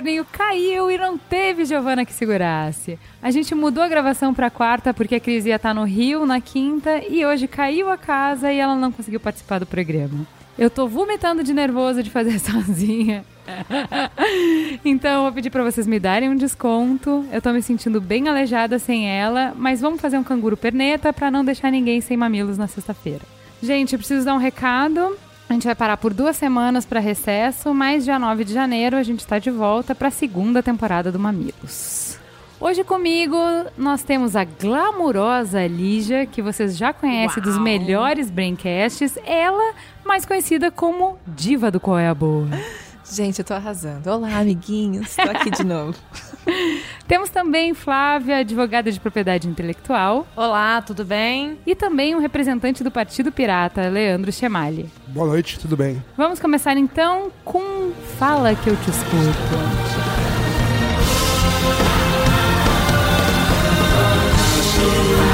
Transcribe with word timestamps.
forninho 0.00 0.24
caiu 0.32 0.90
e 0.90 0.96
não 0.96 1.18
teve 1.18 1.66
Giovana 1.66 2.06
que 2.06 2.12
segurasse. 2.14 2.98
A 3.22 3.30
gente 3.30 3.54
mudou 3.54 3.84
a 3.84 3.88
gravação 3.88 4.32
para 4.32 4.48
quarta 4.48 4.94
porque 4.94 5.16
a 5.16 5.20
Cris 5.20 5.44
ia 5.44 5.56
estar 5.56 5.70
tá 5.70 5.74
no 5.74 5.84
Rio 5.84 6.24
na 6.24 6.40
quinta 6.40 7.02
e 7.06 7.24
hoje 7.26 7.46
caiu 7.46 7.90
a 7.90 7.98
casa 7.98 8.50
e 8.50 8.58
ela 8.58 8.74
não 8.74 8.90
conseguiu 8.90 9.20
participar 9.20 9.58
do 9.58 9.66
programa. 9.66 10.26
Eu 10.58 10.70
tô 10.70 10.88
vomitando 10.88 11.44
de 11.44 11.52
nervoso 11.52 12.02
de 12.02 12.08
fazer 12.08 12.38
sozinha. 12.40 13.26
então, 14.82 15.18
eu 15.18 15.22
vou 15.24 15.32
pedir 15.32 15.50
para 15.50 15.64
vocês 15.64 15.86
me 15.86 16.00
darem 16.00 16.30
um 16.30 16.36
desconto. 16.36 17.26
Eu 17.30 17.42
tô 17.42 17.52
me 17.52 17.60
sentindo 17.60 18.00
bem 18.00 18.26
aleijada 18.26 18.78
sem 18.78 19.06
ela, 19.06 19.52
mas 19.54 19.82
vamos 19.82 20.00
fazer 20.00 20.16
um 20.16 20.24
canguru 20.24 20.56
perneta 20.56 21.12
para 21.12 21.30
não 21.30 21.44
deixar 21.44 21.70
ninguém 21.70 22.00
sem 22.00 22.16
mamilos 22.16 22.56
na 22.56 22.66
sexta-feira. 22.66 23.22
Gente, 23.62 23.98
preciso 23.98 24.24
dar 24.24 24.34
um 24.34 24.38
recado. 24.38 25.14
A 25.50 25.52
gente 25.52 25.64
vai 25.66 25.74
parar 25.74 25.96
por 25.96 26.14
duas 26.14 26.36
semanas 26.36 26.86
para 26.86 27.00
recesso, 27.00 27.74
mas 27.74 28.04
dia 28.04 28.20
9 28.20 28.44
de 28.44 28.54
janeiro 28.54 28.96
a 28.96 29.02
gente 29.02 29.18
está 29.18 29.36
de 29.40 29.50
volta 29.50 29.96
para 29.96 30.06
a 30.06 30.10
segunda 30.12 30.62
temporada 30.62 31.10
do 31.10 31.18
Mamilos. 31.18 32.16
Hoje 32.60 32.84
comigo 32.84 33.36
nós 33.76 34.04
temos 34.04 34.36
a 34.36 34.44
glamurosa 34.44 35.66
Lígia, 35.66 36.24
que 36.24 36.40
vocês 36.40 36.76
já 36.76 36.92
conhecem 36.92 37.42
Uau. 37.42 37.52
dos 37.52 37.60
melhores 37.60 38.30
braincasts, 38.30 39.18
ela 39.26 39.74
mais 40.04 40.24
conhecida 40.24 40.70
como 40.70 41.18
Diva 41.26 41.68
do 41.68 41.80
Qual 41.80 41.98
é 41.98 42.06
a 42.06 42.14
Boa. 42.14 42.46
Gente, 43.12 43.40
eu 43.40 43.44
tô 43.44 43.52
arrasando. 43.52 44.08
Olá, 44.08 44.38
amiguinhos. 44.38 45.16
Tô 45.16 45.22
aqui 45.22 45.50
de 45.50 45.64
novo. 45.66 45.96
Temos 47.06 47.28
também 47.30 47.74
Flávia, 47.74 48.38
advogada 48.38 48.90
de 48.90 49.00
propriedade 49.00 49.48
intelectual. 49.48 50.26
Olá, 50.36 50.80
tudo 50.82 51.04
bem? 51.04 51.58
E 51.66 51.74
também 51.74 52.14
um 52.14 52.20
representante 52.20 52.84
do 52.84 52.90
Partido 52.90 53.32
Pirata, 53.32 53.88
Leandro 53.88 54.32
Chemali. 54.32 54.88
Boa 55.08 55.26
noite, 55.26 55.58
tudo 55.58 55.76
bem? 55.76 56.02
Vamos 56.16 56.38
começar 56.38 56.76
então 56.76 57.30
com 57.44 57.92
Fala 58.18 58.54
que 58.54 58.68
eu 58.68 58.76
te 58.76 58.90
escuto. 58.90 59.20
Vamos 64.80 65.29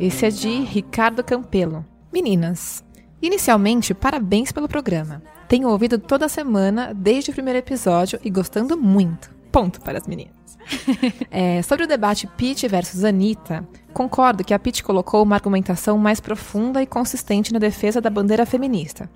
Esse 0.00 0.24
é 0.24 0.30
de 0.30 0.48
Ricardo 0.60 1.22
Campelo. 1.22 1.84
Meninas, 2.10 2.82
inicialmente, 3.20 3.92
parabéns 3.92 4.50
pelo 4.50 4.66
programa. 4.66 5.22
Tenho 5.46 5.68
ouvido 5.68 5.98
toda 5.98 6.26
semana 6.26 6.94
desde 6.94 7.30
o 7.30 7.34
primeiro 7.34 7.58
episódio 7.58 8.18
e 8.24 8.30
gostando 8.30 8.78
muito. 8.78 9.30
Ponto 9.52 9.78
para 9.82 9.98
as 9.98 10.06
meninas. 10.06 10.32
é, 11.30 11.60
sobre 11.60 11.84
o 11.84 11.86
debate 11.86 12.26
Pete 12.26 12.66
versus 12.66 13.04
Anitta, 13.04 13.68
concordo 13.92 14.42
que 14.42 14.54
a 14.54 14.58
Pete 14.58 14.82
colocou 14.82 15.22
uma 15.22 15.36
argumentação 15.36 15.98
mais 15.98 16.18
profunda 16.18 16.82
e 16.82 16.86
consistente 16.86 17.52
na 17.52 17.58
defesa 17.58 18.00
da 18.00 18.08
bandeira 18.08 18.46
feminista. 18.46 19.06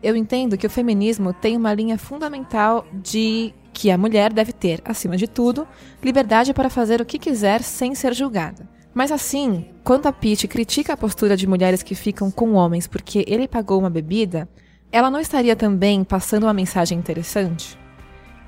Eu 0.00 0.14
entendo 0.14 0.56
que 0.56 0.66
o 0.66 0.70
feminismo 0.70 1.32
tem 1.32 1.56
uma 1.56 1.74
linha 1.74 1.98
fundamental 1.98 2.86
de 2.92 3.52
que 3.72 3.90
a 3.90 3.98
mulher 3.98 4.32
deve 4.32 4.52
ter, 4.52 4.80
acima 4.84 5.16
de 5.16 5.26
tudo, 5.26 5.66
liberdade 6.00 6.54
para 6.54 6.70
fazer 6.70 7.00
o 7.00 7.04
que 7.04 7.18
quiser 7.18 7.64
sem 7.64 7.96
ser 7.96 8.14
julgada. 8.14 8.78
Mas 8.92 9.12
assim, 9.12 9.66
quando 9.84 10.06
a 10.06 10.12
Pete 10.12 10.48
critica 10.48 10.92
a 10.92 10.96
postura 10.96 11.36
de 11.36 11.46
mulheres 11.46 11.82
que 11.82 11.94
ficam 11.94 12.30
com 12.30 12.54
homens 12.54 12.86
porque 12.86 13.24
ele 13.26 13.46
pagou 13.46 13.78
uma 13.78 13.90
bebida, 13.90 14.48
ela 14.90 15.10
não 15.10 15.20
estaria 15.20 15.54
também 15.54 16.02
passando 16.02 16.44
uma 16.44 16.54
mensagem 16.54 16.98
interessante? 16.98 17.78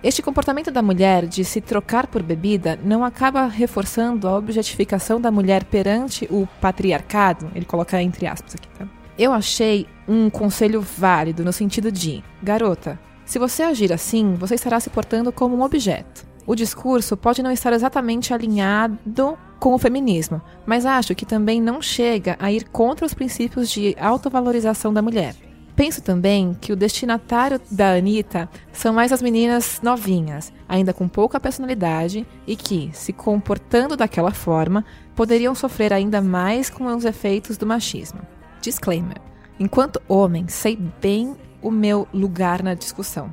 Este 0.03 0.21
comportamento 0.21 0.69
da 0.69 0.83
mulher 0.83 1.27
de 1.27 1.45
se 1.45 1.61
trocar 1.61 2.09
por 2.09 2.25
bebida 2.25 2.77
não 2.85 3.05
acaba 3.05 3.47
reforçando 3.47 4.27
a 4.27 4.37
objetificação 4.37 5.21
da 5.21 5.31
mulher 5.31 5.63
perante 5.63 6.27
o 6.29 6.45
patriarcado? 6.61 7.49
Ele 7.55 7.65
coloca 7.65 8.03
entre 8.03 8.27
aspas 8.27 8.57
aqui, 8.57 8.69
tá? 8.71 8.89
Eu 9.17 9.33
achei 9.33 9.87
um 10.09 10.29
conselho 10.29 10.81
válido 10.81 11.45
no 11.45 11.53
sentido 11.53 11.93
de: 11.93 12.25
garota, 12.43 12.99
se 13.25 13.39
você 13.39 13.63
agir 13.63 13.93
assim, 13.93 14.35
você 14.35 14.57
estará 14.57 14.81
se 14.81 14.91
portando 14.91 15.31
como 15.31 15.57
um 15.57 15.63
objeto. 15.63 16.27
O 16.47 16.55
discurso 16.55 17.17
pode 17.17 17.43
não 17.43 17.53
estar 17.53 17.73
exatamente 17.73 18.35
alinhado 18.35 19.39
com 19.61 19.75
o 19.75 19.79
feminismo, 19.79 20.43
mas 20.67 20.85
acho 20.85 21.15
que 21.15 21.25
também 21.25 21.63
não 21.63 21.81
chega 21.81 22.37
a 22.41 22.51
ir 22.51 22.65
contra 22.69 23.07
os 23.07 23.15
princípios 23.15 23.71
de 23.71 23.97
autovalorização 23.99 24.93
da 24.93 25.01
mulher. 25.01 25.37
Penso 25.75 26.03
também 26.03 26.55
que 26.61 26.73
o 26.73 26.77
destinatário 26.77 27.61
da 27.71 27.95
Anitta 27.95 28.49
são 28.73 28.93
mais 28.93 29.11
as 29.11 29.23
meninas 29.23 29.81
novinhas, 29.83 30.53
ainda 30.69 30.93
com 30.93 31.09
pouca 31.09 31.41
personalidade 31.41 32.27
e 32.47 32.57
que, 32.57 32.91
se 32.93 33.13
comportando 33.13 33.97
daquela 33.97 34.33
forma, 34.33 34.85
poderiam 35.15 35.55
sofrer 35.55 35.93
ainda 35.93 36.21
mais 36.21 36.69
com 36.69 36.85
os 36.85 37.05
efeitos 37.05 37.57
do 37.57 37.67
machismo. 37.67 38.21
Disclaimer: 38.61 39.17
enquanto 39.59 40.03
homem, 40.07 40.47
sei 40.49 40.77
bem 40.77 41.35
o 41.63 41.71
meu 41.71 42.07
lugar 42.13 42.63
na 42.63 42.75
discussão. 42.75 43.33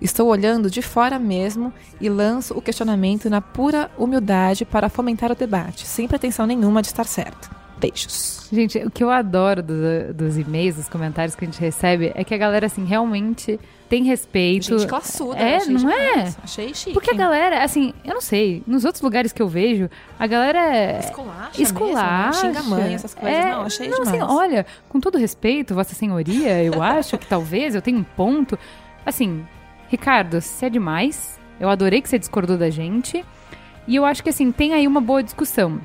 Estou 0.00 0.28
olhando 0.28 0.70
de 0.70 0.80
fora 0.80 1.18
mesmo 1.18 1.72
e 2.00 2.08
lanço 2.08 2.54
o 2.56 2.62
questionamento 2.62 3.28
na 3.28 3.40
pura 3.40 3.90
humildade 3.98 4.64
para 4.64 4.88
fomentar 4.88 5.32
o 5.32 5.34
debate, 5.34 5.86
sem 5.86 6.06
pretensão 6.06 6.46
nenhuma 6.46 6.80
de 6.80 6.88
estar 6.88 7.04
certo. 7.04 7.50
Beijos. 7.78 8.48
Gente, 8.52 8.78
o 8.78 8.90
que 8.90 9.04
eu 9.04 9.10
adoro 9.10 9.62
do, 9.62 10.12
dos 10.12 10.36
e-mails, 10.36 10.76
dos 10.76 10.88
comentários 10.88 11.34
que 11.34 11.44
a 11.44 11.46
gente 11.46 11.60
recebe 11.60 12.12
é 12.14 12.24
que 12.24 12.34
a 12.34 12.38
galera, 12.38 12.66
assim, 12.66 12.84
realmente 12.84 13.58
tem 13.88 14.04
respeito. 14.04 14.78
Gente 14.78 14.88
classuda. 14.88 15.38
É, 15.38 15.64
não 15.66 15.88
é? 15.88 16.34
Achei 16.42 16.74
chique. 16.74 16.92
Porque 16.92 17.10
a 17.10 17.14
galera, 17.14 17.62
assim, 17.62 17.94
eu 18.04 18.14
não 18.14 18.20
sei, 18.20 18.62
nos 18.66 18.84
outros 18.84 19.02
lugares 19.02 19.32
que 19.32 19.40
eu 19.40 19.48
vejo, 19.48 19.88
a 20.18 20.26
galera 20.26 20.58
é... 20.58 20.98
Esculacha 20.98 21.62
Esculacha. 21.62 22.46
Mesmo, 22.48 22.52
né? 22.52 22.54
Xinga 22.54 22.62
mãe, 22.62 22.94
essas 22.94 23.14
coisas. 23.14 23.38
É, 23.38 23.50
não, 23.50 23.62
achei 23.62 23.88
não, 23.88 23.98
demais. 24.02 24.22
Assim, 24.22 24.32
olha, 24.32 24.66
com 24.88 24.98
todo 24.98 25.16
respeito, 25.16 25.74
vossa 25.74 25.94
senhoria, 25.94 26.62
eu 26.62 26.82
acho 26.82 27.16
que 27.16 27.26
talvez 27.26 27.74
eu 27.74 27.82
tenha 27.82 27.98
um 27.98 28.04
ponto. 28.04 28.58
Assim, 29.06 29.46
Ricardo, 29.88 30.40
você 30.40 30.66
é 30.66 30.70
demais. 30.70 31.38
Eu 31.58 31.68
adorei 31.68 32.00
que 32.00 32.08
você 32.08 32.18
discordou 32.18 32.56
da 32.56 32.70
gente. 32.70 33.24
E 33.86 33.96
eu 33.96 34.04
acho 34.04 34.22
que, 34.22 34.28
assim, 34.28 34.52
tem 34.52 34.74
aí 34.74 34.86
uma 34.86 35.00
boa 35.00 35.22
discussão. 35.22 35.80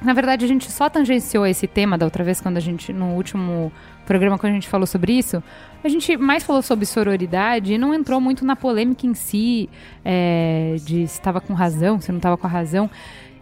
Na 0.00 0.12
verdade, 0.12 0.44
a 0.44 0.48
gente 0.48 0.70
só 0.70 0.88
tangenciou 0.88 1.44
esse 1.46 1.66
tema 1.66 1.98
da 1.98 2.04
outra 2.06 2.22
vez, 2.22 2.40
quando 2.40 2.56
a 2.56 2.60
gente, 2.60 2.92
no 2.92 3.14
último 3.14 3.72
programa, 4.06 4.38
quando 4.38 4.52
a 4.52 4.54
gente 4.54 4.68
falou 4.68 4.86
sobre 4.86 5.12
isso. 5.12 5.42
A 5.82 5.88
gente 5.88 6.16
mais 6.16 6.44
falou 6.44 6.62
sobre 6.62 6.86
sororidade 6.86 7.72
e 7.72 7.78
não 7.78 7.92
entrou 7.92 8.20
muito 8.20 8.44
na 8.44 8.54
polêmica 8.54 9.06
em 9.06 9.14
si, 9.14 9.68
é, 10.04 10.76
de 10.84 11.06
se 11.06 11.18
estava 11.18 11.40
com 11.40 11.52
razão, 11.52 12.00
se 12.00 12.12
não 12.12 12.18
estava 12.18 12.36
com 12.36 12.46
a 12.46 12.50
razão. 12.50 12.88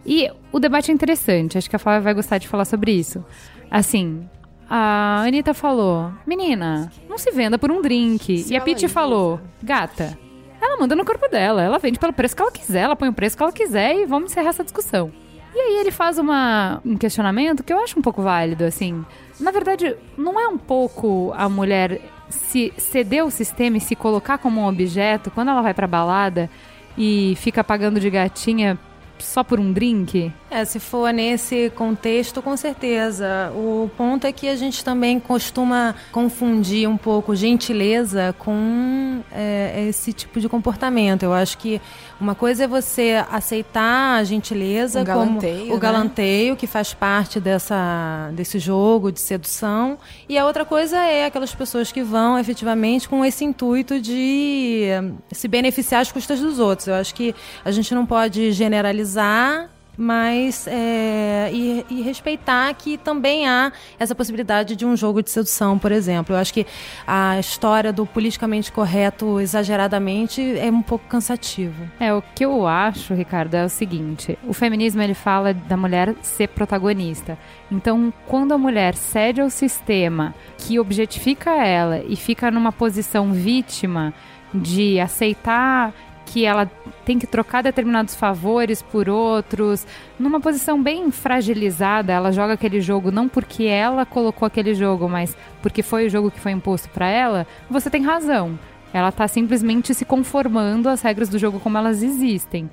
E 0.05 0.31
o 0.51 0.59
debate 0.59 0.89
é 0.89 0.93
interessante, 0.93 1.57
acho 1.57 1.69
que 1.69 1.75
a 1.75 1.79
Flávia 1.79 2.01
vai 2.01 2.13
gostar 2.13 2.37
de 2.37 2.47
falar 2.47 2.65
sobre 2.65 2.91
isso. 2.91 3.23
Assim, 3.69 4.27
a 4.69 5.23
Anitta 5.25 5.53
falou: 5.53 6.11
Menina, 6.25 6.91
não 7.09 7.17
se 7.17 7.31
venda 7.31 7.57
por 7.57 7.71
um 7.71 7.81
drink. 7.81 8.39
Se 8.39 8.53
e 8.53 8.57
a 8.57 8.61
Pete 8.61 8.87
falou: 8.87 9.39
Gata, 9.61 10.17
ela 10.61 10.77
manda 10.77 10.95
no 10.95 11.05
corpo 11.05 11.27
dela, 11.29 11.61
ela 11.61 11.79
vende 11.79 11.99
pelo 11.99 12.13
preço 12.13 12.35
que 12.35 12.41
ela 12.41 12.51
quiser, 12.51 12.81
ela 12.81 12.95
põe 12.95 13.09
o 13.09 13.13
preço 13.13 13.37
que 13.37 13.43
ela 13.43 13.51
quiser 13.51 13.95
e 13.95 14.05
vamos 14.05 14.31
encerrar 14.31 14.49
essa 14.49 14.63
discussão. 14.63 15.11
E 15.55 15.59
aí 15.59 15.79
ele 15.79 15.91
faz 15.91 16.19
uma, 16.19 16.81
um 16.85 16.95
questionamento 16.97 17.63
que 17.63 17.73
eu 17.73 17.79
acho 17.79 17.97
um 17.97 18.01
pouco 18.01 18.21
válido, 18.21 18.63
assim. 18.63 19.03
Na 19.39 19.49
verdade, 19.49 19.95
não 20.17 20.39
é 20.39 20.47
um 20.47 20.57
pouco 20.57 21.33
a 21.35 21.47
mulher 21.49 22.01
se 22.29 22.73
ceder 22.77 23.21
ao 23.21 23.31
sistema 23.31 23.77
e 23.77 23.81
se 23.81 23.95
colocar 23.95 24.37
como 24.37 24.61
um 24.61 24.67
objeto 24.67 25.31
quando 25.31 25.49
ela 25.49 25.61
vai 25.61 25.73
pra 25.73 25.87
balada 25.87 26.49
e 26.97 27.35
fica 27.37 27.63
pagando 27.63 27.99
de 27.99 28.09
gatinha 28.09 28.77
só 29.19 29.43
por 29.43 29.59
um 29.59 29.71
drink? 29.71 30.31
É, 30.49 30.63
se 30.63 30.79
for 30.79 31.11
nesse 31.11 31.69
contexto, 31.75 32.41
com 32.41 32.55
certeza. 32.55 33.51
O 33.53 33.91
ponto 33.97 34.25
é 34.25 34.31
que 34.31 34.47
a 34.47 34.55
gente 34.55 34.83
também 34.83 35.19
costuma 35.19 35.93
confundir 36.11 36.87
um 36.87 36.95
pouco 36.95 37.35
gentileza 37.35 38.33
com 38.39 39.21
é, 39.31 39.87
esse 39.89 40.13
tipo 40.13 40.39
de 40.39 40.47
comportamento. 40.47 41.23
Eu 41.23 41.33
acho 41.33 41.57
que 41.57 41.81
uma 42.19 42.33
coisa 42.33 42.63
é 42.63 42.67
você 42.67 43.23
aceitar 43.29 44.19
a 44.19 44.23
gentileza 44.23 45.01
um 45.01 45.05
como 45.05 45.39
o 45.39 45.73
né? 45.73 45.77
galanteio, 45.77 46.55
que 46.55 46.65
faz 46.65 46.93
parte 46.93 47.41
dessa, 47.41 48.31
desse 48.33 48.57
jogo 48.57 49.11
de 49.11 49.19
sedução, 49.19 49.97
e 50.29 50.37
a 50.37 50.45
outra 50.45 50.63
coisa 50.63 50.97
é 50.97 51.25
aquelas 51.25 51.53
pessoas 51.53 51.91
que 51.91 52.01
vão 52.01 52.39
efetivamente 52.39 53.09
com 53.09 53.23
esse 53.23 53.43
intuito 53.43 53.99
de 53.99 54.89
se 55.31 55.47
beneficiar 55.47 56.01
às 56.01 56.11
custas 56.11 56.39
dos 56.39 56.57
outros. 56.57 56.87
Eu 56.87 56.95
acho 56.95 57.13
que 57.13 57.35
a 57.65 57.71
gente 57.71 57.93
não 57.93 58.05
pode 58.05 58.51
generalizar 58.53 59.69
mas 59.97 60.67
é, 60.67 61.49
e, 61.51 61.85
e, 61.89 62.01
respeitar 62.01 62.71
que 62.75 62.97
também 62.97 63.47
há 63.47 63.71
essa 63.97 64.13
possibilidade 64.13 64.75
de 64.75 64.85
um 64.85 64.95
jogo 64.95 65.23
de 65.23 65.31
sedução, 65.31 65.79
por 65.79 65.91
exemplo. 65.91 66.35
Eu 66.35 66.39
acho 66.39 66.53
que 66.53 66.67
a 67.07 67.39
história 67.39 67.91
do 67.91 68.05
politicamente 68.05 68.71
correto 68.71 69.39
exageradamente 69.39 70.41
é 70.59 70.69
um 70.69 70.83
pouco 70.83 71.07
cansativo. 71.07 71.89
É, 71.99 72.13
o 72.13 72.21
que 72.21 72.45
eu 72.45 72.67
acho, 72.67 73.15
Ricardo, 73.15 73.55
é 73.55 73.65
o 73.65 73.69
seguinte: 73.69 74.37
o 74.47 74.53
feminismo 74.53 75.01
ele 75.01 75.15
fala 75.15 75.53
da 75.53 75.75
mulher 75.75 76.13
ser 76.21 76.49
protagonista. 76.49 77.37
Então, 77.71 78.13
quando 78.27 78.53
a 78.53 78.57
mulher 78.57 78.93
cede 78.93 79.41
ao 79.41 79.49
sistema 79.49 80.35
que 80.57 80.79
objetifica 80.79 81.51
ela 81.51 82.03
e 82.07 82.15
fica 82.15 82.51
numa 82.51 82.71
posição 82.71 83.33
vítima 83.33 84.13
de 84.53 84.99
aceitar 84.99 85.93
que 86.27 86.45
ela 86.45 86.69
tem 87.05 87.17
que 87.17 87.25
trocar 87.25 87.63
determinados 87.63 88.13
favores 88.13 88.81
por 88.81 89.07
outros, 89.07 89.87
numa 90.19 90.41
posição 90.41 90.83
bem 90.83 91.09
fragilizada, 91.09 92.11
ela 92.11 92.33
joga 92.33 92.53
aquele 92.53 92.81
jogo 92.81 93.11
não 93.11 93.29
porque 93.29 93.63
ela 93.63 94.05
colocou 94.05 94.45
aquele 94.45 94.75
jogo, 94.75 95.07
mas 95.07 95.35
porque 95.61 95.81
foi 95.81 96.05
o 96.05 96.09
jogo 96.09 96.29
que 96.29 96.39
foi 96.39 96.51
imposto 96.51 96.89
para 96.89 97.07
ela, 97.07 97.47
você 97.69 97.89
tem 97.89 98.03
razão. 98.03 98.59
Ela 98.93 99.11
tá 99.11 99.27
simplesmente 99.27 99.93
se 99.93 100.03
conformando 100.03 100.89
às 100.89 101.01
regras 101.01 101.29
do 101.29 101.39
jogo 101.39 101.59
como 101.59 101.77
elas 101.77 102.03
existem. 102.03 102.69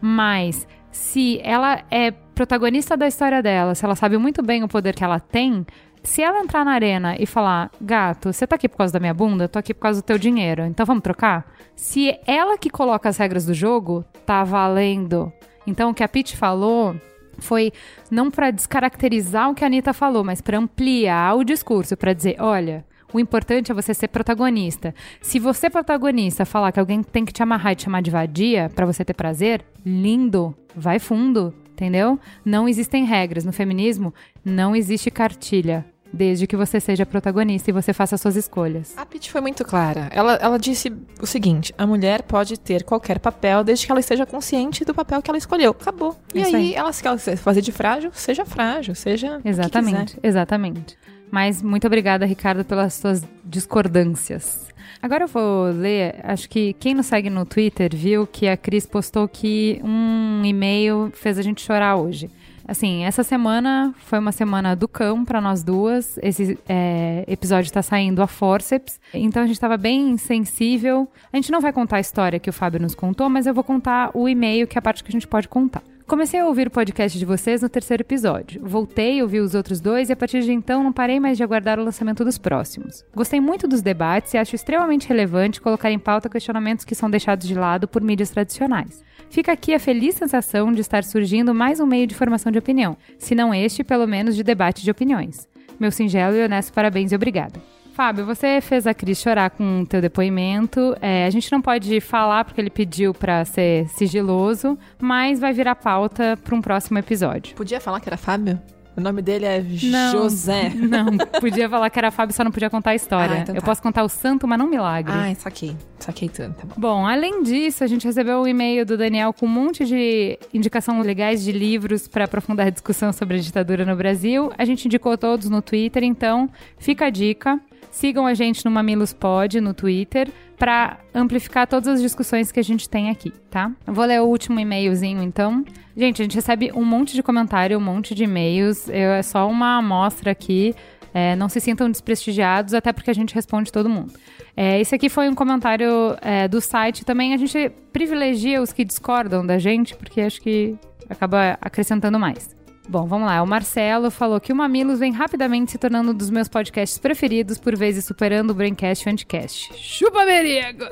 Mas 0.00 0.66
se 0.90 1.40
ela 1.42 1.82
é 1.90 2.10
protagonista 2.10 2.96
da 2.96 3.08
história 3.08 3.42
dela, 3.42 3.74
se 3.74 3.84
ela 3.84 3.96
sabe 3.96 4.18
muito 4.18 4.42
bem 4.42 4.62
o 4.62 4.68
poder 4.68 4.94
que 4.94 5.04
ela 5.04 5.18
tem, 5.20 5.66
se 6.08 6.22
ela 6.22 6.40
entrar 6.40 6.64
na 6.64 6.72
arena 6.72 7.16
e 7.18 7.26
falar, 7.26 7.70
gato, 7.78 8.32
você 8.32 8.46
tá 8.46 8.56
aqui 8.56 8.66
por 8.66 8.78
causa 8.78 8.92
da 8.94 8.98
minha 8.98 9.12
bunda, 9.12 9.46
tô 9.46 9.58
aqui 9.58 9.74
por 9.74 9.82
causa 9.82 10.00
do 10.00 10.04
teu 10.04 10.16
dinheiro, 10.16 10.64
então 10.64 10.86
vamos 10.86 11.02
trocar? 11.02 11.46
Se 11.76 12.18
ela 12.26 12.56
que 12.56 12.70
coloca 12.70 13.10
as 13.10 13.18
regras 13.18 13.44
do 13.44 13.52
jogo, 13.52 14.02
tá 14.24 14.42
valendo. 14.42 15.30
Então 15.66 15.90
o 15.90 15.94
que 15.94 16.02
a 16.02 16.08
Pete 16.08 16.34
falou 16.34 16.96
foi 17.38 17.72
não 18.10 18.30
para 18.30 18.50
descaracterizar 18.50 19.50
o 19.50 19.54
que 19.54 19.62
a 19.62 19.66
Anitta 19.66 19.92
falou, 19.92 20.24
mas 20.24 20.40
para 20.40 20.56
ampliar 20.56 21.36
o 21.36 21.44
discurso, 21.44 21.94
para 21.94 22.14
dizer, 22.14 22.36
olha, 22.40 22.86
o 23.12 23.20
importante 23.20 23.70
é 23.70 23.74
você 23.74 23.92
ser 23.92 24.08
protagonista. 24.08 24.94
Se 25.20 25.38
você, 25.38 25.68
protagonista, 25.68 26.46
falar 26.46 26.72
que 26.72 26.80
alguém 26.80 27.02
tem 27.02 27.24
que 27.24 27.34
te 27.34 27.42
amarrar 27.42 27.74
e 27.74 27.76
te 27.76 27.84
chamar 27.84 28.00
de 28.00 28.10
vadia 28.10 28.70
para 28.74 28.86
você 28.86 29.04
ter 29.04 29.14
prazer, 29.14 29.62
lindo, 29.84 30.56
vai 30.74 30.98
fundo, 30.98 31.54
entendeu? 31.70 32.18
Não 32.44 32.66
existem 32.66 33.04
regras. 33.04 33.44
No 33.44 33.52
feminismo, 33.52 34.12
não 34.42 34.74
existe 34.74 35.10
cartilha. 35.10 35.84
Desde 36.12 36.46
que 36.46 36.56
você 36.56 36.80
seja 36.80 37.04
protagonista 37.04 37.70
e 37.70 37.72
você 37.72 37.92
faça 37.92 38.16
suas 38.16 38.34
escolhas. 38.34 38.94
A 38.96 39.04
Pitt 39.04 39.30
foi 39.30 39.40
muito 39.40 39.64
clara. 39.64 40.08
Ela, 40.10 40.34
ela 40.34 40.58
disse 40.58 40.92
o 41.20 41.26
seguinte: 41.26 41.74
a 41.76 41.86
mulher 41.86 42.22
pode 42.22 42.58
ter 42.58 42.82
qualquer 42.82 43.18
papel 43.18 43.62
desde 43.62 43.84
que 43.84 43.92
ela 43.92 44.00
esteja 44.00 44.24
consciente 44.24 44.84
do 44.84 44.94
papel 44.94 45.20
que 45.20 45.30
ela 45.30 45.38
escolheu. 45.38 45.72
Acabou. 45.72 46.16
E 46.34 46.42
aí, 46.42 46.54
aí, 46.54 46.74
ela, 46.74 46.92
se 46.92 47.06
ela 47.06 47.18
fazer 47.18 47.60
de 47.60 47.72
frágil, 47.72 48.10
seja 48.14 48.44
frágil, 48.46 48.94
seja. 48.94 49.40
Exatamente, 49.44 50.18
exatamente. 50.22 50.98
Mas 51.30 51.62
muito 51.62 51.86
obrigada, 51.86 52.24
Ricardo, 52.24 52.64
pelas 52.64 52.94
suas 52.94 53.22
discordâncias. 53.44 54.68
Agora 55.00 55.24
eu 55.24 55.28
vou 55.28 55.66
ler, 55.70 56.16
acho 56.24 56.48
que 56.48 56.72
quem 56.74 56.94
nos 56.94 57.06
segue 57.06 57.30
no 57.30 57.44
Twitter 57.44 57.94
viu 57.94 58.26
que 58.26 58.48
a 58.48 58.56
Cris 58.56 58.84
postou 58.84 59.28
que 59.28 59.80
um 59.84 60.44
e-mail 60.44 61.10
fez 61.14 61.38
a 61.38 61.42
gente 61.42 61.60
chorar 61.60 61.96
hoje. 61.96 62.28
Assim, 62.68 63.02
essa 63.04 63.24
semana 63.24 63.94
foi 63.96 64.18
uma 64.18 64.30
semana 64.30 64.76
do 64.76 64.86
cão 64.86 65.24
para 65.24 65.40
nós 65.40 65.62
duas. 65.62 66.18
Esse 66.22 66.58
é, 66.68 67.24
episódio 67.26 67.66
está 67.66 67.80
saindo 67.80 68.20
a 68.20 68.26
forceps, 68.26 69.00
então 69.14 69.42
a 69.42 69.46
gente 69.46 69.56
estava 69.56 69.78
bem 69.78 70.18
sensível. 70.18 71.08
A 71.32 71.36
gente 71.36 71.50
não 71.50 71.62
vai 71.62 71.72
contar 71.72 71.96
a 71.96 72.00
história 72.00 72.38
que 72.38 72.50
o 72.50 72.52
Fábio 72.52 72.78
nos 72.78 72.94
contou, 72.94 73.30
mas 73.30 73.46
eu 73.46 73.54
vou 73.54 73.64
contar 73.64 74.10
o 74.12 74.28
e-mail, 74.28 74.66
que 74.66 74.76
é 74.76 74.80
a 74.80 74.82
parte 74.82 75.02
que 75.02 75.08
a 75.08 75.12
gente 75.12 75.26
pode 75.26 75.48
contar. 75.48 75.82
Comecei 76.06 76.40
a 76.40 76.46
ouvir 76.46 76.68
o 76.68 76.70
podcast 76.70 77.18
de 77.18 77.24
vocês 77.24 77.62
no 77.62 77.70
terceiro 77.70 78.02
episódio. 78.02 78.60
Voltei, 78.62 79.22
ouvi 79.22 79.40
os 79.40 79.54
outros 79.54 79.80
dois 79.80 80.10
e 80.10 80.12
a 80.12 80.16
partir 80.16 80.42
de 80.42 80.52
então 80.52 80.82
não 80.82 80.92
parei 80.92 81.18
mais 81.18 81.38
de 81.38 81.42
aguardar 81.42 81.78
o 81.78 81.84
lançamento 81.84 82.22
dos 82.22 82.36
próximos. 82.36 83.04
Gostei 83.14 83.40
muito 83.40 83.66
dos 83.66 83.80
debates 83.80 84.34
e 84.34 84.38
acho 84.38 84.54
extremamente 84.54 85.08
relevante 85.08 85.60
colocar 85.60 85.90
em 85.90 85.98
pauta 85.98 86.28
questionamentos 86.28 86.84
que 86.84 86.94
são 86.94 87.10
deixados 87.10 87.46
de 87.46 87.54
lado 87.54 87.88
por 87.88 88.02
mídias 88.02 88.30
tradicionais. 88.30 89.02
Fica 89.30 89.52
aqui 89.52 89.74
a 89.74 89.78
feliz 89.78 90.14
sensação 90.14 90.72
de 90.72 90.80
estar 90.80 91.04
surgindo 91.04 91.54
mais 91.54 91.80
um 91.80 91.86
meio 91.86 92.06
de 92.06 92.14
formação 92.14 92.50
de 92.50 92.58
opinião, 92.58 92.96
se 93.18 93.34
não 93.34 93.52
este, 93.52 93.84
pelo 93.84 94.06
menos 94.06 94.34
de 94.34 94.42
debate 94.42 94.82
de 94.82 94.90
opiniões. 94.90 95.46
Meu 95.78 95.92
singelo 95.92 96.36
e 96.36 96.42
honesto 96.42 96.72
parabéns 96.72 97.12
e 97.12 97.14
obrigada. 97.14 97.60
Fábio, 97.92 98.24
você 98.24 98.60
fez 98.60 98.86
a 98.86 98.94
Cris 98.94 99.20
chorar 99.20 99.50
com 99.50 99.82
o 99.82 99.86
teu 99.86 100.00
depoimento. 100.00 100.96
É, 101.02 101.26
a 101.26 101.30
gente 101.30 101.50
não 101.50 101.60
pode 101.60 102.00
falar 102.00 102.44
porque 102.44 102.60
ele 102.60 102.70
pediu 102.70 103.12
para 103.12 103.44
ser 103.44 103.88
sigiloso, 103.88 104.78
mas 105.00 105.40
vai 105.40 105.52
virar 105.52 105.74
pauta 105.74 106.38
para 106.42 106.54
um 106.54 106.62
próximo 106.62 106.98
episódio. 106.98 107.56
Podia 107.56 107.80
falar 107.80 107.98
que 108.00 108.08
era 108.08 108.16
Fábio? 108.16 108.58
O 108.98 109.00
nome 109.00 109.22
dele 109.22 109.44
é 109.44 109.64
não, 109.84 110.10
José. 110.10 110.72
Não, 110.74 111.16
podia 111.40 111.68
falar 111.68 111.88
que 111.88 111.96
era 112.00 112.10
Fábio, 112.10 112.34
só 112.34 112.42
não 112.42 112.50
podia 112.50 112.68
contar 112.68 112.90
a 112.90 112.94
história. 112.96 113.36
Ah, 113.36 113.38
então 113.38 113.54
tá. 113.54 113.60
Eu 113.60 113.62
posso 113.62 113.80
contar 113.80 114.02
o 114.02 114.08
santo, 114.08 114.48
mas 114.48 114.58
não 114.58 114.68
milagre. 114.68 115.14
Ah, 115.14 115.32
saquei. 115.36 115.76
Saquei 116.00 116.28
tudo, 116.28 116.52
tá 116.54 116.64
bom. 116.66 116.74
Bom, 116.76 117.06
além 117.06 117.44
disso, 117.44 117.84
a 117.84 117.86
gente 117.86 118.04
recebeu 118.04 118.40
um 118.40 118.46
e-mail 118.48 118.84
do 118.84 118.96
Daniel 118.96 119.32
com 119.32 119.46
um 119.46 119.48
monte 119.48 119.84
de 119.84 120.36
indicações 120.52 121.06
legais 121.06 121.44
de 121.44 121.52
livros 121.52 122.08
para 122.08 122.24
aprofundar 122.24 122.66
a 122.66 122.70
discussão 122.70 123.12
sobre 123.12 123.36
a 123.36 123.40
ditadura 123.40 123.84
no 123.84 123.94
Brasil. 123.94 124.50
A 124.58 124.64
gente 124.64 124.86
indicou 124.86 125.16
todos 125.16 125.48
no 125.48 125.62
Twitter, 125.62 126.02
então 126.02 126.50
fica 126.76 127.06
a 127.06 127.10
dica. 127.10 127.60
Sigam 127.98 128.28
a 128.28 128.32
gente 128.32 128.64
no 128.64 128.70
Mamilos 128.70 129.12
Pod 129.12 129.60
no 129.60 129.74
Twitter 129.74 130.28
para 130.56 130.98
amplificar 131.12 131.66
todas 131.66 131.88
as 131.88 132.00
discussões 132.00 132.52
que 132.52 132.60
a 132.60 132.62
gente 132.62 132.88
tem 132.88 133.10
aqui, 133.10 133.32
tá? 133.50 133.72
Eu 133.84 133.92
vou 133.92 134.04
ler 134.04 134.20
o 134.20 134.24
último 134.24 134.60
e-mailzinho 134.60 135.20
então. 135.20 135.64
Gente, 135.96 136.22
a 136.22 136.24
gente 136.24 136.36
recebe 136.36 136.70
um 136.76 136.84
monte 136.84 137.16
de 137.16 137.24
comentário, 137.24 137.76
um 137.76 137.80
monte 137.80 138.14
de 138.14 138.22
e-mails. 138.22 138.88
É 138.88 139.20
só 139.20 139.50
uma 139.50 139.78
amostra 139.78 140.30
aqui. 140.30 140.76
É, 141.12 141.34
não 141.34 141.48
se 141.48 141.58
sintam 141.58 141.90
desprestigiados, 141.90 142.72
até 142.72 142.92
porque 142.92 143.10
a 143.10 143.14
gente 143.14 143.34
responde 143.34 143.72
todo 143.72 143.88
mundo. 143.88 144.12
É, 144.56 144.80
esse 144.80 144.94
aqui 144.94 145.08
foi 145.08 145.28
um 145.28 145.34
comentário 145.34 146.16
é, 146.20 146.46
do 146.46 146.60
site. 146.60 147.04
Também 147.04 147.34
a 147.34 147.36
gente 147.36 147.68
privilegia 147.92 148.62
os 148.62 148.72
que 148.72 148.84
discordam 148.84 149.44
da 149.44 149.58
gente, 149.58 149.96
porque 149.96 150.20
acho 150.20 150.40
que 150.40 150.76
acaba 151.10 151.58
acrescentando 151.60 152.16
mais. 152.16 152.56
Bom, 152.88 153.06
vamos 153.06 153.26
lá. 153.26 153.42
O 153.42 153.46
Marcelo 153.46 154.10
falou 154.10 154.40
que 154.40 154.50
o 154.50 154.56
Mamilos 154.56 154.98
vem 154.98 155.12
rapidamente 155.12 155.72
se 155.72 155.78
tornando 155.78 156.12
um 156.12 156.14
dos 156.14 156.30
meus 156.30 156.48
podcasts 156.48 156.96
preferidos, 156.96 157.58
por 157.58 157.76
vezes 157.76 158.06
superando 158.06 158.50
o 158.50 158.54
Braincast 158.54 159.04
e 159.04 159.10
o 159.10 159.12
Anticast. 159.12 159.74
Chupa, 159.76 160.24
Merigo! 160.24 160.86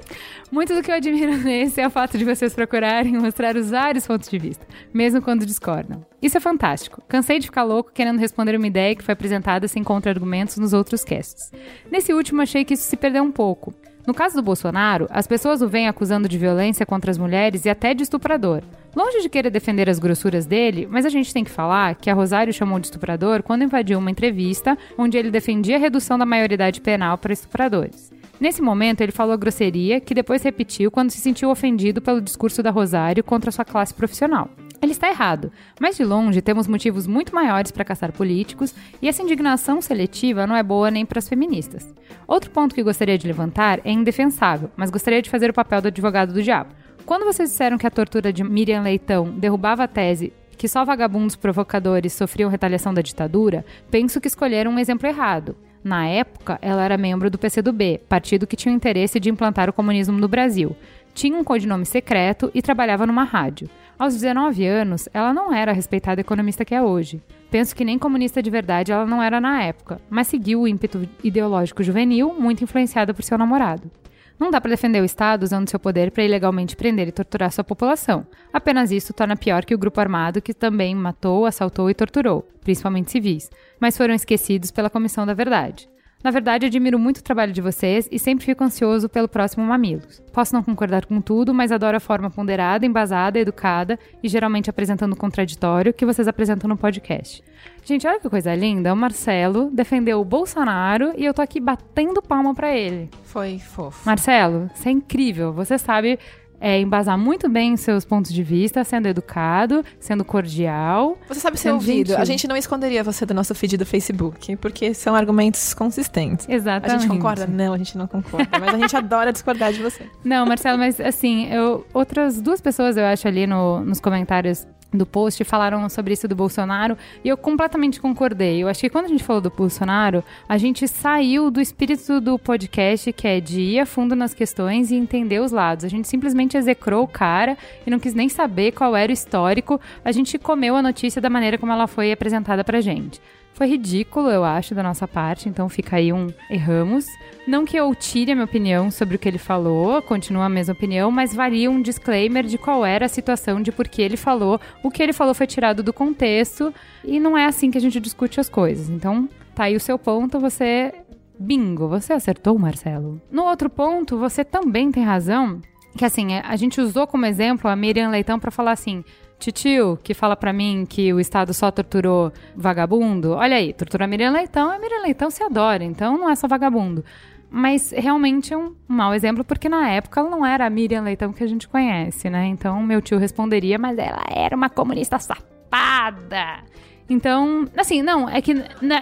Muito 0.52 0.74
do 0.74 0.82
que 0.82 0.90
eu 0.90 0.96
admiro 0.96 1.38
nesse 1.38 1.80
é 1.80 1.86
o 1.86 1.90
fato 1.90 2.18
de 2.18 2.24
vocês 2.24 2.54
procurarem 2.54 3.16
mostrar 3.16 3.56
os 3.56 3.70
vários 3.70 4.06
pontos 4.06 4.28
de 4.28 4.38
vista, 4.38 4.66
mesmo 4.92 5.22
quando 5.22 5.46
discordam. 5.46 6.04
Isso 6.20 6.36
é 6.36 6.40
fantástico. 6.40 7.02
Cansei 7.08 7.38
de 7.38 7.46
ficar 7.46 7.64
louco 7.64 7.92
querendo 7.94 8.18
responder 8.18 8.54
uma 8.54 8.66
ideia 8.66 8.94
que 8.94 9.02
foi 9.02 9.12
apresentada 9.12 9.66
sem 9.68 9.82
contra-argumentos 9.82 10.58
nos 10.58 10.74
outros 10.74 11.02
casts. 11.02 11.50
Nesse 11.90 12.12
último, 12.12 12.42
achei 12.42 12.62
que 12.62 12.74
isso 12.74 12.84
se 12.84 12.96
perdeu 12.96 13.22
um 13.22 13.32
pouco. 13.32 13.72
No 14.06 14.14
caso 14.14 14.36
do 14.36 14.42
Bolsonaro, 14.42 15.06
as 15.10 15.26
pessoas 15.26 15.60
o 15.60 15.68
vêm 15.68 15.86
acusando 15.86 16.28
de 16.28 16.38
violência 16.38 16.86
contra 16.86 17.10
as 17.10 17.18
mulheres 17.18 17.66
e 17.66 17.68
até 17.68 17.92
de 17.92 18.02
estuprador. 18.02 18.62
Longe 18.98 19.22
de 19.22 19.28
querer 19.28 19.48
defender 19.48 19.88
as 19.88 20.00
grossuras 20.00 20.44
dele, 20.44 20.88
mas 20.90 21.06
a 21.06 21.08
gente 21.08 21.32
tem 21.32 21.44
que 21.44 21.50
falar 21.52 21.94
que 21.94 22.10
a 22.10 22.14
Rosário 22.14 22.52
chamou 22.52 22.80
de 22.80 22.88
estuprador 22.88 23.44
quando 23.44 23.62
invadiu 23.62 23.96
uma 23.96 24.10
entrevista 24.10 24.76
onde 24.98 25.16
ele 25.16 25.30
defendia 25.30 25.76
a 25.76 25.78
redução 25.78 26.18
da 26.18 26.26
maioridade 26.26 26.80
penal 26.80 27.16
para 27.16 27.32
estupradores. 27.32 28.12
Nesse 28.40 28.60
momento, 28.60 29.00
ele 29.00 29.12
falou 29.12 29.38
grosseria 29.38 30.00
que 30.00 30.14
depois 30.14 30.42
repetiu 30.42 30.90
quando 30.90 31.10
se 31.10 31.20
sentiu 31.20 31.48
ofendido 31.48 32.02
pelo 32.02 32.20
discurso 32.20 32.60
da 32.60 32.72
Rosário 32.72 33.22
contra 33.22 33.52
sua 33.52 33.64
classe 33.64 33.94
profissional. 33.94 34.50
Ele 34.82 34.90
está 34.90 35.08
errado, 35.08 35.52
mas 35.80 35.96
de 35.96 36.04
longe 36.04 36.42
temos 36.42 36.66
motivos 36.66 37.06
muito 37.06 37.32
maiores 37.32 37.70
para 37.70 37.84
caçar 37.84 38.10
políticos 38.10 38.74
e 39.00 39.06
essa 39.06 39.22
indignação 39.22 39.80
seletiva 39.80 40.44
não 40.44 40.56
é 40.56 40.62
boa 40.64 40.90
nem 40.90 41.06
para 41.06 41.20
as 41.20 41.28
feministas. 41.28 41.88
Outro 42.26 42.50
ponto 42.50 42.74
que 42.74 42.82
gostaria 42.82 43.16
de 43.16 43.28
levantar 43.28 43.80
é 43.84 43.92
indefensável, 43.92 44.72
mas 44.76 44.90
gostaria 44.90 45.22
de 45.22 45.30
fazer 45.30 45.50
o 45.50 45.54
papel 45.54 45.82
do 45.82 45.86
advogado 45.86 46.32
do 46.32 46.42
diabo. 46.42 46.74
Quando 47.08 47.24
vocês 47.24 47.48
disseram 47.48 47.78
que 47.78 47.86
a 47.86 47.90
tortura 47.90 48.30
de 48.30 48.44
Miriam 48.44 48.82
Leitão 48.82 49.30
derrubava 49.30 49.84
a 49.84 49.88
tese 49.88 50.30
que 50.58 50.68
só 50.68 50.84
vagabundos 50.84 51.36
provocadores 51.36 52.12
sofriam 52.12 52.50
retaliação 52.50 52.92
da 52.92 53.00
ditadura, 53.00 53.64
penso 53.90 54.20
que 54.20 54.28
escolheram 54.28 54.72
um 54.72 54.78
exemplo 54.78 55.08
errado. 55.08 55.56
Na 55.82 56.06
época, 56.06 56.58
ela 56.60 56.84
era 56.84 56.98
membro 56.98 57.30
do 57.30 57.38
PCdoB, 57.38 58.02
partido 58.06 58.46
que 58.46 58.56
tinha 58.56 58.74
o 58.74 58.76
interesse 58.76 59.18
de 59.18 59.30
implantar 59.30 59.70
o 59.70 59.72
comunismo 59.72 60.18
no 60.18 60.28
Brasil. 60.28 60.76
Tinha 61.14 61.38
um 61.38 61.42
codinome 61.42 61.86
secreto 61.86 62.50
e 62.52 62.60
trabalhava 62.60 63.06
numa 63.06 63.24
rádio. 63.24 63.70
Aos 63.98 64.12
19 64.12 64.66
anos, 64.66 65.08
ela 65.14 65.32
não 65.32 65.50
era 65.50 65.70
a 65.70 65.74
respeitada 65.74 66.20
economista 66.20 66.62
que 66.62 66.74
é 66.74 66.82
hoje. 66.82 67.22
Penso 67.50 67.74
que 67.74 67.86
nem 67.86 67.98
comunista 67.98 68.42
de 68.42 68.50
verdade 68.50 68.92
ela 68.92 69.06
não 69.06 69.22
era 69.22 69.40
na 69.40 69.62
época, 69.62 69.98
mas 70.10 70.26
seguiu 70.26 70.60
o 70.60 70.68
ímpeto 70.68 71.08
ideológico 71.24 71.82
juvenil, 71.82 72.36
muito 72.38 72.62
influenciada 72.62 73.14
por 73.14 73.22
seu 73.22 73.38
namorado. 73.38 73.90
Não 74.38 74.50
dá 74.50 74.60
para 74.60 74.70
defender 74.70 75.02
o 75.02 75.04
Estado 75.04 75.42
usando 75.42 75.68
seu 75.68 75.80
poder 75.80 76.12
para 76.12 76.22
ilegalmente 76.22 76.76
prender 76.76 77.08
e 77.08 77.12
torturar 77.12 77.50
sua 77.50 77.64
população. 77.64 78.24
Apenas 78.52 78.92
isso 78.92 79.12
torna 79.12 79.36
pior 79.36 79.64
que 79.64 79.74
o 79.74 79.78
grupo 79.78 80.00
armado 80.00 80.40
que 80.40 80.54
também 80.54 80.94
matou, 80.94 81.44
assaltou 81.44 81.90
e 81.90 81.94
torturou, 81.94 82.46
principalmente 82.60 83.10
civis, 83.10 83.50
mas 83.80 83.96
foram 83.96 84.14
esquecidos 84.14 84.70
pela 84.70 84.90
Comissão 84.90 85.26
da 85.26 85.34
Verdade. 85.34 85.88
Na 86.22 86.32
verdade, 86.32 86.66
admiro 86.66 86.98
muito 86.98 87.18
o 87.18 87.22
trabalho 87.22 87.52
de 87.52 87.60
vocês 87.60 88.08
e 88.10 88.18
sempre 88.18 88.44
fico 88.44 88.64
ansioso 88.64 89.08
pelo 89.08 89.28
próximo 89.28 89.64
Mamilos. 89.64 90.20
Posso 90.32 90.52
não 90.52 90.64
concordar 90.64 91.06
com 91.06 91.20
tudo, 91.20 91.54
mas 91.54 91.70
adoro 91.70 91.96
a 91.96 92.00
forma 92.00 92.28
ponderada, 92.28 92.84
embasada, 92.84 93.38
educada 93.38 93.96
e 94.20 94.28
geralmente 94.28 94.68
apresentando 94.68 95.12
o 95.12 95.16
contraditório 95.16 95.94
que 95.94 96.04
vocês 96.04 96.26
apresentam 96.26 96.68
no 96.68 96.76
podcast. 96.76 97.42
Gente, 97.84 98.06
olha 98.06 98.18
que 98.20 98.28
coisa 98.28 98.54
linda. 98.54 98.92
O 98.92 98.96
Marcelo 98.96 99.70
defendeu 99.72 100.20
o 100.20 100.24
Bolsonaro 100.24 101.12
e 101.16 101.24
eu 101.24 101.32
tô 101.32 101.40
aqui 101.40 101.60
batendo 101.60 102.20
palma 102.20 102.54
pra 102.54 102.74
ele. 102.76 103.08
Foi 103.22 103.58
fofo. 103.58 104.04
Marcelo, 104.04 104.68
você 104.74 104.88
é 104.88 104.92
incrível. 104.92 105.52
Você 105.52 105.78
sabe 105.78 106.18
é, 106.60 106.80
embasar 106.80 107.16
muito 107.18 107.48
bem 107.48 107.76
seus 107.76 108.04
pontos 108.04 108.32
de 108.32 108.42
vista, 108.42 108.82
sendo 108.84 109.06
educado, 109.06 109.84
sendo 110.00 110.24
cordial. 110.24 111.16
Você 111.28 111.40
sabe 111.40 111.56
ser 111.56 111.64
sendo 111.64 111.74
ouvido. 111.74 112.08
gentil. 112.08 112.22
A 112.22 112.24
gente 112.24 112.48
não 112.48 112.56
esconderia 112.56 113.04
você 113.04 113.24
do 113.24 113.32
nosso 113.34 113.54
feed 113.54 113.76
do 113.76 113.86
Facebook, 113.86 114.56
porque 114.56 114.92
são 114.94 115.14
argumentos 115.14 115.72
consistentes. 115.74 116.48
Exatamente. 116.48 116.96
A 116.96 116.98
gente 116.98 117.08
concorda? 117.10 117.46
Não, 117.46 117.72
a 117.72 117.78
gente 117.78 117.96
não 117.96 118.06
concorda. 118.06 118.58
Mas 118.58 118.74
a 118.74 118.78
gente 118.78 118.96
adora 118.96 119.32
discordar 119.32 119.72
de 119.72 119.82
você. 119.82 120.04
Não, 120.24 120.44
Marcelo, 120.46 120.78
mas 120.78 121.00
assim, 121.00 121.46
eu, 121.52 121.86
outras 121.94 122.40
duas 122.40 122.60
pessoas, 122.60 122.96
eu 122.96 123.04
acho, 123.04 123.26
ali 123.28 123.46
no- 123.46 123.80
nos 123.84 124.00
comentários 124.00 124.66
do 124.92 125.04
post 125.04 125.42
falaram 125.44 125.88
sobre 125.88 126.14
isso 126.14 126.26
do 126.26 126.34
Bolsonaro 126.34 126.96
e 127.22 127.28
eu 127.28 127.36
completamente 127.36 128.00
concordei. 128.00 128.62
Eu 128.62 128.68
acho 128.68 128.80
que 128.80 128.88
quando 128.88 129.06
a 129.06 129.08
gente 129.08 129.22
falou 129.22 129.42
do 129.42 129.50
Bolsonaro, 129.50 130.24
a 130.48 130.56
gente 130.56 130.88
saiu 130.88 131.50
do 131.50 131.60
espírito 131.60 132.20
do 132.20 132.38
podcast, 132.38 133.12
que 133.12 133.28
é 133.28 133.40
de 133.40 133.60
ir 133.60 133.80
a 133.80 133.86
fundo 133.86 134.16
nas 134.16 134.32
questões 134.32 134.90
e 134.90 134.94
entender 134.94 135.40
os 135.40 135.52
lados. 135.52 135.84
A 135.84 135.88
gente 135.88 136.08
simplesmente 136.08 136.56
execrou 136.56 137.04
o 137.04 137.08
cara 137.08 137.56
e 137.86 137.90
não 137.90 137.98
quis 137.98 138.14
nem 138.14 138.28
saber 138.28 138.72
qual 138.72 138.96
era 138.96 139.10
o 139.10 139.12
histórico. 139.12 139.80
A 140.04 140.12
gente 140.12 140.38
comeu 140.38 140.76
a 140.76 140.82
notícia 140.82 141.20
da 141.20 141.30
maneira 141.30 141.58
como 141.58 141.72
ela 141.72 141.86
foi 141.86 142.10
apresentada 142.10 142.64
pra 142.64 142.80
gente. 142.80 143.20
Foi 143.58 143.66
ridículo, 143.66 144.30
eu 144.30 144.44
acho, 144.44 144.72
da 144.72 144.84
nossa 144.84 145.08
parte, 145.08 145.48
então 145.48 145.68
fica 145.68 145.96
aí 145.96 146.12
um 146.12 146.28
erramos. 146.48 147.08
Não 147.44 147.64
que 147.64 147.76
eu 147.76 147.92
tire 147.92 148.30
a 148.30 148.34
minha 148.36 148.44
opinião 148.44 148.88
sobre 148.88 149.16
o 149.16 149.18
que 149.18 149.28
ele 149.28 149.36
falou, 149.36 150.00
continua 150.00 150.44
a 150.44 150.48
mesma 150.48 150.74
opinião, 150.74 151.10
mas 151.10 151.34
valia 151.34 151.68
um 151.68 151.82
disclaimer 151.82 152.44
de 152.44 152.56
qual 152.56 152.86
era 152.86 153.06
a 153.06 153.08
situação, 153.08 153.60
de 153.60 153.72
por 153.72 153.88
que 153.88 154.00
ele 154.00 154.16
falou. 154.16 154.60
O 154.80 154.92
que 154.92 155.02
ele 155.02 155.12
falou 155.12 155.34
foi 155.34 155.44
tirado 155.48 155.82
do 155.82 155.92
contexto 155.92 156.72
e 157.02 157.18
não 157.18 157.36
é 157.36 157.46
assim 157.46 157.68
que 157.68 157.76
a 157.76 157.80
gente 157.80 157.98
discute 157.98 158.38
as 158.38 158.48
coisas. 158.48 158.88
Então, 158.88 159.28
tá 159.56 159.64
aí 159.64 159.74
o 159.74 159.80
seu 159.80 159.98
ponto, 159.98 160.38
você. 160.38 160.94
Bingo, 161.36 161.88
você 161.88 162.12
acertou, 162.12 162.56
Marcelo. 162.56 163.20
No 163.28 163.42
outro 163.42 163.68
ponto, 163.68 164.16
você 164.16 164.44
também 164.44 164.92
tem 164.92 165.02
razão. 165.02 165.60
Que 165.96 166.04
assim, 166.04 166.36
a 166.36 166.54
gente 166.54 166.80
usou 166.80 167.08
como 167.08 167.26
exemplo 167.26 167.68
a 167.68 167.74
Miriam 167.74 168.10
Leitão 168.10 168.38
pra 168.38 168.52
falar 168.52 168.70
assim: 168.70 169.02
Titio, 169.38 169.98
que 170.02 170.14
fala 170.14 170.34
pra 170.36 170.52
mim 170.52 170.84
que 170.88 171.12
o 171.12 171.20
Estado 171.20 171.54
só 171.54 171.70
torturou 171.70 172.32
vagabundo, 172.56 173.32
olha 173.32 173.56
aí, 173.56 173.72
tortura 173.72 174.04
a 174.04 174.08
Miriam 174.08 174.32
Leitão, 174.32 174.70
a 174.70 174.78
Miriam 174.78 175.02
Leitão 175.02 175.30
se 175.30 175.42
adora, 175.42 175.84
então 175.84 176.18
não 176.18 176.28
é 176.28 176.34
só 176.34 176.48
vagabundo. 176.48 177.04
Mas 177.50 177.92
realmente 177.96 178.52
é 178.52 178.58
um 178.58 178.74
mau 178.86 179.14
exemplo, 179.14 179.42
porque 179.42 179.68
na 179.68 179.88
época 179.88 180.20
ela 180.20 180.28
não 180.28 180.44
era 180.44 180.66
a 180.66 180.70
Miriam 180.70 181.02
Leitão 181.02 181.32
que 181.32 181.42
a 181.42 181.46
gente 181.46 181.66
conhece, 181.66 182.28
né? 182.28 182.46
Então 182.46 182.82
meu 182.82 183.00
tio 183.00 183.16
responderia, 183.16 183.78
mas 183.78 183.96
ela 183.96 184.22
era 184.28 184.54
uma 184.54 184.68
comunista 184.68 185.18
safada. 185.18 186.62
Então, 187.10 187.66
assim, 187.74 188.02
não, 188.02 188.28
é 188.28 188.42
que 188.42 188.54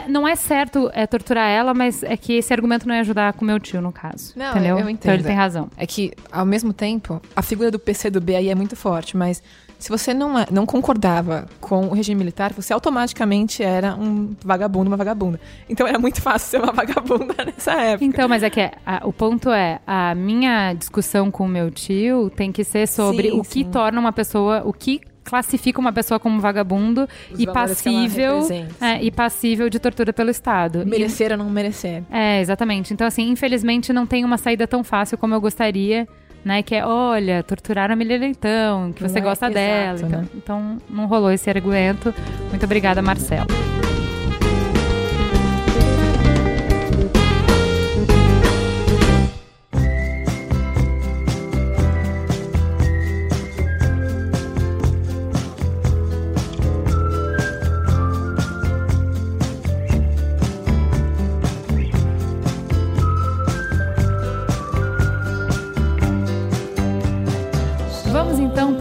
não 0.09 0.29
é 0.29 0.37
certo 0.37 0.89
é, 0.95 1.09
torturar 1.09 1.51
ela, 1.51 1.75
mas 1.75 2.05
é 2.05 2.17
que 2.17 2.35
esse 2.35 2.53
argumento 2.53 2.87
não 2.87 2.95
ia 2.95 3.01
ajudar 3.01 3.33
com 3.33 3.45
meu 3.45 3.59
tio, 3.59 3.81
no 3.81 3.91
caso. 3.91 4.33
Não, 4.37 4.51
entendeu? 4.53 4.79
eu 4.79 4.89
Então 4.89 5.11
ele 5.13 5.23
entendo. 5.23 5.27
tem 5.27 5.35
razão. 5.37 5.69
É 5.77 5.85
que, 5.87 6.13
ao 6.31 6.47
mesmo 6.47 6.73
tempo, 6.73 7.21
a 7.35 7.43
figura 7.43 7.69
do 7.69 7.81
PC 7.81 8.09
do 8.11 8.21
B 8.21 8.37
aí 8.37 8.49
é 8.49 8.55
muito 8.55 8.77
forte, 8.77 9.17
mas 9.17 9.43
se 9.79 9.89
você 9.91 10.15
não, 10.15 10.33
não 10.51 10.65
concordava 10.67 11.47
com 11.61 11.87
o 11.89 11.93
regime 11.95 12.19
militar, 12.19 12.53
você 12.53 12.73
automaticamente 12.73 13.63
era 13.63 13.95
um 13.95 14.35
vagabundo, 14.45 14.89
uma 14.91 14.97
vagabunda. 14.97 15.39
Então 15.69 15.87
era 15.87 15.99
muito 15.99 16.21
fácil 16.23 16.49
ser 16.51 16.63
uma 16.63 16.73
vagabunda 16.73 17.35
nessa 17.45 17.73
época. 17.73 18.05
Então, 18.05 18.29
mas 18.29 18.43
é 18.43 18.51
que 18.51 18.61
é, 18.61 18.73
a- 18.87 19.03
o 19.05 19.13
ponto 19.13 19.51
é, 19.51 19.81
a 19.87 20.15
minha 20.15 20.73
discussão 20.73 21.31
com 21.31 21.45
o 21.45 21.49
meu 21.49 21.71
tio 21.71 22.31
tem 22.31 22.51
que 22.51 22.65
ser 22.65 22.87
sobre 22.89 23.31
Sim, 23.31 23.39
o 23.41 23.43
que 23.43 23.65
sim. 23.65 23.71
torna 23.71 24.01
uma 24.01 24.13
pessoa, 24.13 24.63
o 24.65 24.73
que 24.73 25.01
classifica 25.25 25.81
uma 25.81 25.93
pessoa 25.93 26.21
como 26.21 26.41
vagabundo 26.41 27.09
Os 27.33 27.41
e 27.41 27.47
passível 27.49 28.47
é, 28.81 29.03
e 29.03 29.11
passível 29.11 29.69
de 29.69 29.79
tortura 29.81 30.13
pelo 30.13 30.31
Estado. 30.31 30.83
E- 30.83 30.85
Merecer 30.85 31.33
ou 31.33 31.39
não 31.39 31.51
merecer. 31.51 32.05
é, 32.11 32.41
exatamente. 32.41 32.95
Então, 32.95 33.05
assim, 33.07 33.29
infelizmente 33.29 33.93
não 33.93 34.07
tem 34.07 34.25
uma 34.25 34.39
saída 34.39 34.67
tão 34.69 34.85
fácil 34.85 35.19
como 35.19 35.35
eu 35.35 35.41
gostaria, 35.41 36.07
né? 36.47 36.63
Que 36.63 36.77
é, 36.77 36.87
olha, 36.87 37.43
torturar 37.43 37.91
a 37.91 37.97
Miriam 37.97 38.21
Leitão, 38.21 38.93
que 38.93 39.03
você 39.03 39.19
Não 39.19 39.27
é 39.27 39.31
gosta 39.31 39.47
exato, 39.47 39.55
dela. 39.55 39.99
Então, 39.99 40.09
né? 40.09 40.29
então, 40.33 40.79
não 40.89 41.07
rolou 41.07 41.33
esse 41.33 41.51
argumento. 41.51 42.15
Muito 42.51 42.65
obrigada, 42.65 43.03
Marcelo. 43.03 43.49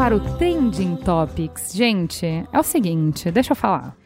Para 0.06 0.18
o 0.18 0.38
Trending 0.38 0.98
Topics. 0.98 1.74
Gente, 1.74 2.28
é 2.28 2.60
o 2.60 2.62
seguinte, 2.62 3.32
deixa 3.32 3.54
eu 3.54 3.56
falar. 3.56 3.98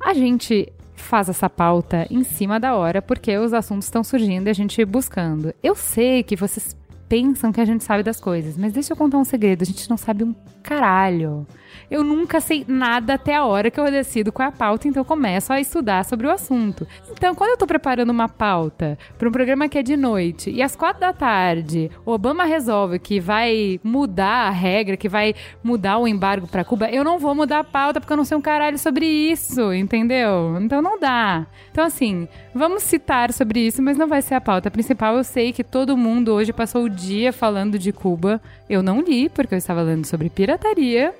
A 0.00 0.14
gente 0.14 0.72
faz 0.94 1.28
essa 1.28 1.50
pauta 1.50 2.06
em 2.10 2.24
cima 2.24 2.58
da 2.58 2.74
hora 2.74 3.02
porque 3.02 3.36
os 3.36 3.52
assuntos 3.52 3.84
estão 3.84 4.02
surgindo 4.02 4.46
e 4.46 4.50
a 4.50 4.54
gente 4.54 4.82
buscando. 4.82 5.54
Eu 5.62 5.74
sei 5.74 6.22
que 6.22 6.36
vocês 6.36 6.74
pensam 7.06 7.52
que 7.52 7.60
a 7.60 7.66
gente 7.66 7.84
sabe 7.84 8.02
das 8.02 8.18
coisas, 8.18 8.56
mas 8.56 8.72
deixa 8.72 8.94
eu 8.94 8.96
contar 8.96 9.18
um 9.18 9.26
segredo, 9.26 9.60
a 9.60 9.66
gente 9.66 9.90
não 9.90 9.98
sabe 9.98 10.24
um 10.24 10.34
caralho. 10.62 11.46
Eu 11.92 12.02
nunca 12.02 12.40
sei 12.40 12.64
nada 12.66 13.12
até 13.12 13.36
a 13.36 13.44
hora 13.44 13.70
que 13.70 13.78
eu 13.78 13.90
decido 13.90 14.32
qual 14.32 14.46
é 14.46 14.48
a 14.48 14.52
pauta, 14.52 14.88
então 14.88 15.02
eu 15.02 15.04
começo 15.04 15.52
a 15.52 15.60
estudar 15.60 16.06
sobre 16.06 16.26
o 16.26 16.30
assunto. 16.30 16.88
Então, 17.10 17.34
quando 17.34 17.50
eu 17.50 17.58
tô 17.58 17.66
preparando 17.66 18.08
uma 18.08 18.30
pauta 18.30 18.96
para 19.18 19.28
um 19.28 19.30
programa 19.30 19.68
que 19.68 19.76
é 19.76 19.82
de 19.82 19.94
noite 19.94 20.50
e 20.50 20.62
às 20.62 20.74
quatro 20.74 21.02
da 21.02 21.12
tarde, 21.12 21.90
Obama 22.06 22.44
resolve 22.44 22.98
que 22.98 23.20
vai 23.20 23.78
mudar 23.84 24.46
a 24.46 24.50
regra, 24.50 24.96
que 24.96 25.06
vai 25.06 25.34
mudar 25.62 25.98
o 25.98 26.08
embargo 26.08 26.46
para 26.46 26.64
Cuba, 26.64 26.88
eu 26.88 27.04
não 27.04 27.18
vou 27.18 27.34
mudar 27.34 27.58
a 27.58 27.64
pauta 27.64 28.00
porque 28.00 28.14
eu 28.14 28.16
não 28.16 28.24
sei 28.24 28.38
um 28.38 28.40
caralho 28.40 28.78
sobre 28.78 29.04
isso, 29.04 29.70
entendeu? 29.70 30.58
Então 30.62 30.80
não 30.80 30.98
dá. 30.98 31.46
Então, 31.70 31.84
assim, 31.84 32.26
vamos 32.54 32.84
citar 32.84 33.34
sobre 33.34 33.66
isso, 33.66 33.82
mas 33.82 33.98
não 33.98 34.08
vai 34.08 34.22
ser 34.22 34.34
a 34.34 34.40
pauta 34.40 34.70
principal. 34.70 35.18
Eu 35.18 35.24
sei 35.24 35.52
que 35.52 35.62
todo 35.62 35.94
mundo 35.94 36.32
hoje 36.32 36.54
passou 36.54 36.84
o 36.84 36.88
dia 36.88 37.34
falando 37.34 37.78
de 37.78 37.92
Cuba. 37.92 38.40
Eu 38.66 38.82
não 38.82 39.02
li, 39.02 39.28
porque 39.28 39.52
eu 39.52 39.58
estava 39.58 39.82
lendo 39.82 40.06
sobre 40.06 40.30
pirataria. 40.30 41.14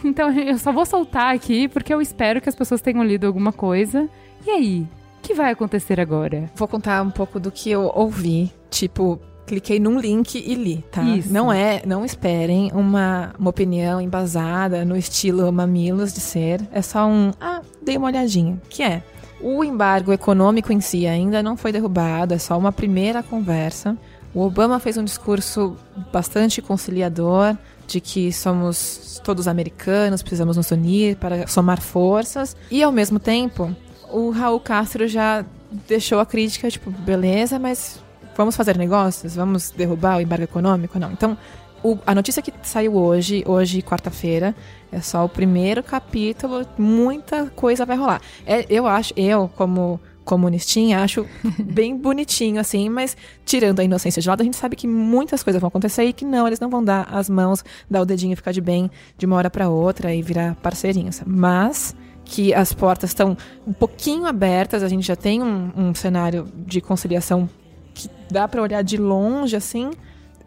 Então 0.04 0.30
eu 0.30 0.58
só 0.58 0.72
vou 0.72 0.86
soltar 0.86 1.34
aqui 1.34 1.68
porque 1.68 1.92
eu 1.92 2.00
espero 2.00 2.40
que 2.40 2.48
as 2.48 2.54
pessoas 2.54 2.80
tenham 2.80 3.04
lido 3.04 3.26
alguma 3.26 3.52
coisa. 3.52 4.08
E 4.46 4.50
aí? 4.50 4.86
O 5.18 5.22
que 5.22 5.34
vai 5.34 5.50
acontecer 5.50 6.00
agora? 6.00 6.50
Vou 6.54 6.68
contar 6.68 7.02
um 7.02 7.10
pouco 7.10 7.40
do 7.40 7.50
que 7.50 7.70
eu 7.70 7.90
ouvi. 7.94 8.52
Tipo, 8.70 9.18
cliquei 9.46 9.80
num 9.80 9.98
link 9.98 10.36
e 10.36 10.54
li, 10.54 10.84
tá? 10.90 11.02
Isso. 11.02 11.32
Não 11.32 11.52
é, 11.52 11.82
não 11.86 12.04
esperem 12.04 12.70
uma, 12.72 13.34
uma 13.38 13.50
opinião 13.50 14.00
embasada 14.00 14.84
no 14.84 14.96
estilo 14.96 15.50
mamilos 15.52 16.12
de 16.12 16.20
ser. 16.20 16.60
É 16.72 16.82
só 16.82 17.06
um, 17.06 17.32
ah, 17.40 17.62
dei 17.82 17.96
uma 17.96 18.08
olhadinha. 18.08 18.60
Que 18.68 18.82
é, 18.82 19.02
o 19.40 19.64
embargo 19.64 20.12
econômico 20.12 20.72
em 20.72 20.80
si 20.80 21.06
ainda 21.06 21.42
não 21.42 21.56
foi 21.56 21.72
derrubado, 21.72 22.34
é 22.34 22.38
só 22.38 22.58
uma 22.58 22.72
primeira 22.72 23.22
conversa. 23.22 23.96
O 24.34 24.42
Obama 24.42 24.78
fez 24.78 24.96
um 24.96 25.04
discurso 25.04 25.76
bastante 26.12 26.60
conciliador 26.60 27.56
de 27.86 28.00
que 28.00 28.32
somos 28.32 29.20
todos 29.24 29.46
americanos, 29.48 30.22
precisamos 30.22 30.56
nos 30.56 30.70
unir 30.70 31.16
para 31.16 31.46
somar 31.46 31.80
forças. 31.80 32.56
E 32.70 32.82
ao 32.82 32.92
mesmo 32.92 33.18
tempo, 33.18 33.74
o 34.10 34.30
Raul 34.30 34.60
Castro 34.60 35.06
já 35.08 35.44
deixou 35.88 36.20
a 36.20 36.26
crítica, 36.26 36.70
tipo, 36.70 36.90
beleza, 36.90 37.58
mas 37.58 38.00
vamos 38.36 38.56
fazer 38.56 38.76
negócios? 38.76 39.34
Vamos 39.34 39.70
derrubar 39.70 40.18
o 40.18 40.20
embargo 40.20 40.44
econômico? 40.44 40.98
Não. 40.98 41.12
Então, 41.12 41.36
o- 41.82 41.98
a 42.06 42.14
notícia 42.14 42.42
que 42.42 42.52
saiu 42.62 42.96
hoje, 42.96 43.42
hoje, 43.46 43.82
quarta-feira, 43.82 44.54
é 44.90 45.00
só 45.00 45.24
o 45.24 45.28
primeiro 45.28 45.82
capítulo, 45.82 46.66
muita 46.78 47.46
coisa 47.54 47.84
vai 47.84 47.96
rolar. 47.96 48.20
É, 48.46 48.64
eu 48.68 48.86
acho, 48.86 49.12
eu, 49.16 49.48
como 49.56 50.00
comunistinha, 50.26 51.00
acho 51.02 51.24
bem 51.58 51.96
bonitinho, 51.96 52.60
assim, 52.60 52.90
mas 52.90 53.16
tirando 53.46 53.80
a 53.80 53.84
inocência 53.84 54.20
de 54.20 54.28
lado, 54.28 54.42
a 54.42 54.44
gente 54.44 54.56
sabe 54.56 54.76
que 54.76 54.86
muitas 54.86 55.42
coisas 55.42 55.58
vão 55.60 55.68
acontecer 55.68 56.04
e 56.04 56.12
que 56.12 56.24
não, 56.24 56.46
eles 56.46 56.60
não 56.60 56.68
vão 56.68 56.84
dar 56.84 57.08
as 57.10 57.30
mãos, 57.30 57.64
dar 57.88 58.02
o 58.02 58.04
dedinho 58.04 58.34
e 58.34 58.36
ficar 58.36 58.52
de 58.52 58.60
bem 58.60 58.90
de 59.16 59.24
uma 59.24 59.36
hora 59.36 59.48
para 59.48 59.70
outra 59.70 60.14
e 60.14 60.20
virar 60.20 60.56
parceirinhos. 60.56 61.22
Mas 61.24 61.94
que 62.24 62.52
as 62.52 62.72
portas 62.72 63.10
estão 63.10 63.36
um 63.64 63.72
pouquinho 63.72 64.26
abertas, 64.26 64.82
a 64.82 64.88
gente 64.88 65.06
já 65.06 65.16
tem 65.16 65.42
um, 65.42 65.70
um 65.76 65.94
cenário 65.94 66.46
de 66.54 66.80
conciliação 66.80 67.48
que 67.94 68.10
dá 68.30 68.48
para 68.48 68.60
olhar 68.60 68.82
de 68.82 68.96
longe, 68.96 69.54
assim, 69.54 69.90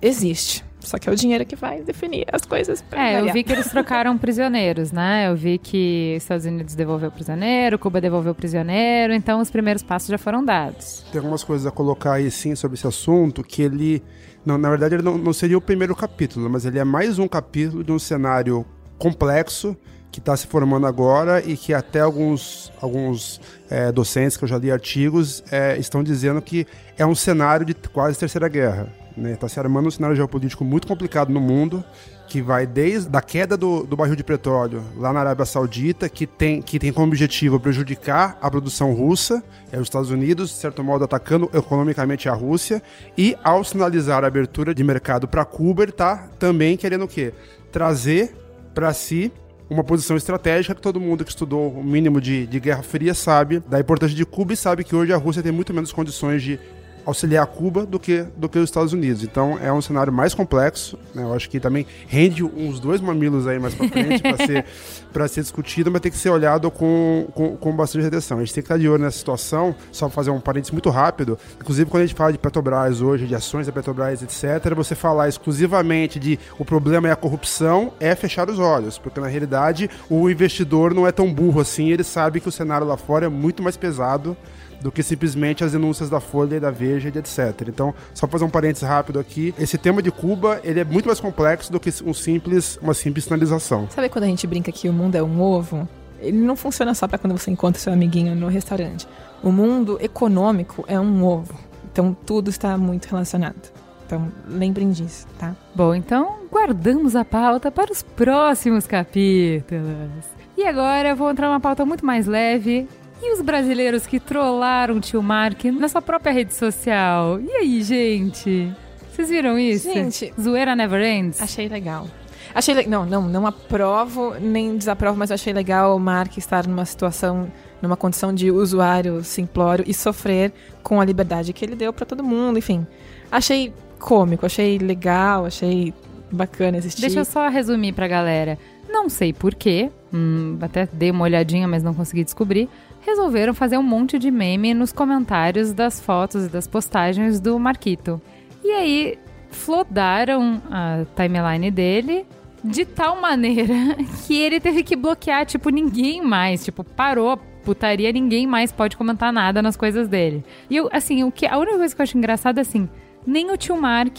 existe. 0.02 0.64
Só 0.80 0.98
que 0.98 1.10
é 1.10 1.12
o 1.12 1.16
dinheiro 1.16 1.46
que 1.46 1.56
vai 1.56 1.82
definir 1.82 2.26
as 2.32 2.44
coisas. 2.44 2.82
Pra 2.82 3.02
É, 3.06 3.12
eu 3.12 3.18
variar. 3.20 3.34
vi 3.34 3.44
que 3.44 3.52
eles 3.52 3.68
trocaram 3.72 4.18
prisioneiros, 4.18 4.92
né? 4.92 5.28
Eu 5.30 5.36
vi 5.36 5.58
que 5.58 6.16
Estados 6.18 6.46
Unidos 6.46 6.74
devolveu 6.76 7.10
o 7.10 7.12
prisioneiro, 7.12 7.78
Cuba 7.78 8.00
devolveu 8.00 8.32
o 8.32 8.36
prisioneiro, 8.36 9.14
então 9.14 9.42
os 9.42 9.52
primeiros 9.52 9.84
passos 9.84 10.08
já 10.10 10.18
foram 10.18 10.44
dados. 10.44 11.06
Tem 11.12 11.20
algumas 11.20 11.44
coisas 11.44 11.68
a 11.68 11.72
colocar 11.72 12.14
aí 12.14 12.32
sim 12.32 12.56
sobre 12.56 12.76
esse 12.78 12.88
assunto, 12.88 13.44
que 13.44 13.62
ele. 13.62 14.02
Não, 14.46 14.58
na 14.58 14.70
verdade, 14.70 14.96
ele 14.96 15.04
não, 15.04 15.18
não 15.18 15.34
seria 15.34 15.58
o 15.58 15.62
primeiro 15.62 15.94
capítulo, 15.96 16.50
mas 16.50 16.66
ele 16.66 16.80
é 16.80 16.84
mais 16.86 17.20
um 17.20 17.28
capítulo 17.28 17.84
de 17.84 17.92
um 17.92 18.00
cenário 18.00 18.66
complexo 18.98 19.76
que 20.12 20.20
está 20.20 20.36
se 20.36 20.48
formando 20.48 20.88
agora 20.88 21.44
e 21.46 21.56
que 21.56 21.72
até 21.74 22.00
alguns, 22.00 22.72
alguns 22.82 23.40
é, 23.70 23.92
docentes 23.92 24.38
que 24.38 24.44
eu 24.44 24.48
já 24.48 24.58
li 24.58 24.72
artigos 24.72 25.44
é, 25.52 25.78
estão 25.78 26.02
dizendo 26.04 26.42
que 26.42 26.66
é 26.98 27.06
um 27.06 27.14
cenário 27.14 27.66
de 27.66 27.76
quase 27.76 28.18
terceira 28.18 28.48
guerra. 28.48 28.88
Está 29.26 29.50
se 29.50 29.60
armando 29.60 29.88
um 29.88 29.92
cenário 29.92 30.16
geopolítico 30.16 30.64
muito 30.64 30.88
complicado 30.88 31.32
no 31.32 31.42
mundo, 31.42 31.84
que 32.28 32.42
vai 32.42 32.66
desde 32.66 33.16
a 33.16 33.22
queda 33.22 33.58
do, 33.58 33.84
do 33.84 33.98
barril 33.98 34.16
de 34.16 34.24
petróleo 34.24 34.84
lá 34.96 35.12
na 35.12 35.20
Arábia 35.20 35.46
Saudita, 35.46 36.08
que 36.08 36.28
tem, 36.28 36.62
que 36.62 36.78
tem 36.78 36.94
como 36.94 37.08
objetivo 37.08 37.60
prejudicar 37.60 38.38
a 38.40 38.50
produção 38.50 38.94
russa, 38.94 39.44
é 39.72 39.78
os 39.78 39.84
Estados 39.84 40.12
Unidos, 40.12 40.50
de 40.52 40.56
certo 40.58 40.84
modo, 40.84 41.04
atacando 41.04 41.50
economicamente 41.54 42.30
a 42.30 42.34
Rússia, 42.34 42.82
e 43.18 43.36
ao 43.44 43.64
sinalizar 43.64 44.24
a 44.24 44.28
abertura 44.28 44.74
de 44.74 44.84
mercado 44.84 45.28
para 45.28 45.44
Cuba, 45.44 45.84
ele 45.84 45.92
está 45.92 46.30
também 46.38 46.78
querendo 46.78 47.06
o 47.06 47.08
quê? 47.08 47.34
Trazer 47.72 48.36
para 48.74 48.94
si 48.94 49.32
uma 49.70 49.84
posição 49.84 50.18
estratégica 50.18 50.74
que 50.74 50.82
todo 50.82 51.00
mundo 51.00 51.24
que 51.24 51.30
estudou 51.30 51.70
o 51.70 51.84
mínimo 51.84 52.20
de, 52.20 52.48
de 52.48 52.60
Guerra 52.60 52.82
Fria 52.82 53.14
sabe 53.14 53.60
da 53.60 53.80
importância 53.80 54.16
de 54.16 54.26
Cuba 54.26 54.54
e 54.54 54.58
sabe 54.58 54.84
que 54.84 54.96
hoje 54.96 55.14
a 55.14 55.18
Rússia 55.18 55.44
tem 55.44 55.52
muito 55.52 55.74
menos 55.74 55.92
condições 55.92 56.42
de 56.42 56.60
auxiliar 57.06 57.46
Cuba 57.48 57.86
do 57.86 58.00
que, 58.00 58.26
do 58.36 58.48
que 58.48 58.58
os 58.58 58.66
Estados 58.66 58.94
Unidos. 58.94 59.24
Então 59.24 59.58
é 59.62 59.72
um 59.72 59.82
cenário 59.82 60.12
mais 60.12 60.34
complexo. 60.34 60.98
Né? 61.14 61.24
Eu 61.24 61.34
acho 61.34 61.50
que 61.50 61.60
também 61.60 61.86
rende 62.08 62.44
uns 62.44 62.80
dois 62.80 63.02
mamilos 63.02 63.48
aí 63.48 63.60
mais 63.60 63.74
pra 63.74 63.88
frente 63.88 64.22
para 64.22 64.38
ser, 64.38 64.66
pra 65.14 65.28
ser 65.28 65.42
discutido, 65.42 65.92
mas 65.92 66.02
tem 66.02 66.12
que 66.12 66.18
ser 66.18 66.30
olhado 66.30 66.70
com, 66.72 67.28
com, 67.34 67.58
com 67.58 67.76
bastante 67.76 68.06
atenção. 68.06 68.38
A 68.38 68.42
gente 68.42 68.54
tem 68.54 68.62
que 68.62 68.66
estar 68.66 68.78
de 68.78 68.88
olho 68.88 69.04
nessa 69.04 69.18
situação, 69.18 69.76
só 69.92 70.08
pra 70.08 70.16
fazer 70.16 70.32
um 70.32 70.40
parênteses 70.40 70.72
muito 70.72 70.90
rápido. 70.90 71.38
Inclusive, 71.60 71.90
quando 71.90 72.04
a 72.04 72.06
gente 72.06 72.16
fala 72.16 72.32
de 72.32 72.38
Petrobras 72.38 73.02
hoje, 73.02 73.26
de 73.26 73.36
ações 73.36 73.68
da 73.68 73.74
Petrobras, 73.74 74.22
etc., 74.22 74.74
você 74.76 74.96
falar 74.96 75.28
exclusivamente 75.28 76.20
de 76.20 76.40
o 76.58 76.66
problema 76.66 77.08
é 77.08 77.12
a 77.12 77.16
corrupção 77.16 77.94
é 78.00 78.16
fechar 78.16 78.50
os 78.50 78.60
olhos, 78.60 78.98
porque 78.98 79.20
na 79.20 79.28
realidade 79.28 79.90
o 80.10 80.30
investidor 80.30 80.94
não 80.94 81.08
é 81.08 81.12
tão 81.12 81.34
burro 81.34 81.62
assim, 81.62 81.90
ele 81.92 82.04
sabe 82.04 82.40
que 82.40 82.48
o 82.48 82.52
cenário 82.52 82.86
lá 82.86 82.98
fora 82.98 83.26
é 83.26 83.30
muito 83.30 83.62
mais 83.62 83.78
pesado 83.78 84.36
do 84.82 84.92
que 84.92 85.04
simplesmente 85.04 85.64
as 85.64 85.72
denúncias 85.72 86.10
da 86.10 86.20
Folha 86.20 86.56
e 86.56 86.60
da 86.60 86.72
Veja 86.72 87.12
e 87.14 87.18
etc. 87.18 87.68
Então, 87.68 87.94
só 88.14 88.28
fazer 88.28 88.46
um 88.46 88.50
parênteses 88.50 88.88
rápido 88.88 89.20
aqui, 89.20 89.54
esse 89.60 89.78
tema 89.78 90.02
de 90.02 90.12
Cuba, 90.12 90.60
ele 90.64 90.80
é 90.80 90.86
muito 90.86 91.08
mais 91.08 91.20
complexo 91.20 91.72
do 91.72 91.80
que 91.80 91.92
um 92.06 92.14
simples, 92.14 92.78
uma 92.82 92.94
simples 92.94 93.26
sinalização. 93.26 93.88
Sabe 93.90 94.10
quando 94.10 94.24
a 94.26 94.28
gente 94.28 94.46
brinca 94.48 94.72
que 94.72 94.88
o 94.88 94.94
mundo 94.94 95.16
é 95.16 95.24
um 95.24 95.42
ovo? 95.42 95.88
Ele 96.22 96.38
não 96.38 96.56
funciona 96.56 96.94
só 96.94 97.08
para 97.08 97.18
quando 97.18 97.38
você 97.38 97.50
encontra 97.50 97.82
seu 97.82 97.94
amiguinho 97.94 98.36
no 98.36 98.48
restaurante. 98.48 99.08
O 99.42 99.52
mundo 99.52 99.98
econômico 100.02 100.84
é 100.88 101.00
um 101.00 101.24
ovo. 101.24 101.54
Então 101.92 102.16
tudo 102.26 102.50
está 102.50 102.78
muito 102.78 103.06
relacionado. 103.06 103.72
Então 104.06 104.32
lembrem 104.48 104.90
disso, 104.90 105.28
tá? 105.38 105.56
Bom, 105.74 105.94
então 105.94 106.40
guardamos 106.52 107.16
a 107.16 107.24
pauta 107.24 107.72
para 107.72 107.92
os 107.92 108.02
próximos 108.02 108.88
capítulos. 108.88 110.26
E 110.58 110.66
agora 110.66 111.10
eu 111.10 111.16
vou 111.16 111.30
entrar 111.32 111.48
numa 111.48 111.60
pauta 111.60 111.86
muito 111.86 112.06
mais 112.06 112.26
leve. 112.26 112.88
E 113.22 113.34
os 113.34 113.42
brasileiros 113.42 114.08
que 114.08 114.20
trollaram 114.20 114.96
o 114.96 115.00
tio 115.00 115.22
Mark 115.22 115.66
na 115.66 115.90
sua 115.90 116.02
própria 116.02 116.32
rede 116.32 116.54
social? 116.54 117.40
E 117.42 117.52
aí, 117.52 117.84
gente? 117.84 118.72
Vocês 119.12 119.30
viram 119.30 119.60
isso? 119.60 119.92
Gente, 119.92 120.34
Zoeira 120.40 120.76
never 120.76 121.02
ends? 121.02 121.42
Achei 121.42 121.68
legal. 121.68 122.08
Achei 122.56 122.74
le... 122.74 122.88
não, 122.88 123.06
não, 123.06 123.28
não 123.28 123.46
aprovo 123.46 124.36
nem 124.40 124.78
desaprovo, 124.78 125.18
mas 125.18 125.32
achei 125.32 125.54
legal 125.54 125.96
o 125.96 126.00
Mark 126.00 126.38
estar 126.38 126.66
numa 126.66 126.86
situação, 126.86 127.52
numa 127.82 127.98
condição 127.98 128.34
de 128.34 128.50
usuário 128.50 129.24
simplório 129.24 129.84
e 129.88 129.94
sofrer 129.94 130.52
com 130.82 131.02
a 131.02 131.06
liberdade 131.06 131.54
que 131.54 131.64
ele 131.64 131.76
deu 131.76 131.92
pra 131.92 132.06
todo 132.06 132.24
mundo, 132.24 132.58
enfim. 132.58 132.88
Achei 133.32 133.74
cômico, 134.00 134.46
achei 134.46 134.78
legal, 134.78 135.46
achei 135.46 135.94
bacana 136.32 136.78
existir. 136.78 137.02
Deixa 137.02 137.20
eu 137.20 137.26
só 137.26 137.50
resumir 137.50 137.94
pra 137.94 138.08
galera. 138.08 138.58
Não 138.88 139.08
sei 139.10 139.32
porquê, 139.32 139.92
hum, 140.12 140.58
até 140.62 140.88
dei 140.92 141.12
uma 141.12 141.26
olhadinha, 141.26 141.68
mas 141.68 141.84
não 141.84 141.94
consegui 141.94 142.24
descobrir. 142.24 142.68
Resolveram 143.10 143.56
fazer 143.56 143.76
um 143.76 143.84
monte 143.84 144.20
de 144.20 144.30
meme 144.30 144.72
nos 144.72 144.94
comentários 144.94 145.74
das 145.74 146.00
fotos 146.00 146.46
e 146.46 146.48
das 146.50 146.68
postagens 146.68 147.40
do 147.40 147.58
Marquito. 147.58 148.22
E 148.64 148.72
aí, 148.72 149.18
flodaram 149.50 150.62
a 150.70 151.06
timeline 151.16 151.72
dele 151.72 152.24
de 152.64 152.86
tal 152.86 153.20
maneira 153.20 153.74
que 154.28 154.40
ele 154.40 154.60
teve 154.60 154.84
que 154.84 154.96
bloquear, 154.96 155.44
tipo, 155.44 155.72
ninguém 155.72 156.22
mais. 156.22 156.64
Tipo, 156.64 156.84
parou 156.84 157.32
a 157.32 157.38
putaria, 157.38 158.12
ninguém 158.12 158.46
mais 158.46 158.72
pode 158.72 158.96
comentar 158.96 159.34
nada 159.34 159.60
nas 159.60 159.76
coisas 159.76 160.08
dele. 160.08 160.46
E 160.70 160.78
eu, 160.78 160.88
assim, 160.92 161.24
o 161.24 161.32
que, 161.32 161.48
a 161.48 161.58
única 161.58 161.78
coisa 161.78 161.96
que 161.96 162.00
eu 162.00 162.04
acho 162.04 162.16
engraçada 162.16 162.62
é 162.62 162.64
assim, 162.64 162.88
nem 163.26 163.52
o 163.52 163.58
tio 163.58 163.76
Mark 163.76 164.18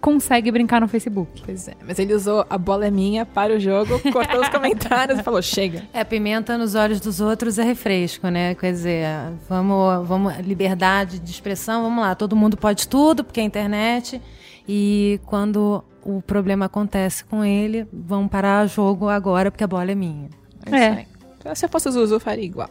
consegue 0.00 0.50
brincar 0.50 0.80
no 0.80 0.88
Facebook. 0.88 1.42
Pois 1.44 1.68
é, 1.68 1.74
mas 1.86 1.98
ele 1.98 2.14
usou 2.14 2.44
a 2.48 2.58
bola 2.58 2.86
é 2.86 2.90
minha 2.90 3.24
para 3.24 3.54
o 3.54 3.60
jogo, 3.60 4.00
cortou 4.12 4.40
os 4.40 4.48
comentários 4.48 5.18
e 5.18 5.22
falou: 5.22 5.42
chega. 5.42 5.82
É, 5.92 6.04
pimenta 6.04 6.56
nos 6.56 6.74
olhos 6.74 7.00
dos 7.00 7.20
outros 7.20 7.58
é 7.58 7.64
refresco, 7.64 8.28
né? 8.28 8.54
Quer 8.54 8.72
dizer, 8.72 9.06
vamos, 9.48 10.06
vamos, 10.06 10.38
liberdade 10.38 11.18
de 11.18 11.30
expressão, 11.30 11.82
vamos 11.82 12.02
lá, 12.02 12.14
todo 12.14 12.36
mundo 12.36 12.56
pode 12.56 12.88
tudo, 12.88 13.24
porque 13.24 13.40
é 13.40 13.44
internet. 13.44 14.20
E 14.68 15.20
quando 15.26 15.82
o 16.04 16.22
problema 16.22 16.66
acontece 16.66 17.24
com 17.24 17.44
ele, 17.44 17.86
vamos 17.92 18.30
parar 18.30 18.64
o 18.64 18.68
jogo 18.68 19.08
agora, 19.08 19.50
porque 19.50 19.64
a 19.64 19.66
bola 19.66 19.90
é 19.90 19.94
minha. 19.94 20.28
É. 20.66 20.76
isso 20.76 20.98
aí. 20.98 21.06
Então, 21.38 21.54
Se 21.54 21.64
eu 21.64 21.68
fosse 21.68 21.88
o 21.88 21.92
Zuzu, 21.92 22.16
eu 22.16 22.20
faria 22.20 22.44
igual. 22.44 22.68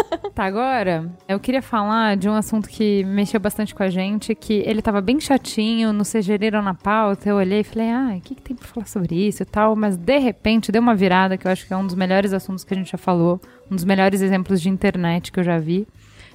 Tá, 0.34 0.44
agora 0.44 1.10
eu 1.28 1.40
queria 1.40 1.60
falar 1.60 2.16
de 2.16 2.28
um 2.28 2.34
assunto 2.34 2.68
que 2.68 3.04
mexeu 3.04 3.40
bastante 3.40 3.74
com 3.74 3.82
a 3.82 3.90
gente, 3.90 4.34
que 4.34 4.62
ele 4.64 4.80
tava 4.80 5.00
bem 5.00 5.18
chatinho, 5.18 5.92
não 5.92 6.04
sugeriram 6.04 6.62
na 6.62 6.72
pauta, 6.72 7.28
eu 7.28 7.36
olhei 7.36 7.60
e 7.60 7.64
falei, 7.64 7.90
ah, 7.90 8.14
o 8.16 8.20
que, 8.20 8.34
que 8.36 8.42
tem 8.42 8.56
pra 8.56 8.66
falar 8.66 8.86
sobre 8.86 9.16
isso 9.16 9.42
e 9.42 9.46
tal, 9.46 9.74
mas 9.74 9.96
de 9.96 10.18
repente 10.18 10.70
deu 10.70 10.80
uma 10.80 10.94
virada, 10.94 11.36
que 11.36 11.46
eu 11.46 11.50
acho 11.50 11.66
que 11.66 11.72
é 11.72 11.76
um 11.76 11.84
dos 11.84 11.96
melhores 11.96 12.32
assuntos 12.32 12.64
que 12.64 12.72
a 12.72 12.76
gente 12.76 12.92
já 12.92 12.98
falou, 12.98 13.40
um 13.70 13.74
dos 13.74 13.84
melhores 13.84 14.22
exemplos 14.22 14.60
de 14.60 14.68
internet 14.68 15.32
que 15.32 15.40
eu 15.40 15.44
já 15.44 15.58
vi, 15.58 15.86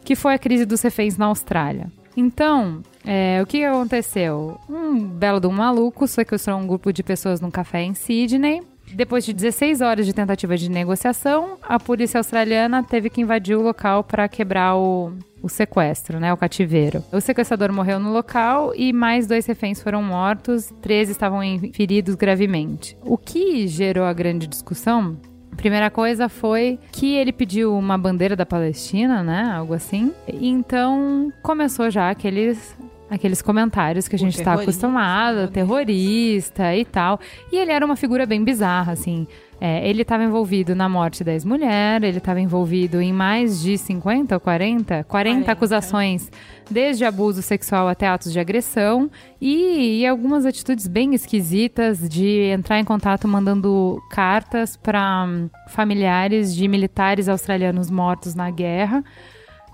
que 0.03 0.15
foi 0.15 0.33
a 0.33 0.39
crise 0.39 0.65
dos 0.65 0.81
reféns 0.81 1.17
na 1.17 1.27
Austrália. 1.27 1.89
Então, 2.17 2.81
é, 3.03 3.41
o 3.41 3.45
que 3.45 3.63
aconteceu? 3.63 4.57
Um 4.69 4.99
belo 5.05 5.39
de 5.39 5.47
um 5.47 5.51
maluco 5.51 6.07
sequestrou 6.07 6.57
um 6.57 6.67
grupo 6.67 6.93
de 6.93 7.03
pessoas 7.03 7.41
num 7.41 7.51
café 7.51 7.81
em 7.81 7.93
Sydney. 7.93 8.61
Depois 8.93 9.25
de 9.25 9.33
16 9.33 9.81
horas 9.81 10.05
de 10.05 10.13
tentativa 10.13 10.55
de 10.55 10.69
negociação, 10.69 11.57
a 11.61 11.79
polícia 11.79 12.17
australiana 12.19 12.83
teve 12.83 13.09
que 13.09 13.21
invadir 13.21 13.57
o 13.57 13.61
local 13.61 14.03
para 14.03 14.27
quebrar 14.27 14.75
o, 14.77 15.11
o 15.41 15.49
sequestro, 15.49 16.19
né, 16.19 16.31
o 16.31 16.37
cativeiro. 16.37 17.03
O 17.11 17.19
sequestrador 17.19 17.71
morreu 17.71 17.99
no 17.99 18.11
local 18.11 18.73
e 18.75 18.93
mais 18.93 19.27
dois 19.27 19.45
reféns 19.45 19.81
foram 19.81 20.01
mortos, 20.01 20.73
três 20.81 21.09
estavam 21.09 21.41
feridos 21.73 22.15
gravemente. 22.15 22.97
O 23.01 23.17
que 23.17 23.67
gerou 23.67 24.05
a 24.05 24.13
grande 24.13 24.47
discussão 24.47 25.17
a 25.51 25.55
primeira 25.55 25.89
coisa 25.89 26.27
foi 26.27 26.77
que 26.91 27.15
ele 27.15 27.31
pediu 27.31 27.73
uma 27.77 27.97
bandeira 27.97 28.35
da 28.35 28.45
Palestina, 28.45 29.23
né? 29.23 29.53
Algo 29.55 29.73
assim. 29.73 30.11
Então 30.27 31.31
começou 31.41 31.89
já 31.89 32.09
aqueles. 32.09 32.77
Aqueles 33.09 33.41
comentários 33.41 34.07
que 34.07 34.15
a 34.15 34.19
gente 34.19 34.37
está 34.39 34.53
acostumado, 34.53 35.41
né? 35.41 35.47
terrorista 35.47 36.75
e 36.75 36.83
tal. 36.83 37.19
E 37.51 37.57
ele 37.57 37.71
era 37.71 37.85
uma 37.85 37.95
figura 37.95 38.25
bem 38.25 38.43
bizarra, 38.43 38.93
assim. 38.93 39.27
É, 39.61 39.87
ele 39.87 40.01
estava 40.01 40.23
envolvido 40.23 40.75
na 40.75 40.89
morte 40.89 41.23
da 41.23 41.31
ex-mulher, 41.31 42.03
ele 42.03 42.17
estava 42.17 42.41
envolvido 42.41 43.01
em 43.01 43.13
mais 43.13 43.61
de 43.61 43.77
50 43.77 44.35
ou 44.35 44.41
40? 44.41 45.03
40, 45.05 45.05
40. 45.05 45.51
acusações, 45.51 46.29
desde 46.69 47.05
abuso 47.05 47.41
sexual 47.41 47.87
até 47.87 48.07
atos 48.07 48.33
de 48.33 48.39
agressão 48.39 49.09
e, 49.39 50.01
e 50.01 50.05
algumas 50.05 50.45
atitudes 50.45 50.87
bem 50.87 51.13
esquisitas 51.13 52.09
de 52.09 52.49
entrar 52.51 52.79
em 52.79 52.83
contato 52.83 53.27
mandando 53.27 54.01
cartas 54.09 54.75
para 54.75 55.25
familiares 55.69 56.53
de 56.53 56.67
militares 56.67 57.29
australianos 57.29 57.89
mortos 57.89 58.35
na 58.35 58.49
guerra. 58.51 59.03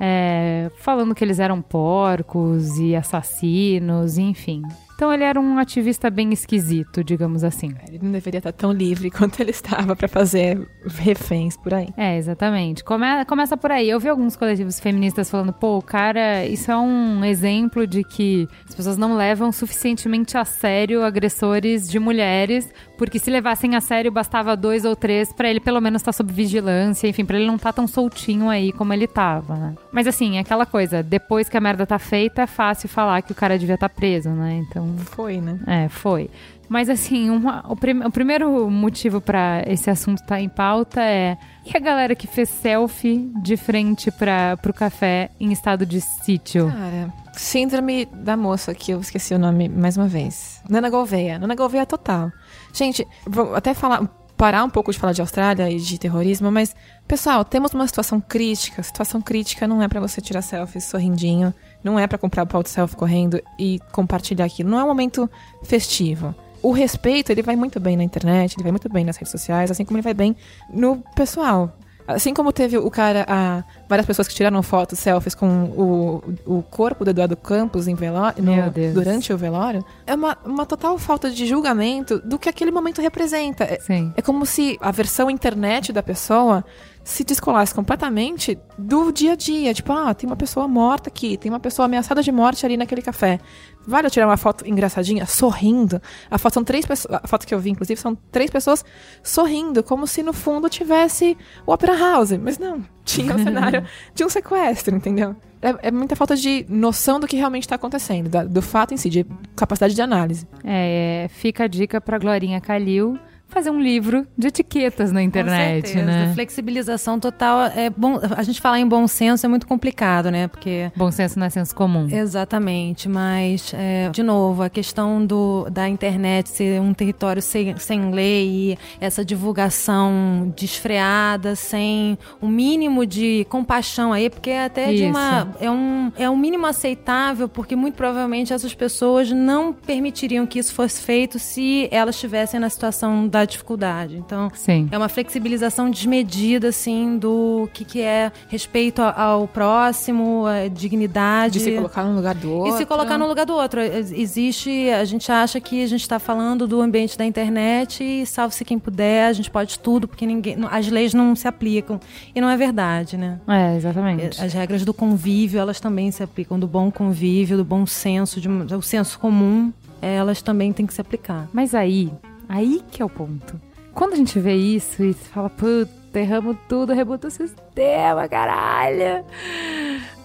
É, 0.03 0.71
falando 0.77 1.13
que 1.13 1.23
eles 1.23 1.39
eram 1.39 1.61
porcos 1.61 2.79
e 2.79 2.95
assassinos, 2.95 4.17
enfim. 4.17 4.63
Então 4.95 5.11
ele 5.11 5.23
era 5.23 5.39
um 5.39 5.57
ativista 5.57 6.11
bem 6.11 6.31
esquisito, 6.31 7.03
digamos 7.03 7.43
assim. 7.43 7.73
Ele 7.87 7.99
não 8.03 8.11
deveria 8.11 8.37
estar 8.37 8.51
tão 8.51 8.71
livre 8.71 9.09
quanto 9.11 9.39
ele 9.39 9.49
estava 9.49 9.95
para 9.95 10.07
fazer 10.07 10.59
reféns 10.85 11.57
por 11.57 11.73
aí. 11.73 11.87
É, 11.97 12.17
exatamente. 12.17 12.83
Come- 12.83 13.25
começa 13.25 13.57
por 13.57 13.71
aí. 13.71 13.89
Eu 13.89 13.99
vi 13.99 14.09
alguns 14.09 14.35
coletivos 14.35 14.79
feministas 14.79 15.29
falando, 15.29 15.53
pô, 15.53 15.81
cara, 15.81 16.45
isso 16.45 16.71
é 16.71 16.77
um 16.77 17.25
exemplo 17.25 17.87
de 17.87 18.03
que 18.03 18.47
as 18.69 18.75
pessoas 18.75 18.95
não 18.97 19.15
levam 19.15 19.51
suficientemente 19.51 20.37
a 20.37 20.45
sério 20.45 21.03
agressores 21.03 21.89
de 21.89 21.97
mulheres, 21.99 22.71
porque 23.01 23.17
se 23.17 23.31
levassem 23.31 23.75
a 23.75 23.81
sério 23.81 24.11
bastava 24.11 24.55
dois 24.55 24.85
ou 24.85 24.95
três 24.95 25.33
pra 25.33 25.49
ele 25.49 25.59
pelo 25.59 25.81
menos 25.81 26.03
estar 26.03 26.11
sob 26.11 26.31
vigilância, 26.31 27.07
enfim, 27.07 27.25
pra 27.25 27.35
ele 27.35 27.47
não 27.47 27.55
estar 27.55 27.73
tão 27.73 27.87
soltinho 27.87 28.47
aí 28.47 28.71
como 28.71 28.93
ele 28.93 29.07
tava, 29.07 29.55
né? 29.55 29.73
Mas 29.91 30.05
assim, 30.05 30.37
é 30.37 30.41
aquela 30.41 30.67
coisa, 30.67 31.01
depois 31.01 31.49
que 31.49 31.57
a 31.57 31.59
merda 31.59 31.83
tá 31.83 31.97
feita, 31.97 32.43
é 32.43 32.47
fácil 32.47 32.87
falar 32.87 33.23
que 33.23 33.31
o 33.31 33.35
cara 33.35 33.57
devia 33.57 33.73
estar 33.73 33.89
preso, 33.89 34.29
né? 34.29 34.61
Então, 34.69 34.85
Então. 34.85 35.05
Foi, 35.05 35.41
né? 35.41 35.59
É, 35.65 35.89
foi. 35.89 36.29
Mas 36.69 36.89
assim, 36.89 37.31
uma, 37.31 37.65
o, 37.67 37.75
prim, 37.75 38.01
o, 38.01 38.11
primeiro 38.11 38.69
motivo 38.69 39.19
para 39.19 39.63
esse 39.67 39.89
assunto 39.89 40.19
estar 40.19 40.35
tá 40.35 40.41
em 40.41 40.47
pauta 40.47 41.01
é 41.01 41.37
e 41.65 41.75
a 41.75 41.79
galera 41.79 42.15
que 42.15 42.27
fez 42.27 42.49
selfie 42.49 43.29
de 43.41 43.57
frente 43.57 44.09
para 44.11 44.55
pro 44.57 44.73
café 44.73 45.31
em 45.39 45.51
estado 45.51 45.85
de 45.85 45.99
sítio? 45.99 46.67
Cara, 46.71 47.11
síndrome 47.33 48.05
da 48.05 48.37
moça 48.37 48.73
que 48.73 48.91
eu 48.91 49.01
esqueci 49.01 49.33
o 49.33 49.39
nome 49.39 49.67
mais 49.67 49.97
uma 49.97 50.07
vez. 50.07 50.61
Nana 50.69 50.89
Gouveia. 50.89 51.37
Nana 51.37 51.55
Gouveia 51.55 51.85
total. 51.85 52.31
Gente, 52.73 53.07
vou 53.25 53.55
até 53.55 53.73
falar 53.73 54.09
parar 54.37 54.63
um 54.63 54.69
pouco 54.71 54.91
de 54.91 54.97
falar 54.97 55.13
de 55.13 55.21
Austrália 55.21 55.69
e 55.69 55.77
de 55.77 55.99
terrorismo, 55.99 56.51
mas 56.51 56.75
pessoal, 57.07 57.45
temos 57.45 57.75
uma 57.75 57.85
situação 57.85 58.19
crítica. 58.19 58.81
Situação 58.81 59.21
crítica 59.21 59.67
não 59.67 59.83
é 59.83 59.87
para 59.87 59.99
você 59.99 60.19
tirar 60.19 60.41
selfie 60.41 60.81
sorrindinho, 60.81 61.53
não 61.83 61.99
é 61.99 62.07
para 62.07 62.17
comprar 62.17 62.41
o 62.41 62.47
pau 62.47 62.63
de 62.63 62.69
selfie 62.69 62.95
correndo 62.95 63.39
e 63.59 63.79
compartilhar 63.91 64.45
aquilo. 64.45 64.67
Não 64.67 64.79
é 64.79 64.83
um 64.83 64.87
momento 64.87 65.29
festivo 65.63 66.33
o 66.61 66.71
respeito, 66.71 67.31
ele 67.31 67.41
vai 67.41 67.55
muito 67.55 67.79
bem 67.79 67.97
na 67.97 68.03
internet, 68.03 68.55
ele 68.55 68.63
vai 68.63 68.71
muito 68.71 68.89
bem 68.89 69.03
nas 69.03 69.17
redes 69.17 69.31
sociais, 69.31 69.71
assim 69.71 69.83
como 69.83 69.97
ele 69.97 70.03
vai 70.03 70.13
bem 70.13 70.35
no 70.69 71.03
pessoal. 71.15 71.75
Assim 72.13 72.33
como 72.33 72.51
teve 72.51 72.77
o 72.77 72.89
cara, 72.89 73.25
a, 73.27 73.63
várias 73.87 74.05
pessoas 74.05 74.27
que 74.27 74.33
tiraram 74.33 74.61
fotos, 74.63 74.99
selfies 74.99 75.35
com 75.35 75.63
o, 75.65 76.23
o 76.45 76.63
corpo 76.63 77.03
do 77.03 77.11
Eduardo 77.11 77.35
Campos 77.35 77.87
em 77.87 77.95
velório, 77.95 78.43
no, 78.43 78.53
durante 78.93 79.33
o 79.33 79.37
velório, 79.37 79.83
é 80.05 80.13
uma, 80.13 80.37
uma 80.45 80.65
total 80.65 80.97
falta 80.97 81.29
de 81.29 81.45
julgamento 81.45 82.19
do 82.19 82.37
que 82.37 82.49
aquele 82.49 82.71
momento 82.71 83.01
representa. 83.01 83.63
É, 83.63 83.79
é 84.17 84.21
como 84.21 84.45
se 84.45 84.77
a 84.81 84.91
versão 84.91 85.29
internet 85.29 85.91
da 85.91 86.03
pessoa 86.03 86.63
se 87.03 87.23
descolasse 87.23 87.73
completamente 87.73 88.57
do 88.77 89.11
dia 89.11 89.33
a 89.33 89.35
dia. 89.35 89.73
Tipo, 89.73 89.93
ah, 89.93 90.13
tem 90.13 90.29
uma 90.29 90.35
pessoa 90.35 90.67
morta 90.67 91.09
aqui, 91.09 91.37
tem 91.37 91.51
uma 91.51 91.59
pessoa 91.59 91.85
ameaçada 91.85 92.21
de 92.21 92.31
morte 92.31 92.65
ali 92.65 92.77
naquele 92.77 93.01
café. 93.01 93.39
Vale 93.85 94.07
eu 94.07 94.11
tirar 94.11 94.27
uma 94.27 94.37
foto 94.37 94.67
engraçadinha, 94.67 95.25
sorrindo. 95.25 96.01
A 96.29 96.37
foto 96.37 96.53
são 96.53 96.63
três 96.63 96.85
pessoas. 96.85 97.19
A 97.23 97.27
foto 97.27 97.47
que 97.47 97.53
eu 97.53 97.59
vi, 97.59 97.71
inclusive, 97.71 97.99
são 97.99 98.15
três 98.31 98.51
pessoas 98.51 98.85
sorrindo, 99.23 99.83
como 99.83 100.05
se 100.05 100.21
no 100.21 100.33
fundo 100.33 100.69
tivesse 100.69 101.35
o 101.65 101.73
Opera 101.73 101.97
House. 101.97 102.33
Mas 102.33 102.59
não, 102.59 102.83
tinha 103.03 103.33
o 103.33 103.39
um 103.39 103.39
cenário 103.43 103.83
de 104.13 104.23
um 104.23 104.29
sequestro, 104.29 104.95
entendeu? 104.95 105.35
É, 105.61 105.87
é, 105.87 105.91
muita 105.91 106.15
falta 106.15 106.35
de 106.35 106.65
noção 106.69 107.19
do 107.19 107.27
que 107.27 107.35
realmente 107.35 107.63
está 107.63 107.75
acontecendo, 107.75 108.29
da, 108.29 108.43
do 108.43 108.61
fato 108.61 108.93
em 108.93 108.97
si, 108.97 109.09
de 109.09 109.25
capacidade 109.55 109.93
de 109.93 110.01
análise. 110.01 110.47
É, 110.63 111.27
fica 111.29 111.65
a 111.65 111.67
dica 111.67 111.99
para 111.99 112.17
Glorinha 112.17 112.59
Calil 112.59 113.19
fazer 113.51 113.69
um 113.69 113.79
livro 113.79 114.25
de 114.37 114.47
etiquetas 114.47 115.11
na 115.11 115.21
internet, 115.21 115.95
né? 115.95 116.31
Flexibilização 116.33 117.19
total 117.19 117.63
é 117.75 117.89
bom. 117.89 118.19
A 118.35 118.43
gente 118.43 118.61
falar 118.61 118.79
em 118.79 118.87
bom 118.87 119.07
senso 119.07 119.45
é 119.45 119.49
muito 119.49 119.67
complicado, 119.67 120.31
né? 120.31 120.47
Porque 120.47 120.91
bom 120.95 121.11
senso 121.11 121.37
não 121.37 121.45
é 121.45 121.49
senso 121.49 121.75
comum. 121.75 122.07
Exatamente, 122.09 123.09
mas 123.09 123.73
é, 123.73 124.09
de 124.09 124.23
novo 124.23 124.63
a 124.63 124.69
questão 124.69 125.25
do 125.25 125.69
da 125.69 125.87
internet 125.87 126.49
ser 126.49 126.81
um 126.81 126.93
território 126.93 127.41
sem, 127.41 127.75
sem 127.77 128.11
lei, 128.11 128.77
essa 128.99 129.23
divulgação 129.23 130.53
desfreada, 130.55 131.55
sem 131.55 132.17
o 132.41 132.45
um 132.45 132.49
mínimo 132.49 133.05
de 133.05 133.45
compaixão 133.49 134.13
aí, 134.13 134.29
porque 134.29 134.49
é 134.49 134.65
até 134.65 134.91
Isso. 134.91 135.03
de 135.03 135.09
uma 135.09 135.55
é 135.59 135.69
um 135.69 136.11
é 136.17 136.29
um 136.29 136.37
mínimo 136.37 136.65
aceitável, 136.65 137.49
porque 137.49 137.75
muito 137.75 137.95
provavelmente 137.95 138.53
essas 138.53 138.73
pessoas 138.73 139.31
não 139.31 139.73
permitiriam 139.73 140.45
que 140.45 140.59
isso 140.59 140.73
fosse 140.73 141.01
feito 141.01 141.37
se 141.37 141.87
elas 141.91 142.15
estivessem 142.15 142.59
na 142.59 142.69
situação 142.69 143.27
da 143.27 143.40
da 143.41 143.45
dificuldade. 143.45 144.17
Então, 144.17 144.51
Sim. 144.53 144.87
é 144.91 144.97
uma 144.97 145.09
flexibilização 145.09 145.89
desmedida, 145.89 146.69
assim, 146.69 147.17
do 147.17 147.67
que, 147.73 147.83
que 147.83 148.01
é 148.01 148.31
respeito 148.47 149.01
ao 149.01 149.47
próximo, 149.47 150.45
a 150.45 150.67
dignidade. 150.67 151.53
De 151.53 151.59
se 151.59 151.71
colocar 151.75 152.03
no 152.03 152.15
lugar 152.15 152.35
do 152.35 152.51
outro. 152.51 152.75
E 152.75 152.77
se 152.77 152.85
colocar 152.85 153.17
no 153.17 153.27
lugar 153.27 153.45
do 153.45 153.53
outro. 153.53 153.81
Existe, 153.81 154.89
a 154.89 155.03
gente 155.05 155.31
acha 155.31 155.59
que 155.59 155.83
a 155.83 155.87
gente 155.87 156.01
está 156.01 156.19
falando 156.19 156.67
do 156.67 156.81
ambiente 156.81 157.17
da 157.17 157.25
internet 157.25 158.03
e 158.03 158.25
salve-se 158.25 158.63
quem 158.63 158.77
puder, 158.77 159.27
a 159.27 159.33
gente 159.33 159.49
pode 159.49 159.79
tudo, 159.79 160.07
porque 160.07 160.25
ninguém, 160.25 160.57
as 160.69 160.87
leis 160.87 161.13
não 161.13 161.35
se 161.35 161.47
aplicam. 161.47 161.99
E 162.33 162.39
não 162.39 162.49
é 162.49 162.55
verdade, 162.55 163.17
né? 163.17 163.39
É, 163.47 163.75
exatamente. 163.75 164.41
As 164.41 164.53
regras 164.53 164.85
do 164.85 164.93
convívio, 164.93 165.59
elas 165.59 165.79
também 165.79 166.11
se 166.11 166.21
aplicam, 166.21 166.59
do 166.59 166.67
bom 166.67 166.91
convívio, 166.91 167.57
do 167.57 167.65
bom 167.65 167.85
senso, 167.85 168.39
de, 168.39 168.47
do 168.47 168.81
senso 168.81 169.17
comum 169.19 169.71
elas 170.01 170.41
também 170.41 170.73
têm 170.73 170.85
que 170.85 170.93
se 170.93 170.99
aplicar. 170.99 171.47
Mas 171.53 171.75
aí, 171.75 172.11
Aí 172.51 172.83
que 172.91 173.01
é 173.01 173.05
o 173.05 173.09
ponto. 173.09 173.57
Quando 173.93 174.11
a 174.11 174.15
gente 174.17 174.37
vê 174.37 174.53
isso 174.53 175.01
e 175.01 175.13
fala, 175.13 175.49
puta, 175.49 176.19
erramos 176.19 176.57
tudo, 176.67 176.91
rebuta 176.91 177.29
o 177.29 177.31
sistema, 177.31 178.27
caralho. 178.27 179.23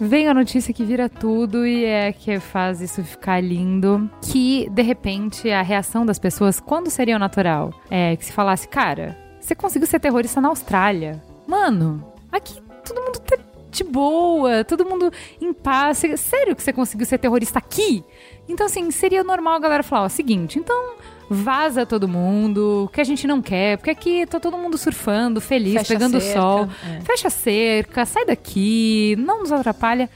Vem 0.00 0.28
a 0.28 0.34
notícia 0.34 0.74
que 0.74 0.84
vira 0.84 1.08
tudo 1.08 1.64
e 1.64 1.84
é 1.84 2.12
que 2.12 2.40
faz 2.40 2.80
isso 2.80 3.04
ficar 3.04 3.40
lindo. 3.40 4.10
Que, 4.20 4.68
de 4.70 4.82
repente, 4.82 5.48
a 5.52 5.62
reação 5.62 6.04
das 6.04 6.18
pessoas, 6.18 6.58
quando 6.58 6.90
seria 6.90 7.14
o 7.14 7.20
natural? 7.20 7.72
É 7.88 8.16
que 8.16 8.24
se 8.24 8.32
falasse, 8.32 8.66
cara, 8.66 9.16
você 9.40 9.54
conseguiu 9.54 9.86
ser 9.86 10.00
terrorista 10.00 10.40
na 10.40 10.48
Austrália. 10.48 11.22
Mano, 11.46 12.12
aqui 12.32 12.60
todo 12.84 13.02
mundo 13.02 13.20
tá 13.20 13.36
de 13.70 13.84
boa, 13.84 14.64
todo 14.64 14.84
mundo 14.84 15.12
em 15.40 15.52
paz. 15.52 16.02
Sério 16.16 16.56
que 16.56 16.62
você 16.62 16.72
conseguiu 16.72 17.06
ser 17.06 17.18
terrorista 17.18 17.60
aqui? 17.60 18.02
Então, 18.48 18.66
assim, 18.66 18.90
seria 18.90 19.22
normal 19.22 19.54
a 19.54 19.60
galera 19.60 19.82
falar, 19.82 20.06
ó, 20.06 20.08
seguinte, 20.08 20.58
então 20.58 20.94
vaza 21.28 21.84
todo 21.84 22.08
mundo, 22.08 22.88
que 22.92 23.00
a 23.00 23.04
gente 23.04 23.26
não 23.26 23.42
quer, 23.42 23.78
porque 23.78 23.90
aqui 23.90 24.26
tá 24.26 24.38
todo 24.38 24.56
mundo 24.56 24.78
surfando, 24.78 25.40
feliz, 25.40 25.74
Fecha 25.74 25.94
pegando 25.94 26.20
sol. 26.20 26.68
É. 26.88 27.00
Fecha 27.00 27.28
a 27.28 27.30
cerca, 27.30 28.04
sai 28.04 28.24
daqui, 28.24 29.16
não 29.18 29.40
nos 29.40 29.52
atrapalha. 29.52 30.08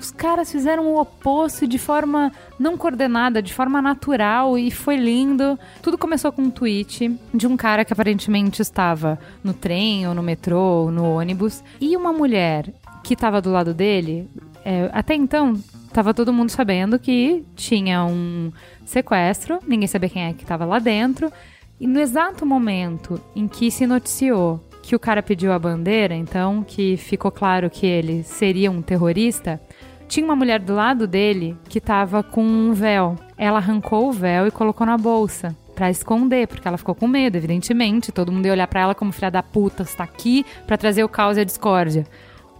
Os 0.00 0.10
caras 0.10 0.50
fizeram 0.50 0.86
o 0.86 0.98
oposto 0.98 1.66
de 1.66 1.78
forma 1.78 2.32
não 2.58 2.74
coordenada, 2.74 3.42
de 3.42 3.52
forma 3.52 3.82
natural 3.82 4.56
e 4.56 4.70
foi 4.70 4.96
lindo. 4.96 5.58
Tudo 5.82 5.98
começou 5.98 6.32
com 6.32 6.42
um 6.42 6.50
tweet 6.50 7.14
de 7.34 7.46
um 7.46 7.54
cara 7.54 7.84
que 7.84 7.92
aparentemente 7.92 8.62
estava 8.62 9.18
no 9.44 9.52
trem 9.52 10.08
ou 10.08 10.14
no 10.14 10.22
metrô 10.22 10.84
ou 10.84 10.90
no 10.90 11.04
ônibus 11.04 11.62
e 11.78 11.94
uma 11.98 12.14
mulher 12.14 12.72
que 13.04 13.12
estava 13.12 13.42
do 13.42 13.52
lado 13.52 13.74
dele. 13.74 14.26
É, 14.64 14.88
até 14.92 15.14
então, 15.14 15.54
tava 15.92 16.14
todo 16.14 16.32
mundo 16.32 16.50
sabendo 16.50 16.98
que 16.98 17.44
tinha 17.54 18.04
um 18.04 18.52
sequestro, 18.84 19.58
ninguém 19.66 19.86
sabia 19.86 20.08
quem 20.08 20.22
é 20.24 20.32
que 20.32 20.42
estava 20.42 20.64
lá 20.64 20.78
dentro. 20.78 21.30
E 21.78 21.86
no 21.86 21.98
exato 21.98 22.44
momento 22.44 23.20
em 23.34 23.48
que 23.48 23.70
se 23.70 23.86
noticiou 23.86 24.60
que 24.82 24.94
o 24.94 24.98
cara 24.98 25.22
pediu 25.22 25.52
a 25.52 25.58
bandeira, 25.58 26.14
então 26.14 26.64
que 26.66 26.96
ficou 26.96 27.30
claro 27.30 27.70
que 27.70 27.86
ele 27.86 28.22
seria 28.22 28.70
um 28.70 28.82
terrorista, 28.82 29.60
tinha 30.08 30.24
uma 30.24 30.34
mulher 30.34 30.58
do 30.58 30.74
lado 30.74 31.06
dele 31.06 31.56
que 31.68 31.78
estava 31.78 32.22
com 32.22 32.42
um 32.42 32.72
véu. 32.72 33.16
Ela 33.38 33.58
arrancou 33.58 34.08
o 34.08 34.12
véu 34.12 34.46
e 34.46 34.50
colocou 34.50 34.86
na 34.86 34.98
bolsa 34.98 35.56
para 35.74 35.88
esconder, 35.88 36.48
porque 36.48 36.66
ela 36.66 36.76
ficou 36.76 36.94
com 36.94 37.06
medo, 37.06 37.36
evidentemente. 37.36 38.12
Todo 38.12 38.32
mundo 38.32 38.46
ia 38.46 38.52
olhar 38.52 38.66
para 38.66 38.80
ela 38.80 38.94
como 38.94 39.12
filha 39.12 39.30
da 39.30 39.42
puta, 39.42 39.84
está 39.84 40.04
aqui 40.04 40.44
para 40.66 40.76
trazer 40.76 41.04
o 41.04 41.08
caos 41.08 41.36
e 41.36 41.40
a 41.40 41.44
discórdia. 41.44 42.04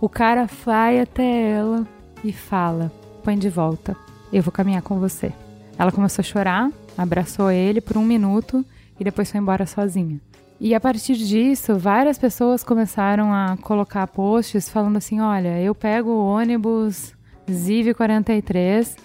O 0.00 0.08
cara 0.08 0.48
vai 0.64 1.00
até 1.00 1.50
ela 1.50 1.86
e 2.24 2.32
fala: 2.32 2.90
põe 3.20 3.38
de 3.38 3.48
volta. 3.48 3.96
Eu 4.32 4.42
vou 4.42 4.50
caminhar 4.52 4.82
com 4.82 4.98
você. 4.98 5.32
Ela 5.78 5.92
começou 5.92 6.22
a 6.22 6.24
chorar, 6.24 6.70
abraçou 6.96 7.50
ele 7.50 7.80
por 7.80 7.96
um 7.96 8.04
minuto 8.04 8.64
e 8.98 9.04
depois 9.04 9.30
foi 9.30 9.40
embora 9.40 9.66
sozinha. 9.66 10.20
E 10.60 10.74
a 10.74 10.80
partir 10.80 11.14
disso, 11.14 11.78
várias 11.78 12.18
pessoas 12.18 12.62
começaram 12.62 13.32
a 13.32 13.56
colocar 13.62 14.06
posts 14.06 14.68
falando 14.68 14.98
assim: 14.98 15.20
olha, 15.20 15.58
eu 15.60 15.74
pego 15.74 16.10
o 16.10 16.26
ônibus 16.26 17.14
Ziv 17.50 17.94
43. 17.94 18.96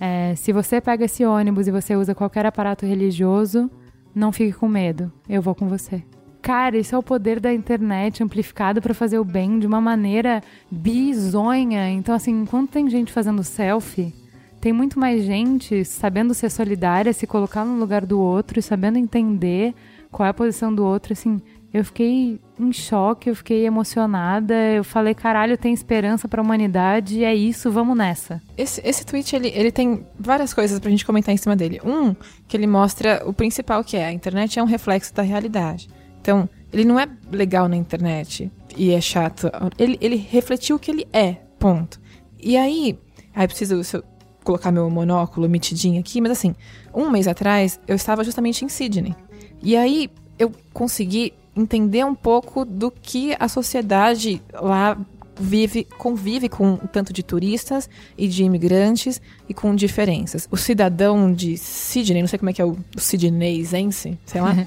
É, 0.00 0.34
se 0.34 0.52
você 0.52 0.80
pega 0.80 1.04
esse 1.04 1.24
ônibus 1.24 1.68
e 1.68 1.70
você 1.70 1.94
usa 1.94 2.14
qualquer 2.14 2.44
aparato 2.46 2.84
religioso, 2.84 3.70
não 4.14 4.32
fique 4.32 4.52
com 4.52 4.68
medo, 4.68 5.12
eu 5.28 5.40
vou 5.40 5.54
com 5.54 5.68
você. 5.68 6.02
Cara, 6.44 6.76
isso 6.76 6.94
é 6.94 6.98
o 6.98 7.02
poder 7.02 7.40
da 7.40 7.54
internet 7.54 8.22
amplificado 8.22 8.82
para 8.82 8.92
fazer 8.92 9.18
o 9.18 9.24
bem 9.24 9.58
de 9.58 9.66
uma 9.66 9.80
maneira 9.80 10.42
bizonha. 10.70 11.90
Então, 11.90 12.14
assim, 12.14 12.42
enquanto 12.42 12.72
tem 12.72 12.90
gente 12.90 13.10
fazendo 13.10 13.42
selfie, 13.42 14.12
tem 14.60 14.70
muito 14.70 15.00
mais 15.00 15.24
gente 15.24 15.86
sabendo 15.86 16.34
ser 16.34 16.50
solidária, 16.50 17.14
se 17.14 17.26
colocar 17.26 17.64
no 17.64 17.80
lugar 17.80 18.04
do 18.04 18.20
outro 18.20 18.58
e 18.58 18.62
sabendo 18.62 18.98
entender 18.98 19.74
qual 20.12 20.26
é 20.26 20.28
a 20.28 20.34
posição 20.34 20.72
do 20.72 20.84
outro. 20.84 21.14
Assim, 21.14 21.40
eu 21.72 21.82
fiquei 21.82 22.38
em 22.60 22.72
choque, 22.74 23.30
eu 23.30 23.34
fiquei 23.34 23.64
emocionada. 23.64 24.54
Eu 24.54 24.84
falei, 24.84 25.14
caralho, 25.14 25.56
tem 25.56 25.72
esperança 25.72 26.28
para 26.28 26.42
a 26.42 26.44
humanidade, 26.44 27.24
é 27.24 27.34
isso, 27.34 27.70
vamos 27.70 27.96
nessa. 27.96 28.42
Esse, 28.54 28.82
esse 28.84 29.06
tweet, 29.06 29.34
ele, 29.34 29.48
ele 29.48 29.72
tem 29.72 30.06
várias 30.20 30.52
coisas 30.52 30.78
pra 30.78 30.90
gente 30.90 31.06
comentar 31.06 31.34
em 31.34 31.38
cima 31.38 31.56
dele. 31.56 31.80
Um, 31.82 32.14
que 32.46 32.54
ele 32.54 32.66
mostra 32.66 33.22
o 33.24 33.32
principal 33.32 33.82
que 33.82 33.96
é, 33.96 34.08
a 34.08 34.12
internet 34.12 34.58
é 34.58 34.62
um 34.62 34.66
reflexo 34.66 35.14
da 35.14 35.22
realidade. 35.22 35.88
Então, 36.24 36.48
ele 36.72 36.86
não 36.86 36.98
é 36.98 37.06
legal 37.30 37.68
na 37.68 37.76
internet 37.76 38.50
e 38.74 38.92
é 38.92 39.00
chato. 39.00 39.50
Ele, 39.78 39.98
ele 40.00 40.16
refletiu 40.16 40.76
o 40.76 40.78
que 40.78 40.90
ele 40.90 41.06
é, 41.12 41.34
ponto. 41.58 42.00
E 42.40 42.56
aí, 42.56 42.98
aí 43.34 43.46
preciso 43.46 44.02
colocar 44.42 44.72
meu 44.72 44.88
monóculo 44.88 45.46
mitidinho 45.50 46.00
aqui, 46.00 46.22
mas 46.22 46.32
assim, 46.32 46.54
um 46.94 47.10
mês 47.10 47.28
atrás 47.28 47.78
eu 47.86 47.94
estava 47.94 48.24
justamente 48.24 48.64
em 48.64 48.70
Sydney. 48.70 49.14
E 49.62 49.76
aí 49.76 50.10
eu 50.38 50.50
consegui 50.72 51.34
entender 51.54 52.06
um 52.06 52.14
pouco 52.14 52.64
do 52.64 52.90
que 52.90 53.36
a 53.38 53.46
sociedade 53.46 54.40
lá 54.54 54.96
vive, 55.38 55.84
convive 55.98 56.48
com 56.48 56.76
tanto 56.76 57.12
de 57.12 57.22
turistas 57.22 57.86
e 58.16 58.26
de 58.26 58.44
imigrantes 58.44 59.20
e 59.46 59.52
com 59.52 59.74
diferenças. 59.74 60.48
O 60.50 60.56
cidadão 60.56 61.30
de 61.30 61.58
Sydney, 61.58 62.22
não 62.22 62.28
sei 62.28 62.38
como 62.38 62.48
é 62.48 62.54
que 62.54 62.62
é 62.62 62.64
o, 62.64 62.78
o 62.96 63.00
sidneysense, 63.00 64.18
sei 64.24 64.40
lá, 64.40 64.54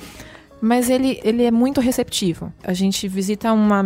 mas 0.62 0.90
ele, 0.90 1.20
ele 1.24 1.44
é 1.44 1.52
muito 1.52 1.82
receptivo. 1.82 2.52
A 2.64 2.74
gente 2.74 3.08
visita 3.08 3.52
uma 3.54 3.84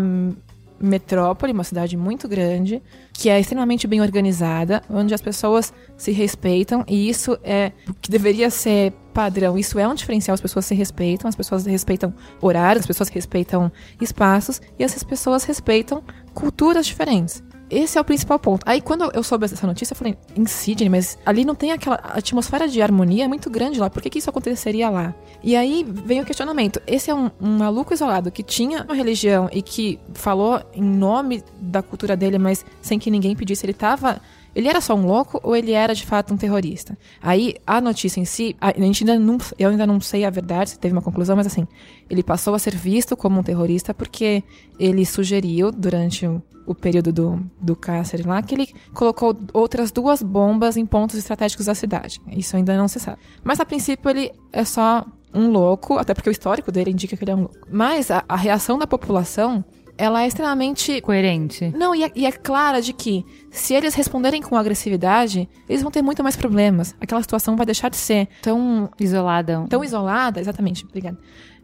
metrópole, 0.81 1.53
uma 1.53 1.63
cidade 1.63 1.95
muito 1.95 2.27
grande, 2.27 2.81
que 3.13 3.29
é 3.29 3.39
extremamente 3.39 3.87
bem 3.87 4.01
organizada, 4.01 4.81
onde 4.89 5.13
as 5.13 5.21
pessoas 5.21 5.73
se 5.95 6.11
respeitam, 6.11 6.83
e 6.87 7.07
isso 7.07 7.37
é 7.43 7.71
o 7.87 7.93
que 7.93 8.09
deveria 8.09 8.49
ser 8.49 8.91
padrão. 9.13 9.57
Isso 9.57 9.77
é 9.77 9.87
um 9.87 9.93
diferencial, 9.93 10.33
as 10.33 10.41
pessoas 10.41 10.65
se 10.65 10.73
respeitam, 10.73 11.29
as 11.29 11.35
pessoas 11.35 11.65
respeitam 11.65 12.13
horários, 12.41 12.81
as 12.81 12.87
pessoas 12.87 13.09
respeitam 13.09 13.71
espaços, 13.99 14.61
e 14.79 14.83
essas 14.83 15.03
pessoas 15.03 15.43
respeitam 15.43 16.03
culturas 16.33 16.85
diferentes. 16.85 17.43
Esse 17.71 17.97
é 17.97 18.01
o 18.01 18.03
principal 18.03 18.37
ponto. 18.37 18.63
Aí, 18.65 18.81
quando 18.81 19.09
eu 19.13 19.23
soube 19.23 19.45
essa 19.45 19.65
notícia, 19.65 19.93
eu 19.93 19.97
falei, 19.97 20.17
em 20.35 20.45
Sydney, 20.45 20.89
mas 20.89 21.17
ali 21.25 21.45
não 21.45 21.55
tem 21.55 21.71
aquela 21.71 21.95
atmosfera 21.95 22.67
de 22.67 22.81
harmonia 22.81 23.29
muito 23.29 23.49
grande 23.49 23.79
lá. 23.79 23.89
Por 23.89 24.01
que, 24.01 24.09
que 24.09 24.19
isso 24.19 24.29
aconteceria 24.29 24.89
lá? 24.89 25.15
E 25.41 25.55
aí 25.55 25.85
vem 25.87 26.19
o 26.19 26.25
questionamento. 26.25 26.81
Esse 26.85 27.09
é 27.09 27.15
um, 27.15 27.31
um 27.39 27.57
maluco 27.57 27.93
isolado 27.93 28.29
que 28.29 28.43
tinha 28.43 28.83
uma 28.83 28.93
religião 28.93 29.49
e 29.53 29.61
que 29.61 29.97
falou 30.13 30.61
em 30.73 30.83
nome 30.83 31.43
da 31.61 31.81
cultura 31.81 32.17
dele, 32.17 32.37
mas 32.37 32.65
sem 32.81 32.99
que 32.99 33.09
ninguém 33.09 33.35
pedisse. 33.35 33.65
Ele 33.65 33.73
tava 33.73 34.21
ele 34.55 34.67
era 34.67 34.81
só 34.81 34.95
um 34.95 35.05
louco 35.05 35.39
ou 35.43 35.55
ele 35.55 35.71
era 35.71 35.93
de 35.93 36.05
fato 36.05 36.33
um 36.33 36.37
terrorista? 36.37 36.97
Aí 37.21 37.55
a 37.65 37.79
notícia 37.79 38.19
em 38.19 38.25
si, 38.25 38.55
a 38.59 38.71
gente 38.77 39.03
ainda 39.03 39.19
não, 39.19 39.37
eu 39.57 39.69
ainda 39.69 39.87
não 39.87 39.99
sei 40.01 40.25
a 40.25 40.29
verdade, 40.29 40.71
se 40.71 40.79
teve 40.79 40.93
uma 40.93 41.01
conclusão, 41.01 41.35
mas 41.35 41.47
assim, 41.47 41.67
ele 42.09 42.23
passou 42.23 42.53
a 42.53 42.59
ser 42.59 42.75
visto 42.75 43.15
como 43.15 43.39
um 43.39 43.43
terrorista 43.43 43.93
porque 43.93 44.43
ele 44.79 45.05
sugeriu 45.05 45.71
durante 45.71 46.25
o, 46.25 46.41
o 46.65 46.75
período 46.75 47.11
do, 47.11 47.39
do 47.59 47.75
cárcere 47.75 48.23
lá 48.23 48.41
que 48.41 48.55
ele 48.55 48.69
colocou 48.93 49.37
outras 49.53 49.91
duas 49.91 50.21
bombas 50.21 50.77
em 50.77 50.85
pontos 50.85 51.17
estratégicos 51.17 51.65
da 51.65 51.75
cidade. 51.75 52.19
Isso 52.31 52.55
ainda 52.55 52.75
não 52.77 52.87
se 52.87 52.99
sabe. 52.99 53.19
Mas 53.43 53.59
a 53.59 53.65
princípio 53.65 54.09
ele 54.09 54.31
é 54.51 54.63
só 54.63 55.05
um 55.33 55.49
louco, 55.49 55.97
até 55.97 56.13
porque 56.13 56.29
o 56.29 56.31
histórico 56.31 56.71
dele 56.71 56.91
indica 56.91 57.15
que 57.15 57.23
ele 57.23 57.31
é 57.31 57.35
um 57.35 57.41
louco. 57.41 57.55
Mas 57.71 58.11
a, 58.11 58.23
a 58.27 58.35
reação 58.35 58.77
da 58.77 58.85
população 58.85 59.63
ela 60.01 60.23
é 60.23 60.27
extremamente 60.27 60.99
coerente. 61.01 61.71
Não, 61.77 61.93
e 61.93 62.03
é, 62.03 62.11
e 62.15 62.25
é, 62.25 62.31
clara 62.31 62.81
de 62.81 62.91
que 62.91 63.23
se 63.51 63.75
eles 63.75 63.93
responderem 63.93 64.41
com 64.41 64.55
agressividade, 64.55 65.47
eles 65.69 65.83
vão 65.83 65.91
ter 65.91 66.01
muito 66.01 66.23
mais 66.23 66.35
problemas. 66.35 66.95
Aquela 66.99 67.21
situação 67.21 67.55
vai 67.55 67.67
deixar 67.67 67.89
de 67.89 67.97
ser 67.97 68.27
tão 68.41 68.89
isolada. 68.99 69.63
Tão 69.69 69.83
isolada, 69.83 70.39
exatamente, 70.39 70.85
obrigada 70.85 71.19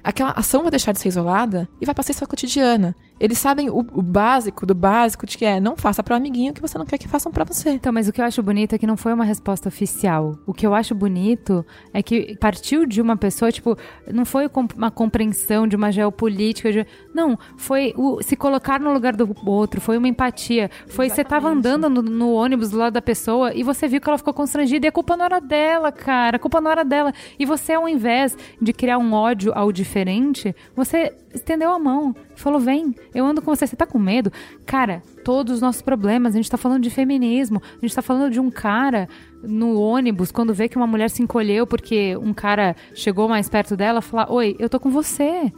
aquela 0.07 0.31
ação 0.31 0.61
vai 0.61 0.71
deixar 0.71 0.93
de 0.93 0.99
ser 0.99 1.09
isolada 1.09 1.67
e 1.81 1.85
vai 1.85 1.93
passar 1.93 2.11
a 2.11 2.15
ser 2.15 2.27
cotidiana. 2.27 2.95
Eles 3.19 3.37
sabem 3.37 3.69
o, 3.69 3.79
o, 3.79 4.01
básico 4.01 4.65
do 4.65 4.75
básico 4.75 5.25
de 5.25 5.37
que 5.37 5.45
é 5.45 5.59
não 5.59 5.75
faça 5.75 6.03
para 6.03 6.13
o 6.13 6.17
amiguinho 6.17 6.53
que 6.53 6.61
você 6.61 6.77
não 6.77 6.85
quer 6.85 6.97
que 6.97 7.07
façam 7.07 7.31
para 7.31 7.43
você. 7.43 7.71
Então, 7.71 7.91
mas 7.91 8.07
o 8.07 8.13
que 8.13 8.21
eu 8.21 8.25
acho 8.25 8.41
bonito 8.43 8.73
é 8.73 8.77
que 8.77 8.87
não 8.87 8.95
foi 8.95 9.13
uma 9.13 9.25
resposta 9.25 9.67
oficial. 9.69 10.37
O 10.45 10.53
que 10.53 10.65
eu 10.65 10.73
acho 10.73 10.93
bonito 10.93 11.65
é 11.93 12.01
que 12.01 12.37
partiu 12.37 12.85
de 12.85 13.01
uma 13.01 13.17
pessoa, 13.17 13.51
tipo, 13.51 13.77
não 14.11 14.25
foi 14.25 14.49
uma 14.75 14.91
compreensão 14.91 15.67
de 15.67 15.75
uma 15.75 15.91
geopolítica, 15.91 16.71
de... 16.71 16.85
não, 17.13 17.37
foi 17.57 17.93
o, 17.97 18.21
se 18.21 18.35
colocar 18.35 18.79
no 18.79 18.93
lugar 18.93 19.15
do 19.15 19.35
outro, 19.45 19.81
foi 19.81 19.97
uma 19.97 20.07
empatia. 20.07 20.69
Foi 20.87 21.07
Exatamente. 21.07 21.15
você 21.15 21.23
tava 21.23 21.49
andando 21.49 21.89
no, 21.89 22.01
no, 22.01 22.33
ônibus 22.33 22.69
do 22.69 22.77
lado 22.77 22.93
da 22.93 23.01
pessoa 23.01 23.53
e 23.53 23.63
você 23.63 23.87
viu 23.87 23.99
que 23.99 24.09
ela 24.09 24.17
ficou 24.17 24.33
constrangida 24.33 24.85
e 24.85 24.89
a 24.89 24.91
culpa 24.91 25.17
não 25.17 25.25
era 25.25 25.39
dela, 25.39 25.91
cara, 25.91 26.37
a 26.37 26.39
culpa 26.39 26.61
não 26.61 26.71
era 26.71 26.83
dela. 26.83 27.13
E 27.39 27.45
você 27.45 27.73
ao 27.73 27.87
invés 27.87 28.37
de 28.61 28.73
criar 28.73 28.97
um 28.97 29.13
ódio 29.13 29.51
ao 29.55 29.71
diferente 29.71 29.97
diferente, 29.97 30.55
você 30.75 31.13
estendeu 31.33 31.71
a 31.71 31.79
mão, 31.79 32.15
falou: 32.35 32.59
vem, 32.59 32.95
eu 33.13 33.25
ando 33.25 33.41
com 33.41 33.55
você, 33.55 33.67
você 33.67 33.75
tá 33.75 33.85
com 33.85 33.99
medo? 33.99 34.31
Cara, 34.65 35.01
todos 35.23 35.55
os 35.55 35.61
nossos 35.61 35.81
problemas, 35.81 36.33
a 36.33 36.37
gente 36.37 36.49
tá 36.49 36.57
falando 36.57 36.83
de 36.83 36.89
feminismo, 36.89 37.61
a 37.77 37.81
gente 37.81 37.95
tá 37.95 38.01
falando 38.01 38.31
de 38.31 38.39
um 38.39 38.49
cara 38.49 39.07
no 39.43 39.79
ônibus, 39.79 40.31
quando 40.31 40.53
vê 40.53 40.67
que 40.67 40.77
uma 40.77 40.87
mulher 40.87 41.09
se 41.09 41.21
encolheu 41.21 41.67
porque 41.67 42.17
um 42.17 42.33
cara 42.33 42.75
chegou 42.93 43.27
mais 43.27 43.49
perto 43.49 43.75
dela, 43.75 44.01
falar: 44.01 44.31
oi, 44.31 44.55
eu 44.59 44.69
tô 44.69 44.79
com 44.79 44.89
você. 44.89 45.51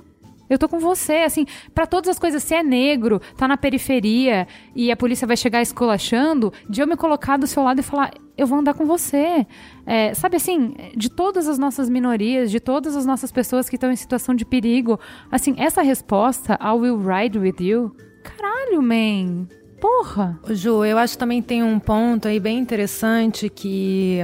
Eu 0.50 0.58
tô 0.58 0.68
com 0.68 0.80
você, 0.80 1.18
assim, 1.18 1.46
para 1.74 1.86
todas 1.86 2.10
as 2.10 2.20
coisas, 2.20 2.42
se 2.42 2.56
é 2.56 2.64
negro, 2.64 3.22
tá 3.38 3.48
na 3.48 3.58
periferia 3.58 4.48
e 4.76 4.92
a 4.92 4.98
polícia 4.98 5.28
vai 5.28 5.38
chegar 5.38 5.62
esculachando, 5.62 6.52
de 6.70 6.82
eu 6.82 6.88
me 6.88 6.96
colocar 6.96 7.38
do 7.38 7.46
seu 7.46 7.64
lado 7.64 7.80
e 7.80 7.84
falar, 7.84 8.12
eu 8.38 8.48
vou 8.48 8.60
andar 8.60 8.74
com 8.74 8.86
você. 8.86 9.46
É, 9.86 10.14
sabe 10.14 10.38
assim, 10.38 10.74
de 10.96 11.10
todas 11.10 11.48
as 11.48 11.60
nossas 11.60 11.90
minorias, 11.90 12.50
de 12.50 12.60
todas 12.60 12.96
as 12.96 13.06
nossas 13.06 13.32
pessoas 13.32 13.70
que 13.70 13.76
estão 13.76 13.92
em 13.92 13.96
situação 13.96 14.34
de 14.34 14.46
perigo, 14.46 15.00
assim, 15.32 15.54
essa 15.58 15.82
resposta, 15.82 16.58
I 16.62 16.72
will 16.72 16.98
ride 16.98 17.38
with 17.38 17.56
you, 17.60 17.96
caralho, 18.24 18.82
man. 18.82 19.59
Porra! 19.80 20.38
Ju, 20.50 20.84
eu 20.84 20.98
acho 20.98 21.13
que 21.13 21.20
também 21.20 21.42
tem 21.42 21.63
um 21.63 21.80
ponto 21.80 22.28
aí 22.28 22.39
bem 22.39 22.60
interessante 22.60 23.50
que 23.50 24.20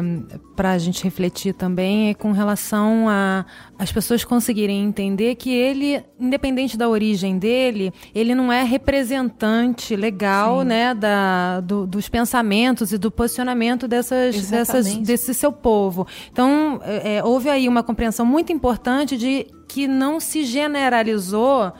para 0.55 0.71
a 0.71 0.77
gente 0.77 1.03
refletir 1.03 1.53
também 1.53 2.09
é 2.09 2.13
com 2.13 2.31
relação 2.31 3.07
a 3.07 3.45
as 3.77 3.91
pessoas 3.91 4.23
conseguirem 4.23 4.83
entender 4.83 5.35
que 5.35 5.49
ele, 5.49 6.01
independente 6.19 6.77
da 6.77 6.87
origem 6.87 7.37
dele, 7.37 7.93
ele 8.13 8.33
não 8.33 8.51
é 8.51 8.63
representante 8.63 9.95
legal, 9.95 10.61
Sim. 10.61 10.67
né, 10.67 10.93
da, 10.93 11.59
do, 11.59 11.85
dos 11.85 12.07
pensamentos 12.07 12.93
e 12.93 12.97
do 12.97 13.11
posicionamento 13.11 13.87
dessas, 13.87 14.49
dessas, 14.49 14.95
desse 14.97 15.33
seu 15.33 15.51
povo. 15.51 16.07
Então, 16.31 16.79
é, 16.83 17.17
é, 17.17 17.23
houve 17.23 17.49
aí 17.49 17.67
uma 17.67 17.83
compreensão 17.83 18.25
muito 18.25 18.51
importante 18.53 19.17
de 19.17 19.45
que 19.67 19.87
não 19.87 20.19
se 20.21 20.45
generalizou 20.45 21.73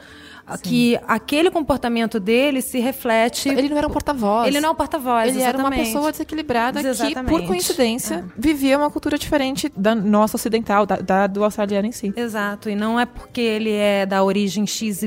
que 0.62 0.98
aquele 1.08 1.50
comportamento 1.50 2.20
dele 2.20 2.62
se 2.62 2.78
reflete. 2.78 3.48
Ele 3.48 3.68
não 3.68 3.78
era 3.78 3.88
um 3.88 3.90
porta-voz. 3.90 4.46
Ele 4.46 4.60
não 4.60 4.68
é 4.68 4.72
um 4.72 4.74
porta-voz. 4.74 5.28
Ele 5.28 5.38
exatamente. 5.38 5.66
era 5.66 5.76
uma 5.76 5.84
pessoa 5.84 6.12
desequilibrada 6.12 6.80
exatamente. 6.80 7.24
que, 7.24 7.24
por 7.24 7.46
coincidência, 7.46 8.14
é. 8.16 8.24
vivia 8.36 8.78
uma 8.78 8.90
cultura 8.90 9.18
diferente 9.18 9.70
da 9.76 9.94
nossa 9.94 10.36
ocidental, 10.36 10.86
da, 10.86 10.96
da, 10.96 11.26
do 11.26 11.42
australiano 11.42 11.88
em 11.88 11.92
si. 11.92 12.12
Exato. 12.16 12.70
E 12.70 12.76
não 12.76 12.98
é 12.98 13.04
porque 13.04 13.40
ele 13.40 13.72
é 13.72 14.06
da 14.06 14.22
origem 14.22 14.66
XYZ 14.66 15.06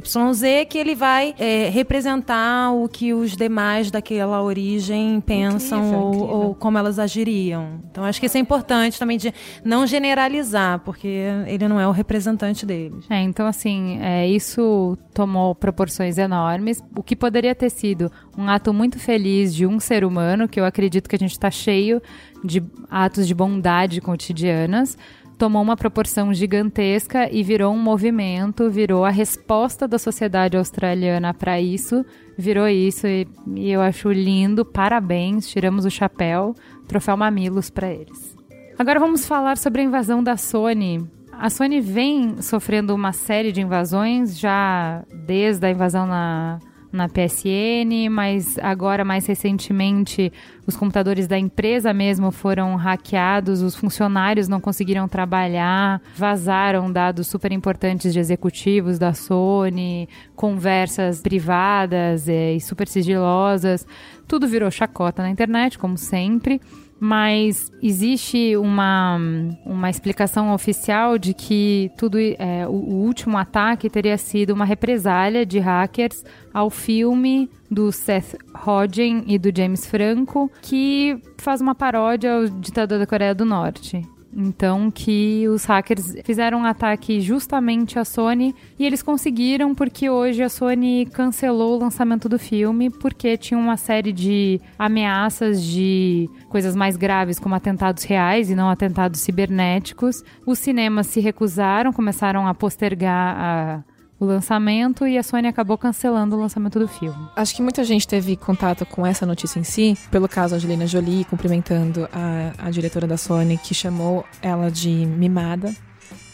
que 0.70 0.78
ele 0.78 0.94
vai 0.94 1.34
é, 1.40 1.70
representar 1.70 2.72
o 2.74 2.90
que 2.90 3.14
os 3.14 3.36
demais 3.38 3.90
daquela 3.90 4.42
origem 4.42 5.22
pensam 5.22 5.80
incrível, 5.80 6.00
ou, 6.00 6.14
incrível. 6.14 6.36
ou 6.36 6.56
como 6.56 6.78
elas 6.78 7.00
agiriam. 7.00 7.80
Então 7.90 8.04
acho 8.04 8.20
que 8.20 8.26
isso 8.26 8.38
é 8.38 8.42
importante 8.42 9.00
também 9.00 9.18
de 9.18 9.34
não 9.64 9.88
generalizar, 9.88 10.80
porque 10.80 11.08
ele 11.48 11.68
não 11.68 11.80
é 11.80 11.88
o 11.88 11.92
representante 11.92 12.66
deles. 12.66 13.06
É, 13.10 13.22
então 13.22 13.48
assim, 13.48 14.00
é, 14.02 14.28
isso 14.28 14.98
toma 15.14 15.29
tomou 15.30 15.54
proporções 15.54 16.18
enormes, 16.18 16.84
o 16.96 17.04
que 17.04 17.16
poderia 17.16 17.54
ter 17.54 17.70
sido 17.70 18.12
um 18.36 18.50
ato 18.50 18.74
muito 18.74 18.98
feliz 18.98 19.54
de 19.54 19.68
um 19.68 19.80
ser 19.80 20.04
humano, 20.04 20.48
que 20.48 20.60
eu 20.60 20.66
acredito 20.66 21.08
que 21.08 21.16
a 21.16 21.20
gente 21.20 21.34
está 21.34 21.52
cheio 21.52 22.02
de 22.44 22.64
atos 22.90 23.28
de 23.28 23.36
bondade 23.36 24.02
cotidianas, 24.02 24.98
tomou 25.38 25.62
uma 25.62 25.78
proporção 25.78 26.34
gigantesca 26.34 27.32
e 27.32 27.44
virou 27.44 27.72
um 27.72 27.78
movimento, 27.78 28.72
virou 28.72 29.06
a 29.06 29.12
resposta 29.12 29.88
da 29.88 30.00
sociedade 30.00 30.58
australiana 30.58 31.32
para 31.32 31.62
isso, 31.62 32.04
virou 32.36 32.68
isso 32.68 33.06
e, 33.06 33.28
e, 33.56 33.70
eu 33.70 33.82
acho 33.82 34.12
lindo, 34.12 34.66
parabéns, 34.66 35.48
tiramos 35.48 35.86
o 35.86 35.92
chapéu, 35.92 36.56
troféu 36.88 37.16
Mamilos 37.16 37.70
para 37.70 37.94
eles. 37.94 38.36
Agora 38.80 39.00
vamos 39.00 39.28
falar 39.28 39.58
sobre 39.58 39.82
a 39.82 39.86
invasão 39.86 40.24
da 40.24 40.36
Sony 40.38 41.08
a 41.40 41.50
Sony 41.50 41.80
vem 41.80 42.42
sofrendo 42.42 42.94
uma 42.94 43.14
série 43.14 43.54
de 43.54 43.62
invasões 43.62 44.38
já 44.38 45.04
desde 45.26 45.66
a 45.66 45.72
invasão 45.72 46.06
na, 46.06 46.60
na 46.92 47.08
PSN, 47.08 48.10
mas 48.12 48.60
agora 48.60 49.06
mais 49.06 49.26
recentemente 49.26 50.34
os 50.68 50.76
computadores 50.76 51.28
da 51.28 51.40
empresa 51.40 51.94
mesmo 51.94 52.30
foram 52.30 52.76
hackeados, 52.76 53.62
os 53.62 53.74
funcionários 53.74 54.50
não 54.50 54.60
conseguiram 54.60 55.08
trabalhar, 55.08 56.02
vazaram 56.14 56.92
dados 56.92 57.28
super 57.28 57.54
importantes 57.54 58.12
de 58.12 58.20
executivos 58.20 59.00
da 59.00 59.14
Sony, 59.14 60.10
conversas 60.36 61.22
privadas 61.22 62.28
eh, 62.28 62.56
e 62.56 62.60
super 62.60 62.88
sigilosas. 62.88 63.88
Tudo 64.28 64.46
virou 64.46 64.70
chacota 64.70 65.24
na 65.24 65.30
internet, 65.30 65.80
como 65.80 65.98
sempre 65.98 66.60
mas 67.00 67.72
existe 67.82 68.58
uma, 68.58 69.18
uma 69.66 69.90
explicação 69.90 70.54
oficial 70.54 71.18
de 71.18 71.34
que 71.34 71.92
tudo 71.98 72.18
é, 72.20 72.68
o, 72.68 72.72
o, 72.72 72.96
último 73.06 73.38
ataque 73.38 73.90
teria 73.90 74.18
sido 74.18 74.54
uma 74.54 74.66
represália 74.66 75.46
de 75.46 75.60
hackers 75.60 76.24
ao 76.54 76.70
filme 76.70 77.50
do 77.72 77.92
Seth 77.92 78.36
Rogen 78.54 79.24
e 79.28 79.38
do 79.38 79.56
James 79.56 79.86
Franco, 79.86 80.52
que 80.62 81.18
faz 81.38 81.62
uma 81.62 81.74
paródia 81.74 82.34
ao 82.34 82.46
ditador 82.48 83.00
da 83.00 83.08
Coreia 83.08 83.34
do 83.34 83.46
Norte. 83.46 84.02
Então, 84.32 84.92
que 84.92 85.48
os 85.48 85.66
hackers 85.66 86.16
fizeram 86.24 86.60
um 86.60 86.66
ataque 86.66 87.20
justamente 87.20 87.98
à 87.98 88.06
Sony 88.06 88.56
e 88.78 88.86
eles 88.86 89.02
conseguiram 89.02 89.74
porque 89.74 90.10
hoje 90.10 90.44
a 90.44 90.50
Sony 90.50 91.08
cancelou 91.08 91.76
o 91.76 91.80
lançamento 91.80 92.30
do 92.30 92.38
filme 92.38 92.90
porque 92.90 93.36
tinha 93.38 93.60
uma 93.60 93.76
série 93.76 94.12
de 94.12 94.62
ameaças 94.78 95.64
de 95.64 96.30
coisas 96.48 96.76
mais 96.76 96.96
graves 96.96 97.40
como 97.40 97.56
atentados 97.56 98.04
reais 98.04 98.50
e 98.52 98.56
não 98.56 98.70
atentados 98.70 99.20
cibernéticos. 99.20 100.24
Os 100.46 100.60
cinemas 100.60 101.08
se 101.08 101.20
recusaram, 101.20 101.92
começaram 101.92 102.48
a 102.48 102.54
postergar 102.54 103.36
a 103.36 103.84
o 104.20 104.26
lançamento 104.26 105.08
e 105.08 105.18
a 105.18 105.24
Sony 105.24 105.48
acabou 105.48 105.78
cancelando 105.78 106.36
o 106.36 106.40
lançamento 106.40 106.78
do 106.78 106.88
filme. 106.88 107.18
Acho 107.36 107.56
que 107.56 107.62
muita 107.62 107.84
gente 107.84 108.08
teve 108.08 108.36
contato 108.36 108.86
com 108.86 109.06
essa 109.06 109.26
notícia 109.26 109.60
em 109.60 109.64
si, 109.64 109.98
pelo 110.12 110.28
caso 110.28 110.56
Angelina 110.56 110.86
Jolie 110.86 111.24
cumprimentando 111.26 112.08
a, 112.12 112.68
a 112.68 112.70
diretora 112.70 113.08
da 113.08 113.18
Sony, 113.18 113.58
que 113.58 113.74
chamou 113.74 114.26
ela 114.42 114.70
de 114.70 114.90
mimada. 114.90 115.74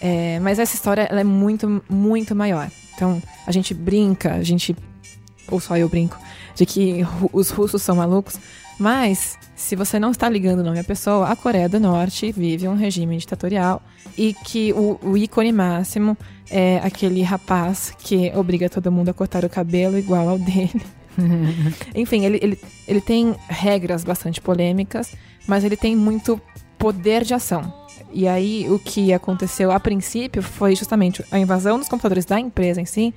É, 0.02 0.39
mas 0.39 0.60
essa 0.60 0.76
história 0.76 1.04
é 1.04 1.24
muito, 1.24 1.84
muito 1.89 2.36
maior. 2.36 2.69
Então, 2.95 3.21
a 3.45 3.52
gente 3.52 3.74
brinca, 3.74 4.34
a 4.34 4.43
gente. 4.43 4.76
Ou 5.50 5.60
só 5.60 5.78
eu 5.78 5.88
brinco, 5.88 6.17
de 6.56 6.65
que 6.65 7.06
os 7.32 7.52
russos 7.52 7.82
são 7.82 7.98
malucos. 7.98 8.39
Mas, 8.77 9.38
se 9.55 9.75
você 9.75 9.99
não 9.99 10.11
está 10.11 10.27
ligando 10.27 10.59
o 10.59 10.63
nome 10.63 10.79
à 10.79 10.83
pessoa, 10.83 11.29
a 11.29 11.35
Coreia 11.35 11.69
do 11.69 11.79
Norte 11.79 12.31
vive 12.31 12.67
um 12.67 12.75
regime 12.75 13.17
ditatorial 13.17 13.81
e 14.17 14.33
que 14.33 14.73
o, 14.73 14.99
o 15.01 15.17
ícone 15.17 15.51
máximo 15.51 16.17
é 16.49 16.79
aquele 16.83 17.21
rapaz 17.23 17.93
que 17.97 18.31
obriga 18.35 18.69
todo 18.69 18.91
mundo 18.91 19.09
a 19.09 19.13
cortar 19.13 19.45
o 19.45 19.49
cabelo 19.49 19.97
igual 19.97 20.27
ao 20.27 20.38
dele. 20.38 20.81
Enfim, 21.95 22.25
ele, 22.25 22.39
ele, 22.41 22.59
ele 22.88 23.01
tem 23.01 23.35
regras 23.47 24.03
bastante 24.03 24.41
polêmicas, 24.41 25.15
mas 25.47 25.63
ele 25.63 25.77
tem 25.77 25.95
muito 25.95 26.39
poder 26.77 27.23
de 27.23 27.33
ação. 27.33 27.85
E 28.11 28.27
aí, 28.27 28.65
o 28.69 28.79
que 28.79 29.11
aconteceu 29.11 29.71
a 29.71 29.79
princípio 29.79 30.41
foi 30.41 30.75
justamente 30.75 31.23
a 31.31 31.39
invasão 31.39 31.77
dos 31.77 31.89
computadores 31.89 32.25
da 32.25 32.39
empresa 32.39 32.79
em 32.79 32.85
si, 32.85 33.13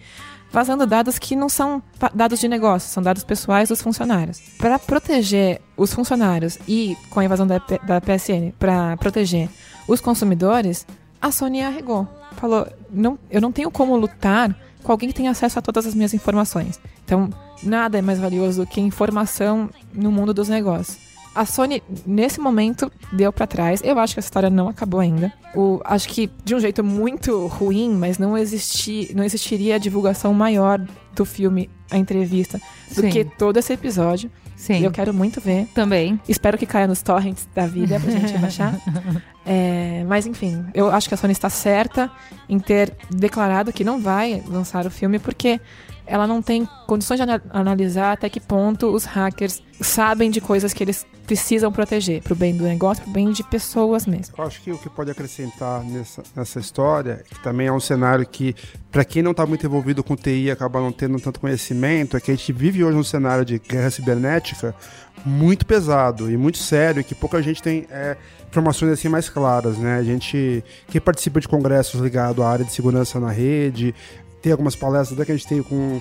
vazando 0.51 0.87
dados 0.87 1.19
que 1.19 1.37
não 1.37 1.49
são 1.49 1.83
dados 2.15 2.41
de 2.41 2.49
negócio, 2.49 2.89
são 2.89 3.03
dados 3.03 3.25
pessoais 3.25 3.69
dos 3.69 3.83
funcionários. 3.83 4.41
Para 4.59 4.79
proteger 4.79 5.61
os 5.77 5.93
funcionários 5.93 6.59
e 6.67 6.97
com 7.11 7.21
a 7.21 7.25
invasão 7.25 7.47
da, 7.47 7.59
da 7.59 8.01
PSN, 8.01 8.53
para 8.59 8.97
proteger 8.97 9.49
os 9.87 10.01
consumidores, 10.01 10.87
a 11.21 11.31
Sony 11.31 11.63
arregou. 11.63 12.07
Falou: 12.33 12.67
não, 12.91 13.19
eu 13.31 13.41
não 13.41 13.53
tenho 13.53 13.71
como 13.71 13.97
lutar 13.97 14.55
com 14.83 14.93
alguém 14.93 15.09
que 15.09 15.15
tem 15.15 15.29
acesso 15.29 15.59
a 15.59 15.63
todas 15.63 15.87
as 15.87 15.95
minhas 15.95 16.15
informações. 16.15 16.81
Então, 17.05 17.29
nada 17.63 17.99
é 17.99 18.03
mais 18.03 18.19
valioso 18.19 18.63
do 18.63 18.67
que 18.67 18.81
informação 18.81 19.69
no 19.93 20.13
mundo 20.13 20.33
dos 20.33 20.49
negócios. 20.49 21.08
A 21.35 21.45
Sony, 21.47 21.83
nesse 22.07 22.41
momento, 22.41 22.91
deu 23.13 23.33
para 23.33 23.47
trás. 23.47 23.81
Eu 23.85 23.99
acho 23.99 24.15
que 24.15 24.21
essa 24.21 24.27
história 24.27 24.51
não 24.51 24.69
acabou 24.69 25.01
ainda. 25.01 25.33
O, 25.55 25.81
acho 25.85 26.09
que 26.09 26.31
de 26.45 26.55
um 26.55 26.61
jeito 26.61 26.83
muito 26.83 27.47
ruim, 27.47 27.95
mas 27.95 28.19
não, 28.19 28.37
existi, 28.37 29.13
não 29.15 29.23
existiria 29.23 29.77
a 29.77 29.79
divulgação 29.79 30.35
maior 30.35 30.81
do 31.15 31.25
filme, 31.25 31.71
a 31.91 31.97
entrevista, 31.97 32.61
do 32.95 33.03
Sim. 33.03 33.11
que 33.11 33.25
todo 33.25 33.57
esse 33.57 33.73
episódio. 33.73 34.31
Sim. 34.57 34.83
Eu 34.85 34.91
quero 34.91 35.15
muito 35.15 35.41
ver. 35.41 35.69
Também. 35.73 36.21
Espero 36.29 36.59
que 36.59 36.67
caia 36.67 36.89
nos 36.89 37.01
torrents 37.01 37.49
da 37.55 37.67
vida 37.67 38.01
pra 38.01 38.11
gente 38.11 38.37
baixar. 38.39 38.75
É, 39.47 40.05
mas 40.09 40.27
enfim, 40.27 40.67
eu 40.75 40.91
acho 40.91 41.09
que 41.09 41.15
a 41.15 41.17
Sony 41.17 41.33
está 41.33 41.49
certa 41.49 42.11
em 42.49 42.59
ter 42.59 42.93
declarado 43.09 43.73
que 43.73 43.85
não 43.85 44.01
vai 44.01 44.43
lançar 44.47 44.85
o 44.85 44.91
filme 44.91 45.19
porque 45.21 45.61
ela 46.09 46.27
não 46.27 46.41
tem 46.41 46.67
condições 46.87 47.21
de 47.21 47.27
analisar 47.51 48.13
até 48.13 48.29
que 48.29 48.41
ponto 48.41 48.87
os 48.89 49.05
hackers 49.05 49.63
sabem 49.81 50.31
de 50.31 50.41
coisas 50.41 50.73
que 50.73 50.83
eles 50.83 51.07
precisam 51.27 51.71
proteger, 51.71 52.23
pro 52.23 52.35
bem 52.35 52.57
do 52.57 52.65
negócio, 52.65 53.05
pro 53.05 53.13
bem 53.13 53.31
de 53.31 53.45
pessoas 53.45 54.07
mesmo. 54.07 54.35
Eu 54.37 54.45
acho 54.45 54.63
que 54.63 54.73
o 54.73 54.79
que 54.79 54.89
pode 54.89 55.11
acrescentar 55.11 55.85
nessa, 55.85 56.23
nessa 56.35 56.59
história, 56.59 57.23
que 57.29 57.39
também 57.43 57.67
é 57.67 57.73
um 57.73 57.79
cenário 57.79 58.27
que, 58.27 58.57
para 58.91 59.05
quem 59.05 59.23
não 59.23 59.33
está 59.33 59.45
muito 59.45 59.67
envolvido 59.67 60.03
com 60.03 60.17
TI, 60.17 60.51
acaba 60.51 60.81
não 60.81 60.91
tendo 60.91 61.21
tanto 61.21 61.39
conhecimento, 61.39 62.17
é 62.17 62.21
que 62.21 62.31
a 62.31 62.35
gente 62.35 62.51
vive 62.51 62.83
hoje 62.83 62.97
um 62.97 63.05
cenário 63.05 63.45
de 63.45 63.59
guerra 63.59 63.91
cibernética 63.91 64.75
muito 65.25 65.67
pesado 65.67 66.31
e 66.31 66.37
muito 66.37 66.59
sério, 66.59 67.05
que 67.05 67.15
pouca 67.15 67.43
gente 67.43 67.63
tem 67.63 67.87
é, 67.91 68.17
informações 68.49 68.93
assim 68.93 69.09
mais 69.09 69.29
claras, 69.29 69.77
né? 69.77 69.99
A 69.99 70.03
gente 70.03 70.65
que 70.87 70.99
participa 70.99 71.41
de 71.41 71.49
congressos 71.49 72.01
ligados 72.01 72.43
à 72.43 72.49
área 72.49 72.65
de 72.65 72.73
segurança 72.73 73.21
na 73.21 73.31
rede, 73.31 73.95
tem 74.41 74.53
algumas 74.53 74.77
palestras 74.77 75.25
que 75.25 75.33
a 75.33 75.37
gente 75.37 75.47
tem 75.47 75.63
com 75.63 76.01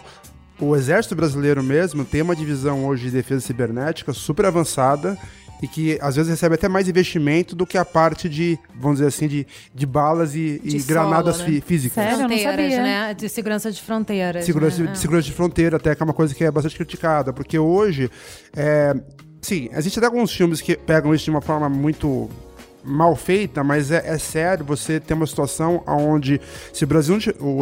o 0.59 0.75
Exército 0.75 1.15
Brasileiro 1.15 1.63
mesmo, 1.63 2.03
tem 2.03 2.21
uma 2.21 2.35
divisão 2.35 2.85
hoje 2.85 3.05
de 3.05 3.11
defesa 3.11 3.41
cibernética 3.41 4.11
super 4.13 4.45
avançada 4.45 5.17
e 5.61 5.67
que 5.67 5.97
às 6.01 6.15
vezes 6.15 6.29
recebe 6.29 6.55
até 6.55 6.67
mais 6.67 6.87
investimento 6.87 7.55
do 7.55 7.65
que 7.65 7.77
a 7.77 7.85
parte 7.85 8.29
de, 8.29 8.59
vamos 8.75 8.97
dizer 8.97 9.07
assim, 9.07 9.27
de, 9.27 9.47
de 9.73 9.85
balas 9.85 10.35
e, 10.35 10.59
de 10.63 10.77
e 10.77 10.79
solo, 10.79 10.85
granadas 10.85 11.39
né? 11.39 11.61
físicas. 11.61 11.93
Sério? 11.93 12.17
Fronteiras, 12.17 12.71
né? 12.73 13.13
De 13.13 13.29
segurança 13.29 13.71
de 13.71 13.81
fronteiras. 13.81 14.45
Segurança, 14.45 14.83
né? 14.83 14.91
de, 14.91 14.99
segurança 14.99 15.25
de 15.25 15.33
fronteira, 15.33 15.77
até 15.77 15.95
que 15.95 16.01
é 16.01 16.05
uma 16.05 16.13
coisa 16.13 16.33
que 16.33 16.43
é 16.43 16.51
bastante 16.51 16.75
criticada, 16.75 17.33
porque 17.33 17.57
hoje, 17.57 18.09
é, 18.55 18.93
sim, 19.41 19.69
existe 19.73 19.97
até 19.97 20.05
alguns 20.05 20.31
filmes 20.31 20.61
que 20.61 20.75
pegam 20.75 21.13
isso 21.13 21.25
de 21.25 21.31
uma 21.31 21.41
forma 21.41 21.67
muito 21.67 22.29
mal 22.83 23.15
feita, 23.15 23.63
mas 23.63 23.91
é, 23.91 24.03
é, 24.05 24.17
sério 24.17 24.63
você 24.63 24.99
ter 24.99 25.13
uma 25.13 25.27
situação 25.27 25.83
onde 25.85 26.39
se 26.71 26.83
o 26.83 26.87
Brasil, 26.87 27.17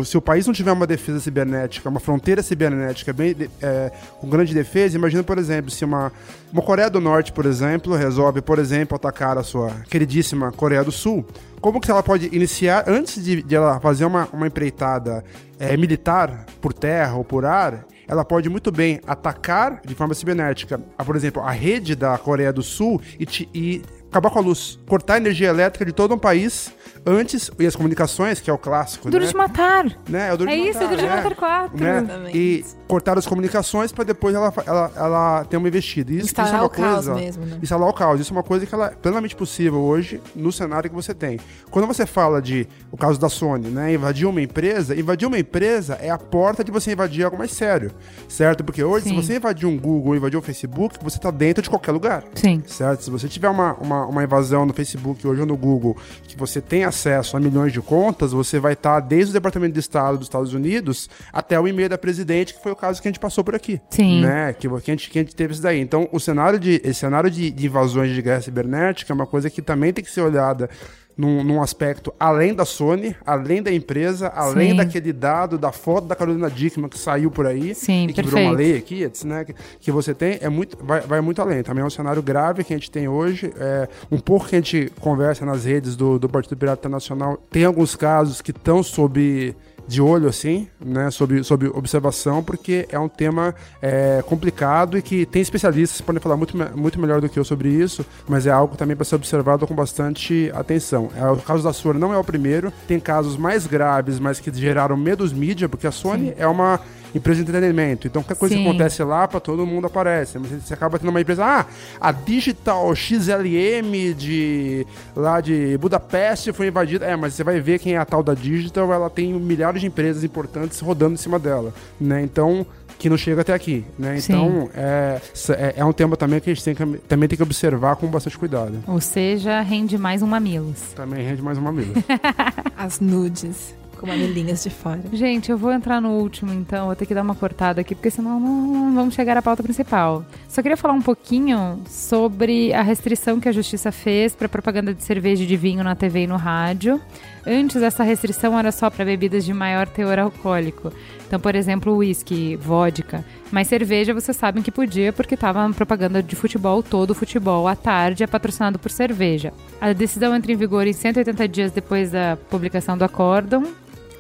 se 0.06 0.18
o 0.18 0.22
país 0.22 0.46
não 0.46 0.54
tiver 0.54 0.72
uma 0.72 0.86
defesa 0.86 1.20
cibernética, 1.20 1.90
uma 1.90 2.00
fronteira 2.00 2.44
cibernética 2.44 3.12
bem 3.12 3.36
é, 3.62 3.92
com 4.20 4.30
grande 4.30 4.54
defesa, 4.54 4.98
imagina, 4.98 5.24
por 5.24 5.38
exemplo, 5.38 5.72
se 5.72 5.84
uma, 5.84 6.12
uma 6.52 6.62
Coreia 6.62 6.90
do 6.90 7.02
Norte, 7.02 7.32
por 7.32 7.46
exemplo, 7.46 7.96
resolve, 7.96 8.42
por 8.42 8.60
exemplo, 8.60 8.96
atacar 8.96 9.38
a 9.38 9.44
sua 9.44 9.72
queridíssima 9.90 10.52
Coreia 10.52 10.84
do 10.84 10.92
Sul, 10.92 11.26
como 11.60 11.82
que 11.82 11.90
ela 11.90 12.04
pode 12.04 12.30
iniciar, 12.32 12.84
antes 12.88 13.24
de, 13.24 13.42
de 13.42 13.56
ela 13.56 13.80
fazer 13.80 14.06
uma, 14.06 14.30
uma 14.32 14.46
empreitada 14.46 15.24
é, 15.58 15.76
militar 15.76 16.46
por 16.62 16.74
terra 16.74 17.16
ou 17.16 17.24
por 17.24 17.46
ar, 17.46 17.86
ela 18.08 18.24
pode 18.24 18.50
muito 18.50 18.72
bem 18.72 19.02
atacar 19.08 19.82
de 19.84 19.96
forma 19.96 20.14
cibernética, 20.14 20.80
por 21.04 21.16
exemplo, 21.16 21.42
a 21.42 21.52
rede 21.52 21.96
da 21.96 22.18
Coreia 22.18 22.54
do 22.54 22.62
Sul 22.62 23.02
e, 23.20 23.26
te, 23.26 23.50
e 23.54 23.82
acabar 24.16 24.30
com 24.30 24.40
a 24.40 24.42
luz, 24.42 24.80
cortar 24.88 25.16
a 25.16 25.18
energia 25.18 25.50
elétrica 25.50 25.86
de 25.86 25.92
todo 25.92 26.16
um 26.16 26.18
país 26.18 26.72
antes, 27.06 27.52
e 27.60 27.66
as 27.66 27.76
comunicações, 27.76 28.40
que 28.40 28.50
é 28.50 28.54
o 28.54 28.58
clássico, 28.58 29.10
Duro 29.10 29.24
né? 29.24 29.30
de 29.30 29.38
matar. 29.38 29.86
Né? 30.10 30.30
É, 30.30 30.34
o 30.34 30.38
duro 30.38 30.50
é 30.50 30.56
de 30.56 30.62
isso, 30.62 30.74
matar, 30.74 30.86
é 30.86 30.88
Duro 30.88 31.02
de 31.02 31.08
né? 31.08 31.16
Matar 31.16 31.36
4. 31.36 31.78
Né? 31.78 32.32
E 32.34 32.66
cortar 32.88 33.18
as 33.18 33.28
comunicações 33.28 33.92
para 33.92 34.04
depois 34.04 34.34
ela, 34.34 34.52
ela, 34.66 34.92
ela 34.96 35.46
ter 35.46 35.58
uma 35.58 35.68
investida. 35.68 36.12
Isso, 36.12 36.26
instalar 36.26 36.48
isso 36.48 36.56
é 36.56 36.60
uma 36.60 36.66
o 36.66 36.70
coisa, 36.70 37.12
caos 37.12 37.22
mesmo, 37.22 37.46
né? 37.46 37.60
Instalar 37.62 37.90
o 37.90 37.94
caos. 37.94 38.20
Isso 38.20 38.34
é 38.34 38.36
uma 38.36 38.44
coisa 38.44 38.66
que 38.66 38.74
ela 38.74 38.88
é 38.88 38.90
plenamente 38.90 39.36
possível 39.36 39.82
hoje 39.82 40.22
no 40.36 40.52
cenário 40.52 40.90
que 40.90 40.96
você 40.96 41.14
tem. 41.14 41.40
Quando 41.70 41.88
você 41.88 42.06
fala 42.06 42.42
de 42.42 42.68
o 42.92 42.98
caso 42.98 43.20
da 43.20 43.30
Sony, 43.30 43.70
né? 43.70 43.94
Invadir 43.94 44.28
uma 44.28 44.42
empresa, 44.42 44.96
invadir 44.96 45.28
uma 45.28 45.38
empresa 45.38 45.98
é 46.02 46.10
a 46.10 46.18
porta 46.18 46.64
de 46.64 46.72
você 46.72 46.92
invadir 46.92 47.24
algo 47.24 47.38
mais 47.38 47.52
sério, 47.52 47.92
certo? 48.28 48.64
Porque 48.64 48.84
hoje, 48.84 49.06
Sim. 49.06 49.10
se 49.10 49.28
você 49.28 49.36
invadir 49.38 49.68
um 49.68 49.78
Google 49.78 50.10
ou 50.10 50.16
invadir 50.16 50.38
um 50.38 50.42
Facebook, 50.42 50.98
você 51.02 51.18
está 51.18 51.30
dentro 51.30 51.62
de 51.62 51.70
qualquer 51.70 51.92
lugar. 51.92 52.24
Sim. 52.34 52.64
Certo? 52.66 53.04
Se 53.04 53.12
você 53.12 53.28
tiver 53.28 53.50
uma, 53.50 53.74
uma, 53.76 54.06
uma 54.06 54.24
invasão 54.24 54.66
no 54.66 54.74
Facebook 54.74 55.28
hoje 55.28 55.42
ou 55.42 55.48
no 55.48 55.58
Google, 55.58 55.96
que 56.24 56.38
você 56.38 56.62
tem 56.62 56.84
acesso 56.84 56.95
a 57.34 57.40
milhões 57.40 57.74
de 57.74 57.82
contas, 57.82 58.32
você 58.32 58.60
vai 58.60 58.74
estar 58.74 59.00
desde 59.00 59.32
o 59.32 59.34
Departamento 59.34 59.74
de 59.74 59.80
Estado 59.80 60.18
dos 60.18 60.28
Estados 60.28 60.54
Unidos 60.54 61.10
até 61.32 61.60
o 61.60 61.68
e-mail 61.68 61.90
da 61.90 61.98
presidente, 61.98 62.54
que 62.54 62.64
foi 62.64 62.72
o 62.72 62.76
caso 62.76 63.02
que 63.02 63.08
a 63.08 63.12
gente 63.12 63.20
passou 63.20 63.44
por 63.44 63.56
aqui. 63.56 63.82
Sim. 63.90 64.22
Né? 64.22 64.54
Que, 64.54 64.68
que, 64.68 64.92
a, 64.92 64.94
gente, 64.94 65.10
que 65.10 65.20
a 65.20 65.22
gente 65.22 65.36
teve 65.36 65.54
isso 65.54 65.62
daí. 65.62 65.80
Então, 65.80 66.08
o 66.12 66.20
cenário 66.20 66.60
de, 66.60 66.82
esse 66.84 67.02
cenário 67.02 67.30
de, 67.30 67.52
de 67.52 67.66
invasões 67.66 68.14
de 68.14 68.22
guerra 68.22 68.42
cibernética 68.42 69.12
é 69.12 69.16
uma 69.16 69.28
coisa 69.28 69.50
que 69.50 69.62
também 69.62 69.92
tem 69.92 70.04
que 70.04 70.12
ser 70.12 70.22
olhada 70.22 70.70
num, 71.18 71.44
num, 71.44 71.62
aspecto 71.62 72.14
além 72.20 72.54
da 72.54 72.66
Sony, 72.66 73.16
além 73.26 73.62
da 73.62 73.72
empresa, 73.72 74.28
além 74.28 74.72
Sim. 74.72 74.76
daquele 74.78 75.14
dado 75.14 75.58
da 75.58 75.72
foto 75.72 76.08
da 76.08 76.16
Carolina 76.16 76.50
Dickman 76.50 76.90
que 76.90 76.98
saiu 76.98 77.32
por 77.32 77.46
aí 77.46 77.74
Sim, 77.74 78.06
e 78.06 78.08
que 78.08 78.16
perfeito. 78.16 78.36
virou 78.36 78.52
uma 78.52 78.58
lei 78.58 78.78
aqui, 78.78 79.10
né, 79.26 79.46
que, 79.46 79.56
que, 79.80 79.92
você 79.92 80.14
tem, 80.14 80.38
é 80.42 80.50
muito, 80.50 80.78
vai, 80.84 81.02
vai, 81.02 81.22
muito 81.22 81.42
além. 81.42 81.64
Também 81.64 81.84
é 81.84 81.86
um 81.86 81.90
cenário 81.90 82.22
grave 82.22 82.64
que 82.64 82.74
a 82.74 82.78
gente 82.78 82.92
tem 82.92 83.08
hoje. 83.08 83.54
É, 83.58 83.88
um 84.12 84.20
pouco 84.20 84.48
que 84.48 84.56
a 84.56 84.60
gente 84.60 84.92
conversa 85.00 85.46
nas 85.46 85.66
redes 85.66 85.96
do, 85.96 86.20
do 86.20 86.28
Partido 86.28 86.58
Pirata 86.58 86.82
Internacional, 86.82 87.38
tem 87.50 87.66
alguns 87.66 87.96
casos 87.96 88.42
que 88.42 88.52
estão 88.52 88.84
sob 88.84 89.56
de 89.88 90.02
olho, 90.02 90.28
assim, 90.28 90.68
né, 90.84 91.12
sobre, 91.12 91.44
sobre 91.44 91.68
observação, 91.68 92.44
porque 92.44 92.88
é 92.90 93.00
um 93.00 93.08
tema 93.08 93.54
é, 93.82 94.24
complicado 94.26 94.98
e 94.98 95.02
que 95.02 95.26
tem 95.26 95.42
especialistas 95.42 96.02
que 96.02 96.06
podem 96.06 96.22
falar 96.22 96.38
muito, 96.38 96.58
muito 96.76 97.00
melhor 97.00 97.22
do 97.22 97.30
que 97.30 97.38
eu 97.38 97.46
sobre 97.46 97.70
isso, 97.70 98.06
mas 98.28 98.48
é 98.48 98.52
algo 98.52 98.76
também 98.76 98.96
para 98.96 99.06
ser 99.06 99.16
observado 99.16 99.68
com 99.68 99.76
bastante 99.76 100.52
atenção. 100.54 101.10
É, 101.16 101.26
o 101.30 101.38
caso 101.38 101.64
da 101.64 101.74
Sony 101.74 102.00
não 102.00 102.14
é 102.14 102.18
o 102.18 102.24
primeiro, 102.24 102.74
tem 102.88 103.00
casos 103.00 103.38
mais 103.38 103.68
graves, 103.68 104.20
mas 104.20 104.40
que 104.40 104.52
geraram 104.54 104.98
medos 104.98 105.32
mídia, 105.32 105.70
porque 105.70 105.88
a 105.88 105.92
Sony 105.92 106.30
Sim. 106.30 106.36
é 106.38 106.48
uma 106.48 106.80
empresa 107.18 107.42
de 107.42 107.50
entretenimento. 107.50 108.08
Então, 108.08 108.22
qualquer 108.22 108.38
coisa 108.38 108.56
Sim. 108.56 108.62
que 108.62 108.68
acontece 108.68 109.04
lá, 109.04 109.28
para 109.28 109.40
todo 109.40 109.66
mundo 109.66 109.88
aparece. 109.88 110.38
Mas 110.38 110.52
você 110.52 110.74
acaba 110.74 111.00
tendo 111.00 111.10
uma 111.10 111.22
empresa, 111.22 111.46
ah, 111.46 111.66
a 112.00 112.12
Digital 112.12 112.94
XLM 112.94 114.14
de 114.16 114.86
lá 115.16 115.40
de 115.40 115.78
Budapeste 115.78 116.52
foi 116.52 116.68
invadida. 116.68 117.06
É, 117.06 117.16
mas 117.16 117.34
você 117.34 117.44
vai 117.44 117.60
ver 117.60 117.80
quem 117.80 117.96
é 117.96 117.98
a 117.98 118.06
tal 118.06 118.22
da 118.22 118.34
Digital, 118.34 118.92
ela 118.92 119.10
tem 119.10 119.34
milhares 119.34 119.75
de 119.80 119.88
empresas 119.88 120.24
importantes 120.24 120.80
rodando 120.80 121.14
em 121.14 121.18
cima 121.18 121.40
dela, 121.40 121.74
né? 122.00 122.22
Então, 122.22 122.66
que 122.98 123.10
não 123.10 123.18
chega 123.18 123.42
até 123.42 123.54
aqui, 123.54 123.86
né? 123.98 124.18
Então, 124.18 124.70
é, 124.74 125.22
é, 125.50 125.74
é, 125.78 125.86
um 125.86 125.94
tema 125.94 126.16
também 126.16 126.40
que 126.40 126.50
a 126.50 126.54
gente 126.54 126.64
tem 126.64 126.76
que, 126.76 126.98
também 127.08 127.28
tem 127.28 127.38
que 127.38 127.44
observar 127.44 127.96
com 127.96 128.08
bastante 128.08 128.38
cuidado. 128.38 128.84
Ou 128.88 129.02
seja, 129.02 129.62
rende 129.62 129.98
mais 129.98 130.22
um 130.22 130.28
mamilos. 130.28 130.94
Também 130.96 131.26
rende 131.26 131.42
mais 131.42 131.58
um 131.58 131.62
mamilos. 131.62 131.96
As 132.78 133.00
nudes. 133.00 133.76
Com 134.00 134.08
mamilinhas 134.08 134.64
de 134.64 134.70
fora. 134.70 135.02
Gente, 135.14 135.52
eu 135.52 135.58
vou 135.58 135.72
entrar 135.72 136.02
no 136.02 136.12
último 136.12 136.54
então, 136.54 136.88
vou 136.88 136.96
ter 136.96 137.06
que 137.06 137.14
dar 137.14 137.22
uma 137.22 137.36
cortada 137.36 137.82
aqui, 137.82 137.96
porque 137.96 138.12
senão 138.12 138.40
não, 138.40 138.94
vamos 138.94 139.16
chegar 139.16 139.38
à 139.38 139.42
pauta 139.42 139.64
principal. 139.64 140.26
Só 140.50 140.62
queria 140.62 140.78
falar 140.78 140.94
um 140.94 141.02
pouquinho 141.02 141.82
sobre 141.88 142.74
a 142.74 142.82
restrição 142.82 143.40
que 143.40 143.48
a 143.48 143.52
justiça 143.52 143.92
fez 143.92 144.36
para 144.36 144.50
propaganda 144.50 144.94
de 144.94 145.04
cerveja 145.04 145.44
e 145.44 145.48
de 145.48 145.58
vinho 145.58 145.84
na 145.84 145.96
TV 145.96 146.24
e 146.24 146.28
no 146.28 146.36
rádio. 146.36 147.00
Antes, 147.48 147.82
essa 147.82 148.04
restrição 148.04 148.58
era 148.58 148.72
só 148.72 148.90
para 148.90 149.06
bebidas 149.06 149.46
de 149.46 149.54
maior 149.54 149.88
teor 149.88 150.18
alcoólico. 150.18 150.92
Então, 151.28 151.40
por 151.40 151.56
exemplo, 151.56 151.96
uísque, 151.96 152.56
vodka. 152.56 153.24
Mas 153.52 153.68
cerveja, 153.68 154.14
vocês 154.14 154.36
sabem 154.36 154.64
que 154.64 154.72
podia 154.72 155.14
porque 155.14 155.36
estava 155.36 155.70
propaganda 155.70 156.24
de 156.24 156.36
futebol, 156.36 156.82
todo 156.82 157.12
o 157.12 157.16
futebol 157.16 157.68
à 157.68 157.76
tarde 157.76 158.24
é 158.24 158.28
patrocinado 158.28 158.80
por 158.80 158.90
cerveja. 158.90 159.54
A 159.80 159.94
decisão 159.94 160.36
entra 160.36 160.52
em 160.52 160.56
vigor 160.56 160.88
em 160.88 160.94
180 160.94 161.48
dias 161.48 161.72
depois 161.72 162.12
da 162.12 162.38
publicação 162.50 162.98
do 162.98 163.04
acórdão. 163.04 163.64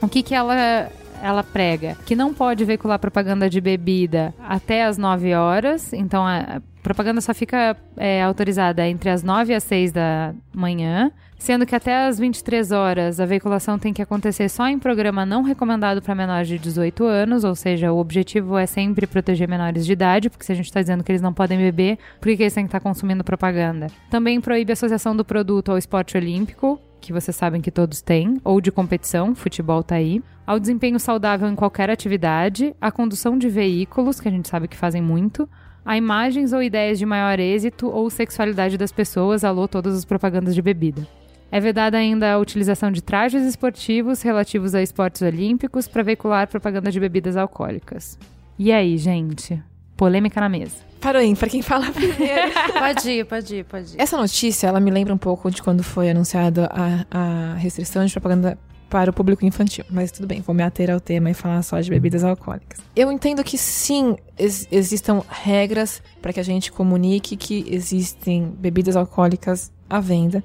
O 0.01 0.07
que, 0.07 0.21
que 0.21 0.35
ela 0.35 0.89
ela 1.21 1.43
prega 1.43 1.97
que 2.05 2.15
não 2.15 2.33
pode 2.33 2.63
veicular 2.65 2.99
propaganda 2.99 3.49
de 3.49 3.59
bebida 3.59 4.33
até 4.39 4.83
as 4.83 4.97
9 4.97 5.33
horas, 5.33 5.93
então 5.93 6.25
a 6.25 6.61
propaganda 6.83 7.19
só 7.19 7.33
fica 7.33 7.75
é, 7.97 8.21
autorizada 8.21 8.87
entre 8.87 9.09
as 9.09 9.23
9 9.23 9.51
e 9.51 9.55
as 9.55 9.63
6 9.63 9.91
da 9.91 10.35
manhã, 10.53 11.11
sendo 11.37 11.65
que 11.65 11.75
até 11.75 12.05
as 12.05 12.19
23 12.19 12.71
horas 12.71 13.19
a 13.19 13.25
veiculação 13.25 13.79
tem 13.79 13.91
que 13.91 14.01
acontecer 14.01 14.47
só 14.49 14.67
em 14.67 14.77
programa 14.77 15.25
não 15.25 15.41
recomendado 15.41 16.01
para 16.01 16.13
menores 16.13 16.47
de 16.47 16.59
18 16.59 17.03
anos, 17.05 17.43
ou 17.43 17.55
seja, 17.55 17.91
o 17.91 17.97
objetivo 17.97 18.55
é 18.57 18.67
sempre 18.67 19.07
proteger 19.07 19.47
menores 19.47 19.85
de 19.85 19.93
idade, 19.93 20.29
porque 20.29 20.45
se 20.45 20.51
a 20.51 20.55
gente 20.55 20.65
está 20.65 20.79
dizendo 20.79 21.03
que 21.03 21.11
eles 21.11 21.21
não 21.21 21.33
podem 21.33 21.57
beber, 21.57 21.97
por 22.21 22.35
que 22.35 22.43
eles 22.43 22.53
têm 22.53 22.65
que 22.65 22.69
estar 22.69 22.79
tá 22.79 22.83
consumindo 22.83 23.23
propaganda? 23.23 23.87
Também 24.09 24.39
proíbe 24.39 24.71
a 24.71 24.73
associação 24.73 25.15
do 25.15 25.25
produto 25.25 25.71
ao 25.71 25.77
esporte 25.79 26.15
olímpico, 26.15 26.79
que 27.01 27.13
vocês 27.13 27.35
sabem 27.35 27.61
que 27.61 27.71
todos 27.71 28.01
têm, 28.01 28.39
ou 28.43 28.59
de 28.59 28.71
competição, 28.71 29.35
futebol 29.35 29.83
tá 29.83 29.95
aí, 29.95 30.21
ao 30.45 30.59
desempenho 30.59 30.99
saudável 30.99 31.47
em 31.49 31.55
qualquer 31.55 31.89
atividade, 31.89 32.75
a 32.79 32.91
condução 32.91 33.37
de 33.37 33.49
veículos, 33.49 34.19
que 34.19 34.27
a 34.27 34.31
gente 34.31 34.47
sabe 34.47 34.67
que 34.67 34.77
fazem 34.77 35.01
muito, 35.01 35.49
a 35.85 35.97
imagens 35.97 36.53
ou 36.53 36.63
ideias 36.63 36.97
de 36.97 37.05
maior 37.05 37.39
êxito 37.39 37.87
ou 37.87 38.09
sexualidade 38.09 38.77
das 38.77 38.91
pessoas, 38.91 39.43
alô 39.43 39.67
todas 39.67 39.95
as 39.95 40.05
propagandas 40.05 40.55
de 40.55 40.61
bebida. 40.61 41.07
É 41.51 41.59
vedada 41.59 41.97
ainda 41.97 42.33
a 42.33 42.39
utilização 42.39 42.91
de 42.91 43.03
trajes 43.03 43.45
esportivos 43.45 44.21
relativos 44.21 44.73
a 44.73 44.81
esportes 44.81 45.21
olímpicos 45.21 45.87
para 45.87 46.03
veicular 46.03 46.47
propaganda 46.47 46.91
de 46.91 46.99
bebidas 46.99 47.37
alcoólicas. 47.37 48.17
E 48.57 48.71
aí, 48.71 48.97
gente? 48.97 49.61
Polêmica 49.95 50.41
na 50.41 50.49
mesa. 50.49 50.75
Para 50.99 51.23
o 51.23 51.35
para 51.35 51.49
quem 51.49 51.61
fala 51.61 51.91
primeiro. 51.91 52.51
pode 52.79 53.09
ir, 53.09 53.25
pode 53.25 53.55
ir, 53.55 53.65
pode 53.65 53.95
ir. 53.95 54.01
Essa 54.01 54.17
notícia, 54.17 54.67
ela 54.67 54.79
me 54.79 54.91
lembra 54.91 55.13
um 55.13 55.17
pouco 55.17 55.49
de 55.51 55.61
quando 55.61 55.83
foi 55.83 56.09
anunciada 56.09 56.69
a, 56.71 57.53
a 57.53 57.53
restrição 57.55 58.05
de 58.05 58.11
propaganda 58.11 58.57
para 58.89 59.09
o 59.09 59.13
público 59.13 59.45
infantil. 59.45 59.85
Mas 59.89 60.11
tudo 60.11 60.27
bem, 60.27 60.41
vou 60.41 60.55
me 60.55 60.63
ater 60.63 60.89
ao 60.89 60.99
tema 60.99 61.29
e 61.29 61.33
falar 61.33 61.61
só 61.61 61.79
de 61.79 61.89
bebidas 61.89 62.23
alcoólicas. 62.23 62.79
Eu 62.95 63.11
entendo 63.11 63.43
que 63.43 63.57
sim, 63.57 64.15
ex 64.37 64.67
existam 64.71 65.21
regras 65.29 66.01
para 66.21 66.33
que 66.33 66.39
a 66.39 66.43
gente 66.43 66.71
comunique 66.71 67.35
que 67.35 67.65
existem 67.69 68.53
bebidas 68.57 68.95
alcoólicas 68.95 69.71
à 69.89 69.99
venda. 69.99 70.43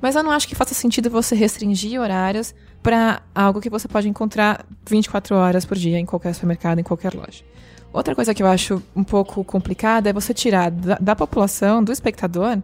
Mas 0.00 0.16
eu 0.16 0.22
não 0.22 0.32
acho 0.32 0.48
que 0.48 0.54
faça 0.54 0.74
sentido 0.74 1.08
você 1.08 1.34
restringir 1.34 2.00
horários 2.00 2.54
para 2.82 3.22
algo 3.32 3.60
que 3.60 3.70
você 3.70 3.86
pode 3.86 4.08
encontrar 4.08 4.66
24 4.88 5.36
horas 5.36 5.64
por 5.64 5.78
dia 5.78 5.98
em 5.98 6.04
qualquer 6.04 6.34
supermercado, 6.34 6.80
em 6.80 6.82
qualquer 6.82 7.14
loja. 7.14 7.44
Outra 7.92 8.14
coisa 8.14 8.34
que 8.34 8.42
eu 8.42 8.46
acho 8.46 8.82
um 8.96 9.04
pouco 9.04 9.44
complicada 9.44 10.08
é 10.08 10.12
você 10.12 10.32
tirar 10.32 10.70
da, 10.70 10.96
da 10.96 11.16
população, 11.16 11.84
do 11.84 11.92
espectador, 11.92 12.58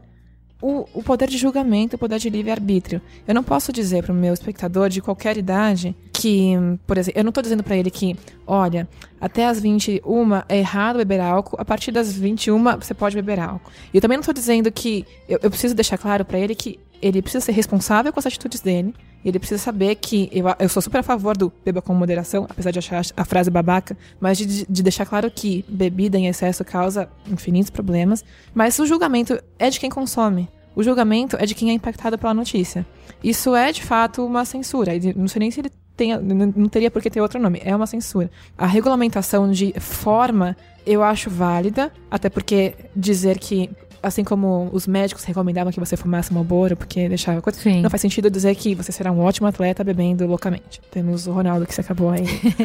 o, 0.60 0.88
o, 0.92 1.02
poder 1.02 1.28
de 1.28 1.38
julgamento, 1.38 1.96
o 1.96 1.98
poder 1.98 2.18
de 2.18 2.28
livre-arbítrio. 2.28 3.00
Eu 3.26 3.34
não 3.34 3.44
posso 3.44 3.72
dizer 3.72 4.02
para 4.02 4.12
o 4.12 4.16
meu 4.16 4.34
espectador 4.34 4.88
de 4.88 5.00
qualquer 5.00 5.36
idade 5.36 5.94
que, 6.12 6.54
por 6.86 6.98
exemplo, 6.98 7.20
eu 7.20 7.24
não 7.24 7.28
estou 7.28 7.42
dizendo 7.42 7.62
para 7.62 7.76
ele 7.76 7.90
que, 7.90 8.16
olha, 8.44 8.88
até 9.20 9.46
as 9.46 9.60
21 9.60 10.00
é 10.48 10.58
errado 10.58 10.96
beber 10.96 11.20
álcool, 11.20 11.56
a 11.60 11.64
partir 11.64 11.92
das 11.92 12.12
21 12.12 12.60
você 12.76 12.92
pode 12.92 13.14
beber 13.14 13.38
álcool. 13.38 13.70
E 13.92 13.98
eu 13.98 14.00
também 14.00 14.16
não 14.16 14.22
estou 14.22 14.34
dizendo 14.34 14.72
que, 14.72 15.06
eu, 15.28 15.38
eu 15.42 15.50
preciso 15.50 15.74
deixar 15.74 15.96
claro 15.96 16.24
para 16.24 16.38
ele 16.38 16.56
que 16.56 16.78
ele 17.00 17.22
precisa 17.22 17.44
ser 17.44 17.52
responsável 17.52 18.12
com 18.12 18.18
as 18.18 18.26
atitudes 18.26 18.60
dele, 18.60 18.94
ele 19.24 19.38
precisa 19.38 19.60
saber 19.60 19.96
que 19.96 20.28
eu, 20.32 20.46
eu 20.58 20.68
sou 20.68 20.80
super 20.80 20.98
a 20.98 21.02
favor 21.02 21.36
do 21.36 21.52
beba 21.64 21.82
com 21.82 21.92
moderação, 21.92 22.46
apesar 22.48 22.70
de 22.70 22.78
achar 22.78 23.02
a 23.16 23.24
frase 23.24 23.50
babaca, 23.50 23.96
mas 24.20 24.38
de, 24.38 24.66
de 24.68 24.82
deixar 24.82 25.06
claro 25.06 25.30
que 25.30 25.64
bebida 25.68 26.16
em 26.18 26.28
excesso 26.28 26.64
causa 26.64 27.08
infinitos 27.30 27.70
problemas. 27.70 28.24
Mas 28.54 28.78
o 28.78 28.86
julgamento 28.86 29.38
é 29.58 29.70
de 29.70 29.80
quem 29.80 29.90
consome. 29.90 30.48
O 30.74 30.82
julgamento 30.82 31.36
é 31.40 31.44
de 31.44 31.54
quem 31.54 31.70
é 31.70 31.72
impactado 31.72 32.16
pela 32.16 32.32
notícia. 32.32 32.86
Isso 33.22 33.54
é, 33.56 33.72
de 33.72 33.82
fato, 33.82 34.24
uma 34.24 34.44
censura. 34.44 34.92
Não 35.16 35.26
sei 35.26 35.40
nem 35.40 35.50
se 35.50 35.60
ele 35.60 35.72
tem, 35.96 36.16
não 36.16 36.68
teria 36.68 36.90
por 36.90 37.02
que 37.02 37.10
ter 37.10 37.20
outro 37.20 37.40
nome. 37.40 37.60
É 37.64 37.74
uma 37.74 37.86
censura. 37.86 38.30
A 38.56 38.66
regulamentação 38.66 39.50
de 39.50 39.74
forma 39.80 40.56
eu 40.86 41.02
acho 41.02 41.28
válida, 41.28 41.92
até 42.08 42.30
porque 42.30 42.74
dizer 42.94 43.38
que 43.38 43.68
assim 44.02 44.24
como 44.24 44.68
os 44.72 44.86
médicos 44.86 45.24
recomendavam 45.24 45.72
que 45.72 45.80
você 45.80 45.96
fumasse 45.96 46.32
Marlboro 46.32 46.76
porque 46.76 47.08
deixava 47.08 47.40
coisa, 47.42 47.58
Sim. 47.58 47.82
não 47.82 47.90
faz 47.90 48.00
sentido 48.00 48.30
dizer 48.30 48.54
que 48.54 48.74
você 48.74 48.92
será 48.92 49.10
um 49.10 49.20
ótimo 49.20 49.46
atleta 49.46 49.82
bebendo 49.82 50.26
loucamente. 50.26 50.80
Temos 50.90 51.26
o 51.26 51.32
Ronaldo 51.32 51.66
que 51.66 51.74
se 51.74 51.80
acabou 51.80 52.10
aí. 52.10 52.24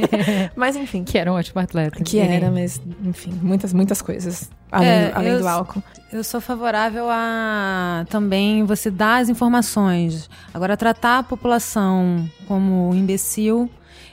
mas 0.55 0.75
enfim. 0.75 1.03
Que 1.03 1.17
era 1.17 1.31
um 1.31 1.35
ótimo 1.35 1.61
atleta. 1.61 2.03
Que 2.03 2.19
era, 2.19 2.51
mas 2.51 2.81
enfim, 3.03 3.33
muitas, 3.41 3.73
muitas 3.73 4.01
coisas. 4.01 4.49
Além, 4.71 4.89
é, 4.89 5.11
além 5.13 5.33
eu, 5.33 5.39
do 5.39 5.47
álcool. 5.47 5.83
Eu 6.11 6.23
sou 6.23 6.41
favorável 6.41 7.07
a 7.09 8.05
também 8.09 8.63
você 8.63 8.89
dar 8.89 9.21
as 9.21 9.29
informações. 9.29 10.29
Agora, 10.53 10.75
tratar 10.75 11.19
a 11.19 11.23
população 11.23 12.27
como 12.47 12.93
imbecil 12.93 13.69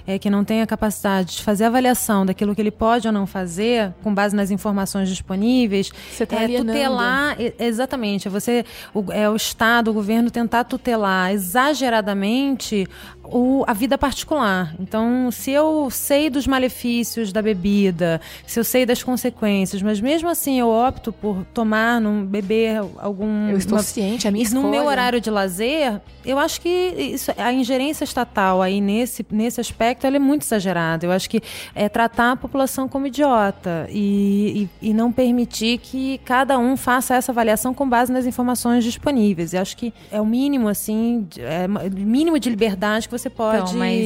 é, 0.06 0.18
que 0.18 0.30
não 0.30 0.44
tem 0.44 0.62
a 0.62 0.66
capacidade 0.66 1.36
de 1.36 1.42
fazer 1.42 1.64
avaliação 1.64 2.24
daquilo 2.24 2.54
que 2.54 2.60
ele 2.60 2.70
pode 2.70 3.06
ou 3.06 3.12
não 3.12 3.26
fazer, 3.26 3.92
com 4.02 4.12
base 4.14 4.34
nas 4.34 4.50
informações 4.50 5.08
disponíveis, 5.08 5.90
você 6.10 6.26
tá 6.26 6.42
é 6.42 6.48
tutelar, 6.48 7.36
exatamente, 7.58 8.28
é 8.28 8.30
você, 8.30 8.64
o, 8.94 9.12
é 9.12 9.28
o 9.28 9.36
Estado, 9.36 9.90
o 9.90 9.94
governo 9.94 10.30
tentar 10.30 10.64
tutelar 10.64 11.32
exageradamente 11.32 12.86
o, 13.30 13.64
a 13.66 13.72
vida 13.72 13.96
particular. 13.96 14.74
Então, 14.78 15.30
se 15.30 15.50
eu 15.50 15.88
sei 15.90 16.28
dos 16.28 16.46
malefícios 16.46 17.32
da 17.32 17.40
bebida, 17.40 18.20
se 18.46 18.58
eu 18.58 18.64
sei 18.64 18.84
das 18.84 19.02
consequências, 19.02 19.82
mas 19.82 20.00
mesmo 20.00 20.28
assim 20.28 20.58
eu 20.58 20.68
opto 20.68 21.12
por 21.12 21.44
tomar, 21.54 22.00
não 22.00 22.24
beber 22.24 22.78
algum. 22.98 23.48
Eu 23.48 23.56
estou 23.56 23.78
uma, 23.78 23.82
ciente, 23.82 24.26
a 24.26 24.30
minha 24.30 24.42
escolha. 24.42 24.62
No 24.62 24.70
meu 24.70 24.86
horário 24.86 25.20
de 25.20 25.30
lazer, 25.30 26.00
eu 26.24 26.38
acho 26.38 26.60
que 26.60 26.68
isso, 26.68 27.32
a 27.36 27.52
ingerência 27.52 28.04
estatal 28.04 28.62
aí 28.62 28.80
nesse, 28.80 29.24
nesse 29.30 29.60
aspecto 29.60 30.06
é 30.06 30.18
muito 30.18 30.42
exagerada. 30.42 31.06
Eu 31.06 31.12
acho 31.12 31.28
que 31.28 31.40
é 31.74 31.88
tratar 31.88 32.32
a 32.32 32.36
população 32.36 32.88
como 32.88 33.06
idiota 33.06 33.86
e, 33.90 34.68
e, 34.82 34.88
e 34.90 34.94
não 34.94 35.12
permitir 35.12 35.78
que 35.78 36.18
cada 36.24 36.58
um 36.58 36.76
faça 36.76 37.14
essa 37.14 37.32
avaliação 37.32 37.72
com 37.72 37.88
base 37.88 38.12
nas 38.12 38.26
informações 38.26 38.84
disponíveis. 38.84 39.54
Eu 39.54 39.60
acho 39.60 39.76
que 39.76 39.92
é 40.10 40.20
o 40.20 40.26
mínimo, 40.26 40.68
assim, 40.68 41.26
é 41.38 41.66
mínimo 41.68 42.38
de 42.38 42.48
liberdade 42.48 43.08
que 43.08 43.12
você 43.12 43.19
você 43.20 43.30
pode. 43.30 43.62
Então, 43.62 43.78
mas 43.78 44.04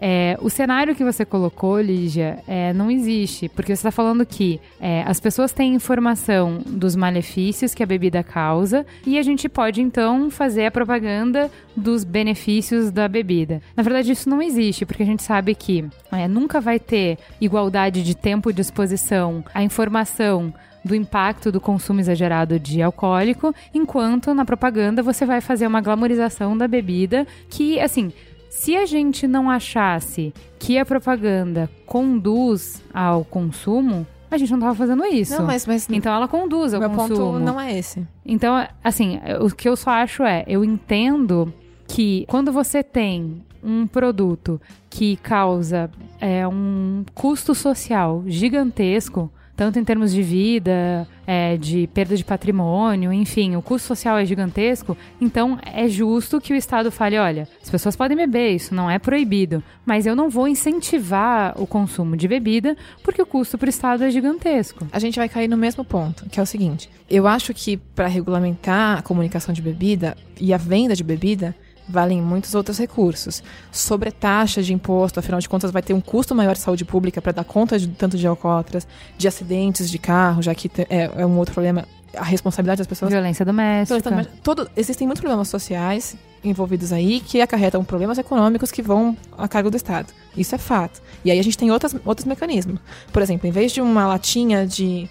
é, 0.00 0.36
o 0.40 0.50
cenário 0.50 0.94
que 0.94 1.04
você 1.04 1.24
colocou, 1.24 1.80
Lígia, 1.80 2.38
é, 2.46 2.72
não 2.72 2.90
existe. 2.90 3.48
Porque 3.48 3.74
você 3.74 3.80
está 3.80 3.90
falando 3.90 4.24
que 4.26 4.60
é, 4.80 5.02
as 5.06 5.20
pessoas 5.20 5.52
têm 5.52 5.74
informação 5.74 6.60
dos 6.66 6.96
malefícios 6.96 7.74
que 7.74 7.82
a 7.82 7.86
bebida 7.86 8.22
causa 8.22 8.84
e 9.06 9.18
a 9.18 9.22
gente 9.22 9.48
pode 9.48 9.80
então 9.80 10.30
fazer 10.30 10.66
a 10.66 10.70
propaganda 10.70 11.50
dos 11.76 12.04
benefícios 12.04 12.90
da 12.90 13.08
bebida. 13.08 13.60
Na 13.76 13.82
verdade, 13.82 14.12
isso 14.12 14.28
não 14.28 14.42
existe, 14.42 14.84
porque 14.84 15.02
a 15.02 15.06
gente 15.06 15.22
sabe 15.22 15.54
que 15.54 15.84
é, 16.12 16.26
nunca 16.28 16.60
vai 16.60 16.78
ter 16.78 17.18
igualdade 17.40 18.02
de 18.02 18.14
tempo 18.14 18.52
de 18.52 18.60
exposição 18.60 19.44
à 19.54 19.62
informação 19.62 20.52
do 20.86 20.94
impacto 20.94 21.50
do 21.50 21.60
consumo 21.60 22.00
exagerado 22.00 22.58
de 22.60 22.80
alcoólico, 22.80 23.52
enquanto 23.74 24.32
na 24.32 24.44
propaganda 24.44 25.02
você 25.02 25.26
vai 25.26 25.40
fazer 25.40 25.66
uma 25.66 25.80
glamorização 25.80 26.56
da 26.56 26.68
bebida 26.68 27.26
que, 27.50 27.80
assim, 27.80 28.12
se 28.56 28.74
a 28.74 28.86
gente 28.86 29.28
não 29.28 29.50
achasse 29.50 30.32
que 30.58 30.78
a 30.78 30.86
propaganda 30.86 31.68
conduz 31.84 32.82
ao 32.92 33.22
consumo, 33.22 34.06
a 34.30 34.38
gente 34.38 34.50
não 34.50 34.58
estava 34.58 34.74
fazendo 34.74 35.04
isso. 35.04 35.36
Não, 35.36 35.46
mas, 35.46 35.66
mas 35.66 35.86
então 35.90 36.10
ela 36.12 36.26
conduz 36.26 36.72
ao 36.72 36.80
meu 36.80 36.88
consumo. 36.88 37.08
Meu 37.08 37.32
ponto 37.32 37.38
não 37.44 37.60
é 37.60 37.78
esse. 37.78 38.08
Então, 38.24 38.66
assim, 38.82 39.20
o 39.42 39.54
que 39.54 39.68
eu 39.68 39.76
só 39.76 39.90
acho 39.90 40.22
é, 40.22 40.42
eu 40.48 40.64
entendo 40.64 41.52
que 41.86 42.24
quando 42.28 42.50
você 42.50 42.82
tem 42.82 43.44
um 43.62 43.86
produto 43.86 44.58
que 44.88 45.16
causa 45.16 45.90
é, 46.18 46.48
um 46.48 47.04
custo 47.14 47.54
social 47.54 48.24
gigantesco, 48.26 49.30
tanto 49.56 49.78
em 49.78 49.84
termos 49.84 50.12
de 50.12 50.22
vida, 50.22 51.08
é, 51.26 51.56
de 51.56 51.88
perda 51.88 52.16
de 52.16 52.24
patrimônio, 52.24 53.12
enfim, 53.12 53.56
o 53.56 53.62
custo 53.62 53.88
social 53.88 54.18
é 54.18 54.24
gigantesco, 54.24 54.96
então 55.20 55.58
é 55.64 55.88
justo 55.88 56.40
que 56.40 56.52
o 56.52 56.56
Estado 56.56 56.92
fale: 56.92 57.18
olha, 57.18 57.48
as 57.62 57.70
pessoas 57.70 57.96
podem 57.96 58.16
beber, 58.16 58.50
isso 58.50 58.74
não 58.74 58.90
é 58.90 58.98
proibido, 58.98 59.62
mas 59.84 60.06
eu 60.06 60.14
não 60.14 60.28
vou 60.28 60.46
incentivar 60.46 61.54
o 61.60 61.66
consumo 61.66 62.16
de 62.16 62.28
bebida 62.28 62.76
porque 63.02 63.22
o 63.22 63.26
custo 63.26 63.56
para 63.56 63.66
o 63.66 63.70
Estado 63.70 64.04
é 64.04 64.10
gigantesco. 64.10 64.86
A 64.92 64.98
gente 64.98 65.18
vai 65.18 65.28
cair 65.28 65.48
no 65.48 65.56
mesmo 65.56 65.84
ponto, 65.84 66.26
que 66.28 66.38
é 66.38 66.42
o 66.42 66.46
seguinte: 66.46 66.90
eu 67.08 67.26
acho 67.26 67.54
que 67.54 67.76
para 67.76 68.06
regulamentar 68.06 68.98
a 68.98 69.02
comunicação 69.02 69.54
de 69.54 69.62
bebida 69.62 70.16
e 70.38 70.52
a 70.52 70.58
venda 70.58 70.94
de 70.94 71.02
bebida, 71.02 71.54
valem 71.88 72.20
muitos 72.20 72.54
outros 72.54 72.78
recursos. 72.78 73.42
Sobre 73.70 74.10
taxa 74.10 74.62
de 74.62 74.72
imposto, 74.72 75.20
afinal 75.20 75.40
de 75.40 75.48
contas, 75.48 75.70
vai 75.70 75.82
ter 75.82 75.92
um 75.92 76.00
custo 76.00 76.34
maior 76.34 76.54
de 76.54 76.60
saúde 76.60 76.84
pública 76.84 77.22
para 77.22 77.32
dar 77.32 77.44
conta 77.44 77.78
de 77.78 77.88
tanto 77.88 78.16
de 78.16 78.26
alcoólatras, 78.26 78.86
de 79.16 79.28
acidentes 79.28 79.90
de 79.90 79.98
carro, 79.98 80.42
já 80.42 80.54
que 80.54 80.70
é, 80.88 81.10
é 81.16 81.26
um 81.26 81.38
outro 81.38 81.54
problema 81.54 81.84
a 82.16 82.24
responsabilidade 82.24 82.78
das 82.78 82.86
pessoas. 82.86 83.10
Violência 83.10 83.44
doméstica. 83.44 83.86
Violência 83.86 84.10
doméstica. 84.10 84.38
Todo, 84.42 84.70
existem 84.76 85.06
muitos 85.06 85.20
problemas 85.20 85.48
sociais 85.48 86.16
envolvidos 86.42 86.92
aí 86.92 87.20
que 87.20 87.40
acarretam 87.40 87.84
problemas 87.84 88.18
econômicos 88.18 88.70
que 88.70 88.82
vão 88.82 89.16
a 89.36 89.46
cargo 89.46 89.70
do 89.70 89.76
Estado. 89.76 90.12
Isso 90.36 90.54
é 90.54 90.58
fato. 90.58 91.02
E 91.24 91.30
aí 91.30 91.38
a 91.38 91.42
gente 91.42 91.58
tem 91.58 91.70
outras, 91.70 91.94
outros 92.04 92.26
mecanismos. 92.26 92.80
Por 93.12 93.22
exemplo, 93.22 93.46
em 93.48 93.50
vez 93.50 93.72
de 93.72 93.80
uma 93.80 94.06
latinha 94.06 94.66
de, 94.66 95.08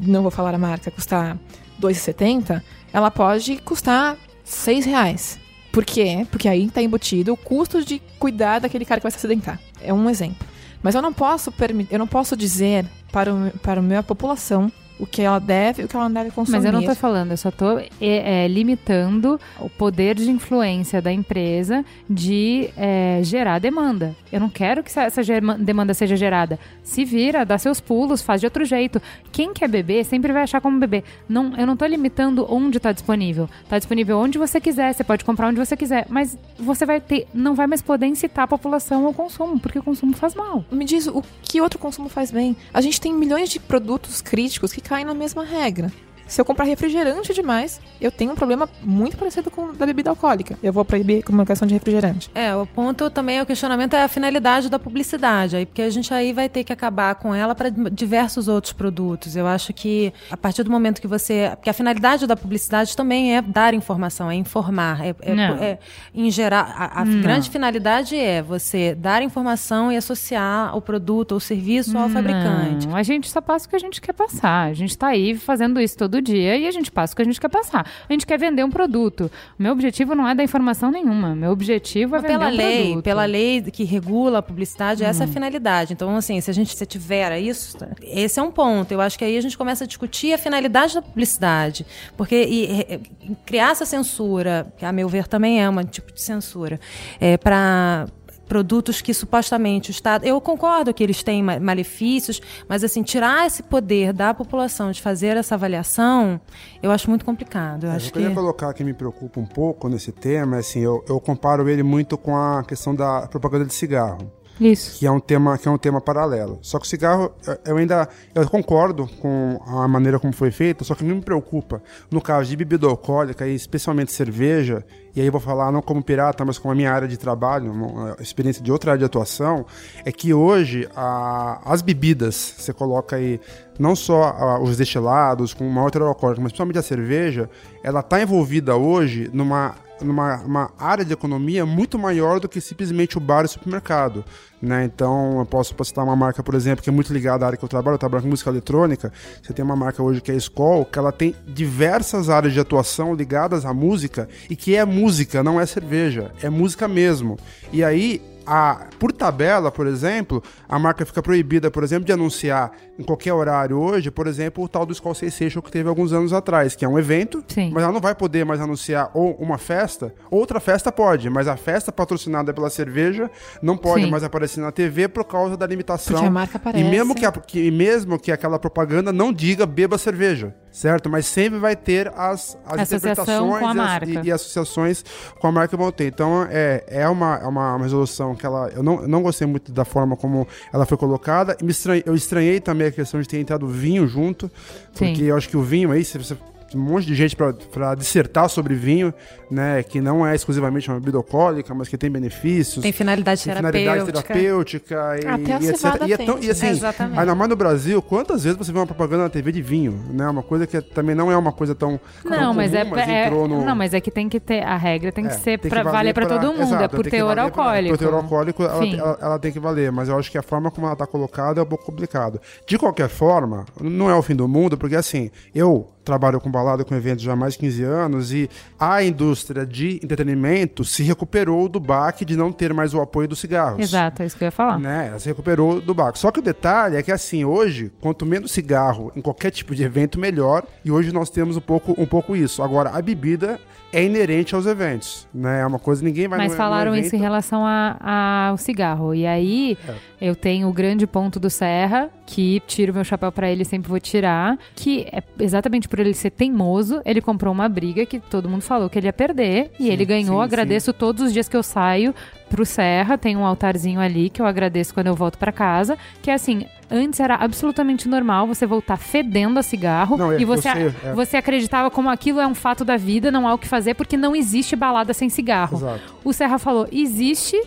não 0.00 0.22
vou 0.22 0.30
falar 0.30 0.54
a 0.54 0.58
marca, 0.58 0.90
custar 0.90 1.34
R$ 1.34 1.40
2,70, 1.80 2.62
ela 2.92 3.10
pode 3.10 3.56
custar 3.58 4.16
6 4.44 4.86
reais. 4.86 5.38
Por 5.72 5.84
quê? 5.84 6.26
Porque 6.30 6.48
aí 6.48 6.66
está 6.66 6.82
embutido 6.82 7.32
o 7.32 7.36
custo 7.36 7.84
de 7.84 8.00
cuidar 8.18 8.60
daquele 8.60 8.84
cara 8.84 9.00
que 9.00 9.04
vai 9.04 9.12
se 9.12 9.18
acidentar. 9.18 9.60
É 9.80 9.92
um 9.92 10.08
exemplo. 10.08 10.46
Mas 10.82 10.94
eu 10.94 11.02
não 11.02 11.12
posso, 11.12 11.52
eu 11.90 11.98
não 11.98 12.06
posso 12.06 12.36
dizer 12.36 12.86
para, 13.12 13.34
o, 13.34 13.50
para 13.58 13.80
a 13.80 13.82
minha 13.82 14.02
população 14.02 14.70
o 14.98 15.06
que 15.06 15.22
ela 15.22 15.38
deve 15.38 15.82
e 15.82 15.84
o 15.84 15.88
que 15.88 15.96
ela 15.96 16.08
não 16.08 16.14
deve 16.14 16.30
consumir. 16.30 16.58
Mas 16.58 16.64
eu 16.64 16.72
não 16.72 16.80
estou 16.80 16.94
falando, 16.94 17.30
eu 17.30 17.36
só 17.36 17.48
estou 17.48 17.78
é, 17.78 17.88
é, 18.00 18.48
limitando 18.48 19.40
o 19.60 19.70
poder 19.70 20.16
de 20.16 20.30
influência 20.30 21.00
da 21.00 21.12
empresa 21.12 21.84
de 22.08 22.70
é, 22.76 23.20
gerar 23.22 23.58
demanda. 23.58 24.14
Eu 24.32 24.40
não 24.40 24.48
quero 24.48 24.82
que 24.82 24.98
essa 24.98 25.22
demanda 25.58 25.94
seja 25.94 26.16
gerada. 26.16 26.58
Se 26.82 27.04
vira, 27.04 27.44
dá 27.44 27.56
seus 27.58 27.80
pulos, 27.80 28.20
faz 28.22 28.40
de 28.40 28.46
outro 28.46 28.64
jeito. 28.64 29.00
Quem 29.32 29.52
quer 29.52 29.68
beber 29.68 30.04
sempre 30.04 30.32
vai 30.32 30.42
achar 30.42 30.60
como 30.60 30.78
beber. 30.78 31.04
Não, 31.28 31.56
eu 31.56 31.66
não 31.66 31.74
estou 31.74 31.88
limitando 31.88 32.46
onde 32.48 32.76
está 32.76 32.92
disponível. 32.92 33.48
Está 33.62 33.78
disponível 33.78 34.18
onde 34.18 34.38
você 34.38 34.60
quiser, 34.60 34.92
você 34.92 35.04
pode 35.04 35.24
comprar 35.24 35.48
onde 35.48 35.58
você 35.58 35.76
quiser, 35.76 36.06
mas 36.08 36.36
você 36.58 36.84
vai 36.84 37.00
ter, 37.00 37.26
não 37.32 37.54
vai 37.54 37.66
mais 37.66 37.82
poder 37.82 38.06
incitar 38.06 38.44
a 38.44 38.48
população 38.48 39.06
ao 39.06 39.14
consumo, 39.14 39.58
porque 39.58 39.78
o 39.78 39.82
consumo 39.82 40.14
faz 40.14 40.34
mal. 40.34 40.64
Me 40.70 40.84
diz 40.84 41.06
o 41.06 41.22
que 41.42 41.60
outro 41.60 41.78
consumo 41.78 42.08
faz 42.08 42.30
bem. 42.30 42.56
A 42.72 42.80
gente 42.80 43.00
tem 43.00 43.12
milhões 43.12 43.48
de 43.48 43.60
produtos 43.60 44.20
críticos 44.20 44.72
que 44.72 44.80
caem 44.88 45.04
na 45.04 45.12
mesma 45.12 45.44
regra. 45.44 45.92
Se 46.28 46.40
eu 46.40 46.44
comprar 46.44 46.64
refrigerante 46.64 47.32
demais, 47.32 47.80
eu 48.00 48.12
tenho 48.12 48.32
um 48.32 48.34
problema 48.34 48.68
muito 48.82 49.16
parecido 49.16 49.50
com 49.50 49.70
o 49.70 49.72
da 49.72 49.86
bebida 49.86 50.10
alcoólica. 50.10 50.58
Eu 50.62 50.72
vou 50.72 50.84
proibir 50.84 51.20
a 51.20 51.22
comunicação 51.22 51.66
de 51.66 51.74
refrigerante. 51.74 52.30
É, 52.34 52.54
o 52.54 52.66
ponto 52.66 53.08
também, 53.08 53.40
o 53.40 53.46
questionamento 53.46 53.94
é 53.94 54.02
a 54.02 54.08
finalidade 54.08 54.68
da 54.68 54.78
publicidade, 54.78 55.56
aí, 55.56 55.64
porque 55.64 55.82
a 55.82 55.90
gente 55.90 56.12
aí 56.12 56.32
vai 56.32 56.48
ter 56.48 56.64
que 56.64 56.72
acabar 56.72 57.14
com 57.14 57.34
ela 57.34 57.54
para 57.54 57.70
diversos 57.70 58.46
outros 58.46 58.72
produtos. 58.72 59.36
Eu 59.36 59.46
acho 59.46 59.72
que 59.72 60.12
a 60.30 60.36
partir 60.36 60.62
do 60.62 60.70
momento 60.70 61.00
que 61.00 61.06
você. 61.06 61.50
Porque 61.56 61.70
a 61.70 61.72
finalidade 61.72 62.26
da 62.26 62.36
publicidade 62.36 62.94
também 62.96 63.36
é 63.36 63.42
dar 63.42 63.72
informação, 63.72 64.30
é 64.30 64.34
informar. 64.34 65.04
É, 65.04 65.14
é, 65.22 65.32
é 65.64 65.78
em 66.14 66.30
geral, 66.30 66.66
a, 66.68 67.02
a 67.02 67.04
grande 67.04 67.48
finalidade 67.48 68.16
é 68.16 68.42
você 68.42 68.94
dar 68.94 69.22
informação 69.22 69.90
e 69.90 69.96
associar 69.96 70.76
o 70.76 70.80
produto 70.82 71.32
ou 71.32 71.40
serviço 71.40 71.96
ao 71.96 72.08
Não. 72.08 72.10
fabricante. 72.10 72.86
A 72.92 73.02
gente 73.02 73.30
só 73.30 73.40
passa 73.40 73.66
o 73.66 73.70
que 73.70 73.76
a 73.76 73.78
gente 73.78 74.00
quer 74.00 74.12
passar. 74.12 74.68
A 74.68 74.74
gente 74.74 74.90
está 74.90 75.08
aí 75.08 75.34
fazendo 75.36 75.80
isso 75.80 75.96
todo 75.96 76.17
dia 76.20 76.56
e 76.56 76.66
a 76.66 76.70
gente 76.70 76.90
passa 76.90 77.12
o 77.12 77.16
que 77.16 77.22
a 77.22 77.24
gente 77.24 77.40
quer 77.40 77.48
passar. 77.48 77.86
A 78.08 78.12
gente 78.12 78.26
quer 78.26 78.38
vender 78.38 78.64
um 78.64 78.70
produto. 78.70 79.30
O 79.58 79.62
meu 79.62 79.72
objetivo 79.72 80.14
não 80.14 80.26
é 80.26 80.34
dar 80.34 80.42
informação 80.42 80.90
nenhuma. 80.90 81.34
Meu 81.34 81.50
objetivo 81.50 82.16
é 82.16 82.20
vender 82.20 82.38
pela 82.38 82.46
um 82.46 82.54
lei, 82.54 82.86
produto. 82.86 83.04
Pela 83.04 83.24
lei 83.24 83.62
que 83.62 83.84
regula 83.84 84.38
a 84.38 84.42
publicidade, 84.42 85.04
essa 85.04 85.24
é 85.24 85.26
a 85.26 85.28
finalidade. 85.28 85.92
Então, 85.92 86.14
assim, 86.16 86.40
se 86.40 86.50
a 86.50 86.54
gente 86.54 86.76
se 86.76 86.86
tiver 86.86 87.38
isso, 87.38 87.76
esse 88.02 88.38
é 88.38 88.42
um 88.42 88.50
ponto. 88.50 88.92
Eu 88.92 89.00
acho 89.00 89.18
que 89.18 89.24
aí 89.24 89.36
a 89.36 89.40
gente 89.40 89.56
começa 89.56 89.84
a 89.84 89.86
discutir 89.86 90.32
a 90.32 90.38
finalidade 90.38 90.94
da 90.94 91.02
publicidade. 91.02 91.86
Porque 92.16 92.36
e, 92.36 92.80
e, 92.80 93.36
criar 93.46 93.70
essa 93.70 93.84
censura, 93.84 94.72
que 94.76 94.84
a 94.84 94.92
meu 94.92 95.08
ver 95.08 95.26
também 95.26 95.62
é 95.62 95.68
um 95.68 95.84
tipo 95.84 96.12
de 96.12 96.20
censura, 96.20 96.80
é, 97.20 97.36
para 97.36 98.06
produtos 98.48 99.00
que 99.00 99.12
supostamente 99.12 99.90
o 99.90 99.92
Estado. 99.92 100.24
Eu 100.24 100.40
concordo 100.40 100.92
que 100.92 101.02
eles 101.02 101.22
têm 101.22 101.42
malefícios, 101.42 102.40
mas 102.68 102.82
assim, 102.82 103.02
tirar 103.02 103.46
esse 103.46 103.62
poder 103.62 104.12
da 104.12 104.32
população 104.32 104.90
de 104.90 105.00
fazer 105.00 105.36
essa 105.36 105.54
avaliação, 105.54 106.40
eu 106.82 106.90
acho 106.90 107.08
muito 107.08 107.24
complicado. 107.24 107.84
Eu, 107.84 107.90
eu 107.90 107.96
acho 107.96 108.12
queria 108.12 108.28
que... 108.28 108.34
colocar 108.34 108.72
que 108.72 108.82
me 108.82 108.94
preocupa 108.94 109.38
um 109.38 109.46
pouco 109.46 109.88
nesse 109.88 110.10
tema, 110.10 110.56
assim, 110.56 110.80
eu, 110.80 111.04
eu 111.08 111.20
comparo 111.20 111.68
ele 111.68 111.82
muito 111.82 112.16
com 112.16 112.36
a 112.36 112.64
questão 112.64 112.94
da 112.94 113.28
propaganda 113.28 113.66
de 113.66 113.74
cigarro. 113.74 114.37
Isso. 114.60 114.98
Que 114.98 115.06
é 115.06 115.10
um 115.10 115.20
tema, 115.20 115.56
que 115.56 115.68
é 115.68 115.70
um 115.70 115.78
tema 115.78 116.00
paralelo. 116.00 116.58
Só 116.62 116.78
que 116.78 116.86
o 116.86 116.88
cigarro, 116.88 117.32
eu 117.64 117.76
ainda 117.76 118.08
eu 118.34 118.48
concordo 118.48 119.08
com 119.20 119.60
a 119.66 119.86
maneira 119.86 120.18
como 120.18 120.32
foi 120.32 120.50
feito, 120.50 120.84
só 120.84 120.94
que 120.94 121.04
me 121.04 121.20
preocupa. 121.20 121.82
No 122.10 122.20
caso 122.20 122.48
de 122.48 122.56
bebida 122.56 122.86
alcoólica, 122.86 123.46
e 123.46 123.54
especialmente 123.54 124.12
cerveja, 124.12 124.84
e 125.14 125.20
aí 125.20 125.26
eu 125.26 125.32
vou 125.32 125.40
falar 125.40 125.72
não 125.72 125.82
como 125.82 126.02
pirata, 126.02 126.44
mas 126.44 126.58
como 126.58 126.72
a 126.72 126.74
minha 126.74 126.92
área 126.92 127.08
de 127.08 127.16
trabalho, 127.16 127.72
uma 127.72 128.16
experiência 128.20 128.62
de 128.62 128.70
outra 128.70 128.92
área 128.92 128.98
de 128.98 129.04
atuação, 129.04 129.64
é 130.04 130.12
que 130.12 130.34
hoje 130.34 130.88
a, 130.94 131.60
as 131.64 131.82
bebidas, 131.82 132.54
você 132.58 132.72
coloca 132.72 133.16
aí 133.16 133.40
não 133.78 133.94
só 133.94 134.24
a, 134.24 134.60
os 134.60 134.76
destilados 134.76 135.54
com 135.54 135.66
uma 135.66 135.82
outra 135.82 136.04
alcoólica, 136.04 136.40
mas 136.40 136.52
principalmente 136.52 136.78
a 136.78 136.82
cerveja, 136.82 137.48
ela 137.82 138.00
está 138.00 138.20
envolvida 138.20 138.76
hoje 138.76 139.30
numa 139.32 139.74
numa 140.04 140.70
área 140.78 141.04
de 141.04 141.12
economia 141.12 141.64
muito 141.66 141.98
maior 141.98 142.40
do 142.40 142.48
que 142.48 142.60
simplesmente 142.60 143.16
o 143.16 143.20
bar 143.20 143.42
e 143.42 143.46
o 143.46 143.48
supermercado. 143.48 144.24
Né? 144.60 144.84
Então, 144.84 145.38
eu 145.38 145.46
posso, 145.46 145.74
posso 145.74 145.88
citar 145.88 146.04
uma 146.04 146.16
marca, 146.16 146.42
por 146.42 146.54
exemplo, 146.54 146.82
que 146.82 146.90
é 146.90 146.92
muito 146.92 147.12
ligada 147.12 147.44
à 147.44 147.48
área 147.48 147.58
que 147.58 147.64
eu 147.64 147.68
trabalho, 147.68 147.94
eu 147.94 147.98
trabalho 147.98 148.22
com 148.22 148.30
música 148.30 148.50
eletrônica. 148.50 149.12
Você 149.42 149.52
tem 149.52 149.64
uma 149.64 149.76
marca 149.76 150.02
hoje 150.02 150.20
que 150.20 150.32
é 150.32 150.34
a 150.34 150.38
Skoll, 150.38 150.84
que 150.84 150.98
ela 150.98 151.12
tem 151.12 151.34
diversas 151.46 152.28
áreas 152.28 152.52
de 152.52 152.60
atuação 152.60 153.14
ligadas 153.14 153.64
à 153.64 153.72
música 153.72 154.28
e 154.50 154.56
que 154.56 154.74
é 154.74 154.84
música, 154.84 155.42
não 155.42 155.60
é 155.60 155.66
cerveja, 155.66 156.32
é 156.42 156.50
música 156.50 156.88
mesmo. 156.88 157.38
E 157.72 157.84
aí, 157.84 158.20
a, 158.48 158.86
por 158.98 159.12
tabela, 159.12 159.70
por 159.70 159.86
exemplo, 159.86 160.42
a 160.66 160.78
marca 160.78 161.04
fica 161.04 161.22
proibida, 161.22 161.70
por 161.70 161.84
exemplo, 161.84 162.06
de 162.06 162.12
anunciar 162.12 162.72
em 162.98 163.02
qualquer 163.02 163.34
horário 163.34 163.78
hoje, 163.78 164.10
por 164.10 164.26
exemplo, 164.26 164.64
o 164.64 164.68
tal 164.68 164.86
do 164.86 164.92
Skull 164.94 165.14
Sensation 165.14 165.60
que 165.60 165.70
teve 165.70 165.86
alguns 165.86 166.14
anos 166.14 166.32
atrás, 166.32 166.74
que 166.74 166.82
é 166.82 166.88
um 166.88 166.98
evento, 166.98 167.44
Sim. 167.46 167.70
mas 167.72 167.82
ela 167.82 167.92
não 167.92 168.00
vai 168.00 168.14
poder 168.14 168.46
mais 168.46 168.58
anunciar 168.58 169.10
ou 169.12 169.34
uma 169.34 169.58
festa, 169.58 170.14
outra 170.30 170.58
festa 170.60 170.90
pode, 170.90 171.28
mas 171.28 171.46
a 171.46 171.56
festa 171.56 171.92
patrocinada 171.92 172.54
pela 172.54 172.70
cerveja 172.70 173.30
não 173.60 173.76
pode 173.76 174.04
Sim. 174.04 174.10
mais 174.10 174.24
aparecer 174.24 174.60
na 174.60 174.72
TV 174.72 175.08
por 175.08 175.24
causa 175.24 175.54
da 175.54 175.66
limitação. 175.66 176.14
Porque 176.14 176.28
a 176.28 176.30
marca 176.30 176.56
aparece. 176.56 176.82
E 176.82 176.90
mesmo 176.90 177.14
que, 177.14 177.26
a, 177.26 177.32
que, 177.32 177.70
mesmo 177.70 178.18
que 178.18 178.32
aquela 178.32 178.58
propaganda 178.58 179.12
não 179.12 179.30
diga 179.30 179.66
beba 179.66 179.98
cerveja, 179.98 180.54
certo? 180.70 181.08
Mas 181.08 181.26
sempre 181.26 181.58
vai 181.58 181.76
ter 181.76 182.08
as, 182.08 182.56
as 182.64 182.80
Associação 182.80 182.96
interpretações 182.98 183.60
com 183.60 183.66
a 183.66 183.68
e, 183.68 183.70
as, 183.70 183.76
marca. 183.76 184.06
e, 184.06 184.26
e 184.26 184.32
associações 184.32 185.04
com 185.38 185.46
a 185.46 185.52
marca 185.52 185.76
ter. 185.76 186.04
Então, 186.04 186.46
é, 186.50 186.84
é 186.86 187.08
uma, 187.08 187.36
é 187.36 187.46
uma 187.46 187.78
resolução 187.78 188.34
que 188.34 188.46
ela. 188.46 188.68
Eu 188.68 188.82
não, 188.82 189.02
eu 189.02 189.08
não 189.08 189.22
gostei 189.22 189.46
muito 189.46 189.72
da 189.72 189.84
forma 189.84 190.16
como 190.16 190.46
ela 190.72 190.86
foi 190.86 190.96
colocada. 190.96 191.56
E 191.60 191.64
me 191.64 191.70
estranhei, 191.70 192.02
eu 192.06 192.14
estranhei 192.14 192.60
também 192.60 192.86
a 192.86 192.92
questão 192.92 193.20
de 193.20 193.28
ter 193.28 193.38
entrado 193.38 193.66
vinho 193.66 194.06
junto. 194.06 194.50
Sim. 194.92 195.06
Porque 195.06 195.24
eu 195.24 195.36
acho 195.36 195.48
que 195.48 195.56
o 195.56 195.62
vinho 195.62 195.90
aí, 195.90 196.04
se 196.04 196.18
você 196.18 196.36
um 196.74 196.78
monte 196.80 197.06
de 197.06 197.14
gente 197.14 197.34
para 197.36 197.94
dissertar 197.94 198.48
sobre 198.48 198.74
vinho, 198.74 199.12
né, 199.50 199.82
que 199.82 200.00
não 200.00 200.26
é 200.26 200.34
exclusivamente 200.34 200.88
uma 200.90 200.98
bebida 201.00 201.16
alcoólica, 201.16 201.74
mas 201.74 201.88
que 201.88 201.96
tem 201.96 202.10
benefícios. 202.10 202.82
Tem 202.82 202.92
finalidade 202.92 203.42
tem 203.42 203.54
terapêutica. 203.54 203.78
finalidade 203.90 204.22
terapêutica 204.22 204.94
e, 205.22 205.26
Até 205.26 205.52
a 205.54 205.60
e 205.60 205.68
etc. 205.68 205.84
E, 206.06 206.12
é 206.12 206.16
tão, 206.18 206.38
e 206.38 206.50
assim, 206.50 206.66
É, 206.66 206.70
exatamente. 206.70 207.18
ainda 207.18 207.34
mais 207.34 207.48
no 207.50 207.56
Brasil, 207.56 208.02
quantas 208.02 208.44
vezes 208.44 208.58
você 208.58 208.72
vê 208.72 208.78
uma 208.78 208.86
propaganda 208.86 209.24
na 209.24 209.30
TV 209.30 209.52
de 209.52 209.62
vinho, 209.62 209.92
né? 210.12 210.28
Uma 210.28 210.42
coisa 210.42 210.66
que 210.66 210.80
também 210.80 211.14
não 211.14 211.32
é 211.32 211.36
uma 211.36 211.52
coisa 211.52 211.74
tão, 211.74 211.98
tão 212.22 212.30
Não, 212.30 212.52
mas 212.54 212.74
é, 212.74 212.84
comum, 212.84 212.96
é- 212.98 213.26
entrou 213.26 213.48
no... 213.48 213.64
não, 213.64 213.74
mas 213.74 213.94
é 213.94 214.00
que 214.00 214.10
tem 214.10 214.28
que 214.28 214.38
ter 214.40 214.62
a 214.62 214.76
regra 214.76 215.10
tem 215.10 215.24
que 215.26 215.32
É, 215.32 215.38
ser 215.38 215.58
tem 215.58 215.70
para 215.70 215.82
valer 215.82 215.96
valer 215.98 216.14
para 216.14 216.26
pra- 216.26 216.38
todo 216.38 216.52
mundo, 216.52 216.62
exato, 216.62 216.84
é 216.84 216.88
por 216.88 217.06
teor 217.06 217.32
pra- 217.34 217.42
alcoólico. 217.44 217.88
Por 217.96 217.98
teor 217.98 218.14
alcoólico, 218.14 218.62
ela, 218.62 218.84
ela- 218.86 219.18
ela 219.20 219.38
tem 219.38 219.50
que 219.52 219.58
valer, 219.60 219.90
mas 219.90 220.08
eu 220.08 220.18
acho 220.18 220.30
que 220.30 220.36
a 220.38 220.42
forma 220.42 220.70
como 220.70 220.86
ela 220.86 220.92
está 220.94 221.06
colocada 221.06 221.60
é 221.60 221.62
um 221.62 221.66
pouco 221.66 221.84
complicado. 221.84 222.40
De 222.66 222.76
qualquer 222.78 223.08
forma, 223.08 223.64
não 223.80 224.10
é 224.10 224.14
o 224.14 224.22
fim 224.22 224.36
do 224.36 224.46
mundo, 224.46 224.76
porque 224.76 224.96
assim, 224.96 225.30
eu 225.54 225.88
trabalho 226.08 226.40
com 226.40 226.50
balada, 226.50 226.84
com 226.84 226.94
eventos 226.94 227.22
já 227.22 227.32
há 227.32 227.36
mais 227.36 227.52
de 227.52 227.60
15 227.60 227.82
anos 227.84 228.32
e 228.32 228.48
a 228.78 229.02
indústria 229.02 229.66
de 229.66 230.00
entretenimento 230.02 230.84
se 230.84 231.02
recuperou 231.02 231.68
do 231.68 231.78
baque 231.78 232.24
de 232.24 232.36
não 232.36 232.50
ter 232.50 232.72
mais 232.72 232.94
o 232.94 233.00
apoio 233.00 233.28
dos 233.28 233.38
cigarros. 233.38 233.78
Exato, 233.78 234.22
é 234.22 234.26
isso 234.26 234.36
que 234.36 234.44
eu 234.44 234.46
ia 234.46 234.52
falar. 234.52 234.78
Né? 234.78 235.08
Ela 235.08 235.18
se 235.18 235.28
recuperou 235.28 235.80
do 235.80 235.92
baque. 235.94 236.18
Só 236.18 236.30
que 236.30 236.40
o 236.40 236.42
detalhe 236.42 236.96
é 236.96 237.02
que 237.02 237.12
assim, 237.12 237.44
hoje, 237.44 237.92
quanto 238.00 238.24
menos 238.24 238.52
cigarro 238.52 239.12
em 239.14 239.20
qualquer 239.20 239.50
tipo 239.50 239.74
de 239.74 239.82
evento, 239.82 240.18
melhor. 240.18 240.64
E 240.84 240.90
hoje 240.90 241.12
nós 241.12 241.28
temos 241.30 241.56
um 241.56 241.60
pouco, 241.60 241.94
um 242.00 242.06
pouco 242.06 242.34
isso. 242.34 242.62
Agora, 242.62 242.90
a 242.90 243.02
bebida 243.02 243.60
é 243.92 244.04
inerente 244.04 244.54
aos 244.54 244.66
eventos, 244.66 245.26
né? 245.32 245.60
É 245.60 245.66
uma 245.66 245.78
coisa 245.78 246.04
ninguém 246.04 246.28
vai 246.28 246.38
Mas 246.38 246.52
no- 246.52 246.56
falaram 246.58 246.90
no 246.92 246.98
isso 246.98 247.16
em 247.16 247.18
relação 247.18 247.64
ao 247.66 248.56
cigarro. 248.58 249.14
E 249.14 249.26
aí, 249.26 249.78
É. 250.20 250.28
eu 250.30 250.36
tenho 250.36 250.68
o 250.68 250.72
grande 250.72 251.06
ponto 251.06 251.40
do 251.40 251.48
Serra, 251.48 252.10
que 252.26 252.60
tiro 252.66 252.92
meu 252.92 253.04
chapéu 253.04 253.32
pra 253.32 253.50
ele, 253.50 253.64
sempre 253.64 253.88
vou 253.88 253.98
tirar, 253.98 254.58
que 254.74 255.06
é 255.12 255.22
exatamente 255.40 255.88
por 255.88 255.98
ele 255.98 256.12
ser 256.12 256.30
teimoso, 256.30 257.00
ele 257.04 257.20
comprou 257.22 257.52
uma 257.52 257.68
briga 257.68 258.04
que 258.04 258.20
todo 258.20 258.48
mundo 258.48 258.62
falou 258.62 258.90
que 258.90 258.98
ele 258.98 259.06
ia 259.06 259.12
perder, 259.12 259.70
e 259.80 259.88
ele 259.88 260.04
ganhou. 260.04 260.38
sim, 260.38 260.44
agradeço 260.44 260.92
todos 260.92 261.22
os 261.22 261.32
dias 261.32 261.48
que 261.48 261.56
eu 261.56 261.62
saio 261.62 262.14
pro 262.50 262.66
Serra, 262.66 263.16
tem 263.16 263.36
um 263.36 263.44
altarzinho 263.46 264.00
ali 264.00 264.28
que 264.28 264.40
eu 264.42 264.46
agradeço 264.46 264.92
quando 264.92 265.06
eu 265.06 265.14
volto 265.14 265.38
pra 265.38 265.52
casa, 265.52 265.96
que 266.22 266.30
é 266.30 266.34
assim, 266.34 266.66
Antes 266.90 267.20
era 267.20 267.34
absolutamente 267.34 268.08
normal 268.08 268.46
você 268.46 268.64
voltar 268.66 268.96
fedendo 268.96 269.58
a 269.58 269.62
cigarro 269.62 270.16
Não, 270.16 270.32
é, 270.32 270.40
e 270.40 270.44
você, 270.44 270.68
você- 270.72 271.06
é. 271.08 271.12
você 271.12 271.36
acreditava 271.36 271.90
como 271.90 272.08
aquilo 272.08 272.40
é 272.40 272.46
um 272.46 272.54
fato 272.54 272.84
da 272.84 272.96
vida, 272.96 273.30
não 273.30 273.46
há 273.46 273.54
o 273.54 273.58
que 273.58 273.68
fazer, 273.68 273.94
porque 273.94 274.16
não 274.16 274.34
existe 274.34 274.74
balada 274.74 275.12
sem 275.12 275.28
cigarro. 275.28 275.76
Exato. 275.76 276.00
O 276.24 276.32
Serra 276.32 276.58
falou, 276.58 276.88
existe 276.90 277.60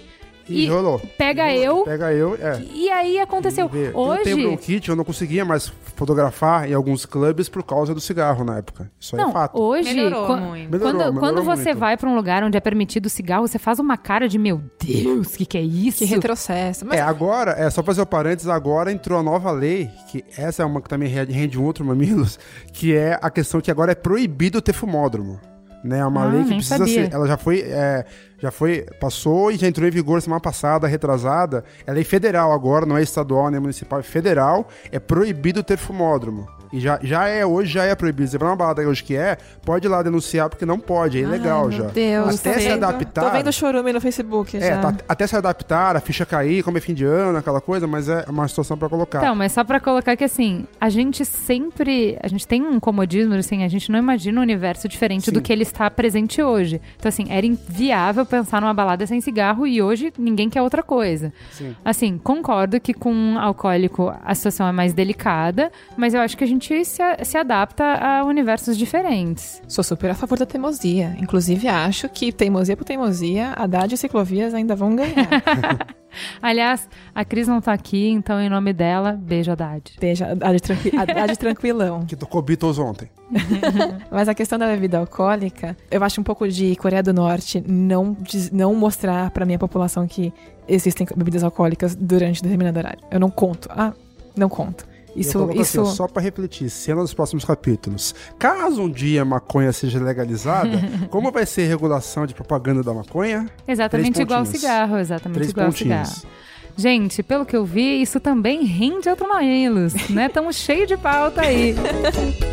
E, 0.49 0.65
e 0.65 0.67
rolou. 0.67 0.99
pega 1.17 1.53
eu. 1.55 1.83
Pega 1.83 2.11
eu, 2.13 2.35
é. 2.35 2.61
E 2.73 2.89
aí 2.89 3.19
aconteceu. 3.19 3.67
Vê, 3.69 3.87
Eu 3.89 3.93
tenho 4.23 4.37
Hoje. 4.37 4.47
bronquite, 4.47 4.89
eu 4.89 4.95
não 4.95 5.03
conseguia 5.03 5.45
mais 5.45 5.71
fotografar 5.95 6.69
em 6.69 6.73
alguns 6.73 7.05
clubes 7.05 7.47
por 7.47 7.63
causa 7.63 7.93
do 7.93 8.01
cigarro 8.01 8.43
na 8.43 8.57
época. 8.57 8.91
Isso 8.99 9.15
aí 9.15 9.21
Não, 9.21 9.29
é 9.29 9.33
fato. 9.33 9.59
hoje. 9.61 9.93
Melhorou 9.93 10.25
quan- 10.27 10.37
muito. 10.41 10.71
Melhorou, 10.71 10.91
quando, 10.93 11.19
quando 11.19 11.35
melhorou 11.35 11.43
você 11.57 11.65
muito. 11.65 11.79
vai 11.79 11.95
pra 11.97 12.09
um 12.09 12.15
lugar 12.15 12.43
onde 12.43 12.57
é 12.57 12.59
permitido 12.59 13.07
cigarro, 13.09 13.47
você 13.47 13.59
faz 13.59 13.79
uma 13.79 13.97
cara 13.97 14.27
de 14.27 14.37
meu 14.37 14.61
Deus, 14.83 15.33
o 15.33 15.37
que, 15.37 15.45
que 15.45 15.57
é 15.57 15.61
isso? 15.61 15.99
Que 15.99 16.05
retrocesso. 16.05 16.85
Mas 16.85 16.97
É, 16.99 17.01
agora, 17.01 17.51
é 17.51 17.69
só 17.69 17.83
fazer 17.83 18.01
o 18.01 18.05
parênteses, 18.05 18.47
agora 18.49 18.91
entrou 18.91 19.19
a 19.19 19.23
nova 19.23 19.51
lei, 19.51 19.89
que 20.09 20.23
essa 20.37 20.63
é 20.63 20.65
uma 20.65 20.81
que 20.81 20.89
também 20.89 21.07
rende 21.07 21.31
rende 21.31 21.59
um 21.59 21.63
outro 21.63 21.85
mamilos, 21.85 22.39
que 22.73 22.95
é 22.95 23.17
a 23.21 23.29
questão 23.29 23.61
que 23.61 23.69
agora 23.71 23.91
é 23.91 23.95
proibido 23.95 24.61
ter 24.61 24.73
fumódromo. 24.73 25.39
Né, 25.83 25.99
é 25.99 26.05
uma 26.05 26.23
Ah, 26.23 26.27
lei 26.31 26.43
que 26.43 26.55
precisa 26.55 26.77
sabia. 26.77 27.05
ser. 27.05 27.13
Ela 27.13 27.27
já 27.27 27.37
foi. 27.37 27.61
é, 27.61 28.05
já 28.39 28.51
foi. 28.51 28.85
Passou 28.99 29.51
e 29.51 29.57
já 29.57 29.67
entrou 29.67 29.87
em 29.87 29.91
vigor 29.91 30.21
semana 30.21 30.39
passada, 30.39 30.87
retrasada. 30.87 31.63
É 31.87 31.91
lei 31.91 32.03
federal 32.03 32.51
agora, 32.51 32.85
não 32.85 32.97
é 32.97 33.01
estadual 33.01 33.49
nem 33.49 33.59
municipal, 33.59 33.99
é 33.99 34.03
federal. 34.03 34.67
É 34.91 34.99
proibido 34.99 35.63
ter 35.63 35.77
fumódromo. 35.77 36.47
E 36.73 36.79
já, 36.79 36.99
já 37.03 37.27
é, 37.27 37.45
hoje 37.45 37.73
já 37.73 37.83
é 37.83 37.93
proibido. 37.95 38.29
Você 38.29 38.37
vai 38.37 38.47
numa 38.47 38.55
balada 38.55 38.81
hoje 38.81 39.03
que 39.03 39.15
é, 39.15 39.37
pode 39.65 39.87
ir 39.87 39.89
lá 39.89 40.01
denunciar, 40.01 40.49
porque 40.49 40.65
não 40.65 40.79
pode, 40.79 41.17
é 41.17 41.21
ilegal 41.21 41.65
Ai, 41.65 41.71
já. 41.71 41.83
Meu 41.83 41.91
Deus, 41.91 42.39
Até 42.39 42.53
tô 42.53 42.59
se 42.59 42.67
vendo- 42.69 42.83
adaptar. 42.85 43.21
Tô 43.25 43.29
vendo 43.31 43.47
o 43.47 43.53
chorume 43.53 43.91
no 43.93 43.99
Facebook 44.01 44.57
É, 44.57 44.77
tá- 44.77 44.95
até 45.07 45.27
se 45.27 45.35
adaptar, 45.35 45.95
a 45.95 45.99
ficha 45.99 46.25
cair, 46.25 46.63
como 46.63 46.77
é 46.77 46.81
fim 46.81 46.93
de 46.93 47.03
ano, 47.05 47.37
aquela 47.37 47.59
coisa, 47.61 47.85
mas 47.87 48.07
é 48.07 48.25
uma 48.29 48.47
situação 48.47 48.77
pra 48.77 48.87
colocar. 48.87 49.19
Então, 49.19 49.35
mas 49.35 49.51
só 49.51 49.63
pra 49.63 49.79
colocar 49.79 50.15
que 50.15 50.23
assim, 50.23 50.65
a 50.79 50.89
gente 50.89 51.25
sempre. 51.25 52.17
A 52.21 52.27
gente 52.27 52.47
tem 52.47 52.61
um 52.65 52.79
comodismo, 52.79 53.33
assim, 53.35 53.63
a 53.63 53.67
gente 53.67 53.91
não 53.91 53.99
imagina 53.99 54.39
um 54.39 54.43
universo 54.43 54.87
diferente 54.87 55.25
Sim. 55.25 55.31
do 55.31 55.41
que 55.41 55.51
ele 55.51 55.63
está 55.63 55.89
presente 55.89 56.41
hoje. 56.41 56.79
Então, 56.97 57.09
assim, 57.09 57.25
era 57.29 57.45
inviável 57.45 58.25
pensar 58.25 58.61
numa 58.61 58.73
balada 58.73 59.05
sem 59.05 59.19
cigarro 59.21 59.65
e 59.67 59.81
hoje 59.81 60.13
ninguém 60.17 60.49
quer 60.49 60.61
outra 60.61 60.83
coisa. 60.83 61.33
Sim. 61.51 61.75
Assim, 61.83 62.17
concordo 62.17 62.79
que 62.79 62.93
com 62.93 63.11
um 63.13 63.39
alcoólico 63.39 64.13
a 64.23 64.33
situação 64.35 64.67
é 64.67 64.71
mais 64.71 64.93
delicada, 64.93 65.71
mas 65.97 66.13
eu 66.13 66.21
acho 66.21 66.37
que 66.37 66.43
a 66.43 66.47
gente 66.47 66.60
se, 66.85 67.01
a- 67.01 67.23
se 67.23 67.37
adapta 67.37 67.83
a 67.83 68.23
universos 68.23 68.77
diferentes. 68.77 69.61
Sou 69.67 69.83
super 69.83 70.11
a 70.11 70.15
favor 70.15 70.37
da 70.37 70.45
teimosia. 70.45 71.15
Inclusive, 71.19 71.67
acho 71.67 72.07
que 72.09 72.31
teimosia 72.31 72.77
por 72.77 72.83
teimosia, 72.85 73.53
Haddad 73.55 73.93
e 73.93 73.97
ciclovias 73.97 74.53
ainda 74.53 74.75
vão 74.75 74.95
ganhar. 74.95 75.27
Aliás, 76.41 76.89
a 77.15 77.23
Cris 77.23 77.47
não 77.47 77.61
tá 77.61 77.71
aqui, 77.71 78.09
então 78.09 78.39
em 78.39 78.49
nome 78.49 78.73
dela, 78.73 79.13
beijo, 79.13 79.49
Haddad. 79.51 79.93
Deixa, 79.99 80.25
Haddad, 80.31 80.59
tranqui 80.61 80.91
Haddad 80.95 81.37
tranquilão. 81.39 82.05
Que 82.05 82.15
tocou 82.17 82.41
Beatles 82.41 82.77
ontem. 82.77 83.09
Mas 84.11 84.27
a 84.27 84.33
questão 84.33 84.59
da 84.59 84.67
bebida 84.67 84.97
alcoólica, 84.97 85.75
eu 85.89 86.03
acho 86.03 86.19
um 86.19 86.23
pouco 86.23 86.47
de 86.49 86.75
Coreia 86.75 87.01
do 87.01 87.13
Norte 87.13 87.63
não, 87.65 88.15
não 88.51 88.75
mostrar 88.75 89.31
pra 89.31 89.45
minha 89.45 89.57
população 89.59 90.05
que 90.05 90.33
existem 90.67 91.07
bebidas 91.15 91.43
alcoólicas 91.43 91.95
durante 91.95 92.41
determinado 92.43 92.77
horário. 92.79 92.99
Eu 93.09 93.19
não 93.19 93.29
conto. 93.29 93.69
Ah, 93.71 93.93
não 94.35 94.49
conto. 94.49 94.85
Isso, 95.15 95.43
assim, 95.43 95.59
isso. 95.59 95.81
ó, 95.81 95.85
só 95.85 96.07
pra 96.07 96.21
refletir, 96.21 96.69
cena 96.69 97.01
dos 97.01 97.13
próximos 97.13 97.43
capítulos. 97.43 98.15
Caso 98.39 98.81
um 98.81 98.89
dia 98.89 99.21
a 99.23 99.25
maconha 99.25 99.71
seja 99.73 99.99
legalizada, 99.99 100.69
como 101.09 101.31
vai 101.31 101.45
ser 101.45 101.63
a 101.63 101.67
regulação 101.67 102.25
de 102.25 102.33
propaganda 102.33 102.81
da 102.81 102.93
maconha? 102.93 103.49
Exatamente 103.67 104.21
igual 104.21 104.39
ao 104.39 104.45
cigarro, 104.45 104.97
exatamente 104.97 105.35
Três 105.37 105.51
igual 105.51 105.67
ao 105.67 105.71
pontinhos. 105.71 106.09
cigarro. 106.09 106.33
Gente, 106.77 107.21
pelo 107.21 107.45
que 107.45 107.55
eu 107.55 107.65
vi, 107.65 108.01
isso 108.01 108.19
também 108.19 108.63
rende 108.63 109.09
outro 109.09 109.27
mamilos, 109.27 109.93
né? 110.09 110.27
Estamos 110.27 110.55
cheio 110.55 110.87
de 110.87 110.95
pauta 110.95 111.41
aí. 111.41 111.75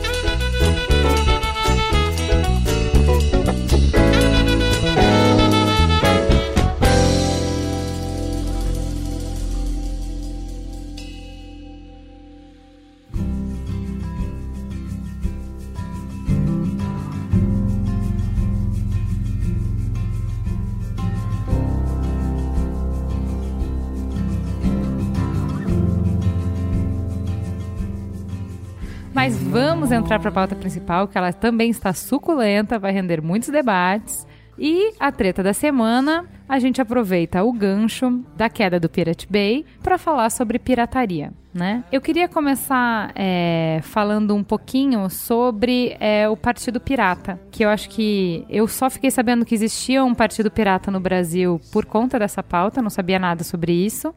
vamos 29.61 29.90
entrar 29.90 30.20
para 30.20 30.28
a 30.28 30.32
pauta 30.32 30.54
principal, 30.54 31.09
que 31.09 31.18
ela 31.18 31.32
também 31.32 31.68
está 31.68 31.92
suculenta, 31.92 32.78
vai 32.78 32.92
render 32.92 33.20
muitos 33.20 33.48
debates. 33.48 34.24
E 34.56 34.92
a 35.00 35.11
treta 35.11 35.42
da 35.42 35.52
semana, 35.52 36.26
a 36.48 36.61
gente 36.61 36.80
aproveita 36.80 37.42
o 37.42 37.52
gancho 37.52 38.24
da 38.36 38.48
queda 38.48 38.78
do 38.78 38.88
Pirate 38.88 39.26
Bay 39.28 39.64
para 39.82 39.98
falar 39.98 40.30
sobre 40.30 40.61
pirataria, 40.61 41.32
né? 41.52 41.82
Eu 41.90 42.00
queria 42.00 42.28
começar 42.28 43.11
é, 43.16 43.80
falando 43.82 44.32
um 44.32 44.44
pouquinho 44.44 45.11
sobre 45.11 45.96
é, 45.98 46.28
o 46.28 46.36
Partido 46.36 46.80
Pirata, 46.80 47.40
que 47.50 47.64
eu 47.64 47.68
acho 47.68 47.88
que 47.88 48.44
eu 48.48 48.68
só 48.68 48.88
fiquei 48.88 49.11
sabendo 49.11 49.44
que 49.44 49.56
existia 49.56 50.04
um 50.04 50.14
Partido 50.14 50.52
Pirata 50.52 50.88
no 50.88 51.00
Brasil 51.00 51.61
por 51.72 51.84
conta 51.84 52.16
dessa 52.16 52.44
pauta, 52.44 52.80
não 52.80 52.90
sabia 52.90 53.18
nada 53.18 53.42
sobre 53.42 53.72
isso. 53.72 54.14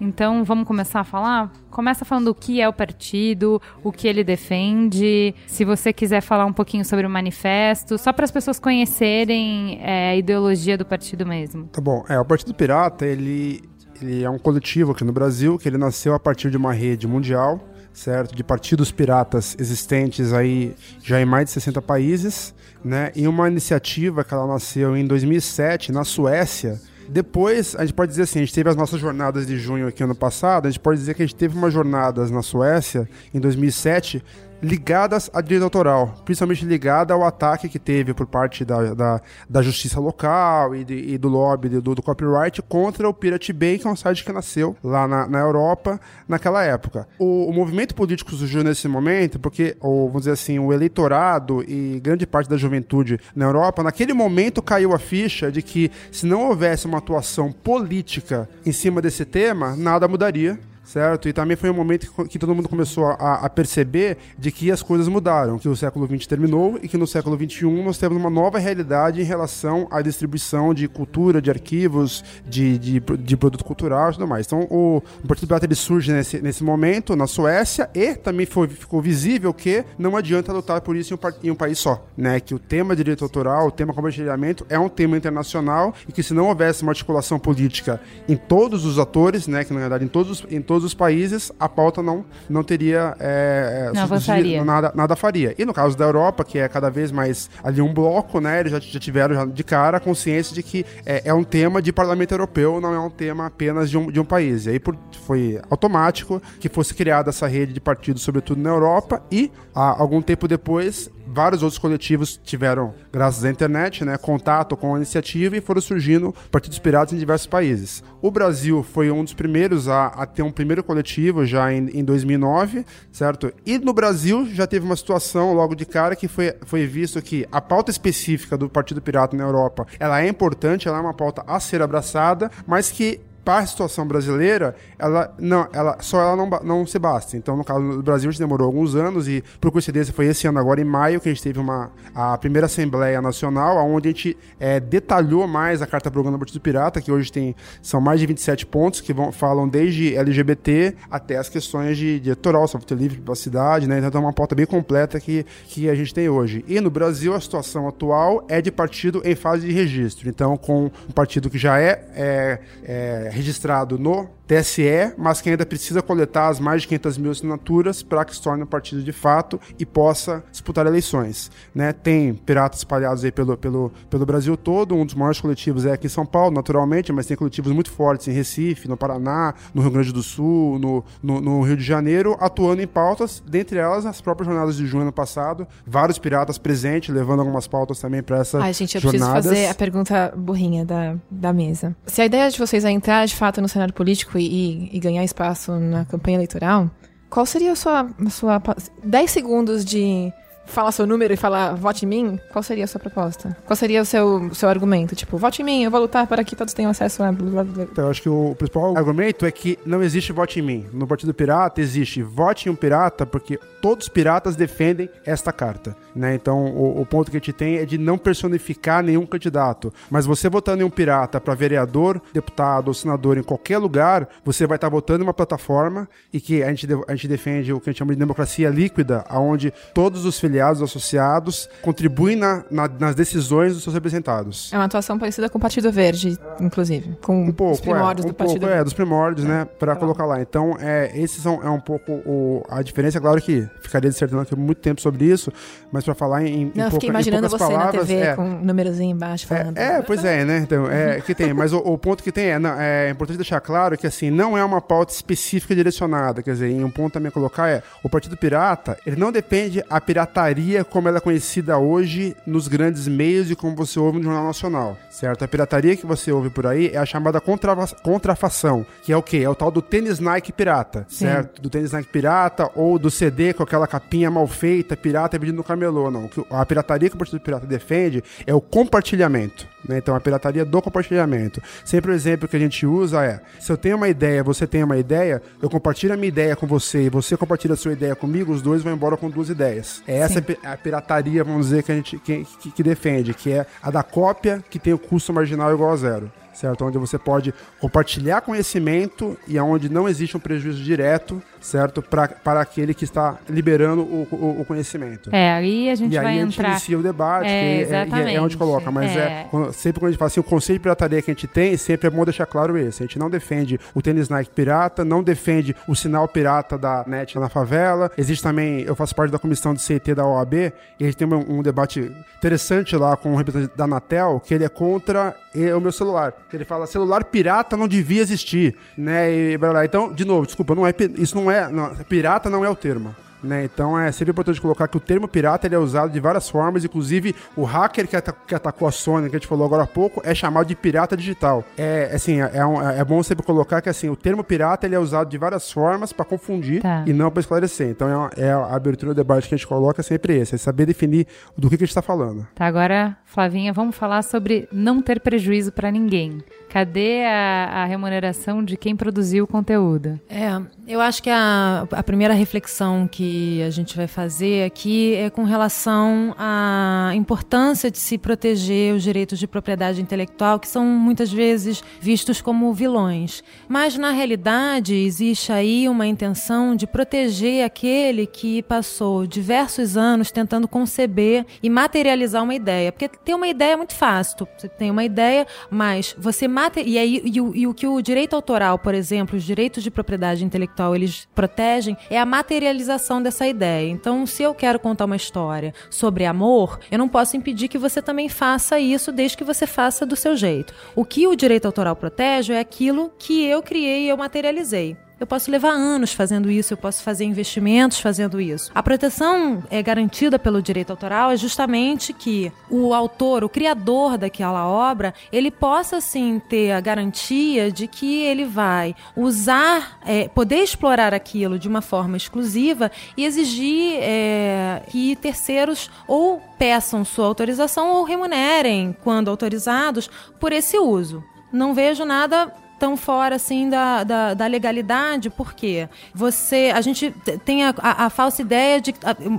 Então 0.00 0.42
vamos 0.44 0.66
começar 0.66 1.00
a 1.00 1.04
falar? 1.04 1.52
Começa 1.70 2.04
falando 2.04 2.28
o 2.28 2.34
que 2.34 2.60
é 2.60 2.68
o 2.68 2.72
partido, 2.72 3.60
o 3.84 3.92
que 3.92 4.08
ele 4.08 4.24
defende. 4.24 5.34
Se 5.46 5.64
você 5.64 5.92
quiser 5.92 6.22
falar 6.22 6.46
um 6.46 6.52
pouquinho 6.52 6.84
sobre 6.84 7.06
o 7.06 7.10
manifesto, 7.10 7.98
só 7.98 8.12
para 8.12 8.24
as 8.24 8.30
pessoas 8.30 8.58
conhecerem 8.58 9.78
é, 9.82 10.10
a 10.10 10.16
ideologia 10.16 10.78
do 10.78 10.86
partido 10.86 11.26
mesmo. 11.26 11.66
Tá 11.66 11.80
bom. 11.80 12.04
É, 12.08 12.18
o 12.18 12.24
Partido 12.24 12.54
Pirata, 12.54 13.04
ele, 13.04 13.62
ele 14.00 14.24
é 14.24 14.30
um 14.30 14.38
coletivo 14.38 14.92
aqui 14.92 15.04
no 15.04 15.12
Brasil, 15.12 15.58
que 15.58 15.68
ele 15.68 15.76
nasceu 15.76 16.14
a 16.14 16.18
partir 16.18 16.50
de 16.50 16.56
uma 16.56 16.72
rede 16.72 17.06
mundial, 17.06 17.60
certo? 17.92 18.34
De 18.34 18.42
partidos 18.42 18.90
piratas 18.90 19.54
existentes 19.58 20.32
aí 20.32 20.74
já 21.02 21.20
em 21.20 21.26
mais 21.26 21.46
de 21.46 21.50
60 21.52 21.82
países, 21.82 22.54
né? 22.82 23.12
E 23.14 23.28
uma 23.28 23.48
iniciativa 23.48 24.24
que 24.24 24.32
ela 24.32 24.46
nasceu 24.46 24.96
em 24.96 25.06
2007 25.06 25.92
na 25.92 26.04
Suécia. 26.04 26.80
Depois, 27.10 27.74
a 27.74 27.84
gente 27.84 27.94
pode 27.94 28.10
dizer 28.10 28.22
assim, 28.22 28.38
a 28.38 28.42
gente 28.42 28.54
teve 28.54 28.70
as 28.70 28.76
nossas 28.76 29.00
jornadas 29.00 29.44
de 29.44 29.58
junho 29.58 29.88
aqui 29.88 30.00
ano 30.04 30.14
passado, 30.14 30.66
a 30.66 30.70
gente 30.70 30.78
pode 30.78 31.00
dizer 31.00 31.14
que 31.14 31.22
a 31.22 31.26
gente 31.26 31.34
teve 31.34 31.56
umas 31.56 31.74
jornadas 31.74 32.30
na 32.30 32.40
Suécia 32.40 33.08
em 33.34 33.40
2007 33.40 34.22
ligadas 34.62 35.30
à 35.32 35.40
direito 35.40 35.64
autoral, 35.64 36.20
principalmente 36.24 36.64
ligada 36.64 37.14
ao 37.14 37.24
ataque 37.24 37.68
que 37.68 37.78
teve 37.78 38.12
por 38.14 38.26
parte 38.26 38.64
da, 38.64 38.94
da, 38.94 39.20
da 39.48 39.62
justiça 39.62 39.98
local 40.00 40.74
e, 40.74 40.84
de- 40.84 41.14
e 41.14 41.18
do 41.18 41.28
lobby 41.28 41.68
do, 41.68 41.94
do 41.94 42.02
copyright 42.02 42.60
contra 42.62 43.08
o 43.08 43.14
Pirate 43.14 43.52
Bay, 43.52 43.78
que 43.78 43.86
é 43.86 43.90
um 43.90 43.96
site 43.96 44.24
que 44.24 44.32
nasceu 44.32 44.76
lá 44.82 45.08
na, 45.08 45.26
na 45.26 45.38
Europa 45.40 46.00
naquela 46.28 46.62
época. 46.62 47.06
O, 47.18 47.48
o 47.48 47.52
movimento 47.52 47.94
político 47.94 48.32
surgiu 48.32 48.62
nesse 48.62 48.86
momento 48.88 49.38
porque, 49.38 49.76
ou, 49.80 50.06
vamos 50.08 50.22
dizer 50.22 50.32
assim, 50.32 50.58
o 50.58 50.72
eleitorado 50.72 51.62
e 51.66 52.00
grande 52.00 52.26
parte 52.26 52.48
da 52.48 52.56
juventude 52.56 53.18
na 53.34 53.46
Europa, 53.46 53.82
naquele 53.82 54.12
momento 54.12 54.60
caiu 54.62 54.92
a 54.92 54.98
ficha 54.98 55.50
de 55.50 55.62
que 55.62 55.90
se 56.12 56.26
não 56.26 56.48
houvesse 56.48 56.86
uma 56.86 56.98
atuação 56.98 57.50
política 57.52 58.48
em 58.64 58.72
cima 58.72 59.00
desse 59.00 59.24
tema, 59.24 59.74
nada 59.76 60.06
mudaria 60.06 60.58
certo? 60.92 61.28
E 61.28 61.32
também 61.32 61.56
foi 61.56 61.70
um 61.70 61.74
momento 61.74 62.10
que, 62.12 62.28
que 62.30 62.38
todo 62.38 62.54
mundo 62.54 62.68
começou 62.68 63.04
a, 63.06 63.34
a 63.44 63.48
perceber 63.50 64.18
de 64.38 64.50
que 64.50 64.70
as 64.70 64.82
coisas 64.82 65.06
mudaram, 65.08 65.58
que 65.58 65.68
o 65.68 65.76
século 65.76 66.06
XX 66.06 66.26
terminou 66.26 66.78
e 66.82 66.88
que 66.88 66.96
no 66.96 67.06
século 67.06 67.36
XXI 67.36 67.64
nós 67.84 67.98
temos 67.98 68.16
uma 68.18 68.30
nova 68.30 68.58
realidade 68.58 69.20
em 69.20 69.24
relação 69.24 69.86
à 69.90 70.02
distribuição 70.02 70.74
de 70.74 70.88
cultura, 70.88 71.40
de 71.40 71.50
arquivos, 71.50 72.24
de, 72.46 72.78
de, 72.78 73.00
de 73.00 73.36
produto 73.36 73.64
cultural 73.64 74.10
e 74.10 74.14
tudo 74.14 74.26
mais. 74.26 74.46
Então 74.46 74.62
o, 74.70 75.02
Partido 75.26 75.46
Pirata 75.48 75.66
ele 75.66 75.74
surge 75.74 76.12
nesse, 76.12 76.40
nesse 76.42 76.64
momento 76.64 77.14
na 77.14 77.26
Suécia 77.26 77.88
e 77.94 78.14
também 78.14 78.46
foi, 78.46 78.66
ficou 78.68 79.00
visível 79.00 79.54
que 79.54 79.84
não 79.98 80.16
adianta 80.16 80.52
lutar 80.52 80.80
por 80.80 80.96
isso 80.96 81.14
em 81.14 81.16
um, 81.16 81.48
em 81.48 81.50
um 81.50 81.54
país 81.54 81.78
só, 81.78 82.04
né? 82.16 82.40
Que 82.40 82.54
o 82.54 82.58
tema 82.58 82.96
de 82.96 83.04
direito 83.04 83.22
autoral, 83.24 83.68
o 83.68 83.70
tema 83.70 83.92
compartilhamento 83.94 84.66
é 84.68 84.78
um 84.78 84.88
tema 84.88 85.16
internacional 85.16 85.94
e 86.08 86.12
que 86.12 86.22
se 86.22 86.34
não 86.34 86.48
houvesse 86.48 86.82
uma 86.82 86.90
articulação 86.92 87.38
política 87.38 88.00
em 88.28 88.36
todos 88.36 88.84
os 88.84 88.98
atores, 88.98 89.46
né? 89.46 89.64
Que 89.64 89.72
na 89.72 89.80
verdade 89.80 90.04
em 90.04 90.08
todos, 90.08 90.42
os- 90.42 90.52
em 90.52 90.60
todos 90.60 90.79
os 90.84 90.94
países, 90.94 91.52
a 91.58 91.68
pauta 91.68 92.02
não, 92.02 92.24
não 92.48 92.62
teria 92.62 93.14
é, 93.18 93.88
é, 93.88 93.92
Não 93.94 94.02
avançaria. 94.02 94.64
nada, 94.64 94.92
nada 94.94 95.16
faria. 95.16 95.54
E 95.58 95.64
no 95.64 95.72
caso 95.72 95.96
da 95.96 96.04
Europa, 96.04 96.44
que 96.44 96.58
é 96.58 96.68
cada 96.68 96.90
vez 96.90 97.10
mais 97.12 97.50
ali 97.62 97.80
um 97.80 97.92
bloco, 97.92 98.40
né? 98.40 98.60
Eles 98.60 98.72
já, 98.72 98.80
já 98.80 99.00
tiveram 99.00 99.34
já 99.34 99.44
de 99.44 99.64
cara 99.64 99.96
a 99.96 100.00
consciência 100.00 100.54
de 100.54 100.62
que 100.62 100.84
é, 101.04 101.22
é 101.26 101.34
um 101.34 101.44
tema 101.44 101.80
de 101.80 101.92
parlamento 101.92 102.32
europeu, 102.32 102.80
não 102.80 102.94
é 102.94 102.98
um 102.98 103.10
tema 103.10 103.46
apenas 103.46 103.90
de 103.90 103.98
um, 103.98 104.10
de 104.10 104.20
um 104.20 104.24
país. 104.24 104.66
E 104.66 104.70
aí 104.70 104.80
por, 104.80 104.96
foi 105.26 105.60
automático 105.70 106.40
que 106.58 106.68
fosse 106.68 106.94
criada 106.94 107.30
essa 107.30 107.46
rede 107.46 107.72
de 107.72 107.80
partidos, 107.80 108.22
sobretudo 108.22 108.60
na 108.60 108.70
Europa, 108.70 109.22
e 109.30 109.50
ah, 109.74 109.96
algum 109.98 110.20
tempo 110.22 110.46
depois 110.48 111.10
vários 111.32 111.62
outros 111.62 111.78
coletivos 111.78 112.40
tiveram, 112.42 112.94
graças 113.12 113.44
à 113.44 113.50
internet, 113.50 114.04
né, 114.04 114.16
contato 114.18 114.76
com 114.76 114.94
a 114.94 114.96
iniciativa 114.96 115.56
e 115.56 115.60
foram 115.60 115.80
surgindo 115.80 116.34
partidos 116.50 116.78
piratas 116.78 117.14
em 117.14 117.18
diversos 117.18 117.46
países. 117.46 118.02
O 118.20 118.30
Brasil 118.30 118.82
foi 118.82 119.10
um 119.10 119.22
dos 119.22 119.32
primeiros 119.32 119.88
a, 119.88 120.06
a 120.06 120.26
ter 120.26 120.42
um 120.42 120.50
primeiro 120.50 120.82
coletivo 120.82 121.46
já 121.46 121.72
em, 121.72 121.88
em 121.98 122.04
2009, 122.04 122.84
certo? 123.12 123.52
E 123.64 123.78
no 123.78 123.92
Brasil 123.92 124.46
já 124.52 124.66
teve 124.66 124.84
uma 124.84 124.96
situação 124.96 125.54
logo 125.54 125.74
de 125.74 125.86
cara 125.86 126.16
que 126.16 126.28
foi, 126.28 126.54
foi 126.62 126.86
visto 126.86 127.22
que 127.22 127.46
a 127.50 127.60
pauta 127.60 127.90
específica 127.90 128.56
do 128.58 128.68
Partido 128.68 129.00
Pirata 129.00 129.36
na 129.36 129.44
Europa, 129.44 129.86
ela 129.98 130.22
é 130.22 130.28
importante, 130.28 130.88
ela 130.88 130.98
é 130.98 131.00
uma 131.00 131.14
pauta 131.14 131.42
a 131.46 131.60
ser 131.60 131.82
abraçada, 131.82 132.50
mas 132.66 132.90
que 132.90 133.20
para 133.44 133.58
a 133.58 133.66
situação 133.66 134.06
brasileira, 134.06 134.74
ela 134.98 135.34
não, 135.38 135.68
ela 135.72 135.96
só 136.00 136.20
ela 136.20 136.36
não, 136.36 136.48
não 136.62 136.86
se 136.86 136.98
basta. 136.98 137.36
Então, 137.36 137.56
no 137.56 137.64
caso 137.64 137.80
do 137.80 138.02
Brasil, 138.02 138.28
a 138.28 138.32
gente 138.32 138.40
demorou 138.40 138.66
alguns 138.66 138.94
anos 138.94 139.28
e, 139.28 139.42
por 139.60 139.70
coincidência, 139.70 140.12
foi 140.12 140.26
esse 140.26 140.46
ano 140.46 140.58
agora, 140.58 140.80
em 140.80 140.84
maio, 140.84 141.20
que 141.20 141.28
a 141.28 141.32
gente 141.32 141.42
teve 141.42 141.58
uma, 141.58 141.90
a 142.14 142.36
primeira 142.38 142.66
Assembleia 142.66 143.20
Nacional, 143.22 143.78
onde 143.88 144.08
a 144.08 144.10
gente 144.12 144.36
é, 144.58 144.78
detalhou 144.78 145.46
mais 145.46 145.82
a 145.82 145.86
Carta 145.86 146.10
Programa 146.10 146.36
do 146.36 146.40
Partido 146.40 146.60
Pirata, 146.60 147.00
que 147.00 147.10
hoje 147.10 147.32
tem, 147.32 147.56
são 147.82 148.00
mais 148.00 148.20
de 148.20 148.26
27 148.26 148.66
pontos, 148.66 149.00
que 149.00 149.12
vão, 149.12 149.32
falam 149.32 149.68
desde 149.68 150.16
LGBT 150.16 150.94
até 151.10 151.36
as 151.36 151.48
questões 151.48 151.96
de, 151.96 152.20
de 152.20 152.28
eleitoral, 152.28 152.68
software 152.68 152.96
livre, 152.96 153.16
privacidade, 153.18 153.86
né? 153.86 153.98
Então, 153.98 154.20
é 154.20 154.24
uma 154.24 154.32
pauta 154.32 154.54
bem 154.54 154.66
completa 154.66 155.18
que, 155.18 155.44
que 155.66 155.88
a 155.88 155.94
gente 155.94 156.12
tem 156.12 156.28
hoje. 156.28 156.64
E 156.68 156.80
no 156.80 156.90
Brasil, 156.90 157.34
a 157.34 157.40
situação 157.40 157.88
atual 157.88 158.44
é 158.48 158.60
de 158.60 158.70
partido 158.70 159.22
em 159.24 159.34
fase 159.34 159.66
de 159.66 159.72
registro. 159.72 160.28
Então, 160.28 160.56
com 160.56 160.86
um 160.86 161.12
partido 161.14 161.48
que 161.48 161.58
já 161.58 161.80
é, 161.80 162.04
é, 162.14 162.58
é 162.84 163.29
registrado 163.30 163.98
no 163.98 164.30
TSE, 164.50 165.14
mas 165.16 165.40
que 165.40 165.48
ainda 165.48 165.64
precisa 165.64 166.02
coletar 166.02 166.48
as 166.48 166.58
mais 166.58 166.82
de 166.82 166.88
500 166.88 167.18
mil 167.18 167.30
assinaturas 167.30 168.02
para 168.02 168.24
que 168.24 168.34
se 168.34 168.42
torne 168.42 168.64
um 168.64 168.66
partido 168.66 169.00
de 169.00 169.12
fato 169.12 169.60
e 169.78 169.86
possa 169.86 170.42
disputar 170.50 170.86
eleições. 170.86 171.52
Né? 171.72 171.92
Tem 171.92 172.34
piratas 172.34 172.80
espalhados 172.80 173.24
aí 173.24 173.30
pelo, 173.30 173.56
pelo, 173.56 173.92
pelo 174.10 174.26
Brasil 174.26 174.56
todo, 174.56 174.96
um 174.96 175.06
dos 175.06 175.14
maiores 175.14 175.40
coletivos 175.40 175.86
é 175.86 175.92
aqui 175.92 176.08
em 176.08 176.10
São 176.10 176.26
Paulo, 176.26 176.52
naturalmente, 176.52 177.12
mas 177.12 177.26
tem 177.26 177.36
coletivos 177.36 177.70
muito 177.70 177.92
fortes 177.92 178.26
em 178.26 178.32
Recife, 178.32 178.88
no 178.88 178.96
Paraná, 178.96 179.54
no 179.72 179.82
Rio 179.82 179.90
Grande 179.92 180.12
do 180.12 180.22
Sul, 180.22 180.80
no, 180.80 181.04
no, 181.22 181.40
no 181.40 181.62
Rio 181.62 181.76
de 181.76 181.84
Janeiro, 181.84 182.36
atuando 182.40 182.82
em 182.82 182.88
pautas, 182.88 183.40
dentre 183.46 183.78
elas 183.78 184.04
as 184.04 184.20
próprias 184.20 184.48
jornadas 184.48 184.76
de 184.76 184.84
junho 184.84 185.02
ano 185.02 185.12
passado, 185.12 185.64
vários 185.86 186.18
piratas 186.18 186.58
presentes, 186.58 187.14
levando 187.14 187.38
algumas 187.38 187.68
pautas 187.68 188.00
também 188.00 188.20
para 188.20 188.38
essa 188.38 188.58
Ai, 188.58 188.72
gente, 188.72 188.96
eu 188.96 189.00
jornadas. 189.00 189.32
preciso 189.32 189.54
fazer 189.54 189.66
a 189.68 189.74
pergunta 189.74 190.32
burrinha 190.36 190.84
da, 190.84 191.14
da 191.30 191.52
mesa. 191.52 191.94
Se 192.04 192.20
a 192.20 192.26
ideia 192.26 192.50
de 192.50 192.58
vocês 192.58 192.84
é 192.84 192.90
entrar 192.90 193.24
de 193.26 193.36
fato 193.36 193.60
no 193.60 193.68
cenário 193.68 193.94
político 193.94 194.39
e, 194.42 194.90
e 194.92 195.00
ganhar 195.00 195.24
espaço 195.24 195.72
na 195.78 196.04
campanha 196.04 196.36
eleitoral, 196.36 196.90
qual 197.28 197.46
seria 197.46 197.72
a 197.72 197.76
sua, 197.76 198.10
a 198.26 198.30
sua 198.30 198.62
10 199.04 199.30
segundos 199.30 199.84
de 199.84 200.32
falar 200.70 200.92
seu 200.92 201.06
número 201.06 201.32
e 201.32 201.36
falar 201.36 201.74
vote 201.74 202.04
em 202.04 202.08
mim, 202.08 202.40
qual 202.50 202.62
seria 202.62 202.84
a 202.84 202.86
sua 202.86 203.00
proposta? 203.00 203.56
Qual 203.66 203.76
seria 203.76 204.00
o 204.02 204.04
seu, 204.04 204.52
seu 204.54 204.68
argumento? 204.68 205.14
Tipo, 205.14 205.36
vote 205.36 205.62
em 205.62 205.64
mim, 205.64 205.84
eu 205.84 205.90
vou 205.90 206.00
lutar 206.00 206.26
para 206.26 206.42
que 206.44 206.56
todos 206.56 206.72
tenham 206.72 206.90
acesso 206.90 207.22
a. 207.22 207.30
Então, 207.30 208.04
eu 208.04 208.10
acho 208.10 208.22
que 208.22 208.28
o 208.28 208.54
principal 208.56 208.96
argumento 208.96 209.44
é 209.44 209.50
que 209.50 209.78
não 209.84 210.02
existe 210.02 210.32
vote 210.32 210.60
em 210.60 210.62
mim. 210.62 210.86
No 210.92 211.06
Partido 211.06 211.34
Pirata 211.34 211.80
existe 211.80 212.22
vote 212.22 212.68
em 212.68 212.72
um 212.72 212.76
pirata, 212.76 213.26
porque 213.26 213.58
todos 213.80 214.06
os 214.06 214.08
piratas 214.08 214.56
defendem 214.56 215.08
esta 215.24 215.52
carta. 215.52 215.96
Né? 216.14 216.34
Então, 216.34 216.66
o, 216.66 217.00
o, 217.00 217.06
ponto 217.06 217.30
que 217.30 217.36
a 217.36 217.40
gente 217.40 217.52
tem 217.52 217.76
é 217.76 217.84
de 217.84 217.96
não 217.96 218.18
personificar 218.18 219.02
nenhum 219.02 219.24
candidato. 219.26 219.92
Mas 220.10 220.26
você 220.26 220.48
votando 220.48 220.82
em 220.82 220.84
um 220.84 220.90
pirata 220.90 221.40
para 221.40 221.54
vereador, 221.54 222.20
deputado 222.32 222.88
ou 222.88 222.94
senador 222.94 223.38
em 223.38 223.42
qualquer 223.42 223.78
lugar, 223.78 224.28
você 224.44 224.66
vai 224.66 224.76
estar 224.76 224.88
tá 224.88 224.94
votando 224.94 225.22
em 225.22 225.26
uma 225.26 225.34
plataforma 225.34 226.08
e 226.32 226.40
que 226.40 226.62
a 226.62 226.68
gente, 226.68 226.86
a 227.06 227.14
gente 227.14 227.28
defende 227.28 227.72
o 227.72 227.80
que 227.80 227.88
a 227.88 227.92
gente 227.92 227.98
chama 227.98 228.12
de 228.12 228.18
democracia 228.18 228.68
líquida, 228.68 229.24
onde 229.30 229.72
todos 229.94 230.24
os 230.24 230.38
filiados, 230.38 230.59
associados, 230.60 231.68
contribuem 231.82 232.36
na, 232.36 232.64
na, 232.70 232.88
nas 232.88 233.14
decisões 233.14 233.74
dos 233.74 233.82
seus 233.82 233.94
representados. 233.94 234.72
É 234.72 234.76
uma 234.76 234.84
atuação 234.84 235.18
parecida 235.18 235.48
com 235.48 235.58
o 235.58 235.60
Partido 235.60 235.90
Verde, 235.90 236.38
inclusive. 236.60 237.16
Com 237.22 237.44
um 237.44 237.52
pouco, 237.52 237.74
os 237.74 237.80
primórdios 237.80 238.24
é, 238.24 238.28
um 238.28 238.32
do 238.32 238.34
Partido 238.34 238.54
pouco, 238.54 238.66
Verde. 238.66 238.80
É, 238.80 238.84
dos 238.84 238.92
primórdios, 238.92 239.46
né? 239.46 239.66
Para 239.78 239.94
tá 239.94 240.00
colocar 240.00 240.24
lá. 240.24 240.40
Então, 240.40 240.76
é, 240.80 241.10
esses 241.14 241.42
são 241.42 241.62
é 241.62 241.70
um 241.70 241.80
pouco 241.80 242.12
o, 242.26 242.64
a 242.68 242.82
diferença. 242.82 243.20
Claro 243.20 243.40
que 243.40 243.68
ficaria 243.80 244.10
dissertando 244.10 244.42
aqui 244.42 244.56
muito 244.56 244.80
tempo 244.80 245.00
sobre 245.00 245.24
isso, 245.24 245.52
mas 245.92 246.04
para 246.04 246.14
falar 246.14 246.44
em, 246.44 246.72
Não, 246.74 246.84
em, 246.84 246.86
eu 246.86 246.90
fiquei 246.92 247.08
imaginando 247.08 247.48
você 247.48 247.58
palavras, 247.58 247.94
na 247.94 248.00
TV 248.00 248.14
é, 248.14 248.34
com 248.34 248.44
um 248.44 248.64
númerozinho 248.64 249.10
embaixo 249.14 249.46
é, 249.52 249.56
falando. 249.56 249.78
É, 249.78 249.98
é, 249.98 250.02
pois 250.02 250.24
é, 250.24 250.44
né? 250.44 250.58
Então, 250.58 250.90
é 250.90 251.20
que 251.20 251.34
tem. 251.34 251.52
Mas 251.52 251.72
o, 251.72 251.78
o, 251.78 251.98
ponto 251.98 252.22
que 252.22 252.32
tem 252.32 252.46
é, 252.46 252.58
não, 252.58 252.80
é 252.80 253.10
importante 253.10 253.36
deixar 253.36 253.60
claro 253.60 253.96
que 253.96 254.06
assim, 254.06 254.30
não 254.30 254.56
é 254.56 254.64
uma 254.64 254.80
pauta 254.80 255.12
específica 255.12 255.74
direcionada. 255.74 256.42
Quer 256.42 256.52
dizer, 256.52 256.70
em 256.70 256.84
um 256.84 256.90
ponto 256.90 257.12
também 257.12 257.28
a 257.28 257.32
colocar 257.32 257.68
é, 257.68 257.82
o 258.02 258.08
Partido 258.08 258.36
Pirata, 258.36 258.98
ele 259.06 259.16
não 259.16 259.32
depende 259.32 259.82
a 259.88 260.00
pirataria 260.00 260.49
como 260.88 261.08
ela 261.08 261.18
é 261.18 261.20
conhecida 261.20 261.78
hoje 261.78 262.36
nos 262.46 262.68
grandes 262.68 263.06
meios 263.08 263.50
e 263.50 263.56
como 263.56 263.74
você 263.74 263.98
ouve 263.98 264.18
no 264.18 264.24
Jornal 264.24 264.44
Nacional, 264.44 264.98
certo? 265.10 265.44
A 265.44 265.48
pirataria 265.48 265.96
que 265.96 266.06
você 266.06 266.32
ouve 266.32 266.50
por 266.50 266.66
aí 266.66 266.88
é 266.88 266.98
a 266.98 267.06
chamada 267.06 267.40
contra, 267.40 267.74
contrafação, 268.02 268.84
que 269.02 269.12
é 269.12 269.16
o 269.16 269.22
quê? 269.22 269.38
É 269.38 269.48
o 269.48 269.54
tal 269.54 269.70
do 269.70 269.82
tênis 269.82 270.18
Nike 270.18 270.52
pirata, 270.52 271.06
Sim. 271.08 271.26
certo? 271.26 271.62
Do 271.62 271.70
tênis 271.70 271.92
Nike 271.92 272.08
pirata 272.08 272.70
ou 272.74 272.98
do 272.98 273.10
CD 273.10 273.52
com 273.52 273.62
aquela 273.62 273.86
capinha 273.86 274.30
mal 274.30 274.46
feita, 274.46 274.96
pirata 274.96 275.38
pedindo 275.38 275.56
no 275.56 275.64
camelô, 275.64 276.10
não. 276.10 276.28
A 276.50 276.64
pirataria 276.64 277.08
que 277.08 277.16
o 277.16 277.18
Partido 277.18 277.40
Pirata 277.40 277.66
defende 277.66 278.22
é 278.46 278.54
o 278.54 278.60
compartilhamento. 278.60 279.66
Né? 279.86 279.98
Então, 279.98 280.14
a 280.14 280.20
pirataria 280.20 280.64
do 280.64 280.82
compartilhamento. 280.82 281.62
Sempre 281.84 282.12
o 282.12 282.14
exemplo 282.14 282.48
que 282.48 282.56
a 282.56 282.60
gente 282.60 282.86
usa 282.86 283.24
é: 283.24 283.40
se 283.58 283.72
eu 283.72 283.76
tenho 283.76 283.96
uma 283.96 284.08
ideia, 284.08 284.42
você 284.42 284.66
tem 284.66 284.82
uma 284.82 284.96
ideia, 284.96 285.42
eu 285.60 285.70
compartilho 285.70 286.12
a 286.12 286.16
minha 286.16 286.28
ideia 286.28 286.54
com 286.54 286.66
você 286.66 287.04
e 287.04 287.10
você 287.10 287.36
compartilha 287.36 287.74
a 287.74 287.76
sua 287.76 287.92
ideia 287.92 288.14
comigo, 288.14 288.52
os 288.52 288.62
dois 288.62 288.82
vão 288.82 288.92
embora 288.92 289.16
com 289.16 289.30
duas 289.30 289.48
ideias. 289.48 290.02
É 290.06 290.18
essa 290.18 290.39
Sim. 290.40 290.56
a 290.66 290.76
pirataria, 290.76 291.44
vamos 291.44 291.66
dizer, 291.66 291.82
que 291.82 291.92
a 291.92 291.94
gente 291.94 292.18
que, 292.18 292.44
que, 292.60 292.70
que 292.70 292.82
defende, 292.82 293.34
que 293.34 293.52
é 293.52 293.66
a 293.82 293.90
da 293.90 294.02
cópia 294.02 294.62
que 294.68 294.78
tem 294.78 294.92
o 294.92 294.98
custo 294.98 295.32
marginal 295.32 295.72
igual 295.72 295.92
a 295.92 295.96
zero 295.96 296.32
certo? 296.52 296.84
Onde 296.84 296.98
você 296.98 297.18
pode 297.18 297.54
compartilhar 297.80 298.40
conhecimento 298.40 299.36
e 299.46 299.58
onde 299.58 299.88
não 299.88 300.08
existe 300.08 300.36
um 300.36 300.40
prejuízo 300.40 300.82
direto, 300.82 301.42
certo? 301.60 302.02
Pra, 302.02 302.28
para 302.28 302.60
aquele 302.60 302.94
que 302.94 303.04
está 303.04 303.38
liberando 303.48 304.02
o, 304.02 304.26
o, 304.30 304.60
o 304.60 304.64
conhecimento. 304.64 305.30
É, 305.32 305.52
aí 305.52 305.90
a 305.90 305.94
gente 305.94 306.14
e 306.14 306.16
vai 306.16 306.26
aí 306.26 306.38
entrar... 306.38 306.68
a 306.68 306.72
gente 306.72 306.78
inicia 306.78 306.98
o 306.98 307.02
debate, 307.02 307.48
é, 307.48 307.80
exatamente. 307.80 308.28
É, 308.28 308.34
é, 308.34 308.40
onde 308.40 308.56
coloca, 308.56 308.90
mas 308.90 309.16
é, 309.16 309.46
é 309.52 309.72
sempre 309.72 310.00
quando 310.00 310.08
a 310.08 310.12
gente 310.12 310.18
fala 310.18 310.28
assim, 310.28 310.40
o 310.40 310.44
conceito 310.44 310.78
de 310.78 310.82
pirataria 310.82 311.22
que 311.22 311.30
a 311.30 311.34
gente 311.34 311.46
tem, 311.46 311.76
sempre 311.76 312.06
é 312.06 312.10
bom 312.10 312.24
deixar 312.24 312.46
claro 312.46 312.76
esse. 312.78 313.02
A 313.02 313.06
gente 313.06 313.18
não 313.18 313.30
defende 313.30 313.78
o 313.94 314.02
tênis 314.02 314.28
Nike 314.28 314.50
pirata, 314.50 315.04
não 315.04 315.22
defende 315.22 315.74
o 315.86 315.94
sinal 315.94 316.26
pirata 316.26 316.76
da 316.78 317.04
NET 317.06 317.38
na 317.38 317.48
favela. 317.48 318.10
Existe 318.16 318.42
também, 318.42 318.80
eu 318.80 318.96
faço 318.96 319.14
parte 319.14 319.30
da 319.30 319.38
comissão 319.38 319.74
de 319.74 319.82
CT 319.82 320.14
da 320.14 320.26
OAB, 320.26 320.54
e 320.54 320.72
a 321.00 321.04
gente 321.04 321.16
tem 321.16 321.28
um, 321.28 321.58
um 321.58 321.62
debate 321.62 322.10
interessante 322.38 322.96
lá 322.96 323.16
com 323.16 323.32
o 323.32 323.36
representante 323.36 323.76
da 323.76 323.84
Anatel, 323.84 324.40
que 324.44 324.54
ele 324.54 324.64
é 324.64 324.68
contra 324.68 325.34
o 325.76 325.80
meu 325.80 325.92
celular. 325.92 326.32
Ele 326.56 326.64
fala, 326.64 326.86
celular 326.86 327.24
pirata 327.24 327.76
não 327.76 327.88
devia 327.88 328.20
existir, 328.22 328.76
né? 328.96 329.30
E, 329.32 329.58
então, 329.84 330.12
de 330.12 330.24
novo, 330.24 330.46
desculpa, 330.46 330.74
não 330.74 330.86
é, 330.86 330.94
isso 331.18 331.36
não 331.36 331.50
é, 331.50 331.70
não, 331.70 331.94
pirata 331.96 332.50
não 332.50 332.64
é 332.64 332.68
o 332.68 332.76
termo. 332.76 333.14
Né? 333.42 333.64
Então 333.64 333.98
é 333.98 334.12
sempre 334.12 334.32
importante 334.32 334.60
colocar 334.60 334.86
que 334.86 334.96
o 334.96 335.00
termo 335.00 335.26
pirata 335.26 335.66
ele 335.66 335.74
é 335.74 335.78
usado 335.78 336.12
de 336.12 336.20
várias 336.20 336.48
formas, 336.48 336.84
inclusive 336.84 337.34
o 337.56 337.64
hacker 337.64 338.06
que, 338.06 338.16
que 338.46 338.54
atacou 338.54 338.86
a 338.86 338.92
Sony, 338.92 339.30
que 339.30 339.36
a 339.36 339.38
gente 339.38 339.48
falou 339.48 339.66
agora 339.66 339.84
há 339.84 339.86
pouco, 339.86 340.20
é 340.24 340.34
chamado 340.34 340.66
de 340.66 340.74
pirata 340.74 341.16
digital. 341.16 341.64
É 341.76 342.10
assim, 342.14 342.40
é, 342.40 342.50
é 342.54 342.66
um, 342.66 342.80
é 342.80 343.04
bom 343.04 343.22
sempre 343.22 343.44
colocar 343.44 343.80
que 343.80 343.88
assim, 343.88 344.08
o 344.08 344.16
termo 344.16 344.44
pirata 344.44 344.86
ele 344.86 344.94
é 344.94 344.98
usado 344.98 345.28
de 345.28 345.38
várias 345.38 345.70
formas 345.70 346.12
para 346.12 346.24
confundir 346.24 346.82
tá. 346.82 347.04
e 347.06 347.12
não 347.12 347.30
para 347.30 347.40
esclarecer. 347.40 347.88
Então 347.88 348.30
é, 348.36 348.48
é, 348.48 348.52
a 348.52 348.74
abertura 348.74 349.14
do 349.14 349.16
debate 349.16 349.48
que 349.48 349.54
a 349.54 349.58
gente 349.58 349.66
coloca 349.66 350.02
sempre 350.02 350.36
esse, 350.36 350.54
é 350.54 350.58
saber 350.58 350.86
definir 350.86 351.26
do 351.56 351.70
que, 351.70 351.76
que 351.76 351.84
a 351.84 351.86
gente 351.86 351.92
está 351.92 352.02
falando. 352.02 352.46
Tá, 352.54 352.66
agora, 352.66 353.16
Flavinha, 353.30 353.72
vamos 353.72 353.94
falar 353.94 354.22
sobre 354.22 354.68
não 354.72 355.00
ter 355.00 355.20
prejuízo 355.20 355.70
para 355.70 355.88
ninguém. 355.88 356.42
Cadê 356.68 357.24
a, 357.24 357.82
a, 357.82 357.84
remuneração 357.84 358.62
de 358.62 358.76
quem 358.76 358.96
produziu 358.96 359.44
o 359.44 359.46
conteúdo? 359.46 360.20
É, 360.28 360.60
eu 360.86 361.00
acho 361.00 361.22
que 361.22 361.30
a, 361.30 361.86
a 361.92 362.02
primeira 362.02 362.34
reflexão 362.34 363.06
que 363.06 363.62
a 363.62 363.70
gente 363.70 363.96
vai 363.96 364.08
fazer 364.08 364.64
aqui 364.64 365.14
é 365.14 365.30
com 365.30 365.44
relação 365.44 366.34
à 366.36 367.12
importância 367.14 367.88
de 367.88 367.98
se 367.98 368.18
proteger 368.18 368.94
os 368.94 369.02
direitos 369.02 369.38
de 369.38 369.46
propriedade 369.46 370.02
intelectual, 370.02 370.58
que 370.58 370.66
são 370.66 370.84
muitas 370.84 371.32
vezes 371.32 371.84
vistos 372.00 372.40
como 372.40 372.72
vilões. 372.72 373.44
Mas, 373.68 373.96
na 373.96 374.10
realidade, 374.10 374.94
existe 374.94 375.52
aí 375.52 375.88
uma 375.88 376.06
intenção 376.06 376.74
de 376.74 376.84
proteger 376.84 377.64
aquele 377.64 378.26
que 378.26 378.60
passou 378.64 379.24
diversos 379.24 379.96
anos 379.96 380.32
tentando 380.32 380.66
conceber 380.66 381.46
e 381.62 381.70
materializar 381.70 382.42
uma 382.42 382.54
ideia. 382.54 382.90
Porque 382.90 383.08
ter 383.24 383.34
uma 383.34 383.48
ideia 383.48 383.76
muito 383.76 383.94
fácil. 383.94 384.48
Você 384.56 384.68
tem 384.68 384.90
uma 384.90 385.04
ideia, 385.04 385.46
mas 385.70 386.14
você 386.18 386.48
e, 386.84 386.98
aí, 386.98 387.22
e, 387.24 387.36
e 387.36 387.66
o 387.66 387.74
que 387.74 387.86
o 387.86 388.00
direito 388.00 388.34
autoral, 388.34 388.78
por 388.78 388.94
exemplo, 388.94 389.36
os 389.36 389.44
direitos 389.44 389.82
de 389.82 389.90
propriedade 389.90 390.44
intelectual, 390.44 390.94
eles 390.94 391.28
protegem 391.34 391.96
é 392.08 392.18
a 392.18 392.26
materialização 392.26 393.22
dessa 393.22 393.46
ideia. 393.46 393.88
Então, 393.88 394.26
se 394.26 394.42
eu 394.42 394.54
quero 394.54 394.78
contar 394.78 395.04
uma 395.04 395.16
história 395.16 395.72
sobre 395.90 396.24
amor, 396.24 396.78
eu 396.90 396.98
não 396.98 397.08
posso 397.08 397.36
impedir 397.36 397.68
que 397.68 397.78
você 397.78 398.02
também 398.02 398.28
faça 398.28 398.78
isso, 398.78 399.12
desde 399.12 399.36
que 399.36 399.44
você 399.44 399.66
faça 399.66 400.04
do 400.04 400.16
seu 400.16 400.36
jeito. 400.36 400.74
O 400.94 401.04
que 401.04 401.26
o 401.26 401.36
direito 401.36 401.66
autoral 401.66 401.96
protege 401.96 402.52
é 402.52 402.60
aquilo 402.60 403.10
que 403.18 403.44
eu 403.44 403.62
criei 403.62 404.04
e 404.04 404.08
eu 404.08 404.16
materializei. 404.16 404.96
Eu 405.20 405.26
posso 405.26 405.50
levar 405.50 405.72
anos 405.72 406.14
fazendo 406.14 406.50
isso, 406.50 406.72
eu 406.72 406.78
posso 406.78 407.02
fazer 407.02 407.26
investimentos 407.26 408.00
fazendo 408.00 408.40
isso. 408.40 408.72
A 408.74 408.82
proteção 408.82 409.62
é 409.70 409.82
garantida 409.82 410.38
pelo 410.38 410.62
direito 410.62 410.92
autoral 410.92 411.30
é 411.30 411.36
justamente 411.36 412.14
que 412.14 412.50
o 412.70 412.94
autor, 412.94 413.44
o 413.44 413.48
criador 413.50 414.16
daquela 414.16 414.66
obra, 414.66 415.12
ele 415.30 415.50
possa 415.50 416.00
sim 416.00 416.40
ter 416.48 416.72
a 416.72 416.80
garantia 416.80 417.70
de 417.70 417.86
que 417.86 418.22
ele 418.22 418.46
vai 418.46 418.96
usar, 419.14 419.98
é, 420.06 420.26
poder 420.26 420.62
explorar 420.62 421.12
aquilo 421.12 421.58
de 421.58 421.68
uma 421.68 421.82
forma 421.82 422.16
exclusiva 422.16 422.90
e 423.14 423.26
exigir 423.26 423.98
é, 424.00 424.80
que 424.88 425.14
terceiros 425.16 425.90
ou 426.08 426.40
peçam 426.58 427.04
sua 427.04 427.26
autorização 427.26 427.92
ou 427.92 428.04
remunerem, 428.04 428.96
quando 429.04 429.28
autorizados, 429.28 430.08
por 430.40 430.50
esse 430.50 430.78
uso. 430.78 431.22
Não 431.52 431.74
vejo 431.74 432.06
nada 432.06 432.50
tão 432.80 432.96
fora 432.96 433.36
assim 433.36 433.68
da, 433.68 434.02
da, 434.02 434.34
da, 434.34 434.46
legalidade, 434.46 435.28
porque 435.28 435.86
você. 436.14 436.72
A 436.74 436.80
gente 436.80 437.14
tem 437.44 437.64
a, 437.64 437.74
a, 437.78 438.06
a 438.06 438.10
falsa 438.10 438.40
ideia 438.40 438.80
de. 438.80 438.94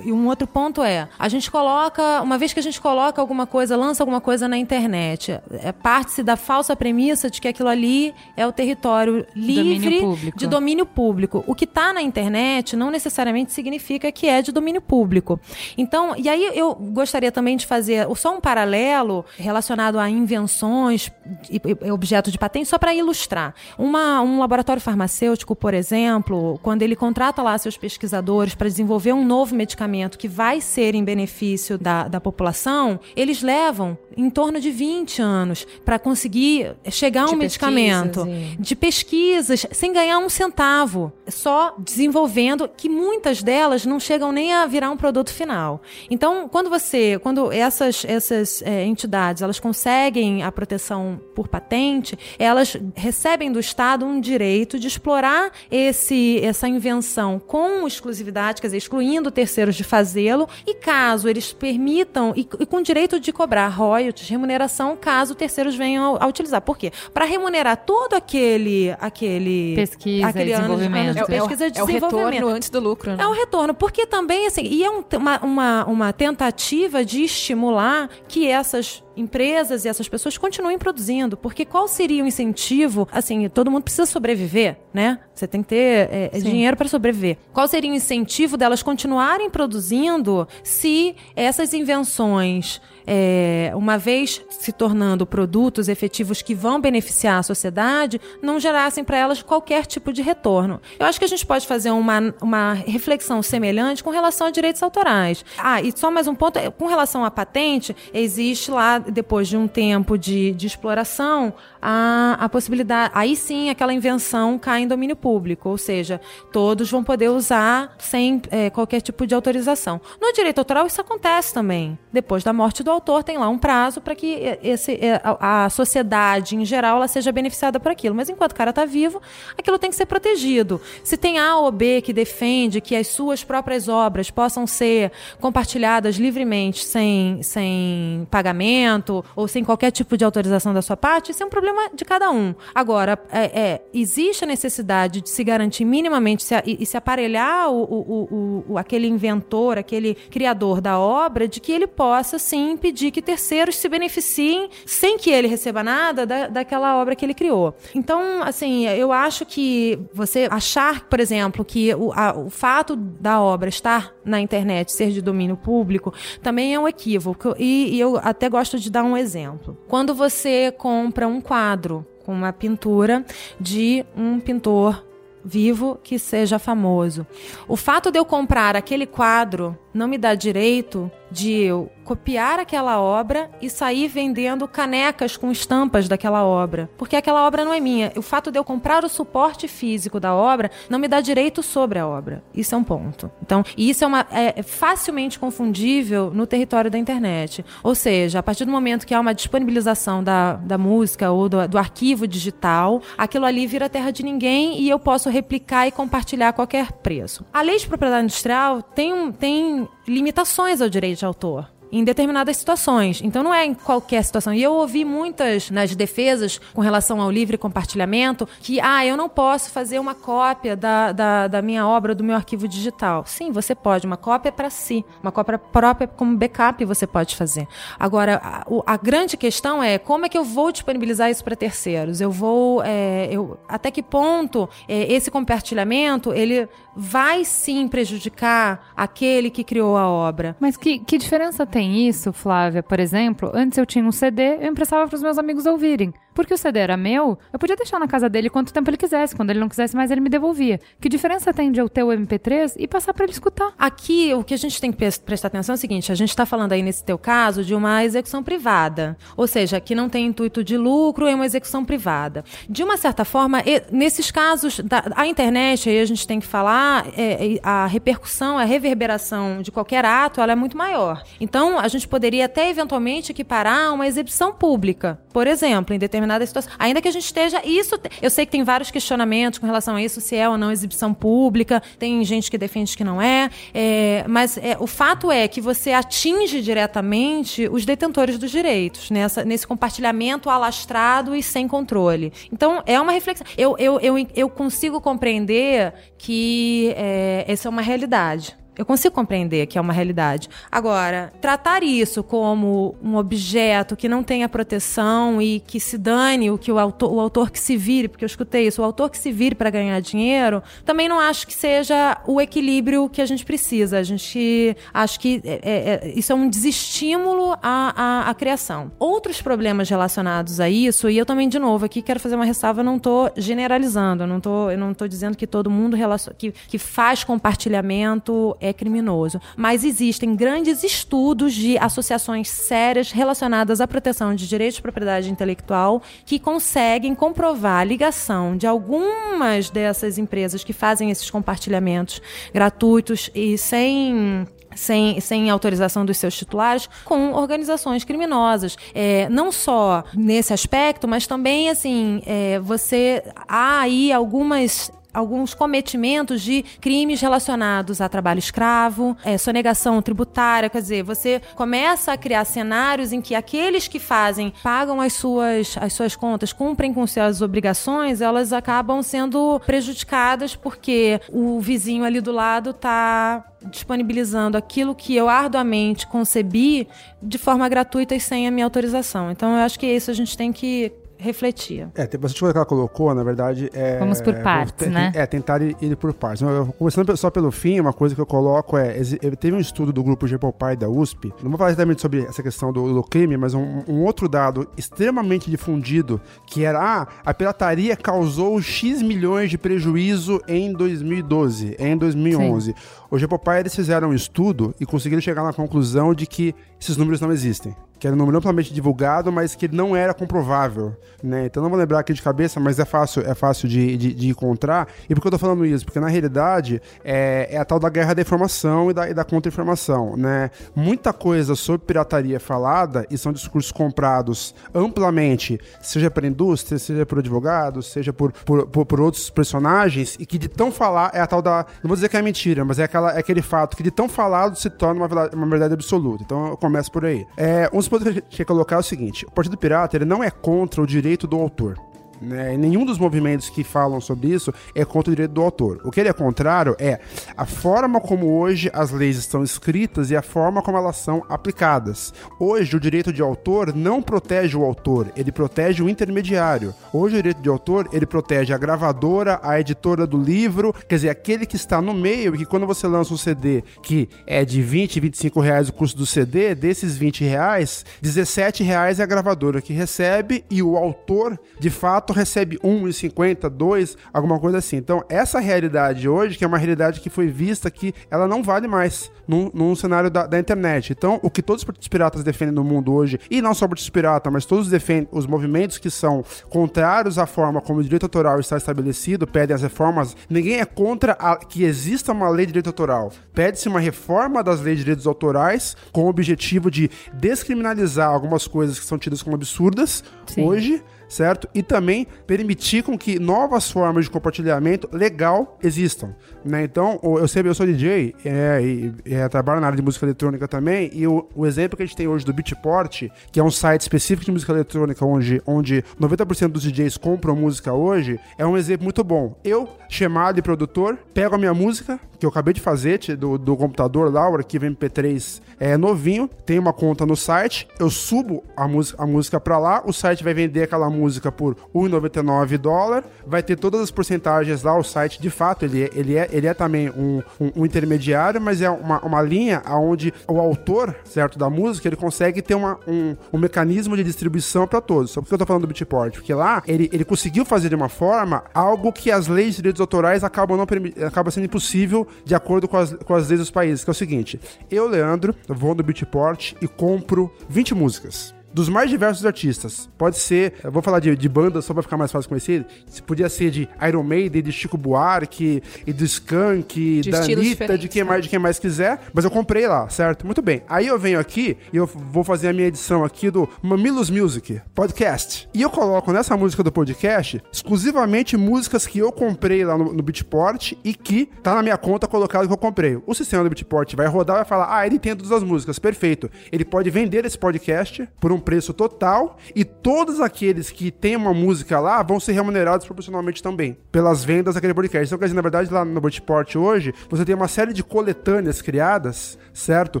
E 0.04 0.12
um 0.12 0.28
outro 0.28 0.46
ponto 0.46 0.82
é, 0.82 1.08
a 1.18 1.28
gente 1.28 1.50
coloca. 1.50 2.20
Uma 2.20 2.36
vez 2.36 2.52
que 2.52 2.60
a 2.60 2.62
gente 2.62 2.78
coloca 2.80 3.20
alguma 3.20 3.46
coisa, 3.46 3.76
lança 3.76 4.02
alguma 4.02 4.20
coisa 4.20 4.46
na 4.46 4.58
internet, 4.58 5.40
é, 5.50 5.72
parte-se 5.72 6.22
da 6.22 6.36
falsa 6.36 6.76
premissa 6.76 7.30
de 7.30 7.40
que 7.40 7.48
aquilo 7.48 7.70
ali 7.70 8.14
é 8.36 8.46
o 8.46 8.52
território 8.52 9.26
livre 9.34 10.00
domínio 10.00 10.32
de 10.36 10.46
domínio 10.46 10.86
público. 10.86 11.42
O 11.46 11.54
que 11.54 11.64
está 11.64 11.94
na 11.94 12.02
internet 12.02 12.76
não 12.76 12.90
necessariamente 12.90 13.52
significa 13.52 14.12
que 14.12 14.26
é 14.28 14.42
de 14.42 14.52
domínio 14.52 14.82
público. 14.82 15.40
Então, 15.78 16.14
e 16.16 16.28
aí 16.28 16.50
eu 16.54 16.74
gostaria 16.74 17.32
também 17.32 17.56
de 17.56 17.64
fazer 17.66 18.06
só 18.16 18.36
um 18.36 18.40
paralelo 18.40 19.24
relacionado 19.38 19.98
a 19.98 20.10
invenções 20.10 21.10
e, 21.50 21.60
e 21.86 21.90
objetos 21.90 22.30
de 22.30 22.38
patente, 22.38 22.68
só 22.68 22.78
para 22.78 22.92
ilustrar 22.94 23.29
mostrar. 23.30 23.54
Uma, 23.78 24.20
um 24.20 24.40
laboratório 24.40 24.82
farmacêutico, 24.82 25.54
por 25.54 25.72
exemplo, 25.72 26.58
quando 26.62 26.82
ele 26.82 26.96
contrata 26.96 27.42
lá 27.42 27.56
seus 27.56 27.76
pesquisadores 27.76 28.54
para 28.54 28.68
desenvolver 28.68 29.12
um 29.12 29.24
novo 29.24 29.54
medicamento 29.54 30.18
que 30.18 30.28
vai 30.28 30.60
ser 30.60 30.94
em 30.94 31.04
benefício 31.04 31.78
da, 31.78 32.08
da 32.08 32.20
população, 32.20 32.98
eles 33.14 33.42
levam 33.42 33.96
em 34.16 34.30
torno 34.30 34.60
de 34.60 34.70
20 34.70 35.20
anos 35.22 35.66
para 35.84 35.98
conseguir 35.98 36.74
chegar 36.90 37.22
a 37.22 37.30
um 37.30 37.36
medicamento. 37.36 38.26
E... 38.26 38.56
De 38.60 38.74
pesquisas, 38.74 39.66
sem 39.72 39.92
ganhar 39.92 40.18
um 40.18 40.28
centavo. 40.28 41.12
Só 41.28 41.74
desenvolvendo, 41.78 42.68
que 42.68 42.88
muitas 42.88 43.42
delas 43.42 43.86
não 43.86 43.98
chegam 43.98 44.32
nem 44.32 44.52
a 44.52 44.66
virar 44.66 44.90
um 44.90 44.96
produto 44.96 45.32
final. 45.32 45.80
Então, 46.10 46.48
quando 46.48 46.68
você, 46.68 47.18
quando 47.22 47.52
essas, 47.52 48.04
essas 48.04 48.62
é, 48.62 48.84
entidades, 48.84 49.42
elas 49.42 49.58
conseguem 49.58 50.42
a 50.42 50.52
proteção 50.52 51.20
por 51.34 51.48
patente, 51.48 52.18
elas 52.38 52.76
recebem 52.94 53.40
recebem 53.40 53.52
do 53.52 53.60
Estado 53.60 54.04
um 54.04 54.20
direito 54.20 54.78
de 54.78 54.86
explorar 54.86 55.52
esse, 55.70 56.40
essa 56.42 56.68
invenção 56.68 57.38
com 57.38 57.86
exclusividade, 57.86 58.60
quer 58.60 58.68
dizer, 58.68 58.78
excluindo 58.78 59.30
terceiros 59.30 59.76
de 59.76 59.84
fazê-lo, 59.84 60.48
e 60.66 60.74
caso 60.74 61.28
eles 61.28 61.52
permitam, 61.52 62.32
e, 62.36 62.40
e, 62.40 62.66
com 62.66 62.82
direito 62.82 63.20
de 63.20 63.32
cobrar 63.32 63.68
royalties, 63.68 63.99
remuneração, 64.28 64.96
caso 64.96 65.34
terceiros 65.34 65.76
venham 65.76 66.16
a, 66.16 66.24
a 66.24 66.26
utilizar. 66.26 66.60
Por 66.60 66.76
quê? 66.76 66.92
Para 67.12 67.24
remunerar 67.24 67.76
todo 67.76 68.14
aquele. 68.14 68.94
aquele 69.00 69.74
pesquisa 69.74 70.28
aquele 70.28 70.50
e 70.50 70.56
desenvolvimento. 70.56 71.10
Ano 71.10 71.20
de 71.20 71.26
pesquisa 71.26 71.66
é, 71.66 71.70
de 71.70 71.80
desenvolvimento. 71.80 72.14
É 72.14 72.22
o 72.22 72.30
retorno 72.30 72.48
antes 72.48 72.70
do 72.70 72.80
lucro. 72.80 73.10
Né? 73.16 73.22
É 73.22 73.26
o 73.26 73.32
retorno, 73.32 73.74
porque 73.74 74.06
também, 74.06 74.46
assim, 74.46 74.62
e 74.62 74.84
é 74.84 74.90
um, 74.90 75.04
uma, 75.16 75.38
uma, 75.40 75.84
uma 75.84 76.12
tentativa 76.12 77.04
de 77.04 77.24
estimular 77.24 78.08
que 78.28 78.46
essas 78.46 79.02
empresas 79.20 79.84
e 79.84 79.88
essas 79.88 80.08
pessoas 80.08 80.36
continuem 80.38 80.78
produzindo, 80.78 81.36
porque 81.36 81.64
qual 81.64 81.86
seria 81.86 82.24
o 82.24 82.26
incentivo? 82.26 83.08
Assim, 83.12 83.48
todo 83.48 83.70
mundo 83.70 83.82
precisa 83.82 84.06
sobreviver, 84.06 84.76
né? 84.92 85.18
Você 85.34 85.46
tem 85.46 85.62
que 85.62 85.68
ter 85.68 86.08
é, 86.10 86.30
é 86.32 86.38
dinheiro 86.38 86.76
para 86.76 86.88
sobreviver. 86.88 87.38
Qual 87.52 87.66
seria 87.68 87.90
o 87.90 87.94
incentivo 87.94 88.56
delas 88.56 88.82
continuarem 88.82 89.50
produzindo 89.50 90.46
se 90.62 91.14
essas 91.34 91.72
invenções 91.72 92.80
é, 93.06 93.72
uma 93.74 93.98
vez 93.98 94.40
se 94.50 94.72
tornando 94.72 95.26
produtos 95.26 95.88
efetivos 95.88 96.42
que 96.42 96.54
vão 96.54 96.80
beneficiar 96.80 97.38
a 97.38 97.42
sociedade, 97.42 98.20
não 98.40 98.60
gerassem 98.60 99.02
para 99.02 99.16
elas 99.16 99.42
qualquer 99.42 99.84
tipo 99.86 100.12
de 100.12 100.22
retorno. 100.22 100.80
Eu 100.98 101.06
acho 101.06 101.18
que 101.18 101.24
a 101.24 101.28
gente 101.28 101.44
pode 101.44 101.66
fazer 101.66 101.90
uma, 101.90 102.34
uma 102.40 102.72
reflexão 102.72 103.42
semelhante 103.42 104.04
com 104.04 104.10
relação 104.10 104.46
a 104.46 104.50
direitos 104.50 104.80
autorais. 104.82 105.44
Ah, 105.58 105.82
e 105.82 105.92
só 105.96 106.10
mais 106.10 106.28
um 106.28 106.34
ponto, 106.34 106.58
com 106.78 106.86
relação 106.86 107.24
à 107.24 107.30
patente, 107.30 107.96
existe 108.14 108.70
lá, 108.70 108.98
depois 109.10 109.48
de 109.48 109.56
um 109.56 109.66
tempo 109.66 110.16
de, 110.16 110.52
de 110.52 110.66
exploração, 110.66 111.52
a, 111.80 112.36
a 112.38 112.48
possibilidade, 112.48 113.12
aí 113.14 113.34
sim 113.34 113.70
aquela 113.70 113.92
invenção 113.92 114.58
cai 114.58 114.82
em 114.82 114.88
domínio 114.88 115.16
público, 115.16 115.68
ou 115.68 115.78
seja, 115.78 116.20
todos 116.52 116.90
vão 116.90 117.02
poder 117.02 117.28
usar 117.28 117.94
sem 117.98 118.42
é, 118.50 118.70
qualquer 118.70 119.00
tipo 119.00 119.26
de 119.26 119.34
autorização. 119.34 120.00
No 120.20 120.32
direito 120.32 120.58
autoral 120.58 120.86
isso 120.86 121.00
acontece 121.00 121.54
também. 121.54 121.98
Depois 122.12 122.44
da 122.44 122.52
morte 122.52 122.82
do 122.82 122.90
autor 122.90 123.22
tem 123.22 123.38
lá 123.38 123.48
um 123.48 123.58
prazo 123.58 124.00
para 124.00 124.14
que 124.14 124.58
esse, 124.62 124.98
a, 125.22 125.64
a, 125.64 125.70
sociedade 125.70 126.56
em 126.56 126.64
geral 126.64 126.96
ela 126.96 127.08
seja 127.08 127.32
beneficiada 127.32 127.80
por 127.80 127.90
aquilo. 127.92 128.14
Mas 128.14 128.28
enquanto 128.28 128.52
o 128.52 128.54
cara 128.54 128.70
está 128.70 128.84
vivo, 128.84 129.20
aquilo 129.56 129.78
tem 129.78 129.90
que 129.90 129.96
ser 129.96 130.06
protegido. 130.06 130.80
Se 131.02 131.16
tem 131.16 131.38
A 131.38 131.56
ou 131.56 131.70
B 131.70 132.02
que 132.02 132.12
defende 132.12 132.80
que 132.80 132.94
as 132.94 133.06
suas 133.06 133.44
próprias 133.44 133.88
obras 133.88 134.30
possam 134.30 134.66
ser 134.66 135.12
compartilhadas 135.40 136.16
livremente 136.16 136.84
sem, 136.84 137.42
sem 137.42 138.26
pagamento 138.30 138.99
ou 139.34 139.48
sem 139.48 139.64
qualquer 139.64 139.90
tipo 139.90 140.16
de 140.16 140.24
autorização 140.24 140.74
da 140.74 140.82
sua 140.82 140.96
parte, 140.96 141.32
isso 141.32 141.42
é 141.42 141.46
um 141.46 141.50
problema 141.50 141.90
de 141.94 142.04
cada 142.04 142.30
um. 142.30 142.54
Agora, 142.74 143.18
é, 143.30 143.60
é 143.60 143.82
existe 143.92 144.44
a 144.44 144.46
necessidade 144.46 145.20
de 145.20 145.28
se 145.30 145.42
garantir 145.44 145.84
minimamente 145.84 146.42
se, 146.42 146.54
e, 146.66 146.78
e, 146.80 146.86
se 146.86 146.96
aparelhar 146.96 147.70
o, 147.70 147.82
o, 147.82 148.64
o, 148.68 148.78
aquele 148.78 149.06
inventor, 149.06 149.78
aquele 149.78 150.14
criador 150.14 150.80
da 150.80 150.98
obra, 150.98 151.48
de 151.48 151.60
que 151.60 151.72
ele 151.72 151.86
possa 151.86 152.38
sim 152.38 152.72
impedir 152.72 153.10
que 153.10 153.22
terceiros 153.22 153.76
se 153.76 153.88
beneficiem 153.88 154.68
sem 154.86 155.18
que 155.18 155.30
ele 155.30 155.48
receba 155.48 155.82
nada 155.82 156.26
da, 156.26 156.46
daquela 156.48 156.96
obra 156.96 157.16
que 157.16 157.24
ele 157.24 157.34
criou. 157.34 157.74
Então, 157.94 158.42
assim, 158.42 158.86
eu 158.86 159.12
acho 159.12 159.44
que 159.44 159.98
você 160.12 160.48
achar, 160.50 161.04
por 161.08 161.20
exemplo, 161.20 161.64
que 161.64 161.94
o, 161.94 162.12
a, 162.12 162.36
o 162.36 162.50
fato 162.50 162.96
da 162.96 163.40
obra 163.40 163.68
estar 163.68 164.14
na 164.24 164.40
internet 164.40 164.92
ser 164.92 165.10
de 165.10 165.20
domínio 165.20 165.56
público 165.56 166.12
também 166.42 166.74
é 166.74 166.78
um 166.78 166.88
equívoco. 166.88 167.54
E, 167.58 167.94
e 167.94 168.00
eu 168.00 168.18
até 168.22 168.48
gosto 168.48 168.78
de 168.80 168.90
dar 168.90 169.04
um 169.04 169.16
exemplo. 169.16 169.76
Quando 169.88 170.14
você 170.14 170.72
compra 170.76 171.26
um 171.28 171.40
quadro 171.40 172.06
com 172.24 172.32
uma 172.32 172.52
pintura 172.52 173.24
de 173.60 174.04
um 174.16 174.38
pintor 174.40 175.04
vivo 175.44 175.98
que 176.02 176.18
seja 176.18 176.58
famoso. 176.58 177.26
O 177.66 177.76
fato 177.76 178.10
de 178.10 178.18
eu 178.18 178.24
comprar 178.24 178.76
aquele 178.76 179.06
quadro 179.06 179.76
não 179.92 180.08
me 180.08 180.18
dá 180.18 180.34
direito 180.34 181.10
de 181.30 181.52
eu 181.52 181.90
copiar 182.04 182.58
aquela 182.58 183.00
obra 183.00 183.48
e 183.62 183.70
sair 183.70 184.08
vendendo 184.08 184.66
canecas 184.66 185.36
com 185.36 185.50
estampas 185.52 186.08
daquela 186.08 186.44
obra. 186.44 186.90
Porque 186.98 187.14
aquela 187.14 187.46
obra 187.46 187.64
não 187.64 187.72
é 187.72 187.78
minha. 187.78 188.12
O 188.16 188.22
fato 188.22 188.50
de 188.50 188.58
eu 188.58 188.64
comprar 188.64 189.04
o 189.04 189.08
suporte 189.08 189.68
físico 189.68 190.18
da 190.18 190.34
obra 190.34 190.70
não 190.88 190.98
me 190.98 191.06
dá 191.06 191.20
direito 191.20 191.62
sobre 191.62 192.00
a 192.00 192.08
obra. 192.08 192.42
Isso 192.52 192.74
é 192.74 192.78
um 192.78 192.82
ponto. 192.82 193.30
Então, 193.40 193.64
isso 193.76 194.02
é, 194.02 194.06
uma, 194.06 194.26
é 194.32 194.60
facilmente 194.62 195.38
confundível 195.38 196.32
no 196.34 196.46
território 196.48 196.90
da 196.90 196.98
internet. 196.98 197.64
Ou 197.82 197.94
seja, 197.94 198.40
a 198.40 198.42
partir 198.42 198.64
do 198.64 198.72
momento 198.72 199.06
que 199.06 199.14
há 199.14 199.20
uma 199.20 199.34
disponibilização 199.34 200.24
da, 200.24 200.54
da 200.54 200.76
música 200.76 201.30
ou 201.30 201.48
do, 201.48 201.68
do 201.68 201.78
arquivo 201.78 202.26
digital, 202.26 203.00
aquilo 203.16 203.44
ali 203.44 203.68
vira 203.68 203.88
terra 203.88 204.10
de 204.10 204.24
ninguém 204.24 204.80
e 204.80 204.90
eu 204.90 204.98
posso 204.98 205.30
replicar 205.30 205.86
e 205.86 205.92
compartilhar 205.92 206.48
a 206.48 206.52
qualquer 206.52 206.90
preço. 206.90 207.44
A 207.52 207.62
lei 207.62 207.78
de 207.78 207.86
propriedade 207.86 208.24
industrial 208.24 208.82
tem, 208.82 209.12
um, 209.12 209.30
tem 209.30 209.79
limitações 210.06 210.80
ao 210.80 210.88
direito 210.88 211.18
de 211.18 211.24
autor 211.24 211.68
em 211.92 212.04
determinadas 212.04 212.56
situações. 212.56 213.20
Então 213.22 213.42
não 213.42 213.52
é 213.52 213.64
em 213.64 213.74
qualquer 213.74 214.22
situação. 214.22 214.52
E 214.54 214.62
eu 214.62 214.72
ouvi 214.72 215.04
muitas 215.04 215.70
nas 215.70 215.94
defesas 215.94 216.60
com 216.72 216.80
relação 216.80 217.20
ao 217.20 217.30
livre 217.30 217.58
compartilhamento 217.58 218.48
que, 218.60 218.80
ah, 218.80 219.04
eu 219.04 219.16
não 219.16 219.28
posso 219.28 219.70
fazer 219.70 219.98
uma 219.98 220.14
cópia 220.14 220.76
da, 220.76 221.12
da, 221.12 221.48
da 221.48 221.62
minha 221.62 221.86
obra, 221.86 222.14
do 222.14 222.24
meu 222.24 222.36
arquivo 222.36 222.68
digital. 222.68 223.24
Sim, 223.26 223.50
você 223.50 223.74
pode. 223.74 224.06
Uma 224.06 224.16
cópia 224.16 224.52
para 224.52 224.70
si. 224.70 225.04
Uma 225.22 225.32
cópia 225.32 225.58
própria 225.58 226.06
como 226.06 226.36
backup 226.36 226.84
você 226.84 227.06
pode 227.06 227.36
fazer. 227.36 227.66
Agora, 227.98 228.40
a, 228.42 228.64
a 228.86 228.96
grande 228.96 229.36
questão 229.36 229.82
é 229.82 229.98
como 229.98 230.26
é 230.26 230.28
que 230.28 230.38
eu 230.38 230.44
vou 230.44 230.72
disponibilizar 230.72 231.30
isso 231.30 231.44
para 231.44 231.56
terceiros? 231.56 232.20
Eu 232.20 232.30
vou. 232.30 232.82
É, 232.84 233.28
eu, 233.30 233.58
até 233.68 233.90
que 233.90 234.02
ponto 234.02 234.68
é, 234.88 235.12
esse 235.12 235.30
compartilhamento 235.30 236.32
ele 236.32 236.68
vai 236.94 237.44
sim 237.44 237.88
prejudicar 237.88 238.92
aquele 238.96 239.50
que 239.50 239.64
criou 239.64 239.96
a 239.96 240.08
obra? 240.08 240.56
Mas 240.60 240.76
que, 240.76 240.98
que 240.98 241.18
diferença 241.18 241.66
tem? 241.66 241.79
Tem 241.80 242.06
isso, 242.06 242.30
Flávia, 242.30 242.82
por 242.82 243.00
exemplo, 243.00 243.50
antes 243.54 243.78
eu 243.78 243.86
tinha 243.86 244.04
um 244.04 244.12
CD, 244.12 244.56
eu 244.56 244.66
emprestava 244.66 245.08
para 245.08 245.16
os 245.16 245.22
meus 245.22 245.38
amigos 245.38 245.64
ouvirem. 245.64 246.12
Porque 246.40 246.54
o 246.54 246.56
CD 246.56 246.78
era 246.78 246.96
meu, 246.96 247.38
eu 247.52 247.58
podia 247.58 247.76
deixar 247.76 248.00
na 248.00 248.08
casa 248.08 248.26
dele 248.26 248.48
quanto 248.48 248.72
tempo 248.72 248.88
ele 248.88 248.96
quisesse. 248.96 249.36
Quando 249.36 249.50
ele 249.50 249.60
não 249.60 249.68
quisesse 249.68 249.94
mais, 249.94 250.10
ele 250.10 250.22
me 250.22 250.30
devolvia. 250.30 250.80
Que 250.98 251.06
diferença 251.06 251.52
tem 251.52 251.70
de 251.70 251.78
eu 251.78 251.86
ter 251.86 252.02
o 252.02 252.06
MP3 252.06 252.76
e 252.78 252.88
passar 252.88 253.12
para 253.12 253.24
ele 253.24 253.32
escutar? 253.32 253.74
Aqui, 253.78 254.32
o 254.32 254.42
que 254.42 254.54
a 254.54 254.56
gente 254.56 254.80
tem 254.80 254.90
que 254.90 254.96
prestar 255.20 255.48
atenção 255.48 255.74
é 255.74 255.76
o 255.76 255.78
seguinte: 255.78 256.10
a 256.10 256.14
gente 256.14 256.30
está 256.30 256.46
falando 256.46 256.72
aí 256.72 256.82
nesse 256.82 257.04
teu 257.04 257.18
caso 257.18 257.62
de 257.62 257.74
uma 257.74 258.02
execução 258.02 258.42
privada. 258.42 259.18
Ou 259.36 259.46
seja, 259.46 259.78
que 259.82 259.94
não 259.94 260.08
tem 260.08 260.28
intuito 260.28 260.64
de 260.64 260.78
lucro, 260.78 261.26
é 261.26 261.34
uma 261.34 261.44
execução 261.44 261.84
privada. 261.84 262.42
De 262.66 262.82
uma 262.82 262.96
certa 262.96 263.22
forma, 263.22 263.62
nesses 263.92 264.30
casos, 264.30 264.80
da, 264.80 265.12
a 265.14 265.26
internet, 265.26 265.90
aí 265.90 266.00
a 266.00 266.06
gente 266.06 266.26
tem 266.26 266.40
que 266.40 266.46
falar, 266.46 267.06
é, 267.18 267.60
a 267.62 267.86
repercussão, 267.86 268.56
a 268.56 268.64
reverberação 268.64 269.60
de 269.60 269.70
qualquer 269.70 270.06
ato, 270.06 270.40
ela 270.40 270.52
é 270.52 270.56
muito 270.56 270.74
maior. 270.74 271.22
Então, 271.38 271.78
a 271.78 271.86
gente 271.86 272.08
poderia 272.08 272.46
até 272.46 272.70
eventualmente 272.70 273.30
equiparar 273.30 273.92
uma 273.92 274.06
exibição 274.06 274.54
pública, 274.54 275.20
por 275.34 275.46
exemplo, 275.46 275.94
em 275.94 275.98
determinada 276.30 276.46
situação. 276.46 276.72
Ainda 276.78 277.02
que 277.02 277.08
a 277.08 277.10
gente 277.10 277.24
esteja. 277.24 277.60
Isso, 277.64 277.98
eu 278.22 278.30
sei 278.30 278.46
que 278.46 278.52
tem 278.52 278.62
vários 278.62 278.90
questionamentos 278.90 279.58
com 279.58 279.66
relação 279.66 279.96
a 279.96 280.02
isso, 280.02 280.20
se 280.20 280.36
é 280.36 280.48
ou 280.48 280.56
não 280.56 280.70
exibição 280.70 281.12
pública, 281.12 281.82
tem 281.98 282.24
gente 282.24 282.50
que 282.50 282.58
defende 282.58 282.96
que 282.96 283.04
não 283.04 283.20
é, 283.20 283.50
é 283.74 284.24
mas 284.28 284.56
é, 284.58 284.76
o 284.78 284.86
fato 284.86 285.30
é 285.32 285.48
que 285.48 285.60
você 285.60 285.92
atinge 285.92 286.60
diretamente 286.62 287.68
os 287.68 287.84
detentores 287.84 288.38
dos 288.38 288.50
direitos, 288.50 289.10
nessa, 289.10 289.44
nesse 289.44 289.66
compartilhamento 289.66 290.48
alastrado 290.48 291.34
e 291.34 291.42
sem 291.42 291.66
controle. 291.66 292.32
Então, 292.52 292.82
é 292.86 293.00
uma 293.00 293.12
reflexão. 293.12 293.46
Eu, 293.56 293.76
eu, 293.78 293.98
eu, 294.00 294.14
eu 294.34 294.48
consigo 294.48 295.00
compreender 295.00 295.92
que 296.18 296.92
é, 296.96 297.44
essa 297.48 297.68
é 297.68 297.70
uma 297.70 297.82
realidade. 297.82 298.59
Eu 298.76 298.86
consigo 298.86 299.14
compreender 299.14 299.66
que 299.66 299.76
é 299.76 299.80
uma 299.80 299.92
realidade. 299.92 300.48
Agora, 300.70 301.32
tratar 301.40 301.82
isso 301.82 302.22
como 302.22 302.94
um 303.02 303.16
objeto 303.16 303.96
que 303.96 304.08
não 304.08 304.22
tenha 304.22 304.48
proteção 304.48 305.40
e 305.40 305.60
que 305.60 305.78
se 305.78 305.98
dane 305.98 306.50
o 306.50 306.56
que 306.56 306.70
o 306.70 306.78
autor, 306.78 307.12
o 307.12 307.20
autor 307.20 307.50
que 307.50 307.58
se 307.58 307.76
vire, 307.76 308.08
porque 308.08 308.24
eu 308.24 308.26
escutei 308.26 308.66
isso, 308.66 308.80
o 308.80 308.84
autor 308.84 309.10
que 309.10 309.18
se 309.18 309.32
vire 309.32 309.54
para 309.54 309.70
ganhar 309.70 310.00
dinheiro, 310.00 310.62
também 310.84 311.08
não 311.08 311.18
acho 311.18 311.46
que 311.46 311.54
seja 311.54 312.18
o 312.26 312.40
equilíbrio 312.40 313.08
que 313.08 313.20
a 313.20 313.26
gente 313.26 313.44
precisa. 313.44 313.98
A 313.98 314.02
gente 314.02 314.76
acho 314.94 315.20
que 315.20 315.42
é, 315.44 315.60
é, 315.62 316.08
é 316.08 316.12
isso 316.16 316.32
é 316.32 316.34
um 316.34 316.48
desestímulo 316.48 317.52
à, 317.62 317.92
à, 317.96 318.30
à, 318.30 318.34
criação. 318.34 318.90
Outros 318.98 319.42
problemas 319.42 319.88
relacionados 319.88 320.60
a 320.60 320.70
isso, 320.70 321.10
e 321.10 321.18
eu 321.18 321.26
também, 321.26 321.48
de 321.48 321.58
novo, 321.58 321.84
aqui 321.84 322.00
quero 322.00 322.20
fazer 322.20 322.36
uma 322.36 322.44
ressalva, 322.44 322.80
eu 322.80 322.84
não 322.84 322.96
estou 322.96 323.30
generalizando, 323.36 324.24
eu 324.24 324.76
não 324.76 324.92
estou 324.92 325.08
dizendo 325.08 325.36
que 325.36 325.46
todo 325.46 325.70
mundo 325.70 325.96
que, 326.38 326.52
que 326.52 326.78
faz 326.78 327.24
compartilhamento 327.24 328.56
é 328.60 328.72
criminoso. 328.72 329.40
Mas 329.56 329.84
existem 329.84 330.34
grandes 330.36 330.84
estudos 330.84 331.54
de 331.54 331.78
associações 331.78 332.48
sérias 332.48 333.10
relacionadas 333.10 333.80
à 333.80 333.88
proteção 333.88 334.34
de 334.34 334.48
direitos 334.48 334.76
de 334.76 334.82
propriedade 334.82 335.30
intelectual 335.30 336.02
que 336.24 336.38
conseguem 336.38 337.14
comprovar 337.14 337.80
a 337.80 337.84
ligação 337.84 338.56
de 338.56 338.66
algumas 338.66 339.70
dessas 339.70 340.18
empresas 340.18 340.62
que 340.62 340.72
fazem 340.72 341.10
esses 341.10 341.30
compartilhamentos 341.30 342.20
gratuitos 342.52 343.30
e 343.34 343.56
sem 343.56 344.46
sem, 344.74 345.20
sem 345.20 345.50
autorização 345.50 346.04
dos 346.04 346.16
seus 346.16 346.36
titulares, 346.36 346.88
com 347.04 347.32
organizações 347.32 348.04
criminosas. 348.04 348.76
É, 348.94 349.28
não 349.28 349.50
só 349.50 350.04
nesse 350.14 350.52
aspecto, 350.52 351.08
mas 351.08 351.26
também, 351.26 351.68
assim, 351.68 352.22
é, 352.26 352.58
você 352.60 353.22
há 353.48 353.80
aí 353.80 354.12
algumas 354.12 354.92
alguns 355.12 355.54
cometimentos 355.54 356.42
de 356.42 356.62
crimes 356.80 357.20
relacionados 357.20 358.00
a 358.00 358.08
trabalho 358.08 358.38
escravo, 358.38 359.16
é, 359.24 359.36
sonegação 359.36 360.00
tributária, 360.00 360.70
quer 360.70 360.80
dizer, 360.80 361.02
você 361.02 361.40
começa 361.54 362.12
a 362.12 362.16
criar 362.16 362.44
cenários 362.44 363.12
em 363.12 363.20
que 363.20 363.34
aqueles 363.34 363.88
que 363.88 363.98
fazem, 363.98 364.52
pagam 364.62 365.00
as 365.00 365.12
suas, 365.12 365.76
as 365.80 365.92
suas 365.92 366.16
contas, 366.16 366.52
cumprem 366.52 366.92
com 366.92 367.06
suas 367.06 367.42
obrigações, 367.42 368.20
elas 368.20 368.52
acabam 368.52 369.02
sendo 369.02 369.60
prejudicadas 369.66 370.54
porque 370.54 371.20
o 371.28 371.60
vizinho 371.60 372.04
ali 372.04 372.20
do 372.20 372.32
lado 372.32 372.70
está 372.70 373.44
disponibilizando 373.62 374.56
aquilo 374.56 374.94
que 374.94 375.14
eu 375.14 375.28
arduamente 375.28 376.06
concebi 376.06 376.88
de 377.22 377.36
forma 377.36 377.68
gratuita 377.68 378.14
e 378.14 378.20
sem 378.20 378.48
a 378.48 378.50
minha 378.50 378.64
autorização. 378.64 379.30
Então, 379.30 379.56
eu 379.56 379.62
acho 379.62 379.78
que 379.78 379.86
isso 379.86 380.10
a 380.10 380.14
gente 380.14 380.36
tem 380.36 380.52
que 380.52 380.92
refletia. 381.20 381.90
É, 381.94 382.06
tem 382.06 382.18
bastante 382.18 382.40
coisa 382.40 382.52
que 382.52 382.58
ela 382.58 382.66
colocou, 382.66 383.14
na 383.14 383.22
verdade. 383.22 383.70
É, 383.72 383.98
Vamos 383.98 384.20
por 384.20 384.34
partes, 384.42 384.86
é, 384.86 384.90
né? 384.90 385.12
É, 385.14 385.26
tentar 385.26 385.60
ir, 385.62 385.76
ir 385.80 385.96
por 385.96 386.12
partes. 386.14 386.42
Começando 386.78 387.16
só 387.16 387.30
pelo 387.30 387.50
fim, 387.50 387.78
uma 387.80 387.92
coisa 387.92 388.14
que 388.14 388.20
eu 388.20 388.26
coloco 388.26 388.76
é. 388.76 388.94
Teve 389.38 389.56
um 389.56 389.60
estudo 389.60 389.92
do 389.92 390.02
grupo 390.02 390.26
Gepopai 390.26 390.76
da 390.76 390.88
USP, 390.88 391.32
não 391.42 391.50
vou 391.50 391.58
falar 391.58 391.70
exatamente 391.70 392.00
sobre 392.00 392.22
essa 392.22 392.42
questão 392.42 392.72
do, 392.72 392.92
do 392.94 393.02
crime, 393.02 393.36
mas 393.36 393.54
um, 393.54 393.82
um, 393.86 394.02
outro 394.02 394.28
dado 394.28 394.68
extremamente 394.76 395.50
difundido, 395.50 396.20
que 396.46 396.64
era: 396.64 396.80
ah, 396.80 397.06
a 397.24 397.34
pirataria 397.34 397.96
causou 397.96 398.60
X 398.60 399.02
milhões 399.02 399.50
de 399.50 399.58
prejuízo 399.58 400.40
em 400.48 400.72
2012, 400.72 401.76
em 401.78 401.96
2011. 401.96 402.66
Sim. 402.66 402.74
O 403.10 403.18
Gepopai 403.18 403.60
eles 403.60 403.74
fizeram 403.74 404.10
um 404.10 404.14
estudo 404.14 404.74
e 404.80 404.86
conseguiram 404.86 405.20
chegar 405.20 405.42
na 405.42 405.52
conclusão 405.52 406.14
de 406.14 406.26
que 406.26 406.54
esses 406.80 406.96
números 406.96 407.20
não 407.20 407.32
existem 407.32 407.74
que 408.00 408.06
era 408.06 408.16
um 408.16 408.18
número 408.18 408.38
amplamente 408.38 408.72
divulgado, 408.72 409.30
mas 409.30 409.54
que 409.54 409.68
não 409.68 409.94
era 409.94 410.14
comprovável, 410.14 410.96
né? 411.22 411.44
Então 411.44 411.62
não 411.62 411.68
vou 411.68 411.78
lembrar 411.78 411.98
aqui 411.98 412.14
de 412.14 412.22
cabeça, 412.22 412.58
mas 412.58 412.78
é 412.78 412.84
fácil, 412.86 413.22
é 413.26 413.34
fácil 413.34 413.68
de, 413.68 413.94
de, 413.96 414.14
de 414.14 414.28
encontrar. 414.28 414.88
E 415.08 415.14
por 415.14 415.20
que 415.20 415.26
eu 415.26 415.32
tô 415.32 415.38
falando 415.38 415.66
isso? 415.66 415.84
Porque 415.84 416.00
na 416.00 416.08
realidade 416.08 416.80
é, 417.04 417.48
é 417.50 417.58
a 417.58 417.64
tal 417.64 417.78
da 417.78 417.90
guerra 417.90 418.14
da 418.14 418.22
informação 418.22 418.90
e 418.90 418.94
da, 418.94 419.12
da 419.12 419.22
contra-informação, 419.22 420.16
né? 420.16 420.50
Muita 420.74 421.12
coisa 421.12 421.54
sobre 421.54 421.86
pirataria 421.86 422.36
é 422.36 422.38
falada 422.38 423.06
e 423.10 423.18
são 423.18 423.32
discursos 423.32 423.70
comprados 423.70 424.54
amplamente, 424.74 425.60
seja 425.82 426.10
pela 426.10 426.26
indústria, 426.26 426.78
seja 426.78 427.04
por 427.04 427.18
advogados, 427.18 427.92
seja 427.92 428.14
por, 428.14 428.32
por, 428.32 428.66
por, 428.66 428.86
por, 428.86 429.00
outros 429.00 429.28
personagens, 429.28 430.16
e 430.18 430.24
que 430.24 430.38
de 430.38 430.48
tão 430.48 430.72
falar 430.72 431.10
é 431.12 431.20
a 431.20 431.26
tal 431.26 431.42
da. 431.42 431.66
Não 431.82 431.88
vou 431.88 431.96
dizer 431.96 432.08
que 432.08 432.16
é 432.16 432.22
mentira, 432.22 432.64
mas 432.64 432.78
é, 432.78 432.84
aquela, 432.84 433.12
é 433.12 433.18
aquele 433.18 433.42
fato 433.42 433.76
que 433.76 433.82
de 433.82 433.90
tão 433.90 434.08
falado 434.08 434.56
se 434.56 434.70
torna 434.70 435.04
uma 435.04 435.30
uma 435.34 435.46
verdade 435.46 435.74
absoluta. 435.74 436.22
Então 436.24 436.48
eu 436.48 436.56
começo 436.56 436.90
por 436.90 437.04
aí. 437.04 437.26
É, 437.36 437.68
uns 437.72 437.89
ponto 437.90 438.04
que 438.04 438.08
a 438.08 438.12
gente 438.12 438.24
quer 438.28 438.44
colocar 438.44 438.76
é 438.76 438.78
o 438.78 438.82
seguinte: 438.82 439.26
o 439.26 439.30
Partido 439.30 439.58
Pirata 439.58 439.96
ele 439.96 440.04
não 440.04 440.22
é 440.22 440.30
contra 440.30 440.80
o 440.80 440.86
direito 440.86 441.26
do 441.26 441.36
autor. 441.36 441.89
Né? 442.20 442.56
Nenhum 442.56 442.84
dos 442.84 442.98
movimentos 442.98 443.48
que 443.48 443.64
falam 443.64 444.00
sobre 444.00 444.28
isso 444.28 444.52
é 444.74 444.84
contra 444.84 445.10
o 445.10 445.14
direito 445.14 445.32
do 445.32 445.42
autor. 445.42 445.80
O 445.84 445.90
que 445.90 446.00
ele 446.00 446.08
é 446.08 446.12
contrário 446.12 446.76
é 446.78 447.00
a 447.36 447.46
forma 447.46 448.00
como 448.00 448.38
hoje 448.38 448.70
as 448.72 448.90
leis 448.90 449.16
estão 449.16 449.42
escritas 449.42 450.10
e 450.10 450.16
a 450.16 450.22
forma 450.22 450.62
como 450.62 450.76
elas 450.76 450.96
são 450.96 451.24
aplicadas. 451.28 452.12
Hoje, 452.38 452.76
o 452.76 452.80
direito 452.80 453.12
de 453.12 453.22
autor 453.22 453.74
não 453.74 454.02
protege 454.02 454.56
o 454.56 454.64
autor, 454.64 455.10
ele 455.16 455.32
protege 455.32 455.82
o 455.82 455.88
intermediário. 455.88 456.74
Hoje, 456.92 457.14
o 457.14 457.18
direito 457.18 457.40
de 457.40 457.48
autor 457.48 457.88
ele 457.92 458.06
protege 458.06 458.52
a 458.52 458.58
gravadora, 458.58 459.40
a 459.42 459.58
editora 459.58 460.06
do 460.06 460.18
livro, 460.18 460.74
quer 460.88 460.96
dizer, 460.96 461.08
aquele 461.08 461.46
que 461.46 461.56
está 461.56 461.80
no 461.80 461.94
meio 461.94 462.34
e 462.34 462.38
que 462.38 462.44
quando 462.44 462.66
você 462.66 462.86
lança 462.86 463.14
um 463.14 463.16
CD 463.16 463.62
que 463.82 464.08
é 464.26 464.44
de 464.44 464.62
20, 464.62 465.00
25 465.00 465.40
reais 465.40 465.68
o 465.68 465.72
custo 465.72 465.98
do 465.98 466.06
CD, 466.06 466.54
desses 466.54 466.96
20 466.96 467.24
reais, 467.24 467.84
17 468.02 468.62
reais 468.62 469.00
é 469.00 469.02
a 469.02 469.06
gravadora 469.06 469.60
que 469.62 469.72
recebe 469.72 470.44
e 470.50 470.62
o 470.62 470.76
autor, 470.76 471.38
de 471.58 471.70
fato, 471.70 472.09
fato 472.10 472.12
recebe 472.12 472.58
1,50, 472.58 473.48
2, 473.48 473.96
alguma 474.12 474.38
coisa 474.38 474.58
assim. 474.58 474.76
Então, 474.76 475.02
essa 475.08 475.38
realidade 475.40 476.08
hoje, 476.08 476.36
que 476.36 476.44
é 476.44 476.46
uma 476.46 476.58
realidade 476.58 477.00
que 477.00 477.08
foi 477.08 477.28
vista 477.28 477.70
que 477.70 477.94
ela 478.10 478.26
não 478.26 478.42
vale 478.42 478.68
mais 478.68 479.10
num, 479.26 479.50
num 479.54 479.74
cenário 479.74 480.10
da, 480.10 480.26
da, 480.26 480.38
internet. 480.38 480.92
Então, 480.92 481.20
o 481.22 481.30
que 481.30 481.42
todos 481.42 481.64
os 481.64 481.88
piratas 481.88 482.22
defendem 482.22 482.54
no 482.54 482.64
mundo 482.64 482.92
hoje, 482.92 483.18
e 483.30 483.40
não 483.40 483.54
só 483.54 483.66
os 483.66 483.88
piratas, 483.88 484.32
mas 484.32 484.44
todos 484.44 484.68
defendem 484.68 485.08
os 485.12 485.26
movimentos 485.26 485.78
que 485.78 485.90
são 485.90 486.24
contrários 486.48 487.18
à 487.18 487.26
forma 487.26 487.60
como 487.60 487.80
o 487.80 487.82
direito 487.82 488.04
autoral 488.04 488.40
está 488.40 488.56
estabelecido, 488.56 489.26
pedem 489.26 489.54
as 489.54 489.62
reformas. 489.62 490.16
Ninguém 490.28 490.60
é 490.60 490.64
contra 490.64 491.12
a, 491.12 491.36
que 491.36 491.64
exista 491.64 492.12
uma 492.12 492.28
lei 492.28 492.46
de 492.46 492.52
direito 492.52 492.68
autoral. 492.68 493.12
Pede-se 493.32 493.68
uma 493.68 493.80
reforma 493.80 494.42
das 494.42 494.60
leis 494.60 494.78
de 494.78 494.84
direitos 494.84 495.06
autorais 495.06 495.76
com 495.92 496.04
o 496.04 496.08
objetivo 496.08 496.70
de 496.70 496.90
descriminalizar 497.14 498.10
algumas 498.10 498.46
coisas 498.46 498.78
que 498.78 498.84
são 498.84 498.98
tidas 498.98 499.22
como 499.22 499.36
absurdas 499.36 500.02
Sim. 500.26 500.44
hoje 500.44 500.82
certo? 501.10 501.48
E 501.52 501.62
também 501.62 502.06
permitir 502.26 502.84
com 502.84 502.96
que 502.96 503.18
novas 503.18 503.70
formas 503.70 504.04
de 504.04 504.10
compartilhamento 504.10 504.88
legal 504.92 505.58
existam, 505.62 506.14
né? 506.44 506.62
Então, 506.62 506.98
eu 507.02 507.26
sei, 507.26 507.42
eu 507.44 507.54
sou 507.54 507.66
DJ, 507.66 508.14
é, 508.24 508.60
e, 508.62 508.94
é, 509.04 509.28
trabalho 509.28 509.60
na 509.60 509.66
área 509.66 509.76
de 509.76 509.82
música 509.82 510.06
eletrônica 510.06 510.46
também, 510.46 510.88
e 510.94 511.06
o, 511.06 511.28
o, 511.34 511.46
exemplo 511.46 511.76
que 511.76 511.82
a 511.82 511.86
gente 511.86 511.96
tem 511.96 512.06
hoje 512.06 512.24
do 512.24 512.32
Beatport, 512.32 513.08
que 513.32 513.40
é 513.40 513.42
um 513.42 513.50
site 513.50 513.82
específico 513.82 514.24
de 514.24 514.32
música 514.32 514.52
eletrônica, 514.52 515.04
onde, 515.04 515.42
onde 515.44 515.84
90% 516.00 516.48
dos 516.48 516.62
DJs 516.62 516.96
compram 516.96 517.34
música 517.34 517.72
hoje, 517.72 518.18
é 518.38 518.46
um 518.46 518.56
exemplo 518.56 518.84
muito 518.84 519.02
bom. 519.02 519.36
Eu, 519.42 519.68
chamado 519.88 520.36
de 520.36 520.42
produtor, 520.42 520.96
pego 521.12 521.34
a 521.34 521.38
minha 521.38 521.52
música, 521.52 521.98
que 522.20 522.26
eu 522.26 522.30
acabei 522.30 522.52
de 522.52 522.60
fazer 522.60 522.98
do, 523.16 523.38
do 523.38 523.56
computador 523.56 524.12
lá, 524.12 524.28
o 524.28 524.36
arquivo 524.36 524.66
MP3 524.66 525.40
é 525.58 525.76
novinho, 525.76 526.28
tem 526.44 526.58
uma 526.58 526.72
conta 526.72 527.06
no 527.06 527.16
site, 527.16 527.66
eu 527.78 527.88
subo 527.88 528.44
a 528.54 528.68
música, 528.68 529.02
a 529.02 529.06
música 529.06 529.40
pra 529.40 529.58
lá, 529.58 529.82
o 529.86 529.92
site 529.92 530.22
vai 530.22 530.34
vender 530.34 530.64
aquela 530.64 530.90
música 530.90 531.32
por 531.32 531.56
1,99 531.74 532.58
dólar, 532.58 533.04
vai 533.26 533.42
ter 533.42 533.56
todas 533.56 533.80
as 533.80 533.90
porcentagens 533.90 534.62
lá, 534.62 534.76
o 534.76 534.84
site 534.84 535.20
de 535.20 535.30
fato, 535.30 535.64
ele 535.64 535.84
é, 535.84 535.90
ele 535.94 536.16
é, 536.16 536.28
ele 536.30 536.46
é 536.46 536.52
também 536.52 536.90
um, 536.90 537.22
um, 537.40 537.52
um 537.56 537.66
intermediário, 537.66 538.40
mas 538.40 538.60
é 538.60 538.68
uma, 538.68 539.00
uma 539.00 539.22
linha 539.22 539.62
onde 539.66 540.12
o 540.28 540.38
autor, 540.38 540.94
certo, 541.04 541.38
da 541.38 541.48
música, 541.48 541.88
ele 541.88 541.96
consegue 541.96 542.42
ter 542.42 542.54
uma, 542.54 542.78
um, 542.86 543.16
um 543.32 543.38
mecanismo 543.38 543.96
de 543.96 544.04
distribuição 544.04 544.66
para 544.66 544.80
todos. 544.80 545.12
Só 545.12 545.22
porque 545.22 545.32
eu 545.32 545.38
tô 545.38 545.46
falando 545.46 545.62
do 545.62 545.68
Beatport? 545.68 546.14
Porque 546.14 546.34
lá 546.34 546.62
ele, 546.66 546.90
ele 546.92 547.04
conseguiu 547.04 547.46
fazer 547.46 547.70
de 547.70 547.74
uma 547.74 547.88
forma 547.88 548.44
algo 548.52 548.92
que 548.92 549.10
as 549.10 549.26
leis 549.26 549.52
de 549.52 549.56
direitos 549.56 549.80
autorais 549.80 550.22
acabam, 550.22 550.58
não, 550.58 550.66
acaba 551.06 551.30
sendo 551.30 551.44
impossível 551.44 552.06
de 552.24 552.34
acordo 552.34 552.68
com 552.68 552.76
as, 552.76 552.92
com 552.94 553.14
as 553.14 553.28
leis 553.28 553.40
dos 553.40 553.50
países, 553.50 553.84
que 553.84 553.90
é 553.90 553.92
o 553.92 553.94
seguinte: 553.94 554.40
eu, 554.70 554.88
Leandro, 554.88 555.34
vou 555.48 555.74
no 555.74 555.82
Beatport 555.82 556.54
e 556.60 556.68
compro 556.68 557.32
20 557.48 557.74
músicas 557.74 558.34
dos 558.52 558.68
mais 558.68 558.90
diversos 558.90 559.24
artistas. 559.24 559.88
Pode 559.96 560.18
ser, 560.18 560.54
eu 560.62 560.72
vou 560.72 560.82
falar 560.82 561.00
de, 561.00 561.14
de 561.16 561.28
banda 561.28 561.62
só 561.62 561.72
pra 561.72 561.82
ficar 561.82 561.96
mais 561.96 562.10
fácil 562.10 562.28
conhecido. 562.28 562.64
Podia 563.06 563.28
ser 563.28 563.50
de 563.50 563.68
Iron 563.86 564.02
Maiden, 564.02 564.42
de 564.42 564.52
Chico 564.52 564.76
Buarque, 564.76 565.62
e 565.86 565.92
do 565.92 566.04
Skunk, 566.04 567.00
de 567.00 567.10
da 567.10 567.22
Anitta, 567.22 567.78
de 567.78 567.88
quem, 567.88 568.02
né? 568.02 568.08
mais, 568.08 568.22
de 568.22 568.28
quem 568.28 568.38
mais 568.38 568.58
quiser. 568.58 569.00
Mas 569.12 569.24
eu 569.24 569.30
comprei 569.30 569.66
lá, 569.66 569.88
certo? 569.88 570.26
Muito 570.26 570.42
bem. 570.42 570.62
Aí 570.68 570.86
eu 570.86 570.98
venho 570.98 571.18
aqui 571.18 571.56
e 571.72 571.76
eu 571.76 571.86
vou 571.86 572.24
fazer 572.24 572.48
a 572.48 572.52
minha 572.52 572.66
edição 572.66 573.04
aqui 573.04 573.30
do 573.30 573.48
Mamilos 573.62 574.10
Music 574.10 574.60
Podcast. 574.74 575.48
E 575.54 575.62
eu 575.62 575.70
coloco 575.70 576.12
nessa 576.12 576.36
música 576.36 576.62
do 576.62 576.72
podcast 576.72 577.40
exclusivamente 577.52 578.36
músicas 578.36 578.86
que 578.86 578.98
eu 578.98 579.12
comprei 579.12 579.64
lá 579.64 579.76
no, 579.76 579.92
no 579.92 580.02
Beatport 580.02 580.72
e 580.84 580.94
que 580.94 581.26
tá 581.42 581.54
na 581.54 581.62
minha 581.62 581.76
conta 581.76 582.06
colocado 582.06 582.46
que 582.46 582.52
eu 582.52 582.58
comprei. 582.58 583.00
O 583.06 583.14
sistema 583.14 583.42
do 583.44 583.50
Beatport 583.50 583.94
vai 583.94 584.06
rodar 584.06 584.36
e 584.36 584.38
vai 584.40 584.46
falar: 584.46 584.76
ah, 584.76 584.86
ele 584.86 584.98
tem 584.98 585.14
todas 585.14 585.32
as 585.32 585.42
músicas, 585.42 585.78
perfeito. 585.78 586.30
Ele 586.50 586.64
pode 586.64 586.90
vender 586.90 587.24
esse 587.24 587.38
podcast 587.38 588.08
por 588.20 588.32
um 588.32 588.39
um 588.40 588.42
preço 588.42 588.72
total 588.72 589.36
e 589.54 589.64
todos 589.64 590.20
aqueles 590.20 590.70
que 590.70 590.90
têm 590.90 591.14
uma 591.14 591.34
música 591.34 591.78
lá 591.78 592.02
vão 592.02 592.18
ser 592.18 592.32
remunerados 592.32 592.86
proporcionalmente 592.86 593.42
também 593.42 593.76
pelas 593.92 594.24
vendas 594.24 594.54
daquele 594.54 594.74
podcast. 594.74 595.06
Então, 595.06 595.18
quer 595.18 595.26
dizer, 595.26 595.36
na 595.36 595.42
verdade, 595.42 595.72
lá 595.72 595.84
no 595.84 596.00
Beatport 596.00 596.56
hoje, 596.56 596.94
você 597.08 597.24
tem 597.24 597.34
uma 597.34 597.48
série 597.48 597.72
de 597.72 597.84
coletâneas 597.84 598.62
criadas, 598.62 599.38
certo? 599.52 600.00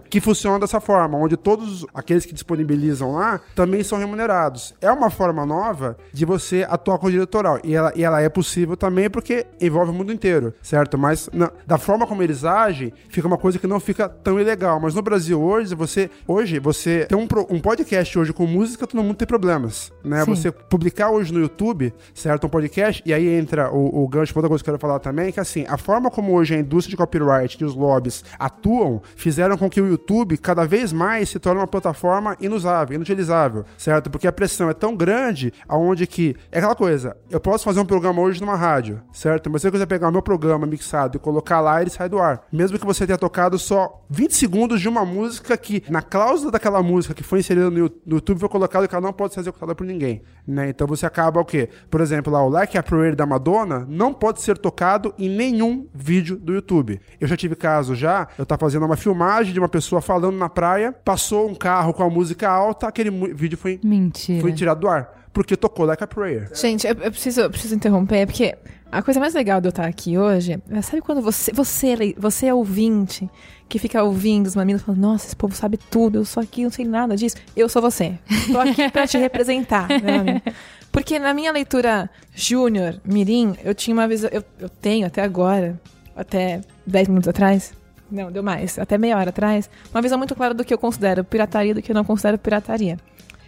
Que 0.00 0.20
funcionam 0.20 0.58
dessa 0.58 0.80
forma, 0.80 1.18
onde 1.18 1.36
todos 1.36 1.86
aqueles 1.94 2.24
que 2.24 2.32
disponibilizam 2.32 3.12
lá 3.12 3.40
também 3.54 3.82
são 3.82 3.98
remunerados. 3.98 4.74
É 4.80 4.90
uma 4.90 5.10
forma 5.10 5.44
nova 5.44 5.96
de 6.12 6.24
você 6.24 6.66
atuar 6.68 6.98
com 6.98 7.08
o 7.08 7.10
diretoral. 7.10 7.60
E 7.62 7.74
ela, 7.74 7.92
e 7.94 8.02
ela 8.02 8.20
é 8.20 8.28
possível 8.28 8.76
também 8.76 9.10
porque 9.10 9.46
envolve 9.60 9.90
o 9.90 9.94
mundo 9.94 10.12
inteiro, 10.12 10.54
certo? 10.62 10.96
Mas 10.96 11.28
na, 11.32 11.50
da 11.66 11.76
forma 11.76 12.06
como 12.06 12.22
eles 12.22 12.44
agem, 12.44 12.92
fica 13.08 13.26
uma 13.26 13.38
coisa 13.38 13.58
que 13.58 13.66
não 13.66 13.78
fica 13.78 14.08
tão 14.08 14.40
ilegal. 14.40 14.80
Mas 14.80 14.94
no 14.94 15.02
Brasil 15.02 15.40
hoje, 15.40 15.74
você 15.74 16.10
hoje 16.26 16.58
você 16.58 17.06
tem 17.06 17.18
um, 17.18 17.26
um 17.50 17.60
podcast 17.60 18.18
hoje 18.18 18.29
hoje 18.30 18.32
com 18.32 18.46
música, 18.46 18.86
todo 18.86 19.02
mundo 19.02 19.16
tem 19.16 19.26
problemas, 19.26 19.92
né? 20.04 20.24
Sim. 20.24 20.34
Você 20.34 20.52
publicar 20.52 21.10
hoje 21.10 21.32
no 21.32 21.40
YouTube, 21.40 21.92
certo, 22.14 22.46
um 22.46 22.50
podcast, 22.50 23.02
e 23.04 23.12
aí 23.12 23.28
entra 23.28 23.70
o, 23.70 24.04
o 24.04 24.08
gancho 24.08 24.32
outra 24.36 24.48
coisa 24.48 24.62
que 24.62 24.70
eu 24.70 24.74
quero 24.74 24.80
falar 24.80 24.98
também, 24.98 25.32
que 25.32 25.40
assim, 25.40 25.64
a 25.68 25.76
forma 25.76 26.10
como 26.10 26.32
hoje 26.32 26.54
a 26.54 26.58
indústria 26.58 26.90
de 26.92 26.96
copyright 26.96 27.60
e 27.60 27.64
os 27.64 27.74
lobbies 27.74 28.24
atuam, 28.38 29.02
fizeram 29.16 29.56
com 29.56 29.68
que 29.68 29.80
o 29.80 29.86
YouTube 29.86 30.36
cada 30.38 30.64
vez 30.64 30.92
mais 30.92 31.28
se 31.28 31.38
torne 31.38 31.60
uma 31.60 31.66
plataforma 31.66 32.36
inusável, 32.40 32.94
inutilizável, 32.94 33.64
certo? 33.76 34.10
Porque 34.10 34.26
a 34.26 34.32
pressão 34.32 34.70
é 34.70 34.74
tão 34.74 34.96
grande, 34.96 35.52
aonde 35.68 36.06
que, 36.06 36.36
é 36.50 36.58
aquela 36.58 36.74
coisa, 36.74 37.16
eu 37.30 37.40
posso 37.40 37.64
fazer 37.64 37.80
um 37.80 37.86
programa 37.86 38.22
hoje 38.22 38.40
numa 38.40 38.56
rádio, 38.56 39.00
certo? 39.12 39.50
Mas 39.50 39.62
se 39.62 39.68
eu 39.68 39.72
quiser 39.72 39.86
pegar 39.86 40.08
o 40.08 40.12
meu 40.12 40.22
programa 40.22 40.66
mixado 40.66 41.16
e 41.16 41.20
colocar 41.20 41.60
lá, 41.60 41.80
ele 41.80 41.90
sai 41.90 42.08
do 42.08 42.18
ar. 42.18 42.42
Mesmo 42.52 42.78
que 42.78 42.86
você 42.86 43.06
tenha 43.06 43.18
tocado 43.18 43.58
só 43.58 44.02
20 44.08 44.34
segundos 44.34 44.80
de 44.80 44.88
uma 44.88 45.04
música 45.04 45.56
que, 45.56 45.82
na 45.88 46.02
cláusula 46.02 46.52
daquela 46.52 46.82
música 46.82 47.14
que 47.14 47.22
foi 47.22 47.40
inserida 47.40 47.70
no, 47.70 47.90
no 48.06 48.19
YouTube 48.20 48.38
foi 48.38 48.48
colocado 48.48 48.86
que 48.86 48.94
ela 48.94 49.02
não 49.02 49.12
pode 49.12 49.34
ser 49.34 49.40
executada 49.40 49.74
por 49.74 49.86
ninguém, 49.86 50.22
né? 50.46 50.68
Então 50.68 50.86
você 50.86 51.04
acaba 51.04 51.40
o 51.40 51.44
quê? 51.44 51.68
Por 51.90 52.00
exemplo, 52.00 52.32
lá 52.32 52.42
o 52.44 52.48
Like 52.48 52.78
a 52.78 52.82
Prayer 52.82 53.16
da 53.16 53.26
Madonna 53.26 53.86
não 53.88 54.14
pode 54.14 54.40
ser 54.40 54.56
tocado 54.56 55.14
em 55.18 55.28
nenhum 55.28 55.86
vídeo 55.92 56.36
do 56.36 56.54
YouTube. 56.54 57.00
Eu 57.20 57.26
já 57.26 57.36
tive 57.36 57.56
caso 57.56 57.94
já, 57.94 58.28
eu 58.38 58.46
tava 58.46 58.60
fazendo 58.60 58.86
uma 58.86 58.96
filmagem 58.96 59.52
de 59.52 59.58
uma 59.58 59.68
pessoa 59.68 60.00
falando 60.00 60.36
na 60.36 60.48
praia, 60.48 60.92
passou 60.92 61.48
um 61.48 61.54
carro 61.54 61.92
com 61.92 62.02
a 62.02 62.10
música 62.10 62.48
alta, 62.48 62.86
aquele 62.86 63.10
vídeo 63.34 63.58
foi 63.58 63.80
Mentira. 63.82 64.40
foi 64.40 64.52
tirado 64.52 64.80
do 64.80 64.88
ar 64.88 65.20
porque 65.32 65.56
tocou 65.56 65.86
Like 65.86 66.02
a 66.02 66.06
Prayer. 66.06 66.50
Gente, 66.54 66.86
eu, 66.86 66.94
eu, 66.94 67.10
preciso, 67.10 67.40
eu 67.42 67.50
preciso 67.50 67.74
interromper, 67.74 68.26
porque 68.26 68.56
a 68.90 69.02
coisa 69.02 69.20
mais 69.20 69.34
legal 69.34 69.60
de 69.60 69.68
eu 69.68 69.70
estar 69.70 69.86
aqui 69.86 70.18
hoje 70.18 70.60
é, 70.68 70.82
sabe 70.82 71.00
quando 71.00 71.22
você, 71.22 71.52
você, 71.52 72.14
você 72.18 72.46
é 72.46 72.54
ouvinte, 72.54 73.30
que 73.70 73.78
fica 73.78 74.02
ouvindo 74.02 74.48
os 74.48 74.56
mamilos 74.56 74.82
falando, 74.82 75.00
nossa, 75.00 75.28
esse 75.28 75.36
povo 75.36 75.54
sabe 75.54 75.76
tudo, 75.76 76.18
eu 76.18 76.24
sou 76.24 76.42
aqui, 76.42 76.64
não 76.64 76.70
sei 76.70 76.84
nada 76.84 77.16
disso. 77.16 77.36
Eu 77.56 77.68
sou 77.68 77.80
você. 77.80 78.18
Tô 78.52 78.58
aqui 78.58 78.90
pra 78.90 79.06
te 79.06 79.16
representar, 79.16 79.88
né, 79.88 80.42
Porque 80.90 81.20
na 81.20 81.32
minha 81.32 81.52
leitura 81.52 82.10
júnior, 82.34 83.00
mirim, 83.04 83.54
eu 83.64 83.72
tinha 83.72 83.94
uma 83.94 84.08
visão, 84.08 84.28
eu, 84.32 84.42
eu 84.58 84.68
tenho 84.68 85.06
até 85.06 85.22
agora, 85.22 85.80
até 86.16 86.62
10 86.84 87.08
minutos 87.08 87.28
atrás, 87.28 87.72
não, 88.10 88.32
deu 88.32 88.42
mais, 88.42 88.76
até 88.76 88.98
meia 88.98 89.16
hora 89.16 89.30
atrás, 89.30 89.70
uma 89.94 90.02
visão 90.02 90.18
muito 90.18 90.34
clara 90.34 90.52
do 90.52 90.64
que 90.64 90.74
eu 90.74 90.78
considero 90.78 91.22
pirataria 91.22 91.70
e 91.70 91.74
do 91.74 91.80
que 91.80 91.92
eu 91.92 91.94
não 91.94 92.04
considero 92.04 92.36
pirataria. 92.38 92.98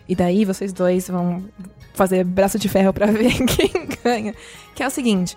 E 0.09 0.15
daí 0.15 0.45
vocês 0.45 0.73
dois 0.73 1.09
vão 1.09 1.45
fazer 1.95 2.23
braço 2.23 2.61
de 2.61 2.69
ferro 2.69 2.93
para 2.93 3.07
ver 3.11 3.33
quem 3.45 3.89
ganha. 4.05 4.35
Que 4.73 4.85
é 4.85 4.87
o 4.87 4.91
seguinte, 4.91 5.37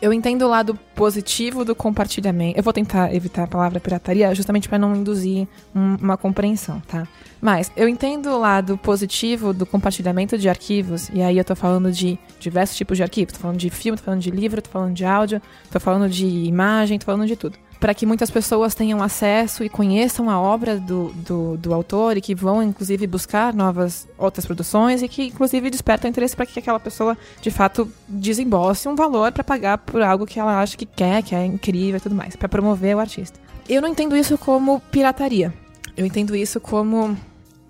eu 0.00 0.12
entendo 0.12 0.42
o 0.42 0.48
lado 0.48 0.74
positivo 0.94 1.64
do 1.64 1.74
compartilhamento. 1.74 2.58
Eu 2.58 2.62
vou 2.62 2.72
tentar 2.72 3.14
evitar 3.14 3.44
a 3.44 3.46
palavra 3.46 3.80
pirataria 3.80 4.34
justamente 4.34 4.68
para 4.68 4.78
não 4.78 4.94
induzir 4.94 5.46
um, 5.74 5.96
uma 5.96 6.16
compreensão, 6.16 6.80
tá? 6.86 7.06
Mas 7.40 7.70
eu 7.76 7.88
entendo 7.88 8.30
o 8.30 8.38
lado 8.38 8.78
positivo 8.78 9.52
do 9.52 9.66
compartilhamento 9.66 10.38
de 10.38 10.48
arquivos, 10.48 11.10
e 11.12 11.22
aí 11.22 11.36
eu 11.36 11.44
tô 11.44 11.54
falando 11.54 11.92
de 11.92 12.18
diversos 12.38 12.76
tipos 12.76 12.96
de 12.96 13.02
arquivos. 13.02 13.34
Tô 13.34 13.40
falando 13.40 13.58
de 13.58 13.70
filme, 13.70 13.98
tô 13.98 14.04
falando 14.04 14.20
de 14.20 14.30
livro, 14.30 14.62
tô 14.62 14.70
falando 14.70 14.94
de 14.94 15.04
áudio, 15.04 15.42
tô 15.70 15.78
falando 15.78 16.08
de 16.08 16.26
imagem, 16.26 16.98
tô 16.98 17.06
falando 17.06 17.26
de 17.26 17.36
tudo 17.36 17.63
para 17.84 17.92
que 17.92 18.06
muitas 18.06 18.30
pessoas 18.30 18.74
tenham 18.74 19.02
acesso 19.02 19.62
e 19.62 19.68
conheçam 19.68 20.30
a 20.30 20.40
obra 20.40 20.80
do, 20.80 21.12
do, 21.16 21.58
do, 21.58 21.74
autor 21.74 22.16
e 22.16 22.22
que 22.22 22.34
vão, 22.34 22.62
inclusive, 22.62 23.06
buscar 23.06 23.52
novas 23.52 24.08
outras 24.16 24.46
produções 24.46 25.02
e 25.02 25.06
que, 25.06 25.24
inclusive, 25.24 25.68
despertam 25.68 26.08
interesse 26.08 26.34
para 26.34 26.46
que 26.46 26.58
aquela 26.58 26.80
pessoa, 26.80 27.14
de 27.42 27.50
fato, 27.50 27.86
desembolse 28.08 28.88
um 28.88 28.94
valor 28.94 29.32
para 29.32 29.44
pagar 29.44 29.76
por 29.76 30.00
algo 30.00 30.24
que 30.24 30.40
ela 30.40 30.62
acha 30.62 30.78
que 30.78 30.86
quer, 30.86 31.22
que 31.22 31.34
é 31.34 31.44
incrível 31.44 31.98
e 31.98 32.00
tudo 32.00 32.14
mais, 32.14 32.34
para 32.34 32.48
promover 32.48 32.96
o 32.96 33.00
artista. 33.00 33.38
Eu 33.68 33.82
não 33.82 33.90
entendo 33.90 34.16
isso 34.16 34.38
como 34.38 34.80
pirataria. 34.90 35.52
Eu 35.94 36.06
entendo 36.06 36.34
isso 36.34 36.58
como 36.60 37.14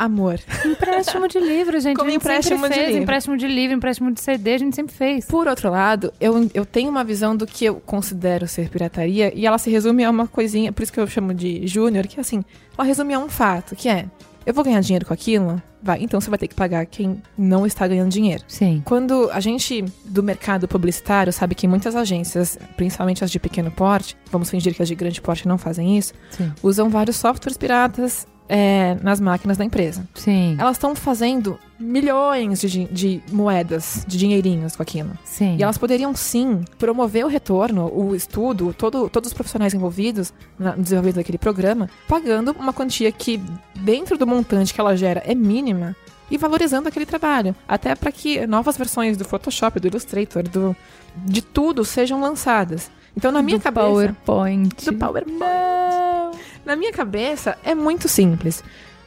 amor. 0.05 0.41
Empréstimo 0.65 1.29
de 1.29 1.39
livro, 1.39 1.79
gente. 1.81 1.97
Como 1.97 2.09
a 2.09 2.13
gente 2.13 2.23
empréstimo 2.23 2.69
de 2.69 2.75
fez. 2.75 2.87
livro. 2.89 3.03
Empréstimo 3.03 3.37
de 3.37 3.49
livro, 3.49 3.77
empréstimo 3.77 4.13
de 4.13 4.21
CD, 4.21 4.55
a 4.55 4.59
gente 4.59 4.77
sempre 4.77 4.95
fez. 4.95 5.27
Por 5.27 5.49
outro 5.49 5.71
lado, 5.71 6.13
eu, 6.21 6.51
eu 6.55 6.65
tenho 6.65 6.91
uma 6.91 7.05
visão 7.05 7.37
do 7.37 7.47
que 7.47 7.65
eu 7.65 7.77
considero 7.77 8.47
ser 8.47 8.69
pirataria 8.69 9.33
e 9.35 9.47
ela 9.47 9.59
se 9.59 9.71
resume 9.71 10.05
a 10.05 10.11
uma 10.11 10.27
coisinha, 10.27 10.73
por 10.73 10.83
isso 10.83 10.93
que 10.93 11.01
eu 11.01 11.07
chamo 11.07 11.35
de 11.35 11.67
júnior, 11.67 12.07
que 12.07 12.19
é 12.19 12.21
assim, 12.21 12.45
ela 12.77 12.87
resume 12.87 13.15
a 13.15 13.19
um 13.19 13.29
fato, 13.29 13.75
que 13.75 13.89
é, 13.89 14.07
eu 14.47 14.53
vou 14.53 14.63
ganhar 14.63 14.81
dinheiro 14.81 15.07
com 15.07 15.15
aquilo? 15.15 15.63
Vai, 15.83 16.03
então 16.03 16.19
você 16.19 16.31
vai 16.31 16.39
ter 16.39 16.49
que 16.49 16.55
pagar 16.55 16.87
quem 16.87 17.23
não 17.37 17.67
está 17.67 17.87
ganhando 17.87 18.11
dinheiro. 18.11 18.43
Sim. 18.49 18.83
Quando 18.87 19.31
a 19.31 19.41
gente 19.41 19.85
do 20.05 20.23
mercado 20.23 20.67
publicitário 20.67 21.33
sabe 21.33 21.55
que 21.55 21.69
muitas 21.69 21.95
agências, 21.95 22.59
principalmente 22.77 23.23
as 23.23 23.31
de 23.31 23.39
pequeno 23.39 23.71
porte, 23.71 24.17
vamos 24.31 24.49
fingir 24.49 24.75
que 24.75 24.83
as 24.83 24.89
de 24.89 24.95
grande 24.95 25.21
porte 25.21 25.47
não 25.47 25.59
fazem 25.59 25.99
isso, 25.99 26.15
Sim. 26.31 26.53
usam 26.63 26.89
vários 26.89 27.17
softwares 27.17 27.59
piratas 27.59 28.27
é, 28.49 28.97
nas 29.03 29.21
máquinas 29.21 29.57
da 29.57 29.65
empresa. 29.65 30.07
Sim. 30.15 30.57
Elas 30.59 30.77
estão 30.77 30.95
fazendo 30.95 31.59
milhões 31.79 32.61
de, 32.61 32.85
de, 32.87 33.23
moedas, 33.31 34.05
de 34.07 34.17
dinheirinhos 34.19 34.77
com 34.77 34.83
aquilo. 34.83 35.11
Sim. 35.25 35.57
E 35.59 35.63
elas 35.63 35.79
poderiam 35.79 36.15
sim 36.15 36.65
promover 36.79 37.25
o 37.25 37.29
retorno, 37.29 37.91
o 37.93 38.15
estudo, 38.15 38.75
todo, 38.77 39.09
todos 39.09 39.29
os 39.29 39.35
profissionais 39.35 39.75
envolvidos 39.75 40.33
no 40.59 40.73
desenvolvimento 40.77 41.17
daquele 41.17 41.39
programa, 41.39 41.89
pagando 42.09 42.55
uma 42.59 42.73
quantia 42.73 43.11
que, 43.11 43.41
dentro 43.75 44.17
do 44.17 44.27
montante 44.27 44.73
que 44.73 44.81
ela 44.81 44.97
gera, 44.97 45.23
é 45.27 45.35
mínima. 45.35 45.97
E 46.31 46.39
valorizando 46.39 46.89
aquele 46.89 47.05
trabalho. 47.05 47.55
Até 47.69 47.95
para 47.95 48.11
que 48.11 48.47
novas 48.47 48.79
versões 48.79 49.17
do 49.17 49.27
Photoshop, 49.27 49.79
do 49.79 49.89
Illustrator, 49.89 50.43
do, 50.43 50.75
de 51.17 51.43
tudo 51.43 51.85
sejam 51.85 52.19
lançadas. 52.19 52.91
Então, 53.15 53.31
na 53.31 53.43
minha 53.43 53.59
do 53.59 53.63
cabeça. 53.63 53.87
PowerPoint. 53.87 54.85
Do 54.87 54.95
PowerPoint. 54.95 56.04
Na 56.65 56.77
minha 56.77 56.93
cabeça, 56.93 57.59
é 57.63 57.75
muito 57.75 58.09
simples. 58.09 58.63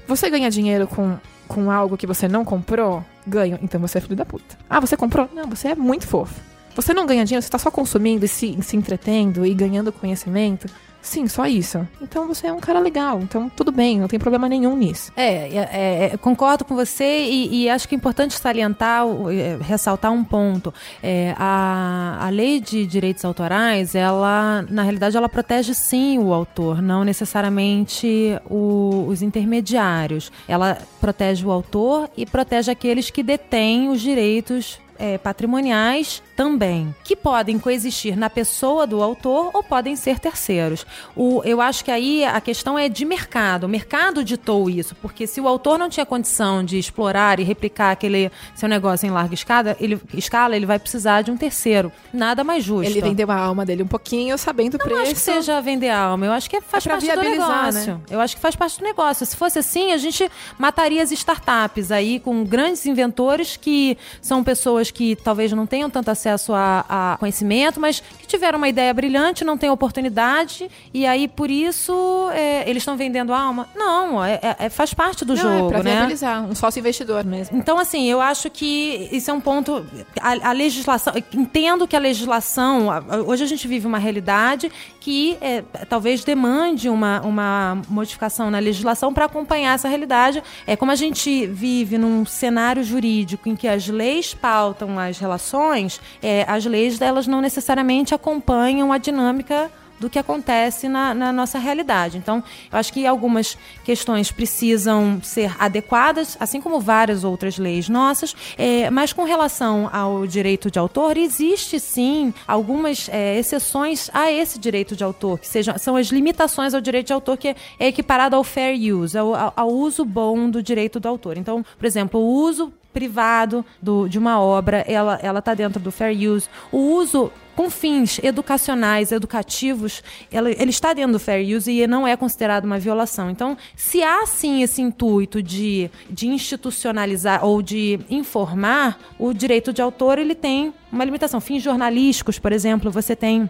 Você 0.08 0.30
ganha 0.30 0.50
dinheiro 0.50 0.88
com, 0.88 1.18
com 1.48 1.72
algo 1.72 1.98
que 1.98 2.08
você 2.08 2.28
não 2.28 2.46
comprou? 2.46 3.04
Ganho. 3.26 3.60
Então 3.62 3.82
você 3.82 3.98
é 3.98 4.02
filho 4.02 4.16
da 4.16 4.26
puta. 4.26 4.58
Ah, 4.70 4.80
você 4.80 4.96
comprou? 4.96 5.30
Não, 5.34 5.50
você 5.50 5.70
é 5.70 5.76
muito 5.76 6.08
fofo. 6.08 6.40
Você 6.76 6.94
não 6.94 7.08
ganha 7.08 7.26
dinheiro, 7.26 7.42
você 7.42 7.50
tá 7.50 7.58
só 7.58 7.72
consumindo 7.72 8.24
e 8.24 8.28
se, 8.28 8.58
se 8.62 8.78
entretendo 8.78 9.46
e 9.46 9.54
ganhando 9.54 9.92
conhecimento? 9.92 10.68
Sim, 11.08 11.26
só 11.26 11.48
isso. 11.48 11.88
Então 12.02 12.28
você 12.28 12.48
é 12.48 12.54
um 12.54 12.60
cara 12.60 12.80
legal. 12.80 13.22
Então 13.22 13.50
tudo 13.50 13.72
bem, 13.72 13.98
não 13.98 14.10
tem 14.10 14.20
problema 14.20 14.50
nenhum 14.50 14.76
nisso. 14.76 15.10
É, 15.16 15.48
é, 15.48 16.10
é 16.14 16.18
concordo 16.18 16.66
com 16.66 16.76
você 16.76 17.24
e, 17.24 17.64
e, 17.64 17.70
acho 17.70 17.88
que 17.88 17.96
é 17.96 17.98
importante 17.98 18.38
salientar, 18.38 19.06
é, 19.32 19.58
ressaltar 19.62 20.12
um 20.12 20.22
ponto. 20.22 20.74
É, 21.02 21.34
a, 21.38 22.18
a 22.20 22.30
lei 22.30 22.60
de 22.60 22.86
direitos 22.86 23.24
autorais, 23.24 23.96
ela, 23.96 24.66
na 24.70 24.84
realidade, 24.84 25.16
ela 25.16 25.30
protege 25.30 25.74
sim 25.74 26.20
o 26.20 26.34
autor, 26.34 26.82
não 26.82 27.06
necessariamente 27.06 28.38
o, 28.50 29.06
os 29.08 29.22
intermediários. 29.22 30.30
Ela 30.46 30.78
protege 31.00 31.46
o 31.46 31.52
autor 31.52 32.10
e 32.18 32.26
protege 32.26 32.70
aqueles 32.70 33.10
que 33.10 33.24
detêm 33.24 33.88
os 33.88 34.02
direitos 34.02 34.78
é, 35.00 35.18
patrimoniais 35.18 36.22
também, 36.38 36.94
que 37.04 37.16
podem 37.16 37.58
coexistir 37.58 38.16
na 38.16 38.30
pessoa 38.30 38.86
do 38.86 39.02
autor 39.02 39.50
ou 39.56 39.64
podem 39.64 39.96
ser 39.96 40.20
terceiros. 40.20 40.86
O, 41.16 41.42
eu 41.44 41.60
acho 41.60 41.84
que 41.84 41.90
aí 41.90 42.24
a 42.24 42.40
questão 42.40 42.78
é 42.78 42.88
de 42.88 43.04
mercado. 43.06 43.64
O 43.64 43.68
mercado 43.68 44.24
ditou 44.24 44.70
isso, 44.70 44.94
porque 45.02 45.26
se 45.26 45.42
o 45.42 45.48
autor 45.48 45.80
não 45.80 45.90
tinha 45.90 46.06
condição 46.06 46.64
de 46.64 46.78
explorar 46.78 47.40
e 47.40 47.44
replicar 47.44 47.90
aquele 47.90 48.32
seu 48.54 48.70
negócio 48.70 49.08
em 49.08 49.10
larga 49.10 49.34
escala, 49.34 49.76
ele, 49.80 50.00
escala, 50.14 50.56
ele 50.56 50.68
vai 50.68 50.78
precisar 50.78 51.24
de 51.24 51.32
um 51.32 51.38
terceiro. 51.38 51.92
Nada 52.14 52.44
mais 52.44 52.64
justo. 52.64 52.88
Ele 52.88 53.02
vendeu 53.02 53.32
a 53.32 53.36
alma 53.36 53.66
dele 53.66 53.82
um 53.82 53.88
pouquinho, 53.88 54.38
sabendo 54.38 54.76
o 54.76 54.78
preço. 54.78 54.94
Não 54.96 55.02
acho 55.02 55.16
que 55.16 55.20
seja 55.20 55.60
vender 55.60 55.90
a 55.90 56.00
alma. 56.00 56.28
Eu 56.28 56.32
acho 56.34 56.48
que 56.48 56.62
faz 56.62 56.86
é 56.86 56.90
parte 56.92 57.12
do 57.12 57.20
negócio. 57.20 57.94
Né? 57.94 58.02
Eu 58.12 58.20
acho 58.20 58.36
que 58.36 58.42
faz 58.42 58.56
parte 58.56 58.78
do 58.78 58.84
negócio. 58.84 59.26
Se 59.26 59.36
fosse 59.36 59.58
assim, 59.58 59.92
a 59.92 59.98
gente 59.98 60.30
mataria 60.60 61.02
as 61.02 61.12
startups 61.12 61.92
aí 61.92 62.20
com 62.20 62.44
grandes 62.44 62.86
inventores 62.86 63.58
que 63.58 63.98
são 64.22 64.44
pessoas 64.44 64.92
que 64.92 65.16
talvez 65.16 65.52
não 65.52 65.66
tenham 65.66 65.90
tanto 65.90 66.12
acesso 66.12 66.27
acesso 66.28 66.54
a, 66.54 66.86
a 66.90 67.18
conhecimento, 67.18 67.80
mas 67.80 68.02
que 68.20 68.28
tiveram 68.28 68.58
uma 68.58 68.68
ideia 68.68 68.94
brilhante, 68.94 69.46
não 69.46 69.58
têm 69.58 69.70
oportunidade, 69.70 70.70
e 70.94 71.06
aí 71.06 71.28
por 71.28 71.50
isso 71.50 72.30
é, 72.34 72.70
eles 72.70 72.82
estão 72.82 72.98
vendendo 72.98 73.34
alma. 73.34 73.68
Não, 73.76 74.24
é, 74.24 74.40
é, 74.42 74.56
é, 74.60 74.70
faz 74.70 74.94
parte 74.94 75.24
do 75.24 75.34
não, 75.36 75.42
jogo, 75.42 75.68
é 75.68 75.70
pra 75.70 75.84
né? 75.84 75.92
viabilizar, 75.92 76.44
um 76.44 76.54
sócio 76.54 76.80
investidor 76.80 77.24
mesmo. 77.24 77.58
Então, 77.58 77.80
assim, 77.80 78.10
eu 78.10 78.20
acho 78.20 78.50
que 78.50 79.10
isso 79.12 79.32
é 79.32 79.34
um 79.34 79.40
ponto. 79.40 79.86
A, 80.20 80.50
a 80.50 80.52
legislação. 80.52 81.14
Entendo 81.34 81.88
que 81.88 81.96
a 81.96 82.00
legislação. 82.00 82.88
Hoje 83.26 83.44
a 83.44 83.48
gente 83.48 83.68
vive 83.68 83.88
uma 83.88 83.98
realidade 83.98 84.72
que 85.00 85.38
é, 85.40 85.64
talvez 85.88 86.26
demande 86.26 86.90
uma, 86.90 87.22
uma 87.22 87.82
modificação 87.88 88.52
na 88.52 88.60
legislação 88.60 89.14
para 89.14 89.24
acompanhar 89.24 89.74
essa 89.74 89.88
realidade. 89.88 90.44
É 90.66 90.76
como 90.76 90.92
a 90.92 90.96
gente 90.96 91.48
vive 91.48 91.98
num 91.98 92.26
cenário 92.26 92.84
jurídico 92.84 93.48
em 93.48 93.56
que 93.56 93.68
as 93.68 93.88
leis 93.88 94.34
pautam 94.34 95.00
as 95.00 95.18
relações, 95.18 96.02
é, 96.22 96.46
as 96.48 96.66
leis 96.66 96.98
delas 96.98 97.28
não 97.28 97.42
necessariamente 97.42 98.14
acompanham 98.14 98.92
a 98.92 98.98
dinâmica 98.98 99.72
do 100.00 100.10
que 100.10 100.20
acontece 100.20 100.88
na, 100.88 101.14
na, 101.14 101.32
nossa 101.32 101.58
realidade. 101.58 102.18
Então, 102.18 102.44
eu 102.72 102.78
acho 102.78 102.94
que 102.94 103.06
algumas 103.06 103.58
questões 103.84 104.32
precisam 104.32 105.20
ser 105.24 105.56
adequadas, 105.60 106.38
assim 106.40 106.62
como 106.62 106.80
várias 106.80 107.24
outras 107.24 107.58
leis 107.58 107.90
nossas, 107.90 108.36
é, 108.58 108.90
mas 108.90 109.12
com 109.12 109.24
relação 109.24 109.90
ao 109.92 110.28
direito 110.28 110.70
de 110.70 110.78
autor, 110.78 111.18
existe 111.18 111.80
sim 111.80 112.34
algumas 112.48 113.10
é, 113.10 113.38
exceções 113.38 114.10
a 114.14 114.32
esse 114.32 114.60
direito 114.60 114.96
de 114.96 115.04
autor, 115.04 115.40
que 115.40 115.48
sejam, 115.48 115.78
são 115.78 115.96
as 115.96 116.08
limitações 116.08 116.74
ao 116.74 116.82
direito 116.82 117.08
de 117.08 117.14
autor, 117.14 117.38
que 117.38 117.56
é 117.80 117.88
equiparado 117.88 118.36
ao 118.36 118.44
fair 118.44 118.78
use, 118.94 119.18
ao, 119.18 119.54
ao 119.56 119.70
uso 119.70 120.06
bom 120.06 120.50
do 120.50 120.62
direito 120.62 121.00
do 121.00 121.08
autor. 121.08 121.38
Então, 121.38 121.66
por 121.78 121.86
exemplo, 121.86 122.20
o 122.20 122.26
uso 122.26 122.72
privado 122.98 123.64
do, 123.80 124.08
de 124.08 124.18
uma 124.18 124.42
obra, 124.42 124.84
ela 124.88 125.20
ela 125.22 125.38
está 125.38 125.54
dentro 125.54 125.80
do 125.80 125.92
fair 125.92 126.18
use. 126.28 126.50
O 126.72 126.80
uso 126.80 127.32
com 127.56 127.70
fins 127.70 128.20
educacionais, 128.24 129.12
educativos, 129.12 130.04
ela, 130.32 130.50
ele 130.50 130.72
está 130.72 130.94
dentro 130.94 131.12
do 131.12 131.20
fair 131.20 131.56
use 131.56 131.72
e 131.72 131.86
não 131.86 132.08
é 132.08 132.18
considerado 132.18 132.66
uma 132.66 132.80
violação. 132.80 133.30
Então, 133.30 133.56
se 133.76 134.02
há 134.02 134.26
sim 134.26 134.64
esse 134.64 134.82
intuito 134.82 135.44
de, 135.44 135.92
de 136.10 136.28
institucionalizar 136.28 137.46
ou 137.46 137.62
de 137.62 138.00
informar, 138.10 138.98
o 139.20 139.32
direito 139.32 139.72
de 139.72 139.82
autor 139.82 140.18
ele 140.18 140.34
tem 140.34 140.74
uma 140.92 141.06
limitação. 141.06 141.40
Fins 141.40 141.62
jornalísticos, 141.62 142.40
por 142.40 142.52
exemplo, 142.52 142.90
você 142.90 143.16
tem 143.16 143.48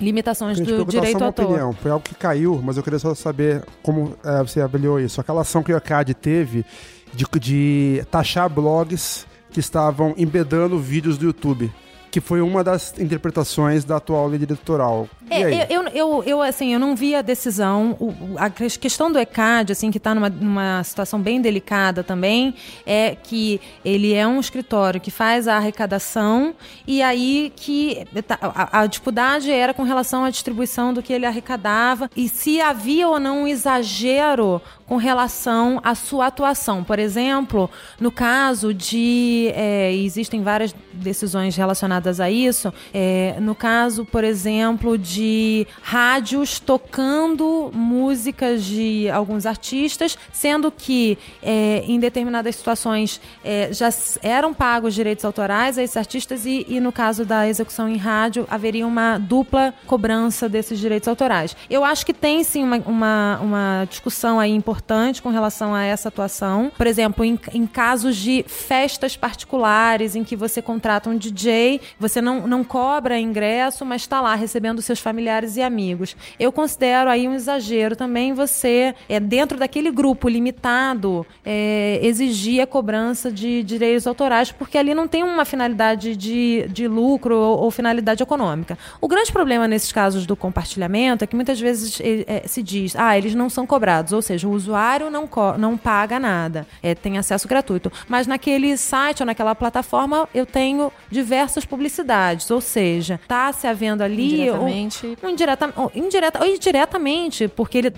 limitações 0.00 0.58
do 0.58 0.84
direito 0.84 1.22
autor. 1.22 1.44
Opinião. 1.44 1.72
Foi 1.72 1.90
algo 1.90 2.04
que 2.04 2.14
caiu, 2.16 2.60
mas 2.64 2.76
eu 2.76 2.82
queria 2.82 2.98
só 2.98 3.14
saber 3.14 3.64
como 3.80 4.16
é, 4.24 4.42
você 4.42 4.60
avaliou 4.60 4.98
isso. 4.98 5.20
Aquela 5.20 5.42
ação 5.42 5.62
que 5.62 5.72
o 5.72 5.74
IACAD 5.74 6.14
teve 6.14 6.64
de, 7.12 7.24
de 7.40 8.04
taxar 8.10 8.48
blogs 8.48 9.26
que 9.50 9.60
estavam 9.60 10.14
embedando 10.16 10.78
vídeos 10.78 11.18
do 11.18 11.26
YouTube 11.26 11.72
que 12.10 12.20
foi 12.20 12.40
uma 12.40 12.64
das 12.64 12.98
interpretações 12.98 13.84
da 13.84 13.96
atual 13.96 14.26
lei 14.26 14.42
eleitoral. 14.42 15.08
É, 15.30 15.72
eu, 15.72 15.82
eu, 15.88 16.22
eu, 16.24 16.42
assim, 16.42 16.72
eu 16.72 16.80
não 16.80 16.96
vi 16.96 17.14
a 17.14 17.22
decisão. 17.22 17.96
O, 18.00 18.14
a 18.38 18.48
questão 18.48 19.12
do 19.12 19.18
ECAD, 19.18 19.72
assim, 19.72 19.90
que 19.90 19.98
está 19.98 20.14
numa, 20.14 20.30
numa 20.30 20.82
situação 20.82 21.20
bem 21.20 21.40
delicada 21.40 22.02
também, 22.02 22.54
é 22.86 23.14
que 23.14 23.60
ele 23.84 24.14
é 24.14 24.26
um 24.26 24.40
escritório 24.40 25.00
que 25.00 25.10
faz 25.10 25.46
a 25.46 25.56
arrecadação 25.56 26.54
e 26.86 27.02
aí 27.02 27.52
que 27.54 28.06
tá, 28.26 28.38
a, 28.40 28.80
a 28.80 28.86
dificuldade 28.86 29.50
era 29.50 29.74
com 29.74 29.82
relação 29.82 30.24
à 30.24 30.30
distribuição 30.30 30.94
do 30.94 31.02
que 31.02 31.12
ele 31.12 31.26
arrecadava 31.26 32.10
e 32.16 32.28
se 32.28 32.60
havia 32.60 33.06
ou 33.08 33.20
não 33.20 33.42
um 33.42 33.46
exagero 33.46 34.62
com 34.88 34.96
relação 34.96 35.80
à 35.84 35.94
sua 35.94 36.26
atuação. 36.26 36.82
Por 36.82 36.98
exemplo, 36.98 37.70
no 38.00 38.10
caso 38.10 38.72
de. 38.72 39.52
É, 39.54 39.92
existem 39.92 40.42
várias 40.42 40.74
decisões 40.92 41.54
relacionadas 41.54 42.18
a 42.18 42.30
isso. 42.30 42.72
É, 42.92 43.36
no 43.38 43.54
caso, 43.54 44.04
por 44.04 44.24
exemplo, 44.24 44.96
de 44.96 45.66
rádios 45.82 46.58
tocando 46.58 47.70
músicas 47.74 48.64
de 48.64 49.08
alguns 49.10 49.44
artistas, 49.44 50.16
sendo 50.32 50.72
que 50.72 51.18
é, 51.42 51.84
em 51.86 52.00
determinadas 52.00 52.56
situações 52.56 53.20
é, 53.44 53.70
já 53.72 53.90
eram 54.22 54.54
pagos 54.54 54.94
direitos 54.94 55.24
autorais 55.24 55.76
a 55.76 55.82
esses 55.82 55.96
artistas 55.96 56.46
e, 56.46 56.64
e, 56.68 56.80
no 56.80 56.90
caso 56.90 57.26
da 57.26 57.46
execução 57.46 57.88
em 57.88 57.96
rádio, 57.96 58.46
haveria 58.50 58.86
uma 58.86 59.18
dupla 59.18 59.74
cobrança 59.86 60.48
desses 60.48 60.78
direitos 60.78 61.08
autorais. 61.08 61.54
Eu 61.68 61.84
acho 61.84 62.06
que 62.06 62.14
tem 62.14 62.42
sim 62.42 62.64
uma, 62.64 62.76
uma, 62.78 63.38
uma 63.42 63.84
discussão 63.88 64.40
aí 64.40 64.52
importante 64.52 64.77
importante 64.78 65.20
com 65.20 65.30
relação 65.30 65.74
a 65.74 65.82
essa 65.82 66.08
atuação. 66.08 66.70
Por 66.76 66.86
exemplo, 66.86 67.24
em, 67.24 67.38
em 67.52 67.66
casos 67.66 68.16
de 68.16 68.44
festas 68.46 69.16
particulares 69.16 70.14
em 70.14 70.22
que 70.22 70.36
você 70.36 70.62
contrata 70.62 71.10
um 71.10 71.16
DJ, 71.16 71.80
você 71.98 72.22
não, 72.22 72.46
não 72.46 72.62
cobra 72.62 73.18
ingresso, 73.18 73.84
mas 73.84 74.02
está 74.02 74.20
lá 74.20 74.36
recebendo 74.36 74.80
seus 74.80 75.00
familiares 75.00 75.56
e 75.56 75.62
amigos. 75.62 76.16
Eu 76.38 76.52
considero 76.52 77.10
aí 77.10 77.26
um 77.26 77.34
exagero 77.34 77.96
também 77.96 78.32
você, 78.32 78.94
é, 79.08 79.18
dentro 79.18 79.58
daquele 79.58 79.90
grupo 79.90 80.28
limitado, 80.28 81.26
é, 81.44 81.98
exigir 82.00 82.62
a 82.62 82.66
cobrança 82.66 83.32
de 83.32 83.64
direitos 83.64 84.06
autorais, 84.06 84.52
porque 84.52 84.78
ali 84.78 84.94
não 84.94 85.08
tem 85.08 85.24
uma 85.24 85.44
finalidade 85.44 86.14
de, 86.14 86.68
de 86.68 86.86
lucro 86.86 87.36
ou, 87.36 87.64
ou 87.64 87.70
finalidade 87.72 88.22
econômica. 88.22 88.78
O 89.00 89.08
grande 89.08 89.32
problema 89.32 89.66
nesses 89.66 89.90
casos 89.90 90.24
do 90.24 90.36
compartilhamento 90.36 91.24
é 91.24 91.26
que 91.26 91.34
muitas 91.34 91.58
vezes 91.58 91.98
é, 92.00 92.46
se 92.46 92.62
diz, 92.62 92.94
ah, 92.94 93.18
eles 93.18 93.34
não 93.34 93.50
são 93.50 93.66
cobrados, 93.66 94.12
ou 94.12 94.22
seja, 94.22 94.46
o 94.46 94.52
usuário 94.68 95.10
não, 95.10 95.28
não 95.56 95.76
paga 95.76 96.20
nada, 96.20 96.66
é, 96.82 96.94
tem 96.94 97.16
acesso 97.16 97.48
gratuito. 97.48 97.90
Mas 98.06 98.26
naquele 98.26 98.76
site 98.76 99.22
ou 99.22 99.26
naquela 99.26 99.54
plataforma 99.54 100.28
eu 100.34 100.44
tenho 100.44 100.92
diversas 101.10 101.64
publicidades, 101.64 102.50
ou 102.50 102.60
seja, 102.60 103.18
está 103.22 103.52
se 103.52 103.66
havendo 103.66 104.02
ali. 104.02 104.34
Indiretamente. 104.34 105.18
Ou, 105.22 105.30
indireta, 105.30 105.72
ou, 105.76 105.92
indireta, 105.94 106.38
ou 106.40 106.46
indiretamente, 106.46 107.48
porque 107.48 107.78
ele, 107.78 107.94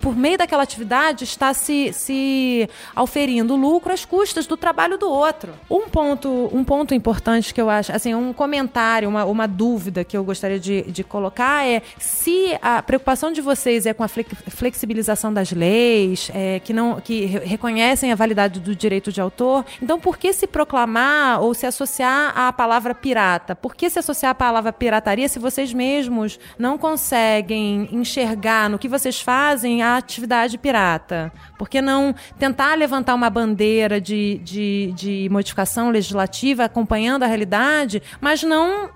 por 0.00 0.16
meio 0.16 0.38
daquela 0.38 0.62
atividade, 0.62 1.24
está 1.24 1.52
se, 1.52 1.92
se 1.92 2.68
auferindo 2.96 3.54
lucro 3.56 3.92
às 3.92 4.04
custas 4.04 4.46
do 4.46 4.56
trabalho 4.56 4.96
do 4.96 5.08
outro. 5.08 5.52
Um 5.68 5.88
ponto, 5.88 6.50
um 6.52 6.64
ponto 6.64 6.94
importante 6.94 7.52
que 7.52 7.60
eu 7.60 7.68
acho, 7.68 7.92
assim, 7.92 8.14
um 8.14 8.32
comentário, 8.32 9.08
uma, 9.08 9.24
uma 9.24 9.46
dúvida 9.46 10.04
que 10.04 10.16
eu 10.16 10.24
gostaria 10.24 10.58
de, 10.58 10.82
de 10.82 11.04
colocar 11.04 11.66
é 11.66 11.82
se 11.98 12.56
a 12.62 12.82
preocupação 12.82 13.32
de 13.32 13.40
vocês 13.40 13.84
é 13.86 13.92
com 13.92 14.02
a 14.02 14.08
flexibilização 14.08 15.32
das 15.32 15.52
leis 15.52 15.89
leis 15.90 16.30
é, 16.32 16.60
que 16.60 16.72
não 16.72 17.00
que 17.00 17.26
reconhecem 17.26 18.12
a 18.12 18.14
validade 18.14 18.60
do 18.60 18.74
direito 18.74 19.10
de 19.12 19.20
autor. 19.20 19.64
Então, 19.82 19.98
por 19.98 20.16
que 20.16 20.32
se 20.32 20.46
proclamar 20.46 21.40
ou 21.40 21.52
se 21.54 21.66
associar 21.66 22.32
à 22.38 22.52
palavra 22.52 22.94
pirata? 22.94 23.54
Por 23.54 23.74
que 23.74 23.90
se 23.90 23.98
associar 23.98 24.30
à 24.30 24.34
palavra 24.34 24.72
pirataria 24.72 25.28
se 25.28 25.38
vocês 25.38 25.72
mesmos 25.72 26.38
não 26.58 26.78
conseguem 26.78 27.88
enxergar 27.92 28.70
no 28.70 28.78
que 28.78 28.88
vocês 28.88 29.20
fazem 29.20 29.82
a 29.82 29.96
atividade 29.96 30.56
pirata? 30.58 31.32
Por 31.58 31.68
que 31.68 31.80
não 31.80 32.14
tentar 32.38 32.74
levantar 32.76 33.14
uma 33.14 33.30
bandeira 33.30 34.00
de, 34.00 34.40
de, 34.44 34.92
de 34.94 35.28
modificação 35.30 35.90
legislativa 35.90 36.64
acompanhando 36.64 37.22
a 37.22 37.26
realidade, 37.26 38.02
mas 38.20 38.42
não 38.42 38.90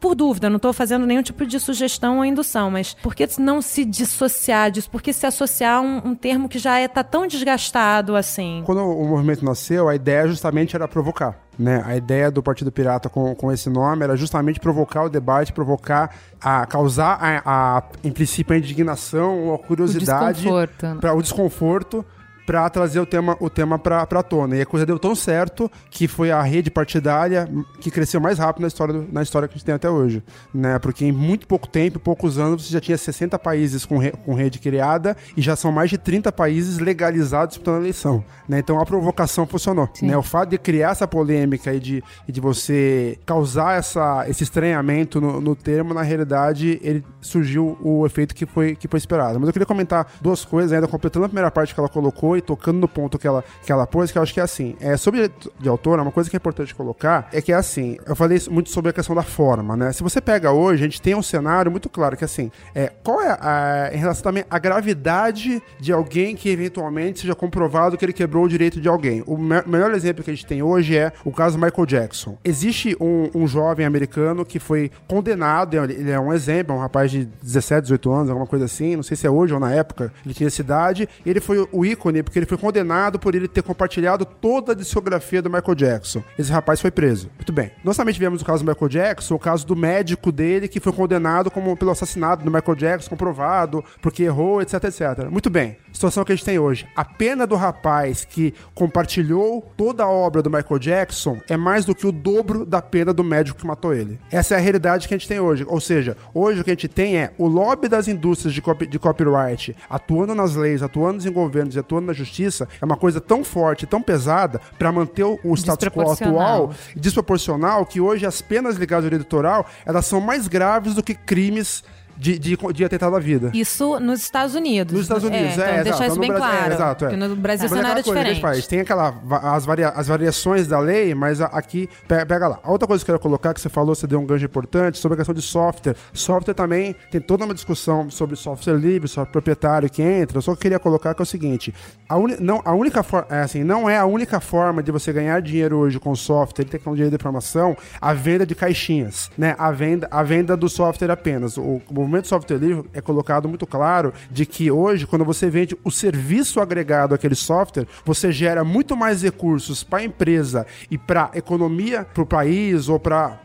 por 0.00 0.14
dúvida, 0.14 0.48
não 0.48 0.56
estou 0.56 0.72
fazendo 0.72 1.06
nenhum 1.06 1.22
tipo 1.22 1.46
de 1.46 1.58
sugestão 1.58 2.18
ou 2.18 2.24
indução, 2.24 2.70
mas 2.70 2.94
por 2.94 3.14
que 3.14 3.28
não 3.38 3.60
se 3.60 3.84
dissociar 3.84 4.70
disso? 4.70 4.90
Por 4.90 5.02
que 5.02 5.12
se 5.12 5.26
associar 5.26 5.78
a 5.78 5.80
um, 5.80 6.08
um 6.08 6.14
termo 6.14 6.48
que 6.48 6.58
já 6.58 6.80
está 6.80 7.00
é, 7.00 7.04
tão 7.04 7.26
desgastado 7.26 8.14
assim? 8.16 8.62
Quando 8.64 8.80
o 8.80 9.06
movimento 9.06 9.44
nasceu, 9.44 9.88
a 9.88 9.94
ideia 9.94 10.28
justamente 10.28 10.76
era 10.76 10.86
provocar. 10.86 11.38
Né? 11.58 11.82
A 11.86 11.96
ideia 11.96 12.30
do 12.30 12.42
Partido 12.42 12.72
Pirata 12.72 13.08
com, 13.08 13.34
com 13.34 13.52
esse 13.52 13.70
nome 13.70 14.02
era 14.02 14.16
justamente 14.16 14.58
provocar 14.58 15.04
o 15.04 15.08
debate, 15.08 15.52
provocar, 15.52 16.14
a, 16.40 16.66
causar, 16.66 17.18
a, 17.20 17.42
a 17.76 17.82
em 18.02 18.10
princípio, 18.10 18.54
a 18.54 18.58
indignação 18.58 19.46
ou 19.46 19.54
a 19.54 19.58
curiosidade. 19.58 20.40
O 20.40 20.42
desconforto. 20.42 20.96
Pra, 21.00 21.14
o 21.14 21.22
desconforto 21.22 22.04
para 22.46 22.68
trazer 22.68 23.00
o 23.00 23.06
tema, 23.06 23.36
o 23.40 23.48
tema 23.48 23.78
para 23.78 24.04
pra 24.06 24.22
tona. 24.22 24.56
E 24.56 24.62
a 24.62 24.66
coisa 24.66 24.84
deu 24.84 24.98
tão 24.98 25.14
certo 25.14 25.70
que 25.90 26.06
foi 26.06 26.30
a 26.30 26.42
rede 26.42 26.70
partidária 26.70 27.48
que 27.80 27.90
cresceu 27.90 28.20
mais 28.20 28.38
rápido 28.38 28.62
na 28.62 28.68
história, 28.68 28.94
do, 28.94 29.12
na 29.12 29.22
história 29.22 29.48
que 29.48 29.54
a 29.54 29.56
gente 29.56 29.64
tem 29.64 29.74
até 29.74 29.88
hoje. 29.88 30.22
Né? 30.52 30.78
Porque 30.78 31.04
em 31.04 31.12
muito 31.12 31.46
pouco 31.46 31.66
tempo, 31.68 31.98
poucos 31.98 32.38
anos, 32.38 32.66
você 32.66 32.72
já 32.72 32.80
tinha 32.80 32.98
60 32.98 33.38
países 33.38 33.84
com, 33.84 33.98
re, 33.98 34.12
com 34.12 34.34
rede 34.34 34.58
criada 34.58 35.16
e 35.36 35.42
já 35.42 35.56
são 35.56 35.72
mais 35.72 35.90
de 35.90 35.98
30 35.98 36.30
países 36.32 36.78
legalizados 36.78 37.54
disputando 37.54 37.76
a 37.76 37.80
eleição. 37.80 38.24
Né? 38.48 38.58
Então 38.58 38.80
a 38.80 38.86
provocação 38.86 39.46
funcionou. 39.46 39.88
Né? 40.02 40.16
O 40.16 40.22
fato 40.22 40.50
de 40.50 40.58
criar 40.58 40.90
essa 40.90 41.06
polêmica 41.06 41.72
e 41.72 41.80
de, 41.80 42.04
e 42.28 42.32
de 42.32 42.40
você 42.40 43.18
causar 43.24 43.78
essa, 43.78 44.24
esse 44.28 44.42
estranhamento 44.42 45.20
no, 45.20 45.40
no 45.40 45.56
termo, 45.56 45.94
na 45.94 46.02
realidade, 46.02 46.78
ele 46.82 47.04
surgiu 47.20 47.78
o 47.82 48.04
efeito 48.06 48.34
que 48.34 48.46
foi, 48.46 48.76
que 48.76 48.86
foi 48.86 48.98
esperado. 48.98 49.38
Mas 49.38 49.48
eu 49.48 49.52
queria 49.52 49.66
comentar 49.66 50.06
duas 50.20 50.44
coisas, 50.44 50.72
ainda 50.72 50.86
completando 50.86 51.24
a 51.26 51.28
primeira 51.28 51.50
parte 51.50 51.74
que 51.74 51.80
ela 51.80 51.88
colocou 51.88 52.33
e 52.36 52.40
tocando 52.40 52.78
no 52.78 52.88
ponto 52.88 53.18
que 53.18 53.26
ela, 53.26 53.44
que 53.64 53.72
ela 53.72 53.86
pôs, 53.86 54.10
que 54.10 54.18
eu 54.18 54.22
acho 54.22 54.32
que 54.32 54.40
é 54.40 54.42
assim. 54.42 54.76
É, 54.80 54.96
sobre 54.96 55.30
de 55.60 55.68
autor, 55.68 55.98
uma 55.98 56.12
coisa 56.12 56.28
que 56.28 56.36
é 56.36 56.38
importante 56.38 56.74
colocar 56.74 57.28
é 57.32 57.40
que 57.40 57.52
é 57.52 57.54
assim. 57.54 57.96
Eu 58.06 58.16
falei 58.16 58.40
muito 58.50 58.70
sobre 58.70 58.90
a 58.90 58.92
questão 58.92 59.14
da 59.14 59.22
forma, 59.22 59.76
né? 59.76 59.92
Se 59.92 60.02
você 60.02 60.20
pega 60.20 60.52
hoje, 60.52 60.82
a 60.82 60.86
gente 60.86 61.00
tem 61.00 61.14
um 61.14 61.22
cenário 61.22 61.70
muito 61.70 61.88
claro 61.88 62.16
que 62.16 62.24
assim, 62.24 62.50
é, 62.74 62.92
qual 63.02 63.20
é 63.20 63.36
a, 63.40 63.90
em 63.92 63.98
relação 63.98 64.22
também 64.22 64.44
à 64.48 64.58
gravidade 64.58 65.62
de 65.78 65.92
alguém 65.92 66.36
que 66.36 66.48
eventualmente 66.48 67.20
seja 67.20 67.34
comprovado 67.34 67.96
que 67.96 68.04
ele 68.04 68.12
quebrou 68.12 68.44
o 68.44 68.48
direito 68.48 68.80
de 68.80 68.88
alguém. 68.88 69.22
O 69.26 69.36
me 69.36 69.62
melhor 69.66 69.92
exemplo 69.92 70.22
que 70.24 70.30
a 70.30 70.34
gente 70.34 70.46
tem 70.46 70.62
hoje 70.62 70.96
é 70.96 71.12
o 71.24 71.32
caso 71.32 71.58
Michael 71.58 71.86
Jackson. 71.86 72.36
Existe 72.44 72.96
um, 73.00 73.30
um 73.34 73.46
jovem 73.46 73.86
americano 73.86 74.44
que 74.44 74.58
foi 74.58 74.90
condenado, 75.06 75.76
ele 75.76 76.10
é 76.10 76.18
um 76.18 76.32
exemplo, 76.32 76.74
é 76.74 76.78
um 76.78 76.80
rapaz 76.80 77.10
de 77.10 77.24
17, 77.42 77.82
18 77.82 78.12
anos, 78.12 78.30
alguma 78.30 78.46
coisa 78.46 78.64
assim, 78.64 78.96
não 78.96 79.02
sei 79.02 79.16
se 79.16 79.26
é 79.26 79.30
hoje 79.30 79.52
ou 79.54 79.60
na 79.60 79.72
época, 79.72 80.12
ele 80.24 80.34
tinha 80.34 80.46
essa 80.46 80.60
idade, 80.60 81.08
e 81.24 81.30
ele 81.30 81.40
foi 81.40 81.66
o 81.70 81.84
ícone 81.84 82.22
porque 82.24 82.38
ele 82.38 82.46
foi 82.46 82.58
condenado 82.58 83.18
por 83.18 83.34
ele 83.34 83.46
ter 83.46 83.62
compartilhado 83.62 84.24
toda 84.24 84.72
a 84.72 84.74
discografia 84.74 85.40
do 85.40 85.50
Michael 85.50 85.74
Jackson. 85.74 86.22
Esse 86.38 86.50
rapaz 86.50 86.80
foi 86.80 86.90
preso. 86.90 87.30
Muito 87.36 87.52
bem. 87.52 87.70
Nós 87.84 87.96
também 87.96 88.14
tivemos 88.14 88.42
o 88.42 88.44
caso 88.44 88.64
do 88.64 88.68
Michael 88.70 88.88
Jackson, 88.88 89.34
o 89.34 89.38
caso 89.38 89.66
do 89.66 89.76
médico 89.76 90.32
dele 90.32 90.66
que 90.66 90.80
foi 90.80 90.92
condenado 90.92 91.50
como 91.50 91.76
pelo 91.76 91.90
assassinato 91.90 92.44
do 92.44 92.50
Michael 92.50 92.76
Jackson, 92.76 93.10
comprovado, 93.10 93.84
porque 94.00 94.24
errou, 94.24 94.60
etc, 94.62 94.84
etc. 94.84 95.30
Muito 95.30 95.50
bem. 95.50 95.76
Situação 95.94 96.24
que 96.24 96.32
a 96.32 96.34
gente 96.34 96.44
tem 96.44 96.58
hoje. 96.58 96.86
A 96.96 97.04
pena 97.04 97.46
do 97.46 97.54
rapaz 97.54 98.24
que 98.24 98.52
compartilhou 98.74 99.72
toda 99.76 100.02
a 100.02 100.08
obra 100.08 100.42
do 100.42 100.50
Michael 100.50 100.78
Jackson 100.80 101.38
é 101.48 101.56
mais 101.56 101.84
do 101.84 101.94
que 101.94 102.04
o 102.04 102.10
dobro 102.10 102.66
da 102.66 102.82
pena 102.82 103.12
do 103.12 103.22
médico 103.22 103.60
que 103.60 103.66
matou 103.66 103.94
ele. 103.94 104.18
Essa 104.30 104.54
é 104.54 104.58
a 104.58 104.60
realidade 104.60 105.06
que 105.06 105.14
a 105.14 105.16
gente 105.16 105.28
tem 105.28 105.38
hoje. 105.38 105.64
Ou 105.68 105.80
seja, 105.80 106.16
hoje 106.34 106.60
o 106.60 106.64
que 106.64 106.70
a 106.70 106.74
gente 106.74 106.88
tem 106.88 107.16
é 107.16 107.32
o 107.38 107.46
lobby 107.46 107.88
das 107.88 108.08
indústrias 108.08 108.52
de, 108.52 108.60
copy, 108.60 108.88
de 108.88 108.98
copyright 108.98 109.76
atuando 109.88 110.34
nas 110.34 110.56
leis, 110.56 110.82
atuando 110.82 111.26
em 111.26 111.32
governos 111.32 111.76
e 111.76 111.78
atuando 111.78 112.08
na 112.08 112.12
justiça 112.12 112.68
é 112.80 112.84
uma 112.84 112.96
coisa 112.96 113.20
tão 113.20 113.44
forte, 113.44 113.86
tão 113.86 114.02
pesada, 114.02 114.60
para 114.76 114.90
manter 114.90 115.22
o, 115.22 115.38
o 115.44 115.54
status 115.54 115.88
quo 115.88 116.10
atual, 116.10 116.74
desproporcional, 116.96 117.86
que 117.86 118.00
hoje 118.00 118.26
as 118.26 118.42
penas 118.42 118.74
ligadas 118.76 119.04
ao 119.04 119.10
direito 119.10 119.22
eleitoral, 119.22 119.64
elas 119.86 120.06
são 120.06 120.20
mais 120.20 120.48
graves 120.48 120.94
do 120.94 121.04
que 121.04 121.14
crimes 121.14 121.84
de, 122.16 122.38
de, 122.38 122.56
de 122.72 122.84
atentado 122.84 123.16
à 123.16 123.20
vida. 123.20 123.50
Isso 123.54 123.98
nos 124.00 124.20
Estados 124.20 124.54
Unidos. 124.54 124.92
Nos 124.92 125.02
Estados 125.02 125.24
Unidos, 125.24 125.50
é. 125.50 125.52
então 125.52 125.64
é 125.66 125.84
deixar 125.84 126.06
isso 126.06 126.18
bem 126.18 126.28
Brasil, 126.30 126.48
claro. 126.48 126.70
É, 126.70 126.74
exato, 126.74 127.04
é. 127.04 127.08
Porque 127.08 127.28
no 127.28 127.36
Brasil 127.36 127.64
é. 127.64 127.72
o 127.72 127.74
cenário 127.74 128.00
é 128.00 128.02
diferente. 128.02 128.40
Faz, 128.40 128.66
tem 128.66 128.80
aquela, 128.80 129.14
as, 129.42 129.64
varia, 129.64 129.88
as 129.88 130.08
variações 130.08 130.66
da 130.66 130.78
lei, 130.78 131.14
mas 131.14 131.40
aqui, 131.40 131.88
pega, 132.06 132.48
lá. 132.48 132.60
A 132.62 132.70
outra 132.70 132.86
coisa 132.86 133.04
que 133.04 133.10
eu 133.10 133.14
quero 133.14 133.22
colocar, 133.22 133.54
que 133.54 133.60
você 133.60 133.68
falou, 133.68 133.94
você 133.94 134.06
deu 134.06 134.20
um 134.20 134.26
gancho 134.26 134.44
importante, 134.44 134.98
sobre 134.98 135.14
a 135.14 135.18
questão 135.18 135.34
de 135.34 135.42
software. 135.42 135.96
Software 136.12 136.54
também 136.54 136.94
tem 137.10 137.20
toda 137.20 137.44
uma 137.44 137.54
discussão 137.54 138.10
sobre 138.10 138.36
software 138.36 138.74
livre, 138.74 139.08
software 139.08 139.32
proprietário 139.32 139.88
que 139.90 140.02
entra. 140.02 140.38
Eu 140.38 140.42
só 140.42 140.54
queria 140.54 140.78
colocar 140.78 141.14
que 141.14 141.22
é 141.22 141.24
o 141.24 141.26
seguinte, 141.26 141.74
a, 142.08 142.16
uni, 142.16 142.36
não, 142.40 142.60
a 142.64 142.72
única 142.72 143.02
forma, 143.02 143.26
é 143.30 143.40
assim, 143.40 143.64
não 143.64 143.88
é 143.88 143.96
a 143.98 144.04
única 144.04 144.40
forma 144.40 144.82
de 144.82 144.92
você 144.92 145.12
ganhar 145.12 145.40
dinheiro 145.40 145.78
hoje 145.78 145.98
com 145.98 146.14
software 146.14 146.64
e 146.64 146.68
tecnologia 146.68 147.08
de 147.08 147.14
informação, 147.14 147.76
a 148.00 148.12
venda 148.12 148.46
de 148.46 148.54
caixinhas, 148.54 149.30
né? 149.36 149.54
A 149.58 149.70
venda, 149.70 150.08
a 150.10 150.22
venda 150.22 150.56
do 150.56 150.68
software 150.68 151.10
apenas. 151.10 151.56
O, 151.56 151.80
o 151.88 152.03
movimento 152.04 152.28
software 152.28 152.58
livre 152.58 152.88
é 152.92 153.00
colocado 153.00 153.48
muito 153.48 153.66
claro 153.66 154.12
de 154.30 154.46
que 154.46 154.70
hoje, 154.70 155.06
quando 155.06 155.24
você 155.24 155.50
vende 155.50 155.76
o 155.84 155.90
serviço 155.90 156.60
agregado 156.60 157.14
àquele 157.14 157.34
software, 157.34 157.86
você 158.04 158.32
gera 158.32 158.64
muito 158.64 158.96
mais 158.96 159.22
recursos 159.22 159.82
para 159.82 160.00
a 160.00 160.04
empresa 160.04 160.66
e 160.90 160.98
para 160.98 161.30
a 161.32 161.38
economia, 161.38 162.04
para 162.04 162.22
o 162.22 162.26
país 162.26 162.88
ou 162.88 162.98
para 162.98 163.38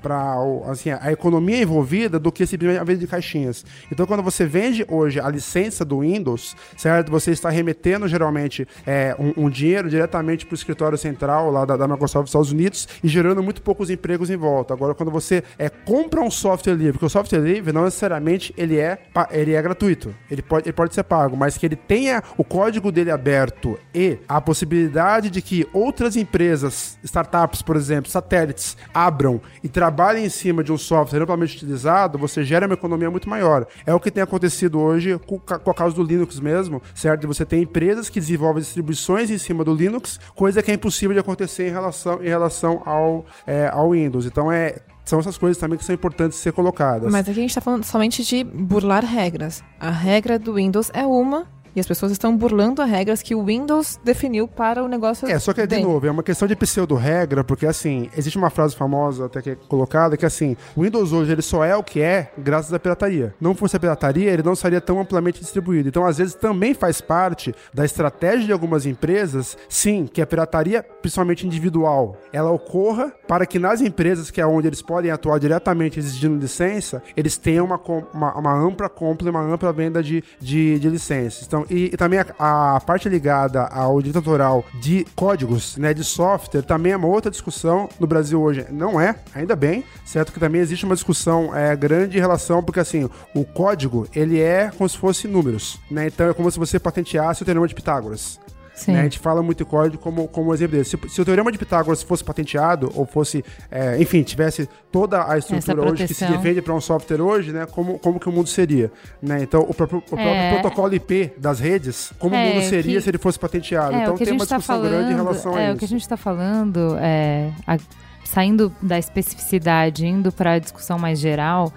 assim, 0.67 0.91
a 0.91 1.11
economia 1.11 1.61
envolvida 1.61 2.19
do 2.19 2.31
que 2.31 2.45
simplesmente 2.45 2.79
a 2.79 2.83
venda 2.83 2.99
de 2.99 3.07
caixinhas. 3.07 3.65
Então, 3.91 4.05
quando 4.05 4.23
você 4.23 4.45
vende 4.45 4.85
hoje 4.89 5.19
a 5.19 5.29
licença 5.29 5.85
do 5.85 5.99
Windows, 5.99 6.55
certo? 6.77 7.11
Você 7.11 7.31
está 7.31 7.49
remetendo 7.49 8.07
geralmente 8.07 8.67
é, 8.85 9.15
um, 9.19 9.45
um, 9.45 9.49
dinheiro 9.49 9.89
diretamente 9.89 10.45
para 10.45 10.53
o 10.53 10.55
escritório 10.55 10.97
central 10.97 11.51
lá 11.51 11.65
da, 11.65 11.77
da, 11.77 11.87
Microsoft 11.87 12.23
dos 12.23 12.29
Estados 12.29 12.51
Unidos 12.51 12.87
e 13.03 13.07
gerando 13.07 13.41
muito 13.41 13.61
poucos 13.61 13.89
empregos 13.89 14.29
em 14.29 14.37
volta. 14.37 14.73
Agora, 14.73 14.93
quando 14.93 15.11
você 15.11 15.43
é, 15.57 15.69
compra 15.69 16.21
um 16.21 16.31
software 16.31 16.75
livre, 16.75 16.93
porque 16.93 17.05
o 17.05 17.09
software 17.09 17.39
livre 17.39 17.71
não 17.71 17.83
necessariamente 17.83 18.48
ele 18.57 18.77
é 18.77 18.99
ele 19.31 19.53
é 19.53 19.61
gratuito. 19.61 20.15
Ele 20.29 20.41
pode, 20.41 20.67
ele 20.67 20.73
pode 20.73 20.93
ser 20.93 21.03
pago, 21.03 21.35
mas 21.35 21.57
que 21.57 21.65
ele 21.65 21.75
tenha 21.75 22.23
o 22.37 22.43
código 22.43 22.91
dele 22.91 23.11
aberto 23.11 23.79
e 23.93 24.17
a 24.27 24.39
possibilidade 24.41 25.29
de 25.29 25.41
que 25.41 25.67
outras 25.73 26.15
empresas, 26.15 26.97
startups, 27.03 27.61
por 27.61 27.75
exemplo, 27.75 28.09
satélites, 28.09 28.77
abram 28.93 29.41
e 29.63 29.69
trabalhem 29.69 30.25
em 30.25 30.29
cima 30.29 30.63
de 30.63 30.71
um 30.71 30.77
software 30.77 31.21
amplamente 31.21 31.55
utilizado, 31.55 32.17
você 32.17 32.43
gera 32.43 32.65
uma 32.65 32.73
economia 32.73 33.09
muito 33.09 33.29
maior. 33.29 33.67
É 33.85 33.93
o 33.93 33.99
que 33.99 34.11
tem 34.11 34.23
acontecido 34.23 34.79
hoje 34.79 35.19
com, 35.25 35.39
com 35.39 35.71
a 35.71 35.73
causa 35.73 35.95
do 35.95 36.03
Linux 36.03 36.39
mesmo, 36.39 36.81
certo? 36.95 37.27
Você 37.27 37.45
tem 37.45 37.63
empresas 37.63 38.09
que 38.09 38.19
desenvolvem 38.19 38.61
distribuições 38.61 39.29
em 39.29 39.37
cima 39.37 39.63
do 39.63 39.73
Linux, 39.73 40.19
coisa 40.35 40.61
que 40.61 40.71
é 40.71 40.73
impossível 40.73 41.13
de 41.13 41.19
acontecer 41.19 41.67
em 41.67 41.71
relação, 41.71 42.23
em 42.23 42.27
relação 42.27 42.81
ao, 42.85 43.25
é, 43.45 43.67
ao 43.67 43.91
Windows. 43.91 44.25
Então 44.25 44.51
é 44.51 44.77
são 45.05 45.19
essas 45.19 45.37
coisas 45.37 45.57
também 45.57 45.77
que 45.77 45.85
são 45.85 45.95
importantes 45.95 46.37
ser 46.37 46.51
colocadas. 46.53 47.11
Mas 47.11 47.21
aqui 47.21 47.31
a 47.31 47.41
gente 47.41 47.49
está 47.49 47.61
falando 47.61 47.83
somente 47.83 48.23
de 48.23 48.43
burlar 48.43 49.03
regras. 49.03 49.63
A 49.79 49.89
regra 49.89 50.37
do 50.37 50.53
Windows 50.53 50.91
é 50.93 51.05
uma, 51.05 51.47
e 51.75 51.79
as 51.79 51.87
pessoas 51.87 52.11
estão 52.11 52.35
burlando 52.35 52.81
as 52.81 52.89
regras 52.89 53.21
que 53.21 53.35
o 53.35 53.45
Windows 53.45 53.99
definiu 54.03 54.47
para 54.47 54.83
o 54.83 54.87
negócio. 54.87 55.27
É, 55.27 55.37
só 55.39 55.53
que, 55.53 55.65
de 55.65 55.79
novo, 55.79 56.05
é 56.07 56.11
uma 56.11 56.23
questão 56.23 56.47
de 56.47 56.55
pseudo-regra, 56.55 57.43
porque 57.43 57.65
assim, 57.65 58.09
existe 58.15 58.37
uma 58.37 58.49
frase 58.49 58.75
famosa 58.75 59.25
até 59.25 59.41
que 59.41 59.49
é 59.51 59.55
colocada 59.55 60.17
que 60.17 60.25
assim, 60.25 60.55
o 60.75 60.83
Windows 60.83 61.11
hoje 61.11 61.31
ele 61.31 61.41
só 61.41 61.63
é 61.63 61.75
o 61.75 61.83
que 61.83 62.01
é 62.01 62.31
graças 62.37 62.73
à 62.73 62.79
pirataria. 62.79 63.33
Não 63.39 63.55
fosse 63.55 63.75
a 63.75 63.79
pirataria, 63.79 64.31
ele 64.31 64.43
não 64.43 64.55
seria 64.55 64.81
tão 64.81 64.99
amplamente 64.99 65.39
distribuído. 65.39 65.89
Então, 65.89 66.05
às 66.05 66.17
vezes, 66.17 66.35
também 66.35 66.73
faz 66.73 67.01
parte 67.01 67.53
da 67.73 67.85
estratégia 67.85 68.45
de 68.45 68.51
algumas 68.51 68.85
empresas, 68.85 69.57
sim, 69.67 70.05
que 70.05 70.21
a 70.21 70.27
pirataria, 70.27 70.83
principalmente 70.83 71.45
individual, 71.45 72.17
ela 72.31 72.51
ocorra 72.51 73.11
para 73.27 73.45
que 73.45 73.59
nas 73.59 73.81
empresas 73.81 74.31
que 74.31 74.41
é 74.41 74.45
onde 74.45 74.67
eles 74.67 74.81
podem 74.81 75.11
atuar 75.11 75.39
diretamente 75.39 75.99
exigindo 75.99 76.39
licença, 76.39 77.01
eles 77.15 77.37
tenham 77.37 77.65
uma, 77.65 77.79
uma, 78.13 78.37
uma 78.37 78.53
ampla 78.53 78.89
compra 78.89 79.27
e 79.27 79.29
uma 79.29 79.41
ampla 79.41 79.71
venda 79.71 80.01
de, 80.01 80.23
de, 80.39 80.79
de 80.79 80.89
licenças. 80.89 81.45
Então, 81.45 81.58
e, 81.69 81.85
e 81.85 81.97
também 81.97 82.19
a, 82.19 82.75
a, 82.75 82.81
parte 82.81 83.09
ligada 83.09 83.63
ao 83.65 83.99
direito 84.01 84.17
autoral 84.17 84.65
de 84.79 85.05
códigos, 85.15 85.77
né, 85.77 85.93
de 85.93 86.03
software, 86.03 86.61
também 86.61 86.91
é 86.91 86.97
uma 86.97 87.07
outra 87.07 87.31
discussão 87.31 87.89
no 87.99 88.07
Brasil 88.07 88.41
hoje. 88.41 88.65
Não 88.69 88.99
é, 88.99 89.15
ainda 89.33 89.55
bem, 89.55 89.83
certo? 90.05 90.31
Que 90.31 90.39
também 90.39 90.61
existe 90.61 90.85
uma 90.85 90.95
discussão 90.95 91.55
é, 91.55 91.75
grande 91.75 92.17
em 92.17 92.21
relação, 92.21 92.63
porque 92.63 92.79
assim, 92.79 93.09
o 93.33 93.45
código, 93.45 94.07
ele 94.13 94.39
é 94.39 94.71
como 94.77 94.89
se 94.89 94.97
fosse 94.97 95.27
números, 95.27 95.79
né? 95.89 96.07
Então 96.07 96.29
é 96.29 96.33
como 96.33 96.49
se 96.51 96.59
você 96.59 96.79
patenteasse 96.79 97.41
o 97.41 97.45
teorema 97.45 97.67
de 97.67 97.75
Pitágoras. 97.75 98.39
Né? 98.87 99.01
A 99.01 99.03
gente 99.03 99.19
fala 99.19 99.41
muito 99.41 99.65
código 99.65 100.01
como, 100.01 100.27
como 100.27 100.53
exemplo 100.53 100.77
desse. 100.77 100.91
Se, 100.91 101.09
se, 101.09 101.21
o 101.21 101.25
teorema 101.25 101.51
de 101.51 101.57
Pitágoras 101.57 102.03
fosse 102.03 102.23
patenteado, 102.23 102.91
ou 102.95 103.05
fosse, 103.05 103.43
é, 103.69 104.01
enfim, 104.01 104.23
tivesse 104.23 104.69
toda 104.91 105.29
a 105.29 105.37
estrutura 105.37 105.91
hoje 105.91 106.07
que 106.07 106.13
se 106.13 106.25
defende 106.25 106.61
para 106.61 106.73
um 106.73 106.81
software 106.81 107.21
hoje, 107.21 107.51
né? 107.51 107.65
Como, 107.65 107.99
como 107.99 108.19
que 108.19 108.29
o 108.29 108.31
mundo 108.31 108.47
seria? 108.47 108.91
Né? 109.21 109.43
Então, 109.43 109.61
o 109.61 109.73
próprio, 109.73 109.99
o 109.99 110.01
próprio 110.01 110.27
é... 110.27 110.53
protocolo 110.53 110.93
IP 110.93 111.33
das 111.37 111.59
redes, 111.59 112.11
como 112.19 112.35
é, 112.35 112.43
o 112.43 112.53
mundo 112.55 112.63
seria 112.63 112.95
que... 112.95 113.01
se 113.01 113.09
ele 113.09 113.17
fosse 113.17 113.37
patenteado. 113.37 113.95
É, 113.95 114.03
então 114.03 114.17
tem 114.17 114.31
uma 114.31 114.45
tá 114.45 114.57
discussão 114.57 114.61
falando, 114.61 114.91
grande 114.91 115.11
em 115.11 115.15
relação 115.15 115.55
a 115.55 115.61
é, 115.61 115.65
isso. 115.65 115.75
O 115.75 115.79
que 115.79 115.85
a 115.85 115.87
gente 115.87 116.01
está 116.01 116.17
falando 116.17 116.97
é. 116.99 117.51
A, 117.67 117.77
saindo 118.23 118.71
da 118.81 118.99
especificidade, 118.99 120.05
indo 120.05 120.31
para 120.31 120.53
a 120.53 120.59
discussão 120.59 120.99
mais 120.99 121.19
geral, 121.19 121.73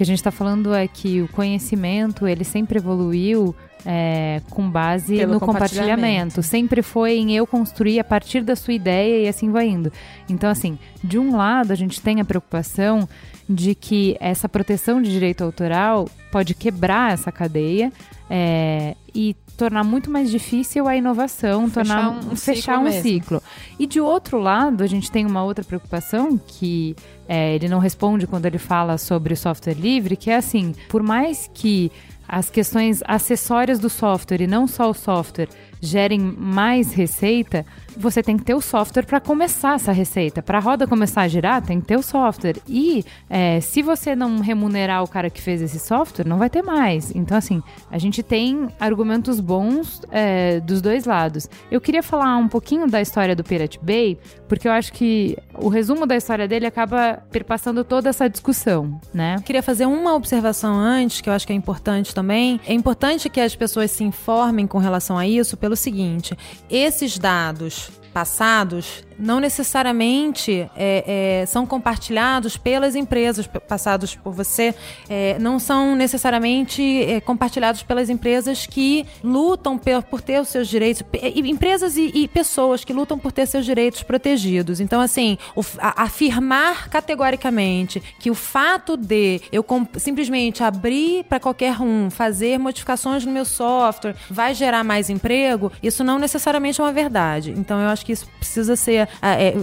que 0.00 0.02
a 0.02 0.06
gente 0.06 0.16
está 0.18 0.30
falando 0.30 0.72
é 0.72 0.88
que 0.88 1.20
o 1.20 1.28
conhecimento 1.28 2.26
ele 2.26 2.42
sempre 2.42 2.78
evoluiu 2.78 3.54
é, 3.84 4.40
com 4.48 4.66
base 4.70 5.14
Pelo 5.18 5.34
no 5.34 5.40
compartilhamento. 5.40 5.96
compartilhamento. 6.00 6.42
Sempre 6.42 6.80
foi 6.82 7.18
em 7.18 7.36
eu 7.36 7.46
construir 7.46 8.00
a 8.00 8.04
partir 8.04 8.40
da 8.42 8.56
sua 8.56 8.72
ideia 8.72 9.24
e 9.24 9.28
assim 9.28 9.50
vai 9.50 9.68
indo. 9.68 9.92
Então, 10.26 10.48
assim, 10.48 10.78
de 11.04 11.18
um 11.18 11.36
lado 11.36 11.70
a 11.70 11.76
gente 11.76 12.00
tem 12.00 12.18
a 12.18 12.24
preocupação 12.24 13.06
de 13.46 13.74
que 13.74 14.16
essa 14.20 14.48
proteção 14.48 15.02
de 15.02 15.10
direito 15.10 15.44
autoral 15.44 16.08
pode 16.32 16.54
quebrar 16.54 17.12
essa 17.12 17.30
cadeia 17.30 17.92
é, 18.30 18.94
e 19.14 19.36
tornar 19.56 19.84
muito 19.84 20.10
mais 20.10 20.30
difícil 20.30 20.88
a 20.88 20.96
inovação, 20.96 21.68
Fechar 21.68 21.74
tornar 21.84 22.10
um- 22.10 22.32
um 22.32 22.36
fechar 22.36 22.76
ciclo 22.76 22.80
um 22.80 22.84
mesmo. 22.84 23.02
ciclo. 23.02 23.42
E 23.78 23.86
de 23.86 24.00
outro 24.00 24.38
lado, 24.38 24.82
a 24.82 24.86
gente 24.86 25.10
tem 25.10 25.26
uma 25.26 25.42
outra 25.44 25.62
preocupação 25.62 26.38
que 26.38 26.96
é, 27.32 27.54
ele 27.54 27.68
não 27.68 27.78
responde 27.78 28.26
quando 28.26 28.46
ele 28.46 28.58
fala 28.58 28.98
sobre 28.98 29.36
software 29.36 29.74
livre, 29.74 30.16
que 30.16 30.32
é 30.32 30.36
assim, 30.36 30.74
por 30.88 31.00
mais 31.00 31.48
que 31.54 31.92
as 32.26 32.50
questões 32.50 33.04
acessórias 33.06 33.78
do 33.78 33.88
software 33.88 34.40
e 34.40 34.48
não 34.48 34.66
só 34.66 34.90
o 34.90 34.94
software 34.94 35.48
gerem 35.80 36.20
mais 36.20 36.92
receita, 36.92 37.64
você 37.96 38.22
tem 38.22 38.36
que 38.36 38.44
ter 38.44 38.54
o 38.54 38.60
software 38.60 39.04
para 39.04 39.20
começar 39.20 39.74
essa 39.74 39.92
receita. 39.92 40.42
Para 40.42 40.58
a 40.58 40.60
roda 40.60 40.86
começar 40.86 41.22
a 41.22 41.28
girar, 41.28 41.62
tem 41.62 41.80
que 41.80 41.86
ter 41.86 41.96
o 41.96 42.02
software. 42.02 42.56
E 42.68 43.04
é, 43.28 43.60
se 43.60 43.82
você 43.82 44.14
não 44.14 44.40
remunerar 44.40 45.02
o 45.02 45.08
cara 45.08 45.30
que 45.30 45.40
fez 45.40 45.60
esse 45.60 45.78
software, 45.78 46.26
não 46.26 46.38
vai 46.38 46.50
ter 46.50 46.62
mais. 46.62 47.14
Então, 47.14 47.36
assim, 47.36 47.62
a 47.90 47.98
gente 47.98 48.22
tem 48.22 48.68
argumentos 48.78 49.40
bons 49.40 50.00
é, 50.10 50.60
dos 50.60 50.80
dois 50.80 51.04
lados. 51.04 51.48
Eu 51.70 51.80
queria 51.80 52.02
falar 52.02 52.36
um 52.36 52.48
pouquinho 52.48 52.88
da 52.88 53.00
história 53.00 53.34
do 53.34 53.44
Pirate 53.44 53.78
Bay, 53.82 54.18
porque 54.48 54.68
eu 54.68 54.72
acho 54.72 54.92
que 54.92 55.36
o 55.54 55.68
resumo 55.68 56.06
da 56.06 56.16
história 56.16 56.46
dele 56.46 56.66
acaba 56.66 57.22
perpassando 57.30 57.84
toda 57.84 58.08
essa 58.08 58.28
discussão, 58.28 59.00
né? 59.12 59.36
Queria 59.44 59.62
fazer 59.62 59.86
uma 59.86 60.14
observação 60.14 60.74
antes, 60.74 61.20
que 61.20 61.28
eu 61.28 61.32
acho 61.32 61.46
que 61.46 61.52
é 61.52 61.56
importante 61.56 62.14
também. 62.14 62.60
É 62.66 62.72
importante 62.72 63.28
que 63.28 63.40
as 63.40 63.54
pessoas 63.54 63.90
se 63.90 64.04
informem 64.04 64.66
com 64.66 64.78
relação 64.78 65.18
a 65.18 65.26
isso 65.26 65.56
pelo 65.56 65.69
seguinte: 65.76 66.36
esses 66.68 67.18
dados 67.18 67.90
passados 68.12 69.04
não 69.20 69.38
necessariamente 69.40 70.68
é, 70.76 71.40
é, 71.42 71.46
são 71.46 71.66
compartilhados 71.66 72.56
pelas 72.56 72.94
empresas 72.96 73.46
passados 73.68 74.14
por 74.16 74.32
você, 74.32 74.74
é, 75.08 75.38
não 75.38 75.58
são 75.58 75.94
necessariamente 75.94 76.82
é, 77.04 77.20
compartilhados 77.20 77.82
pelas 77.82 78.08
empresas 78.08 78.66
que 78.66 79.06
lutam 79.22 79.76
pe- 79.78 80.00
por 80.02 80.20
ter 80.20 80.40
os 80.40 80.48
seus 80.48 80.68
direitos, 80.68 81.02
empresas 81.34 81.96
e, 81.96 82.10
e 82.14 82.28
pessoas 82.28 82.84
que 82.84 82.92
lutam 82.92 83.18
por 83.18 83.32
ter 83.32 83.46
seus 83.46 83.64
direitos 83.64 84.02
protegidos. 84.02 84.80
Então, 84.80 85.00
assim, 85.00 85.36
o 85.54 85.60
a- 85.78 86.04
afirmar 86.04 86.88
categoricamente 86.88 88.02
que 88.18 88.30
o 88.30 88.34
fato 88.34 88.96
de 88.96 89.40
eu 89.52 89.64
simplesmente 89.98 90.62
abrir 90.62 91.24
para 91.24 91.38
qualquer 91.38 91.80
um, 91.80 92.10
fazer 92.10 92.58
modificações 92.58 93.24
no 93.24 93.32
meu 93.32 93.44
software, 93.44 94.14
vai 94.30 94.54
gerar 94.54 94.82
mais 94.84 95.10
emprego, 95.10 95.70
isso 95.82 96.02
não 96.02 96.18
necessariamente 96.18 96.80
é 96.80 96.84
uma 96.84 96.92
verdade. 96.92 97.50
Então, 97.56 97.80
eu 97.80 97.88
acho 97.88 98.04
que 98.06 98.12
isso 98.12 98.26
precisa 98.38 98.76
ser. 98.76 99.08
Ah, 99.20 99.34
é, 99.40 99.54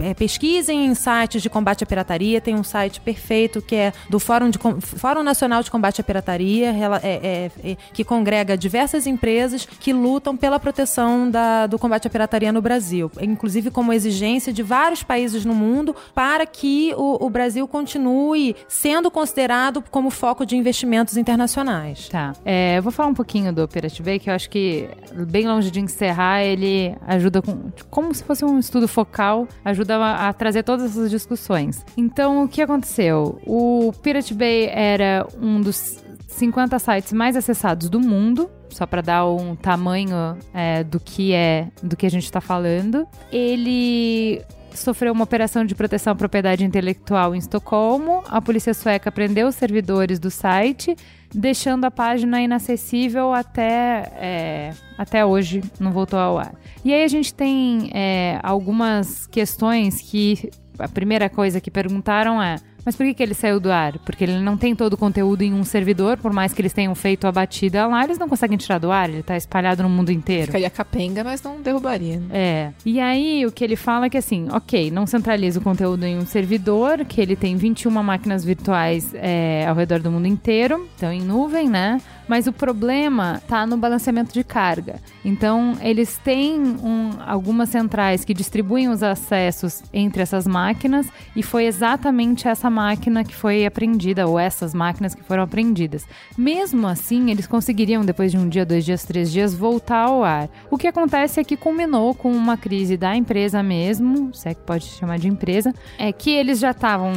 é, 0.00 0.14
pesquisem 0.14 0.86
em 0.86 0.94
sites 0.94 1.42
de 1.42 1.48
combate 1.50 1.84
à 1.84 1.86
pirataria, 1.86 2.40
tem 2.40 2.54
um 2.54 2.64
site 2.64 3.00
perfeito 3.00 3.60
que 3.62 3.74
é 3.74 3.92
do 4.10 4.18
Fórum, 4.18 4.50
de, 4.50 4.58
Fórum 4.80 5.22
Nacional 5.22 5.62
de 5.62 5.70
Combate 5.70 6.00
à 6.00 6.04
Pirataria, 6.04 6.70
é- 7.02 7.08
é- 7.08 7.50
é- 7.72 7.76
que 7.92 8.04
congrega 8.04 8.56
diversas 8.56 9.06
empresas 9.06 9.66
que 9.66 9.92
lutam 9.92 10.36
pela 10.36 10.58
proteção 10.58 11.30
da- 11.30 11.66
do 11.66 11.78
combate 11.78 12.06
à 12.06 12.10
pirataria 12.10 12.52
no 12.52 12.60
Brasil, 12.62 13.10
inclusive 13.20 13.70
como 13.70 13.92
exigência 13.92 14.52
de 14.52 14.62
vários 14.62 15.02
países 15.02 15.44
no 15.44 15.54
mundo 15.54 15.94
para 16.14 16.46
que 16.46 16.92
o, 16.96 17.24
o 17.26 17.30
Brasil 17.30 17.66
continue 17.68 18.54
sendo 18.68 19.10
considerado 19.10 19.82
como 19.90 20.10
foco 20.10 20.44
de 20.46 20.56
investimentos 20.56 21.16
internacionais. 21.16 22.08
Tá. 22.08 22.32
É, 22.44 22.78
eu 22.78 22.82
vou 22.82 22.92
falar 22.92 23.08
um 23.08 23.14
pouquinho 23.14 23.52
do 23.52 23.66
Pirate 23.68 24.02
Bay, 24.02 24.18
que 24.18 24.30
eu 24.30 24.34
acho 24.34 24.48
que, 24.50 24.88
bem 25.28 25.46
longe 25.46 25.70
de 25.70 25.80
encerrar, 25.80 26.42
ele 26.42 26.94
ajuda 27.06 27.40
com. 27.42 27.70
Como 27.90 28.14
se 28.14 28.22
fosse 28.24 28.44
um 28.44 28.55
estudo 28.58 28.88
focal, 28.88 29.46
ajuda 29.64 29.96
a, 29.96 30.28
a 30.28 30.32
trazer 30.32 30.62
todas 30.62 30.92
essas 30.92 31.10
discussões. 31.10 31.84
Então, 31.96 32.44
o 32.44 32.48
que 32.48 32.62
aconteceu? 32.62 33.40
O 33.46 33.92
Pirate 34.02 34.34
Bay 34.34 34.66
era 34.66 35.26
um 35.40 35.60
dos 35.60 36.02
50 36.28 36.78
sites 36.78 37.12
mais 37.12 37.36
acessados 37.36 37.88
do 37.88 38.00
mundo. 38.00 38.50
Só 38.68 38.84
para 38.84 39.00
dar 39.00 39.26
um 39.26 39.56
tamanho 39.56 40.36
é, 40.52 40.84
do 40.84 41.00
que 41.00 41.32
é, 41.32 41.68
do 41.82 41.96
que 41.96 42.04
a 42.04 42.10
gente 42.10 42.24
está 42.24 42.42
falando. 42.42 43.08
Ele 43.32 44.44
sofreu 44.76 45.12
uma 45.12 45.24
operação 45.24 45.64
de 45.64 45.74
proteção 45.74 46.12
à 46.12 46.16
propriedade 46.16 46.64
intelectual 46.64 47.34
em 47.34 47.38
Estocolmo. 47.38 48.22
A 48.26 48.40
polícia 48.40 48.74
sueca 48.74 49.10
prendeu 49.10 49.48
os 49.48 49.54
servidores 49.54 50.18
do 50.18 50.30
site, 50.30 50.94
deixando 51.34 51.84
a 51.84 51.90
página 51.90 52.40
inacessível 52.40 53.32
até, 53.32 54.12
é, 54.16 54.70
até 54.96 55.24
hoje, 55.24 55.62
não 55.78 55.92
voltou 55.92 56.18
ao 56.18 56.38
ar. 56.38 56.54
E 56.84 56.92
aí 56.92 57.04
a 57.04 57.08
gente 57.08 57.34
tem 57.34 57.90
é, 57.92 58.38
algumas 58.42 59.26
questões 59.26 60.00
que 60.00 60.50
a 60.78 60.88
primeira 60.88 61.28
coisa 61.28 61.60
que 61.60 61.70
perguntaram 61.70 62.42
é. 62.42 62.56
Mas 62.86 62.94
por 62.94 63.04
que, 63.04 63.14
que 63.14 63.22
ele 63.22 63.34
saiu 63.34 63.58
do 63.58 63.72
ar? 63.72 63.98
Porque 63.98 64.22
ele 64.22 64.38
não 64.38 64.56
tem 64.56 64.76
todo 64.76 64.92
o 64.92 64.96
conteúdo 64.96 65.42
em 65.42 65.52
um 65.52 65.64
servidor, 65.64 66.16
por 66.18 66.32
mais 66.32 66.52
que 66.52 66.62
eles 66.62 66.72
tenham 66.72 66.94
feito 66.94 67.26
a 67.26 67.32
batida 67.32 67.84
lá, 67.88 68.04
eles 68.04 68.16
não 68.16 68.28
conseguem 68.28 68.56
tirar 68.56 68.78
do 68.78 68.92
ar, 68.92 69.10
ele 69.10 69.24
tá 69.24 69.36
espalhado 69.36 69.82
no 69.82 69.88
mundo 69.88 70.12
inteiro. 70.12 70.46
Ficaria 70.46 70.70
capenga, 70.70 71.24
mas 71.24 71.42
não 71.42 71.60
derrubaria. 71.60 72.18
né? 72.18 72.26
É. 72.32 72.72
E 72.84 73.00
aí, 73.00 73.44
o 73.44 73.50
que 73.50 73.64
ele 73.64 73.74
fala 73.74 74.06
é 74.06 74.08
que 74.08 74.16
assim, 74.16 74.46
ok, 74.52 74.90
não 74.92 75.04
centraliza 75.04 75.58
o 75.58 75.62
conteúdo 75.62 76.04
em 76.04 76.16
um 76.16 76.24
servidor, 76.24 77.04
que 77.04 77.20
ele 77.20 77.34
tem 77.34 77.56
21 77.56 77.90
máquinas 77.90 78.44
virtuais 78.44 79.12
é, 79.14 79.66
ao 79.68 79.74
redor 79.74 79.98
do 79.98 80.10
mundo 80.10 80.28
inteiro, 80.28 80.88
então 80.96 81.12
em 81.12 81.20
nuvem, 81.20 81.68
né? 81.68 82.00
Mas 82.28 82.46
o 82.46 82.52
problema 82.52 83.40
tá 83.46 83.66
no 83.66 83.76
balanceamento 83.76 84.32
de 84.32 84.42
carga. 84.42 84.96
Então, 85.24 85.76
eles 85.80 86.18
têm 86.18 86.60
um- 86.60 87.10
algumas 87.26 87.68
centrais 87.68 88.24
que 88.24 88.34
distribuem 88.34 88.88
os 88.88 89.02
acessos 89.02 89.82
entre 89.92 90.22
essas 90.22 90.46
máquinas, 90.46 91.06
e 91.34 91.42
foi 91.42 91.64
exatamente 91.66 92.48
essa 92.48 92.68
máquina 92.70 93.22
que 93.24 93.34
foi 93.34 93.64
apreendida, 93.66 94.26
ou 94.26 94.38
essas 94.38 94.74
máquinas 94.74 95.14
que 95.14 95.22
foram 95.22 95.42
apreendidas. 95.42 96.04
Mesmo 96.36 96.86
assim, 96.86 97.30
eles 97.30 97.46
conseguiriam, 97.46 98.04
depois 98.04 98.32
de 98.32 98.38
um 98.38 98.48
dia, 98.48 98.64
dois 98.64 98.84
dias, 98.84 99.04
três 99.04 99.30
dias, 99.30 99.54
voltar 99.54 100.06
ao 100.06 100.24
ar. 100.24 100.48
O 100.70 100.76
que 100.76 100.86
acontece 100.88 101.40
é 101.40 101.44
que 101.44 101.56
culminou 101.56 102.14
com 102.14 102.32
uma 102.32 102.56
crise 102.56 102.96
da 102.96 103.14
empresa 103.16 103.62
mesmo, 103.62 104.34
se 104.34 104.48
é 104.48 104.54
que 104.54 104.62
pode 104.62 104.84
chamar 104.84 105.18
de 105.18 105.28
empresa, 105.28 105.72
é 105.98 106.12
que 106.12 106.30
eles 106.30 106.58
já 106.58 106.70
estavam. 106.72 107.12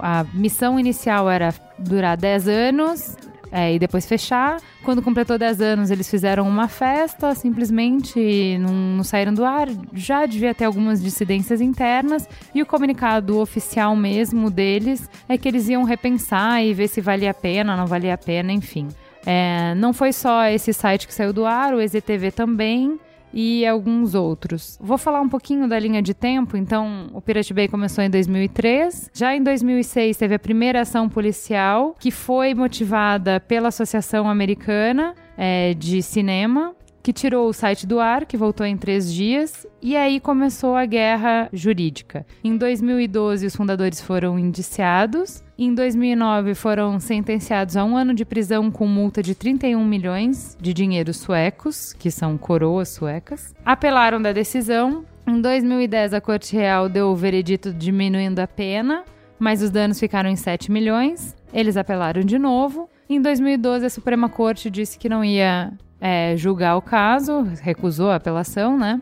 A 0.00 0.24
missão 0.34 0.78
inicial 0.78 1.30
era 1.30 1.54
durar 1.78 2.16
10 2.16 2.46
anos, 2.48 3.16
é, 3.52 3.74
e 3.74 3.78
depois 3.78 4.06
fechar. 4.06 4.60
Quando 4.82 5.02
completou 5.02 5.38
10 5.38 5.60
anos, 5.60 5.90
eles 5.90 6.08
fizeram 6.08 6.48
uma 6.48 6.68
festa, 6.68 7.34
simplesmente 7.34 8.58
não, 8.58 8.72
não 8.72 9.04
saíram 9.04 9.34
do 9.34 9.44
ar. 9.44 9.68
Já 9.92 10.26
devia 10.26 10.54
ter 10.54 10.64
algumas 10.64 11.02
dissidências 11.02 11.60
internas. 11.60 12.28
E 12.54 12.62
o 12.62 12.66
comunicado 12.66 13.38
oficial 13.38 13.96
mesmo 13.96 14.50
deles 14.50 15.08
é 15.28 15.36
que 15.36 15.48
eles 15.48 15.68
iam 15.68 15.82
repensar 15.82 16.62
e 16.64 16.72
ver 16.72 16.88
se 16.88 17.00
valia 17.00 17.30
a 17.30 17.34
pena, 17.34 17.76
não 17.76 17.86
valia 17.86 18.14
a 18.14 18.18
pena, 18.18 18.52
enfim. 18.52 18.88
É, 19.26 19.74
não 19.74 19.92
foi 19.92 20.12
só 20.12 20.46
esse 20.46 20.72
site 20.72 21.06
que 21.06 21.12
saiu 21.12 21.32
do 21.32 21.44
ar, 21.44 21.74
o 21.74 21.80
EZTV 21.80 22.30
também 22.30 22.98
e 23.32 23.66
alguns 23.66 24.14
outros. 24.14 24.78
Vou 24.80 24.98
falar 24.98 25.20
um 25.20 25.28
pouquinho 25.28 25.68
da 25.68 25.78
linha 25.78 26.02
de 26.02 26.14
tempo. 26.14 26.56
Então, 26.56 27.08
o 27.12 27.20
Pirate 27.20 27.54
Bay 27.54 27.68
começou 27.68 28.02
em 28.02 28.10
2003. 28.10 29.10
Já 29.12 29.34
em 29.34 29.42
2006 29.42 30.16
teve 30.16 30.34
a 30.34 30.38
primeira 30.38 30.80
ação 30.80 31.08
policial, 31.08 31.94
que 31.98 32.10
foi 32.10 32.54
motivada 32.54 33.40
pela 33.40 33.68
Associação 33.68 34.28
Americana 34.28 35.14
é, 35.36 35.74
de 35.74 36.02
Cinema. 36.02 36.74
Que 37.02 37.12
tirou 37.12 37.48
o 37.48 37.52
site 37.52 37.86
do 37.86 37.98
ar, 37.98 38.26
que 38.26 38.36
voltou 38.36 38.66
em 38.66 38.76
três 38.76 39.12
dias, 39.12 39.66
e 39.80 39.96
aí 39.96 40.20
começou 40.20 40.76
a 40.76 40.84
guerra 40.84 41.48
jurídica. 41.52 42.26
Em 42.44 42.56
2012, 42.56 43.46
os 43.46 43.56
fundadores 43.56 44.00
foram 44.00 44.38
indiciados. 44.38 45.42
Em 45.58 45.74
2009, 45.74 46.54
foram 46.54 47.00
sentenciados 47.00 47.76
a 47.76 47.84
um 47.84 47.96
ano 47.96 48.12
de 48.12 48.24
prisão 48.24 48.70
com 48.70 48.86
multa 48.86 49.22
de 49.22 49.34
31 49.34 49.82
milhões 49.84 50.56
de 50.60 50.74
dinheiros 50.74 51.16
suecos, 51.16 51.94
que 51.94 52.10
são 52.10 52.36
coroas 52.36 52.90
suecas. 52.90 53.54
Apelaram 53.64 54.20
da 54.20 54.32
decisão. 54.32 55.04
Em 55.26 55.40
2010, 55.40 56.12
a 56.14 56.20
Corte 56.20 56.54
Real 56.54 56.88
deu 56.88 57.08
o 57.08 57.16
veredito 57.16 57.72
diminuindo 57.72 58.40
a 58.40 58.46
pena, 58.46 59.04
mas 59.38 59.62
os 59.62 59.70
danos 59.70 59.98
ficaram 59.98 60.28
em 60.28 60.36
7 60.36 60.70
milhões. 60.70 61.34
Eles 61.52 61.76
apelaram 61.76 62.22
de 62.22 62.38
novo. 62.38 62.90
Em 63.08 63.20
2012, 63.20 63.86
a 63.86 63.90
Suprema 63.90 64.28
Corte 64.28 64.70
disse 64.70 64.98
que 64.98 65.08
não 65.08 65.24
ia 65.24 65.72
é, 66.00 66.34
julgar 66.36 66.76
o 66.76 66.82
caso, 66.82 67.42
recusou 67.62 68.10
a 68.10 68.16
apelação, 68.16 68.78
né? 68.78 69.00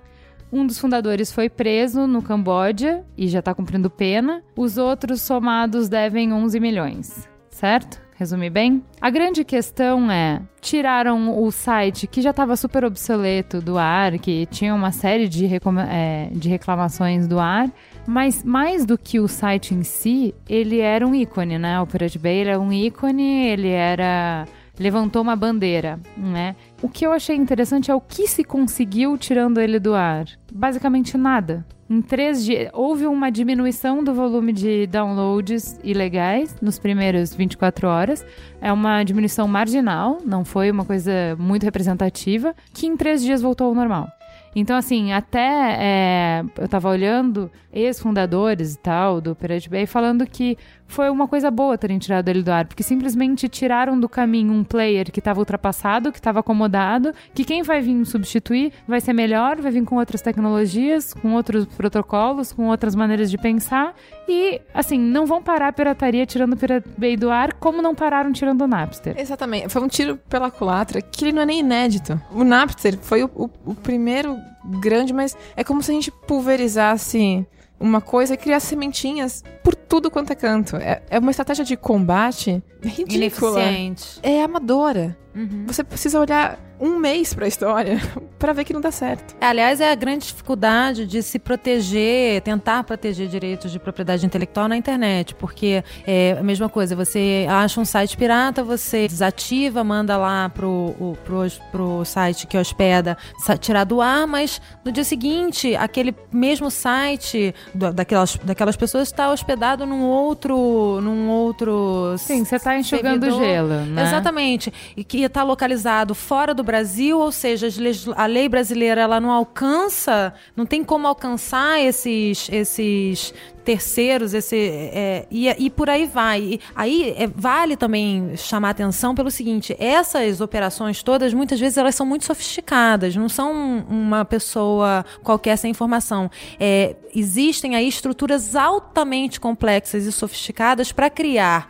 Um 0.51 0.67
dos 0.67 0.79
fundadores 0.79 1.31
foi 1.31 1.49
preso 1.49 2.07
no 2.07 2.23
Camboja 2.23 3.05
e 3.17 3.29
já 3.29 3.41
está 3.41 3.55
cumprindo 3.55 3.91
pena. 3.91 4.43
Os 4.57 4.79
outros 4.79 5.21
somados 5.21 5.89
devem 5.89 6.33
11 6.33 6.59
milhões, 6.59 7.29
certo? 7.51 8.09
resumir 8.19 8.51
bem? 8.51 8.83
A 9.01 9.11
grande 9.11 9.45
questão 9.45 10.11
é: 10.11 10.43
tiraram 10.61 11.41
o 11.41 11.51
site 11.53 12.07
que 12.09 12.21
já 12.21 12.31
estava 12.31 12.57
super 12.57 12.85
obsoleto 12.85 13.61
do 13.61 13.79
ar, 13.79 14.19
que 14.19 14.45
tinha 14.47 14.75
uma 14.75 14.91
série 14.91 15.29
de, 15.29 15.47
é, 15.89 16.29
de 16.33 16.49
reclamações 16.49 17.29
do 17.29 17.39
ar. 17.39 17.71
Mas 18.07 18.43
mais 18.43 18.85
do 18.85 18.99
que 18.99 19.21
o 19.21 19.29
site 19.29 19.75
em 19.75 19.85
si, 19.85 20.35
ele 20.49 20.81
era 20.81 21.07
um 21.07 21.15
ícone, 21.15 21.59
né? 21.59 21.81
O 21.81 21.87
Pirate 21.87 22.19
Bay 22.19 22.41
era 22.41 22.59
um 22.59 22.73
ícone, 22.73 23.47
ele 23.47 23.69
era 23.69 24.47
levantou 24.79 25.23
uma 25.23 25.35
bandeira, 25.35 25.99
né? 26.17 26.55
O 26.81 26.89
que 26.89 27.05
eu 27.05 27.13
achei 27.13 27.35
interessante 27.35 27.91
é 27.91 27.95
o 27.95 28.01
que 28.01 28.29
se 28.29 28.45
conseguiu 28.45 29.19
tirando 29.19 29.61
ele 29.61 29.81
do 29.81 29.95
ar. 29.95 30.27
Basicamente 30.53 31.19
nada. 31.19 31.67
Em 31.91 32.01
três 32.01 32.45
dias, 32.45 32.71
houve 32.73 33.07
uma 33.07 33.31
diminuição 33.31 34.05
do 34.05 34.15
volume 34.15 34.53
de 34.53 34.87
downloads 34.87 35.81
ilegais 35.83 36.55
nos 36.61 36.79
primeiros 36.79 37.35
24 37.35 37.89
horas. 37.89 38.25
É 38.61 38.73
uma 38.73 39.03
diminuição 39.03 39.49
marginal, 39.49 40.19
não 40.25 40.45
foi 40.45 40.71
uma 40.71 40.85
coisa 40.85 41.35
muito 41.39 41.65
representativa, 41.65 42.55
que 42.75 42.87
em 42.87 42.97
três 42.97 43.23
dias 43.23 43.43
voltou 43.43 43.69
ao 43.69 43.75
normal. 43.75 44.07
Então, 44.55 44.77
assim, 44.77 45.13
até 45.13 45.77
é, 45.79 46.45
eu 46.59 46.69
tava 46.69 46.89
olhando 46.89 47.51
ex-fundadores 47.73 48.75
e 48.75 48.79
tal 48.79 49.21
do 49.21 49.35
Pirate 49.35 49.69
Bay 49.69 49.87
falando 49.87 50.27
que 50.27 50.57
foi 50.89 51.11
uma 51.11 51.29
coisa 51.29 51.51
boa 51.51 51.79
terem 51.79 51.99
tirado 51.99 52.29
ele 52.29 52.43
do 52.43 52.51
ar, 52.51 52.67
porque 52.67 52.83
simplesmente 52.83 53.49
tiraram 53.49 54.01
do 54.01 54.09
caminho 54.09 54.53
um 54.53 54.65
player 54.65 55.13
que 55.13 55.21
estava 55.21 55.39
ultrapassado, 55.39 56.11
que 56.11 56.19
estava 56.19 56.41
acomodado, 56.41 57.13
que 57.35 57.45
quem 57.45 57.63
vai 57.63 57.81
vir 57.81 58.05
substituir 58.05 58.73
vai 58.87 59.01
ser 59.01 59.13
melhor, 59.13 59.61
vai 59.61 59.71
vir 59.71 59.85
com 59.85 59.97
outras 59.97 60.23
tecnologias, 60.23 61.13
com 61.13 61.35
outros 61.35 61.67
protocolos, 61.67 62.53
com 62.53 62.69
outras 62.69 62.95
maneiras 62.95 63.31
de 63.31 63.39
pensar. 63.39 63.95
E, 64.27 64.61
assim, 64.75 64.99
não 64.99 65.27
vão 65.27 65.43
parar 65.43 65.69
a 65.69 65.73
pirataria 65.73 66.27
tirando 66.27 66.55
o 66.55 66.57
Pirate 66.57 67.17
do 67.17 67.31
ar, 67.31 67.53
como 67.55 67.83
não 67.83 67.95
pararam 67.95 68.33
tirando 68.33 68.63
o 68.63 68.67
Napster. 68.67 69.15
Exatamente. 69.19 69.69
Foi 69.69 69.83
um 69.83 69.89
tiro 69.89 70.17
pela 70.29 70.51
culatra 70.51 71.01
que 71.03 71.25
ele 71.25 71.33
não 71.33 71.43
é 71.43 71.47
nem 71.47 71.61
inédito. 71.61 72.21
O 72.33 72.45
Napster 72.45 72.99
foi 72.99 73.23
o, 73.23 73.31
o, 73.35 73.51
o 73.67 73.75
primeiro 73.75 74.37
grande, 74.81 75.13
mas 75.13 75.37
é 75.57 75.63
como 75.63 75.83
se 75.83 75.91
a 75.91 75.95
gente 75.95 76.11
pulverizasse 76.11 77.47
uma 77.81 78.01
coisa 78.01 78.35
e 78.35 78.37
criar 78.37 78.61
sementinhas 78.61 79.43
por 79.63 79.75
tudo 79.75 80.11
quanto 80.11 80.33
é 80.33 80.35
canto. 80.35 80.77
É, 80.77 81.03
é 81.09 81.19
uma 81.19 81.31
estratégia 81.31 81.65
de 81.65 81.77
combate 81.77 82.63
ridícula. 82.83 83.61
Ineficiente. 83.61 84.19
É 84.23 84.43
amadora. 84.43 85.17
Uhum. 85.39 85.65
Você 85.67 85.85
precisa 85.85 86.19
olhar 86.19 86.59
um 86.81 86.97
mês 86.99 87.35
para 87.35 87.45
a 87.45 87.49
história 87.49 88.01
para 88.39 88.53
ver 88.53 88.65
que 88.65 88.73
não 88.73 88.81
dá 88.81 88.91
certo. 88.91 89.37
Aliás, 89.41 89.81
é 89.81 89.91
a 89.91 89.95
grande 89.95 90.27
dificuldade 90.27 91.07
de 91.07 91.23
se 91.23 91.39
proteger, 91.39 92.41
tentar 92.43 92.85
proteger 92.85 93.29
direitos 93.29 93.71
de 93.71 93.79
propriedade 93.79 94.25
intelectual 94.25 94.69
na 94.69 94.77
internet, 94.77 95.35
porque 95.35 95.83
é 96.07 96.37
a 96.39 96.43
mesma 96.43 96.69
coisa, 96.69 96.95
você 96.95 97.47
acha 97.49 97.81
um 97.81 97.85
site 97.85 98.17
pirata, 98.17 98.63
você 98.63 99.07
desativa, 99.09 99.83
manda 99.83 100.17
lá 100.17 100.49
pro, 100.49 100.69
o, 100.69 101.17
pro, 101.25 101.41
pro 101.71 102.05
site 102.05 102.47
que 102.47 102.57
hospeda 102.57 103.17
tirar 103.61 103.85
do 103.85 104.01
ar, 104.01 104.27
mas 104.27 104.61
no 104.85 104.93
dia 104.93 105.05
seguinte, 105.05 105.75
aquele 105.77 106.15
mesmo 106.33 106.71
site 106.71 107.55
daquelas, 107.75 108.37
daquelas 108.37 108.77
pessoas 108.77 109.09
está 109.09 109.31
hospedado 109.31 109.87
num 109.87 110.03
outro 110.03 111.01
num 111.01 111.29
outro 111.29 112.15
Sim, 112.19 112.45
você 112.45 112.57
está 112.57 112.79
enxugando 112.79 113.25
servidor. 113.25 113.41
gelo, 113.41 113.69
né? 113.87 114.03
Exatamente. 114.03 114.73
E 114.97 115.05
que 115.05 115.28
está 115.29 115.43
localizado 115.43 116.15
fora 116.15 116.53
do 116.53 116.65
Brasil, 116.65 117.19
ou 117.19 117.31
seja, 117.31 117.69
a 118.17 118.27
lei 118.27 118.49
brasileira 118.49 119.01
ela 119.01 119.21
não 119.21 119.31
alcança, 119.31 120.35
não 120.57 120.67
tem 120.67 120.83
como 120.83 121.07
alcançar 121.07 121.81
esses, 121.81 122.49
esses 122.51 123.33
terceiros, 123.69 124.33
esse, 124.33 124.57
é, 124.57 125.27
e, 125.31 125.47
e 125.47 125.69
por 125.69 125.91
aí 125.91 126.07
vai. 126.07 126.41
E 126.41 126.61
aí 126.75 127.15
é, 127.19 127.27
vale 127.27 127.77
também 127.77 128.35
chamar 128.35 128.71
atenção 128.71 129.15
pelo 129.15 129.31
seguinte: 129.31 129.77
essas 129.79 130.41
operações 130.41 131.03
todas, 131.03 131.35
muitas 131.35 131.61
vezes, 131.61 131.77
elas 131.77 131.95
são 131.95 132.07
muito 132.07 132.25
sofisticadas, 132.25 133.15
não 133.15 133.29
são 133.29 133.85
uma 133.87 134.25
pessoa 134.25 135.05
qualquer 135.23 135.59
sem 135.59 135.71
informação. 135.71 136.31
É, 136.59 136.97
existem 137.15 137.77
aí 137.77 137.87
estruturas 137.87 138.57
altamente 138.57 139.39
complexas 139.39 140.07
e 140.07 140.13
sofisticadas 140.13 140.91
para 140.91 141.11
criar 141.11 141.69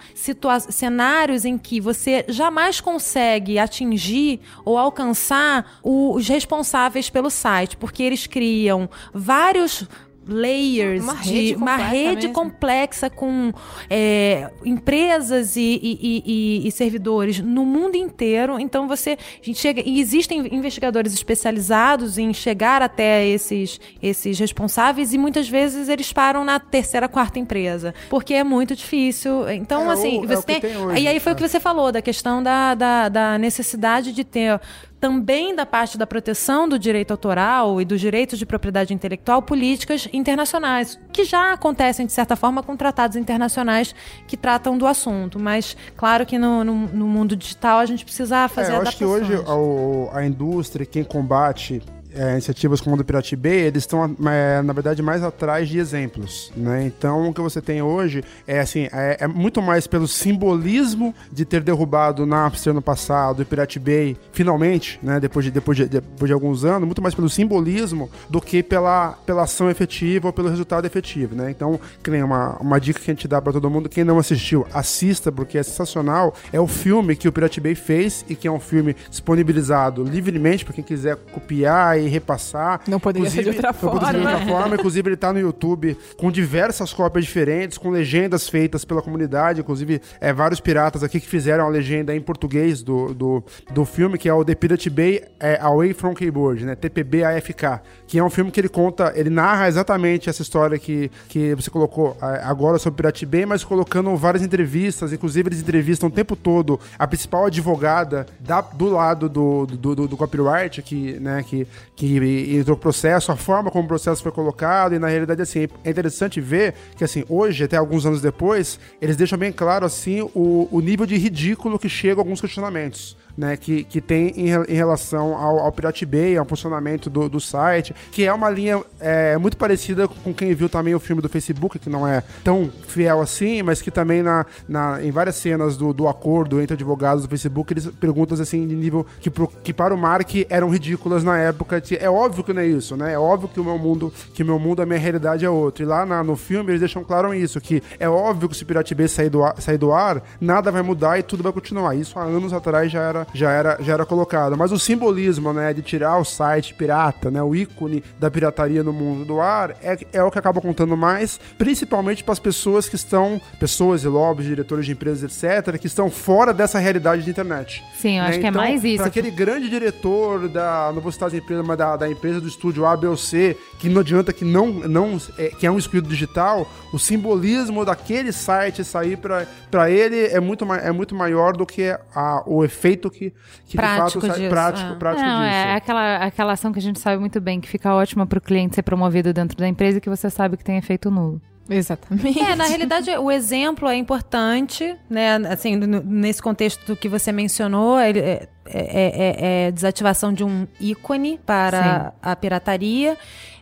cenários 0.70 1.45
em 1.45 1.59
que 1.59 1.81
você 1.81 2.25
jamais 2.29 2.81
consegue 2.81 3.59
atingir 3.59 4.41
ou 4.65 4.79
alcançar 4.79 5.79
os 5.83 6.29
responsáveis 6.29 7.11
pelo 7.11 7.29
site, 7.29 7.77
porque 7.77 8.05
eles 8.05 8.29
criam 8.29 8.89
vários 9.12 9.85
layers 10.29 11.03
uma 11.03 11.15
de 11.15 11.31
rede 11.31 11.55
uma 11.57 11.77
rede 11.77 12.29
complexa 12.29 13.09
com 13.09 13.53
é, 13.89 14.51
empresas 14.65 15.57
e, 15.57 15.81
e, 15.83 16.23
e, 16.25 16.69
e, 16.69 16.71
servidores 16.71 17.41
no 17.41 17.65
mundo 17.65 17.97
inteiro. 17.97 18.61
Então 18.61 18.87
você 18.87 19.19
a 19.41 19.45
gente 19.45 19.59
chega 19.59 19.83
e 19.85 20.01
existem 20.01 20.55
investigadores 20.55 21.13
especializados 21.15 22.19
em 22.19 22.33
chegar 22.35 22.83
até 22.83 23.27
esses 23.27 23.81
esses 24.03 24.39
responsáveis 24.39 25.13
e 25.13 25.19
muitas 25.19 25.49
vezes 25.49 25.89
eles 25.89 26.13
param 26.13 26.45
na 26.45 26.61
terceira, 26.61 27.09
quarta 27.09 27.39
empresa 27.39 27.95
porque 28.11 28.35
é 28.35 28.45
muito 28.45 28.77
difícil. 28.77 29.49
Então 29.51 29.91
é 29.91 29.95
assim 29.95 30.19
o, 30.19 30.27
você 30.27 30.53
é 30.53 30.61
tem, 30.61 30.77
hoje, 30.77 31.01
e 31.01 31.09
aí 31.09 31.19
foi 31.19 31.33
o 31.33 31.37
que 31.37 31.47
você 31.47 31.59
falou 31.59 31.91
da 31.91 32.03
questão 32.03 32.43
da, 32.43 32.75
da, 32.75 33.09
da 33.09 33.39
necessidade 33.39 34.13
de 34.13 34.25
ter 34.25 34.61
também 35.01 35.55
da 35.55 35.65
parte 35.65 35.97
da 35.97 36.07
proteção 36.07 36.69
do 36.69 36.79
direito 36.79 37.12
autoral 37.12 37.81
e 37.81 37.85
dos 37.85 38.01
direitos 38.01 38.39
de 38.39 38.45
propriedade 38.45 38.93
intelectual 38.93 39.43
políticas 39.43 40.09
internacionais, 40.12 40.99
que 41.12 41.25
já 41.25 41.53
acontecem, 41.53 42.07
de 42.07 42.12
certa 42.12 42.35
forma, 42.35 42.62
com 42.62 42.77
tratados 42.77 43.16
internacionais 43.16 43.95
que 44.27 44.37
tratam 44.37 44.77
do 44.77 44.87
assunto. 44.87 45.39
Mas, 45.39 45.77
claro 45.97 46.27
que 46.27 46.39
no, 46.39 46.65
no, 46.65 46.75
no 46.75 47.07
mundo 47.07 47.37
digital 47.37 47.79
a 47.79 47.87
gente 47.87 48.05
precisa 48.05 48.49
fazer 48.49 48.73
é, 48.73 48.77
eu 48.77 48.81
adaptações. 48.81 49.23
acho 49.23 49.31
que 49.31 49.37
hoje 49.37 50.11
a, 50.12 50.19
a 50.19 50.27
indústria, 50.27 50.85
quem 50.85 51.05
combate 51.05 51.83
é, 52.14 52.32
iniciativas 52.32 52.80
como 52.80 52.94
a 52.94 52.98
do 52.98 53.05
Pirate 53.05 53.36
Bay, 53.36 53.52
eles 53.52 53.82
estão, 53.82 54.16
é, 54.26 54.62
na 54.62 54.72
verdade, 54.72 55.02
mais 55.02 55.22
atrás 55.22 55.68
de 55.68 55.78
exemplos, 55.78 56.52
né? 56.56 56.86
Então, 56.86 57.28
o 57.28 57.35
que 57.35 57.40
você 57.40 57.60
tem 57.60 57.82
hoje 57.82 58.22
é, 58.47 58.60
assim, 58.60 58.89
é, 58.93 59.18
é, 59.20 59.26
muito 59.26 59.60
mais 59.62 59.86
pelo 59.86 60.09
simbolismo 60.09 61.14
de 61.32 61.44
ter 61.44 61.62
derrubado 61.62 62.22
o 62.22 62.26
Napster 62.26 62.72
no 62.72 62.82
passado 62.82 63.43
e 63.43 63.44
Pirate 63.44 63.78
Bay, 63.78 64.16
finalmente, 64.32 64.98
né? 65.02 65.20
Depois 65.20 65.44
de, 65.44 65.51
depois, 65.51 65.76
de, 65.76 65.86
depois 65.86 66.28
de 66.28 66.32
alguns 66.32 66.64
anos, 66.64 66.86
muito 66.86 67.02
mais 67.02 67.14
pelo 67.14 67.28
simbolismo 67.28 68.10
do 68.28 68.40
que 68.40 68.62
pela, 68.62 69.12
pela 69.26 69.43
ação 69.43 69.70
efetiva 69.70 70.28
ou 70.28 70.32
pelo 70.32 70.48
resultado 70.48 70.86
efetivo, 70.86 71.35
né? 71.35 71.51
Então, 71.51 71.78
nem 72.06 72.22
uma, 72.22 72.56
uma 72.59 72.80
dica 72.80 73.01
que 73.01 73.10
a 73.10 73.14
gente 73.14 73.28
dá 73.28 73.40
para 73.40 73.52
todo 73.52 73.68
mundo, 73.68 73.89
quem 73.89 74.05
não 74.05 74.18
assistiu, 74.18 74.66
assista, 74.72 75.30
porque 75.30 75.59
é 75.59 75.62
sensacional. 75.62 76.35
É 76.52 76.60
o 76.60 76.66
filme 76.66 77.14
que 77.14 77.28
o 77.28 77.32
Pirate 77.32 77.60
Bay 77.60 77.74
fez 77.74 78.24
e 78.28 78.35
que 78.35 78.48
é 78.48 78.51
um 78.51 78.60
filme 78.60 78.97
disponibilizado 79.10 80.02
livremente 80.02 80.64
para 80.64 80.74
quem 80.74 80.85
quiser 80.85 81.16
copiar 81.32 81.98
e 82.01 82.09
repassar. 82.09 82.81
Não 82.87 83.01
poderia 83.01 83.29
ser 83.31 83.43
de 83.43 83.51
outra 83.51 83.73
forma. 83.73 84.12
de 84.12 84.16
outra 84.19 84.47
forma. 84.47 84.75
Inclusive, 84.77 85.09
ele 85.09 85.16
tá 85.16 85.33
no 85.33 85.41
YouTube 85.41 85.97
com 86.16 86.31
diversas 86.31 86.93
cópias 86.93 87.25
diferentes, 87.25 87.79
com 87.79 87.91
legendas 87.91 88.49
feitas 88.49 88.85
pela 88.85 89.03
comunidade. 89.03 89.61
Inclusive, 89.61 90.01
é, 90.20 90.33
vários 90.33 90.61
piratas 90.61 91.03
aqui 91.03 91.20
que 91.20 91.29
fizeram 91.29 91.65
a 91.65 91.69
legenda 91.69 92.15
em 92.15 92.20
português 92.20 92.83
do, 92.83 93.15
do, 93.15 93.45
do 93.73 93.85
filme, 93.85 94.19
que 94.19 94.29
é 94.29 94.35
o 94.35 94.45
The 94.45 94.55
Pirate 94.55 94.91
Bay 94.91 95.25
é, 95.41 95.59
Away 95.61 95.93
from 95.95 96.15
Keyboard, 96.15 96.65
né? 96.65 96.75
TPB 96.75 97.25
AFK. 97.25 97.81
Que 98.07 98.19
é 98.19 98.25
um 98.25 98.31
filme 98.31 98.51
que 98.51 98.61
ele 98.61 98.69
conta, 98.69 99.12
ele 99.15 99.31
narra 99.31 99.69
exatamente 99.69 100.31
essa 100.31 100.43
história 100.43 100.79
que, 100.79 101.11
que 101.29 101.55
você 101.55 101.70
colocou 101.70 102.16
agora 102.20 102.79
sobre 102.79 102.97
Pirate 102.97 103.27
Bay, 103.27 103.45
mas 103.45 103.65
colocando 103.65 104.15
várias 104.16 104.43
entrevistas. 104.43 105.12
Inclusive, 105.12 105.49
eles 105.49 105.61
entrevistam 105.61 106.09
o 106.09 106.12
tempo 106.12 106.35
todo 106.35 106.81
a 106.99 107.07
principal 107.07 107.47
advogada 107.47 108.27
da, 108.41 108.61
do 108.61 108.89
lado 108.91 109.29
do, 109.29 109.66
do, 109.66 109.95
do, 109.95 110.09
do 110.09 110.16
copyright, 110.16 110.83
que, 110.83 111.19
né, 111.20 111.45
que, 111.47 111.66
que 111.99 112.57
entrou 112.57 112.77
o 112.77 112.81
processo, 112.81 113.33
a 113.33 113.37
forma 113.37 113.73
como 113.73 113.85
o 113.85 113.89
processo 113.89 114.23
foi 114.23 114.31
colocado, 114.31 114.95
e 114.95 115.01
na 115.01 115.09
realidade, 115.09 115.43
assim, 115.43 115.66
é 115.83 115.91
interessante 115.91 116.41
ver 116.41 116.73
que, 116.97 117.03
assim, 117.03 117.25
hoje, 117.29 117.65
até 117.65 117.77
alguns 117.77 118.07
anos 118.07 118.20
depois, 118.20 118.79
eles 119.03 119.16
deixam 119.16 119.37
bem 119.37 119.51
claro, 119.51 119.85
assim, 119.85 120.23
o, 120.33 120.69
o 120.70 120.81
nível 120.81 121.05
de 121.05 121.16
ridículo 121.16 121.77
que 121.77 121.89
chega 121.89 122.20
a 122.20 122.23
alguns 122.23 122.41
questionamentos 122.41 123.16
né, 123.39 123.56
que, 123.56 123.85
que 123.85 124.01
tem 124.01 124.32
em, 124.36 124.48
em 124.48 124.74
relação 124.74 125.36
ao, 125.36 125.60
ao 125.60 125.70
Pirate 125.70 126.05
Bay, 126.05 126.36
ao 126.36 126.44
funcionamento 126.44 127.09
do, 127.09 127.28
do 127.28 127.40
site, 127.40 127.94
que 128.10 128.24
é 128.24 128.32
uma 128.32 128.51
linha 128.51 128.82
é, 128.98 129.39
muito 129.39 129.56
parecida 129.56 130.09
com 130.09 130.35
quem 130.35 130.52
viu 130.55 130.69
também 130.69 130.93
o 130.93 130.98
filme 130.98 131.23
do 131.23 131.28
Facebook, 131.28 131.78
que 131.78 131.89
não 131.89 132.06
é 132.06 132.24
tão 132.43 132.69
fiel 132.89 133.20
assim, 133.20 133.62
mas 133.62 133.81
que 133.81 133.93
também 133.93 134.24
na, 134.24 134.44
na, 134.69 135.01
em 135.05 135.12
várias 135.12 135.36
cenas 135.36 135.77
do, 135.77 135.93
do 135.93 136.09
acordo 136.09 136.60
entre 136.60 136.74
advogados 136.74 137.23
do 137.23 137.28
Facebook, 137.28 137.73
eles 137.73 137.86
perguntas 137.86 138.40
assim 138.40 138.66
de 138.66 138.74
nível 138.74 139.06
que, 139.20 139.31
pro, 139.31 139.47
que 139.62 139.73
para 139.73 139.94
o 139.94 139.98
Mark 139.98 140.31
eram 140.51 140.69
ridículas 140.69 141.23
na 141.23 141.39
época. 141.39 141.81
É 142.01 142.10
óbvio 142.10 142.43
que 142.43 142.52
não 142.52 142.62
é 142.62 142.66
isso, 142.66 142.97
né? 142.97 143.12
É 143.12 143.19
óbvio 143.19 143.48
que 143.48 143.60
o 143.60 143.65
meu 143.65 143.78
mundo, 143.78 144.12
que 144.35 144.43
meu 144.43 144.59
mundo, 144.59 144.82
a 144.82 144.86
minha 144.86 144.98
realidade 144.98 145.44
é 145.44 145.51
outro. 145.51 145.85
E 145.85 145.86
lá 145.86 146.05
na, 146.05 146.24
no 146.24 146.35
filme 146.36 146.73
eles 146.73 146.81
deixam 146.81 147.05
claro 147.05 147.32
isso, 147.32 147.60
que 147.60 147.81
é 148.01 148.09
óbvio 148.09 148.48
que 148.48 148.56
se 148.56 148.65
o 148.65 148.66
Pirate 148.66 148.97
Bay 148.97 149.06
sair 149.06 149.31
do, 149.31 149.44
ar, 149.44 149.60
sair 149.60 149.78
do 149.78 149.93
ar, 149.93 150.24
nada 150.40 150.73
vai 150.73 150.82
mudar 150.82 151.20
e 151.20 151.23
tudo 151.23 151.44
vai 151.44 151.52
continuar. 151.52 151.94
Isso 151.94 152.19
há 152.19 152.24
anos 152.24 152.52
atrás 152.52 152.90
já 152.90 153.02
era 153.02 153.28
já 153.33 153.51
era, 153.51 153.79
já 153.81 153.95
era 153.95 154.07
colocado. 154.07 154.57
Mas 154.57 154.73
o 154.73 154.79
simbolismo, 154.79 155.53
né, 155.53 155.73
de 155.73 155.83
tirar 155.83 156.19
o 156.19 156.25
site 156.25 156.75
pirata, 156.75 157.31
né, 157.31 157.43
o 157.43 157.55
ícone 157.55 158.03
da 158.19 158.31
pirataria 158.31 158.83
no 158.83 158.93
mundo 158.93 159.25
do 159.25 159.41
ar, 159.41 159.77
é, 159.83 159.99
é 160.13 160.23
o 160.23 160.31
que 160.31 160.39
acaba 160.39 160.61
contando 160.61 160.97
mais, 160.97 161.41
principalmente 161.57 162.25
para 162.25 162.33
as 162.33 162.39
pessoas 162.39 162.89
que 162.89 162.97
estão, 162.97 163.41
pessoas 163.59 164.05
e 164.05 164.09
lobbies, 164.09 164.49
diretores 164.49 164.87
de 164.87 164.93
empresas, 164.93 165.23
etc., 165.23 165.79
que 165.79 165.87
estão 165.87 166.11
fora 166.11 166.53
dessa 166.53 166.79
realidade 166.79 167.23
de 167.23 167.31
internet. 167.31 167.83
Sim, 167.97 168.17
eu 168.19 168.23
né? 168.23 168.29
acho 168.31 168.41
que 168.41 168.47
é 168.47 168.49
Então, 168.49 168.63
mais 168.63 168.85
isso. 168.85 168.99
Pra 168.99 169.07
aquele 169.07 169.31
grande 169.31 169.69
diretor 169.69 170.49
da, 170.49 170.91
não 170.95 171.01
vou 171.01 171.13
citar 171.13 171.29
as 171.29 171.35
empresas, 171.35 171.67
mas 171.67 171.79
da, 171.79 171.97
da 171.97 172.09
empresa 172.09 172.41
do 172.41 172.49
estúdio 172.49 172.87
A, 172.87 172.97
B 172.97 173.07
ou 173.07 173.17
C, 173.17 173.57
que 173.79 173.89
não 173.89 174.01
adianta 174.01 174.33
que 174.33 174.45
não, 174.45 174.67
não 174.67 175.19
é, 175.37 175.49
que 175.49 175.67
é 175.67 175.71
um 175.71 175.79
espírito 175.79 176.09
digital, 176.09 176.69
o 176.93 176.99
simbolismo 176.99 177.85
daquele 177.85 178.33
site 178.33 178.85
sair 178.85 179.17
para 179.17 179.91
ele 179.91 180.27
é 180.27 180.41
muito, 180.41 180.65
é 180.73 180.91
muito 180.93 181.15
maior 181.15 181.57
do 181.57 181.67
que 181.67 181.97
a, 182.15 182.43
o 182.47 182.65
efeito 182.65 183.11
que, 183.11 183.18
que 183.19 183.77
Prático 183.77 184.20
de 184.20 184.27
fato 184.28 184.39
disso, 184.39 184.49
prático, 184.51 184.93
é. 184.93 184.97
prático 184.97 185.27
Não, 185.27 185.40
disso. 185.43 185.55
é 185.55 185.74
aquela, 185.74 186.16
aquela 186.16 186.53
ação 186.53 186.73
que 186.73 186.78
a 186.78 186.82
gente 186.82 186.99
sabe 187.01 187.19
muito 187.19 187.40
bem, 187.40 187.61
que 187.61 187.69
fica 187.69 187.95
ótima 187.95 188.27
pro 188.27 188.40
cliente 188.40 188.74
ser 188.74 188.82
promovido 188.82 189.32
dentro 189.32 189.57
da 189.57 189.66
empresa 189.69 189.99
e 189.99 190.01
que 190.01 190.09
você 190.09 190.31
sabe 190.31 190.57
que 190.57 190.65
tem 190.65 190.77
efeito 190.77 191.11
nulo. 191.11 191.40
Exatamente. 191.70 192.39
É, 192.40 192.55
na 192.57 192.65
realidade, 192.65 193.11
o 193.11 193.31
exemplo 193.31 193.89
é 193.89 193.95
importante, 193.95 194.97
né? 195.11 195.36
Assim, 195.51 195.77
nesse 195.77 196.40
contexto 196.40 196.97
que 196.97 197.11
você 197.11 197.31
mencionou, 197.31 198.01
ele 198.01 198.20
é, 198.20 198.49
é- 198.66 199.66
é- 199.66 199.66
é 199.66 199.70
desativação 199.70 200.32
de 200.32 200.43
um 200.43 200.66
ícone 200.81 201.39
para 201.45 202.15
a 202.23 202.35
pirataria, 202.35 203.19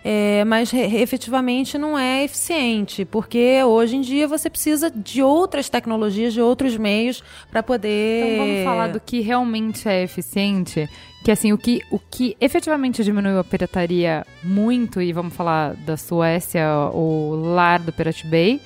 é, 0.09 0.45
mas 0.45 0.73
efetivamente 0.73 1.77
não 1.77 1.99
é 1.99 2.23
eficiente, 2.23 3.05
porque 3.05 3.61
hoje 3.65 3.97
em 3.97 4.01
dia 4.01 4.29
você 4.29 4.49
precisa 4.49 4.89
de 4.89 5.21
outras 5.21 5.69
tecnologias, 5.69 6.33
de 6.33 6.41
outros 6.41 6.77
meios 6.77 7.25
para 7.51 7.61
poder. 7.61 8.23
Então 8.25 8.47
vamos 8.47 8.63
falar 8.63 8.89
do 8.93 9.01
que 9.01 9.21
realmente 9.21 9.89
é 9.89 10.05
eficiente. 10.05 10.89
Que 11.25 11.33
assim, 11.33 11.53
o 11.53 11.59
que, 11.59 11.83
o 11.91 11.99
que 11.99 12.37
efetivamente 12.41 13.03
diminuiu 13.03 13.41
a 13.41 13.43
pirataria 13.43 14.25
muito, 14.45 15.03
e 15.03 15.13
vamos 15.13 15.35
falar 15.35 15.75
da 15.75 15.97
Suécia, 15.97 16.69
o 16.95 17.35
lar 17.35 17.81
do 17.81 17.93
Pirate 17.93 18.29
Bay, 18.29 18.61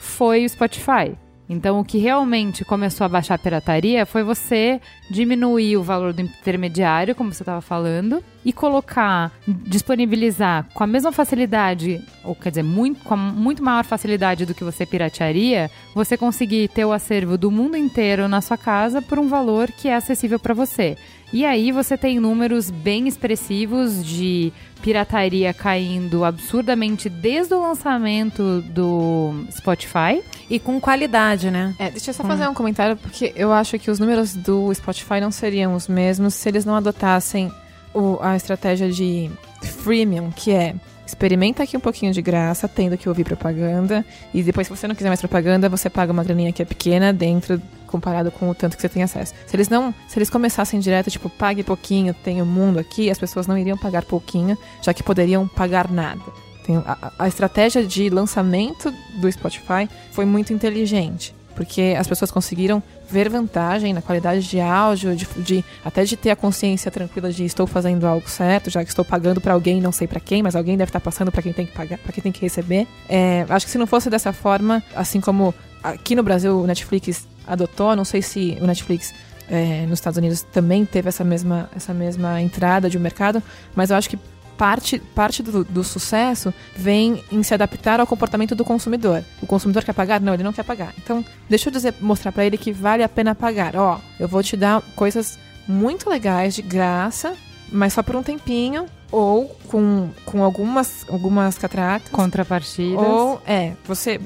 foi 0.00 0.46
o 0.46 0.48
Spotify. 0.48 1.14
Então, 1.48 1.78
o 1.78 1.84
que 1.84 1.98
realmente 1.98 2.64
começou 2.64 3.04
a 3.04 3.08
baixar 3.08 3.34
a 3.34 3.38
pirataria 3.38 4.04
foi 4.04 4.24
você 4.24 4.80
diminuir 5.08 5.76
o 5.76 5.82
valor 5.82 6.12
do 6.12 6.22
intermediário, 6.22 7.14
como 7.14 7.32
você 7.32 7.42
estava 7.42 7.60
falando, 7.60 8.22
e 8.44 8.52
colocar, 8.52 9.32
disponibilizar 9.46 10.66
com 10.74 10.82
a 10.82 10.86
mesma 10.86 11.12
facilidade, 11.12 12.00
ou 12.24 12.34
quer 12.34 12.50
dizer, 12.50 12.64
muito, 12.64 13.04
com 13.04 13.16
muito 13.16 13.62
maior 13.62 13.84
facilidade 13.84 14.44
do 14.44 14.54
que 14.54 14.64
você 14.64 14.84
piratearia, 14.84 15.70
você 15.94 16.16
conseguir 16.16 16.68
ter 16.68 16.84
o 16.84 16.92
acervo 16.92 17.38
do 17.38 17.50
mundo 17.50 17.76
inteiro 17.76 18.26
na 18.26 18.40
sua 18.40 18.56
casa 18.56 19.00
por 19.00 19.18
um 19.18 19.28
valor 19.28 19.70
que 19.70 19.88
é 19.88 19.94
acessível 19.94 20.38
para 20.38 20.54
você. 20.54 20.96
E 21.32 21.44
aí 21.44 21.72
você 21.72 21.96
tem 21.96 22.20
números 22.20 22.70
bem 22.70 23.08
expressivos 23.08 24.04
de 24.04 24.52
pirataria 24.80 25.52
caindo 25.52 26.24
absurdamente 26.24 27.08
desde 27.08 27.54
o 27.54 27.60
lançamento 27.60 28.62
do 28.62 29.44
Spotify. 29.50 30.22
E 30.48 30.58
com 30.60 30.80
qualidade, 30.80 31.50
né? 31.50 31.74
É, 31.78 31.90
deixa 31.90 32.10
eu 32.10 32.14
só 32.14 32.22
fazer 32.24 32.46
um 32.48 32.54
comentário, 32.54 32.96
porque 32.96 33.32
eu 33.34 33.52
acho 33.52 33.78
que 33.78 33.90
os 33.90 33.98
números 33.98 34.34
do 34.34 34.72
Spotify 34.74 35.20
não 35.20 35.30
seriam 35.30 35.74
os 35.74 35.88
mesmos 35.88 36.34
se 36.34 36.48
eles 36.48 36.64
não 36.64 36.74
adotassem 36.76 37.50
o- 37.92 38.18
a 38.20 38.36
estratégia 38.36 38.90
de 38.90 39.30
freemium, 39.62 40.30
que 40.30 40.52
é 40.52 40.74
experimenta 41.04 41.62
aqui 41.62 41.76
um 41.76 41.80
pouquinho 41.80 42.12
de 42.12 42.20
graça, 42.20 42.66
tendo 42.66 42.98
que 42.98 43.08
ouvir 43.08 43.22
propaganda, 43.24 44.04
e 44.34 44.42
depois, 44.42 44.66
se 44.66 44.74
você 44.76 44.88
não 44.88 44.94
quiser 44.94 45.08
mais 45.08 45.20
propaganda, 45.20 45.68
você 45.68 45.88
paga 45.88 46.12
uma 46.12 46.24
graninha 46.24 46.52
que 46.52 46.60
é 46.60 46.64
pequena 46.64 47.12
dentro, 47.12 47.62
comparado 47.86 48.30
com 48.32 48.50
o 48.50 48.54
tanto 48.54 48.74
que 48.74 48.82
você 48.82 48.88
tem 48.88 49.04
acesso. 49.04 49.32
Se 49.46 49.54
eles 49.54 49.68
não, 49.68 49.94
se 50.08 50.18
eles 50.18 50.28
começassem 50.28 50.80
direto, 50.80 51.08
tipo, 51.08 51.30
pague 51.30 51.62
pouquinho, 51.62 52.12
tem 52.12 52.42
o 52.42 52.46
mundo 52.46 52.80
aqui, 52.80 53.08
as 53.08 53.18
pessoas 53.18 53.46
não 53.46 53.56
iriam 53.56 53.78
pagar 53.78 54.02
pouquinho, 54.04 54.58
já 54.82 54.92
que 54.92 55.02
poderiam 55.02 55.46
pagar 55.46 55.88
nada. 55.90 56.20
Tem 56.66 56.76
a, 56.78 57.12
a- 57.18 57.28
estratégia 57.28 57.84
de 57.86 58.10
lançamento 58.10 58.92
do 59.20 59.30
Spotify 59.30 59.88
foi 60.12 60.24
muito 60.24 60.52
inteligente, 60.52 61.34
porque 61.54 61.94
as 61.98 62.06
pessoas 62.08 62.30
conseguiram 62.30 62.82
ver 63.08 63.28
vantagem 63.30 63.94
na 63.94 64.02
qualidade 64.02 64.42
de 64.48 64.58
áudio, 64.60 65.14
de, 65.14 65.26
de- 65.36 65.64
até 65.84 66.02
de 66.04 66.16
ter 66.16 66.30
a 66.30 66.36
consciência 66.36 66.90
tranquila 66.90 67.30
de 67.32 67.44
estou 67.44 67.66
fazendo 67.68 68.04
algo 68.06 68.28
certo, 68.28 68.68
já 68.68 68.82
que 68.82 68.90
estou 68.90 69.04
pagando 69.04 69.40
para 69.40 69.52
alguém, 69.54 69.80
não 69.80 69.92
sei 69.92 70.08
para 70.08 70.18
quem, 70.18 70.42
mas 70.42 70.56
alguém 70.56 70.76
deve 70.76 70.88
estar 70.88 71.00
passando 71.00 71.30
para 71.30 71.40
quem 71.40 71.52
tem 71.52 71.64
que 71.66 71.72
pagar, 71.72 71.98
para 71.98 72.12
quem 72.12 72.20
tem 72.22 72.32
que 72.32 72.40
receber. 72.40 72.86
É, 73.08 73.46
acho 73.48 73.64
que 73.64 73.70
se 73.72 73.78
não 73.78 73.86
fosse 73.86 74.10
dessa 74.10 74.32
forma, 74.32 74.82
assim 74.94 75.20
como 75.20 75.54
aqui 75.82 76.16
no 76.16 76.22
Brasil 76.24 76.58
o 76.60 76.66
Netflix 76.66 77.28
adotou, 77.46 77.94
não 77.94 78.04
sei 78.04 78.20
se 78.22 78.58
o 78.60 78.66
Netflix 78.66 79.14
é, 79.48 79.86
nos 79.86 80.00
Estados 80.00 80.16
Unidos 80.18 80.42
também 80.52 80.84
teve 80.84 81.08
essa 81.08 81.22
mesma, 81.22 81.70
essa 81.76 81.94
mesma 81.94 82.42
entrada 82.42 82.90
de 82.90 82.98
um 82.98 83.00
mercado, 83.00 83.40
mas 83.76 83.90
eu 83.90 83.96
acho 83.96 84.10
que 84.10 84.18
parte, 84.56 84.98
parte 84.98 85.42
do, 85.42 85.64
do 85.64 85.84
sucesso 85.84 86.52
vem 86.74 87.22
em 87.30 87.42
se 87.42 87.54
adaptar 87.54 88.00
ao 88.00 88.06
comportamento 88.06 88.54
do 88.54 88.64
consumidor. 88.64 89.24
O 89.40 89.46
consumidor 89.46 89.84
quer 89.84 89.92
pagar? 89.92 90.20
Não, 90.20 90.34
ele 90.34 90.42
não 90.42 90.52
quer 90.52 90.64
pagar. 90.64 90.94
Então, 90.98 91.24
deixa 91.48 91.68
eu 91.68 91.72
dizer, 91.72 91.94
mostrar 92.00 92.32
pra 92.32 92.44
ele 92.44 92.58
que 92.58 92.72
vale 92.72 93.02
a 93.02 93.08
pena 93.08 93.34
pagar. 93.34 93.76
Ó, 93.76 93.98
eu 94.18 94.28
vou 94.28 94.42
te 94.42 94.56
dar 94.56 94.82
coisas 94.94 95.38
muito 95.66 96.08
legais 96.08 96.54
de 96.54 96.62
graça, 96.62 97.34
mas 97.70 97.92
só 97.92 98.02
por 98.02 98.16
um 98.16 98.22
tempinho, 98.22 98.86
ou 99.10 99.48
com, 99.68 100.10
com 100.24 100.42
algumas, 100.42 101.04
algumas 101.08 101.58
catracas. 101.58 102.08
Contrapartidas. 102.10 103.04
Ou, 103.04 103.40
é, 103.46 103.72
você, 103.84 104.20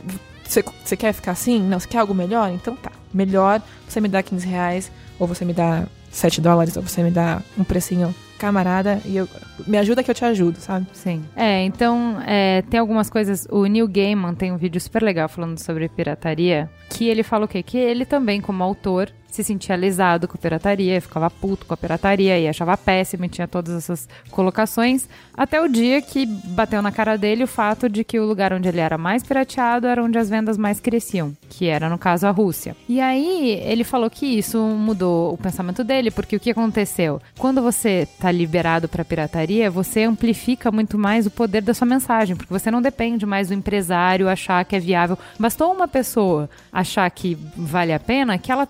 você, 0.44 0.64
você 0.84 0.96
quer 0.96 1.12
ficar 1.12 1.32
assim? 1.32 1.60
Não, 1.60 1.78
você 1.78 1.88
quer 1.88 1.98
algo 1.98 2.14
melhor? 2.14 2.50
Então 2.50 2.76
tá. 2.76 2.92
Melhor 3.12 3.60
você 3.88 4.00
me 4.00 4.08
dá 4.08 4.22
15 4.22 4.46
reais, 4.46 4.90
ou 5.18 5.26
você 5.26 5.44
me 5.44 5.52
dá 5.52 5.84
7 6.10 6.40
dólares, 6.40 6.76
ou 6.76 6.82
você 6.82 7.02
me 7.02 7.10
dá 7.10 7.42
um 7.58 7.64
precinho 7.64 8.14
camarada, 8.40 9.00
e 9.04 9.16
eu, 9.16 9.28
me 9.66 9.76
ajuda 9.76 10.02
que 10.02 10.10
eu 10.10 10.14
te 10.14 10.24
ajudo, 10.24 10.58
sabe? 10.58 10.86
Sim. 10.92 11.22
É, 11.36 11.62
então, 11.62 12.20
é, 12.26 12.62
tem 12.62 12.80
algumas 12.80 13.10
coisas. 13.10 13.46
O 13.50 13.66
Neil 13.66 13.86
Gaiman 13.86 14.34
tem 14.34 14.50
um 14.50 14.56
vídeo 14.56 14.80
super 14.80 15.02
legal 15.02 15.28
falando 15.28 15.58
sobre 15.58 15.88
pirataria. 15.88 16.70
Que 16.88 17.06
ele 17.08 17.22
fala 17.22 17.44
o 17.44 17.48
quê? 17.48 17.62
Que 17.62 17.76
ele 17.76 18.06
também, 18.06 18.40
como 18.40 18.64
autor, 18.64 19.12
se 19.30 19.44
sentia 19.44 19.76
lesado 19.76 20.26
com 20.26 20.36
a 20.36 20.40
pirataria, 20.40 21.00
ficava 21.00 21.30
puto 21.30 21.66
com 21.66 21.74
a 21.74 21.76
pirataria 21.76 22.38
e 22.38 22.48
achava 22.48 22.76
péssimo 22.76 23.24
e 23.24 23.28
tinha 23.28 23.48
todas 23.48 23.74
essas 23.74 24.08
colocações. 24.30 25.08
Até 25.34 25.60
o 25.60 25.68
dia 25.68 26.02
que 26.02 26.26
bateu 26.26 26.82
na 26.82 26.92
cara 26.92 27.16
dele 27.16 27.44
o 27.44 27.48
fato 27.48 27.88
de 27.88 28.04
que 28.04 28.18
o 28.18 28.26
lugar 28.26 28.52
onde 28.52 28.68
ele 28.68 28.80
era 28.80 28.98
mais 28.98 29.22
pirateado 29.22 29.86
era 29.86 30.02
onde 30.02 30.18
as 30.18 30.28
vendas 30.28 30.58
mais 30.58 30.80
cresciam, 30.80 31.34
que 31.48 31.66
era, 31.66 31.88
no 31.88 31.98
caso, 31.98 32.26
a 32.26 32.30
Rússia. 32.30 32.76
E 32.88 33.00
aí 33.00 33.60
ele 33.64 33.84
falou 33.84 34.10
que 34.10 34.26
isso 34.26 34.58
mudou 34.58 35.32
o 35.32 35.38
pensamento 35.38 35.82
dele, 35.82 36.10
porque 36.10 36.36
o 36.36 36.40
que 36.40 36.50
aconteceu? 36.50 37.20
Quando 37.38 37.62
você 37.62 38.06
tá 38.18 38.30
liberado 38.30 38.88
para 38.88 39.04
pirataria, 39.04 39.70
você 39.70 40.04
amplifica 40.04 40.70
muito 40.70 40.98
mais 40.98 41.26
o 41.26 41.30
poder 41.30 41.62
da 41.62 41.74
sua 41.74 41.86
mensagem, 41.86 42.36
porque 42.36 42.52
você 42.52 42.70
não 42.70 42.82
depende 42.82 43.24
mais 43.24 43.48
do 43.48 43.54
empresário 43.54 44.28
achar 44.28 44.64
que 44.64 44.76
é 44.76 44.80
viável. 44.80 45.18
Bastou 45.38 45.72
uma 45.72 45.88
pessoa 45.88 46.48
achar 46.72 47.10
que 47.10 47.36
vale 47.56 47.92
a 47.92 48.00
pena 48.00 48.38
que 48.38 48.50
ela 48.50 48.66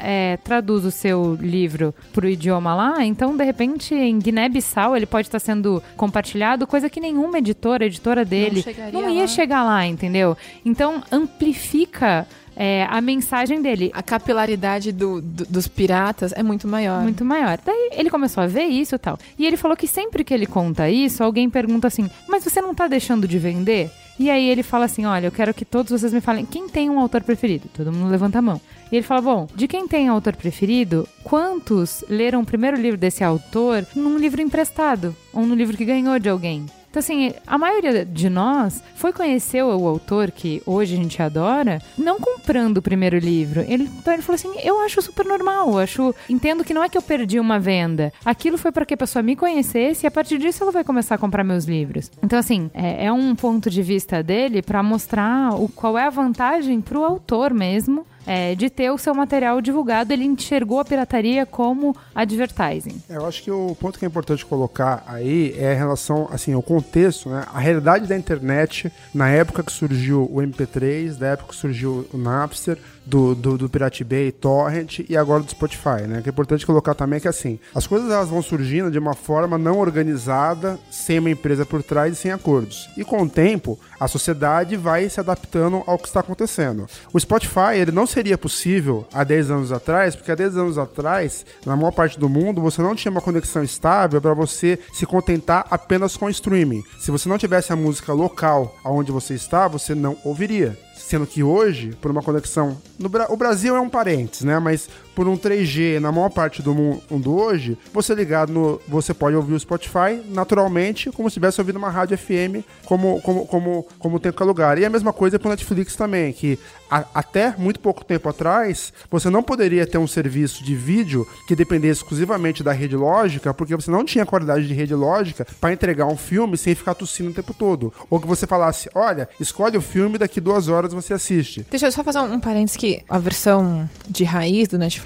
é, 0.00 0.36
traduz 0.42 0.84
o 0.84 0.90
seu 0.90 1.34
livro 1.40 1.94
pro 2.12 2.28
idioma 2.28 2.74
lá, 2.74 3.04
então 3.04 3.36
de 3.36 3.44
repente 3.44 3.94
em 3.94 4.18
Guiné-Bissau 4.18 4.96
ele 4.96 5.06
pode 5.06 5.28
estar 5.28 5.38
sendo 5.38 5.82
compartilhado, 5.96 6.66
coisa 6.66 6.88
que 6.90 7.00
nenhuma 7.00 7.38
editora, 7.38 7.84
editora 7.86 8.24
dele, 8.24 8.62
chegaria 8.62 8.92
não 8.92 9.08
ia 9.10 9.22
lá. 9.22 9.26
chegar 9.26 9.64
lá, 9.64 9.86
entendeu? 9.86 10.36
Então 10.64 11.02
amplifica 11.10 12.26
é, 12.58 12.86
a 12.88 13.00
mensagem 13.02 13.60
dele. 13.60 13.90
A 13.94 14.02
capilaridade 14.02 14.90
do- 14.90 15.20
do- 15.20 15.44
dos 15.44 15.68
piratas 15.68 16.32
é 16.32 16.42
muito 16.42 16.66
maior. 16.66 17.02
Muito 17.02 17.22
maior. 17.24 17.58
Daí 17.64 17.90
ele 17.92 18.08
começou 18.08 18.42
a 18.42 18.46
ver 18.46 18.64
isso 18.64 18.94
e 18.94 18.98
tal. 18.98 19.18
E 19.38 19.44
ele 19.46 19.58
falou 19.58 19.76
que 19.76 19.86
sempre 19.86 20.24
que 20.24 20.32
ele 20.32 20.46
conta 20.46 20.88
isso, 20.88 21.22
alguém 21.22 21.50
pergunta 21.50 21.86
assim: 21.86 22.08
Mas 22.26 22.44
você 22.44 22.62
não 22.62 22.74
tá 22.74 22.88
deixando 22.88 23.28
de 23.28 23.38
vender? 23.38 23.90
E 24.18 24.30
aí 24.30 24.48
ele 24.48 24.62
fala 24.62 24.86
assim: 24.86 25.04
Olha, 25.04 25.26
eu 25.26 25.32
quero 25.32 25.52
que 25.52 25.64
todos 25.64 25.92
vocês 25.92 26.12
me 26.12 26.20
falem 26.20 26.46
quem 26.46 26.68
tem 26.68 26.88
um 26.88 26.98
autor 26.98 27.22
preferido. 27.22 27.68
Todo 27.74 27.92
mundo 27.92 28.10
levanta 28.10 28.38
a 28.38 28.42
mão. 28.42 28.60
E 28.90 28.96
ele 28.96 29.06
fala: 29.06 29.20
Bom, 29.20 29.48
de 29.54 29.68
quem 29.68 29.86
tem 29.86 30.08
autor 30.08 30.34
preferido, 30.34 31.08
quantos 31.22 32.04
leram 32.08 32.40
o 32.40 32.46
primeiro 32.46 32.76
livro 32.76 32.98
desse 32.98 33.22
autor 33.22 33.86
num 33.94 34.16
livro 34.16 34.40
emprestado? 34.40 35.14
Ou 35.32 35.44
num 35.44 35.54
livro 35.54 35.76
que 35.76 35.84
ganhou 35.84 36.18
de 36.18 36.28
alguém? 36.28 36.66
Então, 36.96 37.04
assim, 37.04 37.34
a 37.46 37.58
maioria 37.58 38.06
de 38.06 38.30
nós 38.30 38.82
foi 38.94 39.12
conhecer 39.12 39.62
o 39.62 39.86
autor 39.86 40.30
que 40.30 40.62
hoje 40.64 40.94
a 40.94 40.96
gente 40.96 41.20
adora, 41.20 41.78
não 41.98 42.18
comprando 42.18 42.78
o 42.78 42.82
primeiro 42.82 43.18
livro. 43.18 43.60
Ele, 43.68 43.82
então 43.98 44.14
ele 44.14 44.22
falou 44.22 44.36
assim: 44.36 44.54
eu 44.64 44.80
acho 44.80 45.02
super 45.02 45.26
normal, 45.26 45.72
eu 45.72 45.78
acho. 45.78 46.14
Entendo 46.26 46.64
que 46.64 46.72
não 46.72 46.82
é 46.82 46.88
que 46.88 46.96
eu 46.96 47.02
perdi 47.02 47.38
uma 47.38 47.58
venda. 47.58 48.14
Aquilo 48.24 48.56
foi 48.56 48.72
para 48.72 48.86
que 48.86 48.94
a 48.94 48.96
pessoa 48.96 49.22
me 49.22 49.36
conhecesse 49.36 50.06
e 50.06 50.08
a 50.08 50.10
partir 50.10 50.38
disso 50.38 50.62
ela 50.62 50.72
vai 50.72 50.84
começar 50.84 51.16
a 51.16 51.18
comprar 51.18 51.44
meus 51.44 51.66
livros. 51.66 52.10
Então, 52.22 52.38
assim, 52.38 52.70
é, 52.72 53.04
é 53.04 53.12
um 53.12 53.34
ponto 53.34 53.68
de 53.68 53.82
vista 53.82 54.22
dele 54.22 54.62
para 54.62 54.82
mostrar 54.82 55.52
o, 55.52 55.68
qual 55.68 55.98
é 55.98 56.04
a 56.04 56.10
vantagem 56.10 56.80
pro 56.80 57.04
autor 57.04 57.52
mesmo 57.52 58.06
é, 58.26 58.54
de 58.54 58.68
ter 58.68 58.90
o 58.90 58.98
seu 58.98 59.14
material 59.14 59.60
divulgado. 59.60 60.12
Ele 60.12 60.24
enxergou 60.24 60.80
a 60.80 60.84
pirataria 60.84 61.46
como 61.46 61.96
advertising. 62.14 63.00
É, 63.08 63.16
eu 63.16 63.26
acho 63.26 63.42
que 63.42 63.50
o 63.50 63.76
ponto 63.78 63.98
que 63.98 64.04
é 64.04 64.08
importante 64.08 64.44
colocar 64.44 65.04
aí 65.06 65.54
é 65.56 65.74
em 65.74 65.76
relação, 65.76 66.28
assim, 66.32 66.52
ao 66.52 66.62
contexto, 66.62 67.28
né? 67.28 67.44
A 67.52 67.60
realidade 67.60 68.06
da 68.06 68.16
internet 68.16 68.92
na 69.14 69.28
época 69.28 69.62
que 69.62 69.72
surgiu 69.72 70.24
o 70.24 70.36
MP3, 70.36 71.16
da 71.16 71.28
época 71.28 71.50
que 71.50 71.56
surgiu 71.56 72.06
o 72.12 72.18
Napster, 72.18 72.78
do, 73.06 73.34
do, 73.34 73.56
do 73.56 73.68
Pirate 73.68 74.02
Bay, 74.02 74.32
Torrent 74.32 74.98
e 75.08 75.16
agora 75.16 75.42
do 75.42 75.50
Spotify, 75.50 76.02
né? 76.06 76.20
Que 76.20 76.28
é 76.28 76.32
importante 76.32 76.66
colocar 76.66 76.94
também 76.94 77.20
que 77.20 77.28
assim, 77.28 77.58
as 77.74 77.86
coisas 77.86 78.10
elas 78.10 78.28
vão 78.28 78.42
surgindo 78.42 78.90
de 78.90 78.98
uma 78.98 79.14
forma 79.14 79.56
não 79.56 79.78
organizada, 79.78 80.78
sem 80.90 81.20
uma 81.20 81.30
empresa 81.30 81.64
por 81.64 81.82
trás 81.82 82.12
e 82.12 82.16
sem 82.16 82.32
acordos. 82.32 82.88
E 82.96 83.04
com 83.04 83.22
o 83.22 83.28
tempo, 83.28 83.78
a 83.98 84.08
sociedade 84.08 84.76
vai 84.76 85.08
se 85.08 85.20
adaptando 85.20 85.82
ao 85.86 85.98
que 85.98 86.08
está 86.08 86.20
acontecendo. 86.20 86.86
O 87.12 87.20
Spotify, 87.20 87.76
ele 87.76 87.92
não 87.92 88.06
seria 88.06 88.36
possível 88.36 89.06
há 89.12 89.22
10 89.22 89.50
anos 89.50 89.72
atrás, 89.72 90.16
porque 90.16 90.32
há 90.32 90.34
10 90.34 90.56
anos 90.56 90.78
atrás, 90.78 91.46
na 91.64 91.76
maior 91.76 91.92
parte 91.92 92.18
do 92.18 92.28
mundo, 92.28 92.60
você 92.60 92.82
não 92.82 92.94
tinha 92.94 93.12
uma 93.12 93.20
conexão 93.20 93.62
estável 93.62 94.20
para 94.20 94.34
você 94.34 94.78
se 94.92 95.06
contentar 95.06 95.66
apenas 95.70 96.16
com 96.16 96.28
streaming. 96.28 96.82
Se 96.98 97.10
você 97.10 97.28
não 97.28 97.38
tivesse 97.38 97.72
a 97.72 97.76
música 97.76 98.12
local 98.12 98.76
aonde 98.84 99.12
você 99.12 99.34
está, 99.34 99.68
você 99.68 99.94
não 99.94 100.16
ouviria. 100.24 100.85
Sendo 100.96 101.26
que 101.26 101.42
hoje, 101.42 101.96
por 102.00 102.10
uma 102.10 102.22
conexão. 102.22 102.76
No, 102.98 103.10
o 103.28 103.36
Brasil 103.36 103.76
é 103.76 103.80
um 103.80 103.88
parênteses, 103.88 104.44
né? 104.44 104.58
Mas 104.58 104.88
por 105.16 105.26
um 105.26 105.36
3G 105.36 105.98
na 105.98 106.12
maior 106.12 106.28
parte 106.28 106.60
do 106.60 106.74
mundo 106.74 107.34
hoje, 107.34 107.78
você 107.92 108.14
ligado 108.14 108.52
no. 108.52 108.80
Você 108.86 109.14
pode 109.14 109.34
ouvir 109.34 109.54
o 109.54 109.58
Spotify 109.58 110.20
naturalmente, 110.28 111.10
como 111.10 111.30
se 111.30 111.32
estivesse 111.32 111.58
ouvindo 111.58 111.76
uma 111.76 111.88
rádio 111.88 112.18
FM, 112.18 112.62
como, 112.84 113.20
como, 113.22 113.46
como, 113.46 113.86
como 113.98 114.20
tem 114.20 114.30
que 114.30 114.44
lugar. 114.44 114.78
E 114.78 114.84
a 114.84 114.90
mesma 114.90 115.14
coisa 115.14 115.38
pro 115.38 115.48
Netflix 115.48 115.96
também, 115.96 116.34
que 116.34 116.58
a, 116.90 117.06
até 117.14 117.54
muito 117.56 117.80
pouco 117.80 118.04
tempo 118.04 118.28
atrás, 118.28 118.92
você 119.10 119.30
não 119.30 119.42
poderia 119.42 119.86
ter 119.86 119.96
um 119.96 120.06
serviço 120.06 120.62
de 120.62 120.74
vídeo 120.74 121.26
que 121.48 121.56
dependesse 121.56 122.02
exclusivamente 122.02 122.62
da 122.62 122.72
rede 122.72 122.94
lógica, 122.94 123.54
porque 123.54 123.74
você 123.74 123.90
não 123.90 124.04
tinha 124.04 124.26
qualidade 124.26 124.68
de 124.68 124.74
rede 124.74 124.94
lógica 124.94 125.46
para 125.58 125.72
entregar 125.72 126.06
um 126.06 126.16
filme 126.16 126.58
sem 126.58 126.74
ficar 126.74 126.94
tossindo 126.94 127.30
o 127.30 127.34
tempo 127.34 127.54
todo. 127.54 127.90
Ou 128.10 128.20
que 128.20 128.26
você 128.26 128.46
falasse, 128.46 128.90
olha, 128.94 129.26
escolhe 129.40 129.78
o 129.78 129.82
filme, 129.82 130.18
daqui 130.18 130.42
duas 130.42 130.68
horas 130.68 130.92
você 130.92 131.14
assiste. 131.14 131.66
Deixa 131.70 131.86
eu 131.86 131.92
só 131.92 132.04
fazer 132.04 132.18
um 132.18 132.38
parênteses 132.38 132.76
que 132.76 133.02
a 133.08 133.18
versão 133.18 133.88
de 134.06 134.22
raiz 134.22 134.68
do 134.68 134.76
Netflix 134.76 135.05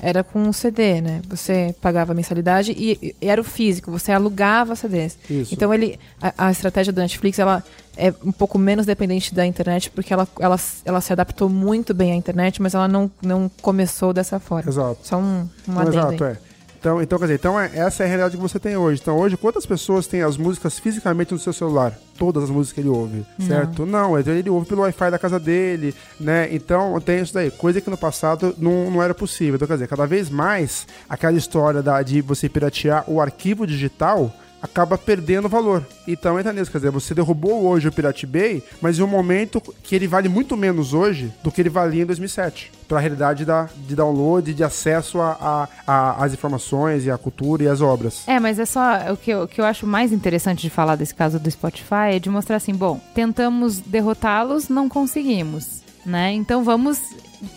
era 0.00 0.22
com 0.22 0.40
um 0.40 0.52
CD, 0.52 1.00
né? 1.00 1.20
Você 1.28 1.74
pagava 1.80 2.12
a 2.12 2.14
mensalidade 2.14 2.72
e, 2.72 3.14
e 3.20 3.28
era 3.28 3.40
o 3.40 3.44
físico, 3.44 3.90
você 3.90 4.12
alugava 4.12 4.76
CDs. 4.76 5.18
Isso. 5.28 5.54
Então 5.54 5.72
ele, 5.72 5.98
a, 6.20 6.46
a, 6.46 6.50
estratégia 6.50 6.92
do 6.92 7.00
Netflix, 7.00 7.38
ela 7.38 7.62
é 7.96 8.12
um 8.24 8.32
pouco 8.32 8.58
menos 8.58 8.86
dependente 8.86 9.34
da 9.34 9.44
internet, 9.44 9.90
porque 9.90 10.12
ela, 10.12 10.26
ela, 10.38 10.58
ela 10.84 11.00
se 11.00 11.12
adaptou 11.12 11.48
muito 11.48 11.92
bem 11.92 12.12
à 12.12 12.14
internet, 12.14 12.62
mas 12.62 12.74
ela 12.74 12.88
não, 12.88 13.10
não 13.22 13.50
começou 13.60 14.12
dessa 14.12 14.38
forma. 14.38 14.70
Exato. 14.70 14.98
Só 15.02 15.18
um, 15.18 15.48
um 15.68 15.82
Exato, 15.82 16.24
é. 16.24 16.38
Então, 16.82 17.00
então, 17.00 17.16
quer 17.16 17.26
dizer, 17.26 17.34
então 17.36 17.60
é, 17.60 17.70
essa 17.74 18.02
é 18.02 18.06
a 18.06 18.08
realidade 18.08 18.36
que 18.36 18.42
você 18.42 18.58
tem 18.58 18.76
hoje. 18.76 19.00
Então, 19.00 19.16
hoje, 19.16 19.36
quantas 19.36 19.64
pessoas 19.64 20.08
têm 20.08 20.22
as 20.22 20.36
músicas 20.36 20.80
fisicamente 20.80 21.32
no 21.32 21.38
seu 21.38 21.52
celular? 21.52 21.96
Todas 22.18 22.42
as 22.42 22.50
músicas 22.50 22.74
que 22.74 22.80
ele 22.80 22.88
ouve, 22.88 23.24
certo? 23.46 23.86
Não, 23.86 24.10
não 24.10 24.18
ele 24.18 24.50
ouve 24.50 24.66
pelo 24.66 24.82
Wi-Fi 24.82 25.12
da 25.12 25.18
casa 25.18 25.38
dele, 25.38 25.94
né? 26.18 26.48
Então, 26.50 27.00
tem 27.00 27.20
isso 27.20 27.32
daí. 27.32 27.52
Coisa 27.52 27.80
que 27.80 27.88
no 27.88 27.96
passado 27.96 28.52
não, 28.58 28.90
não 28.90 29.00
era 29.00 29.14
possível. 29.14 29.54
Então, 29.54 29.68
quer 29.68 29.74
dizer, 29.74 29.86
cada 29.86 30.06
vez 30.06 30.28
mais, 30.28 30.84
aquela 31.08 31.38
história 31.38 31.80
da, 31.80 32.02
de 32.02 32.20
você 32.20 32.48
piratear 32.48 33.04
o 33.06 33.20
arquivo 33.20 33.64
digital 33.64 34.32
acaba 34.62 34.96
perdendo 34.96 35.48
valor. 35.48 35.84
Então 36.06 36.38
entra 36.38 36.52
nisso, 36.52 36.70
quer 36.70 36.78
dizer, 36.78 36.90
você 36.90 37.14
derrubou 37.14 37.64
hoje 37.66 37.88
o 37.88 37.92
Pirate 37.92 38.26
Bay, 38.26 38.62
mas 38.80 38.98
em 38.98 39.02
um 39.02 39.08
momento 39.08 39.60
que 39.82 39.94
ele 39.94 40.06
vale 40.06 40.28
muito 40.28 40.56
menos 40.56 40.94
hoje 40.94 41.32
do 41.42 41.50
que 41.50 41.60
ele 41.60 41.68
valia 41.68 42.04
em 42.04 42.06
2007. 42.06 42.70
Para 42.86 42.98
a 42.98 43.00
realidade 43.00 43.44
da, 43.44 43.68
de 43.74 43.96
download 43.96 44.54
de 44.54 44.62
acesso 44.62 45.18
às 45.86 46.32
informações 46.32 47.04
e 47.04 47.10
à 47.10 47.18
cultura 47.18 47.64
e 47.64 47.68
às 47.68 47.80
obras. 47.80 48.22
É, 48.26 48.38
mas 48.38 48.58
é 48.58 48.64
só 48.64 49.12
o 49.12 49.16
que, 49.16 49.30
eu, 49.30 49.42
o 49.42 49.48
que 49.48 49.60
eu 49.60 49.64
acho 49.64 49.86
mais 49.86 50.12
interessante 50.12 50.62
de 50.62 50.70
falar 50.70 50.96
desse 50.96 51.14
caso 51.14 51.40
do 51.40 51.50
Spotify 51.50 52.12
é 52.12 52.18
de 52.18 52.30
mostrar 52.30 52.56
assim, 52.56 52.74
bom, 52.74 53.00
tentamos 53.14 53.78
derrotá-los, 53.78 54.68
não 54.68 54.88
conseguimos. 54.88 55.82
Né? 56.04 56.32
Então 56.32 56.64
vamos 56.64 56.98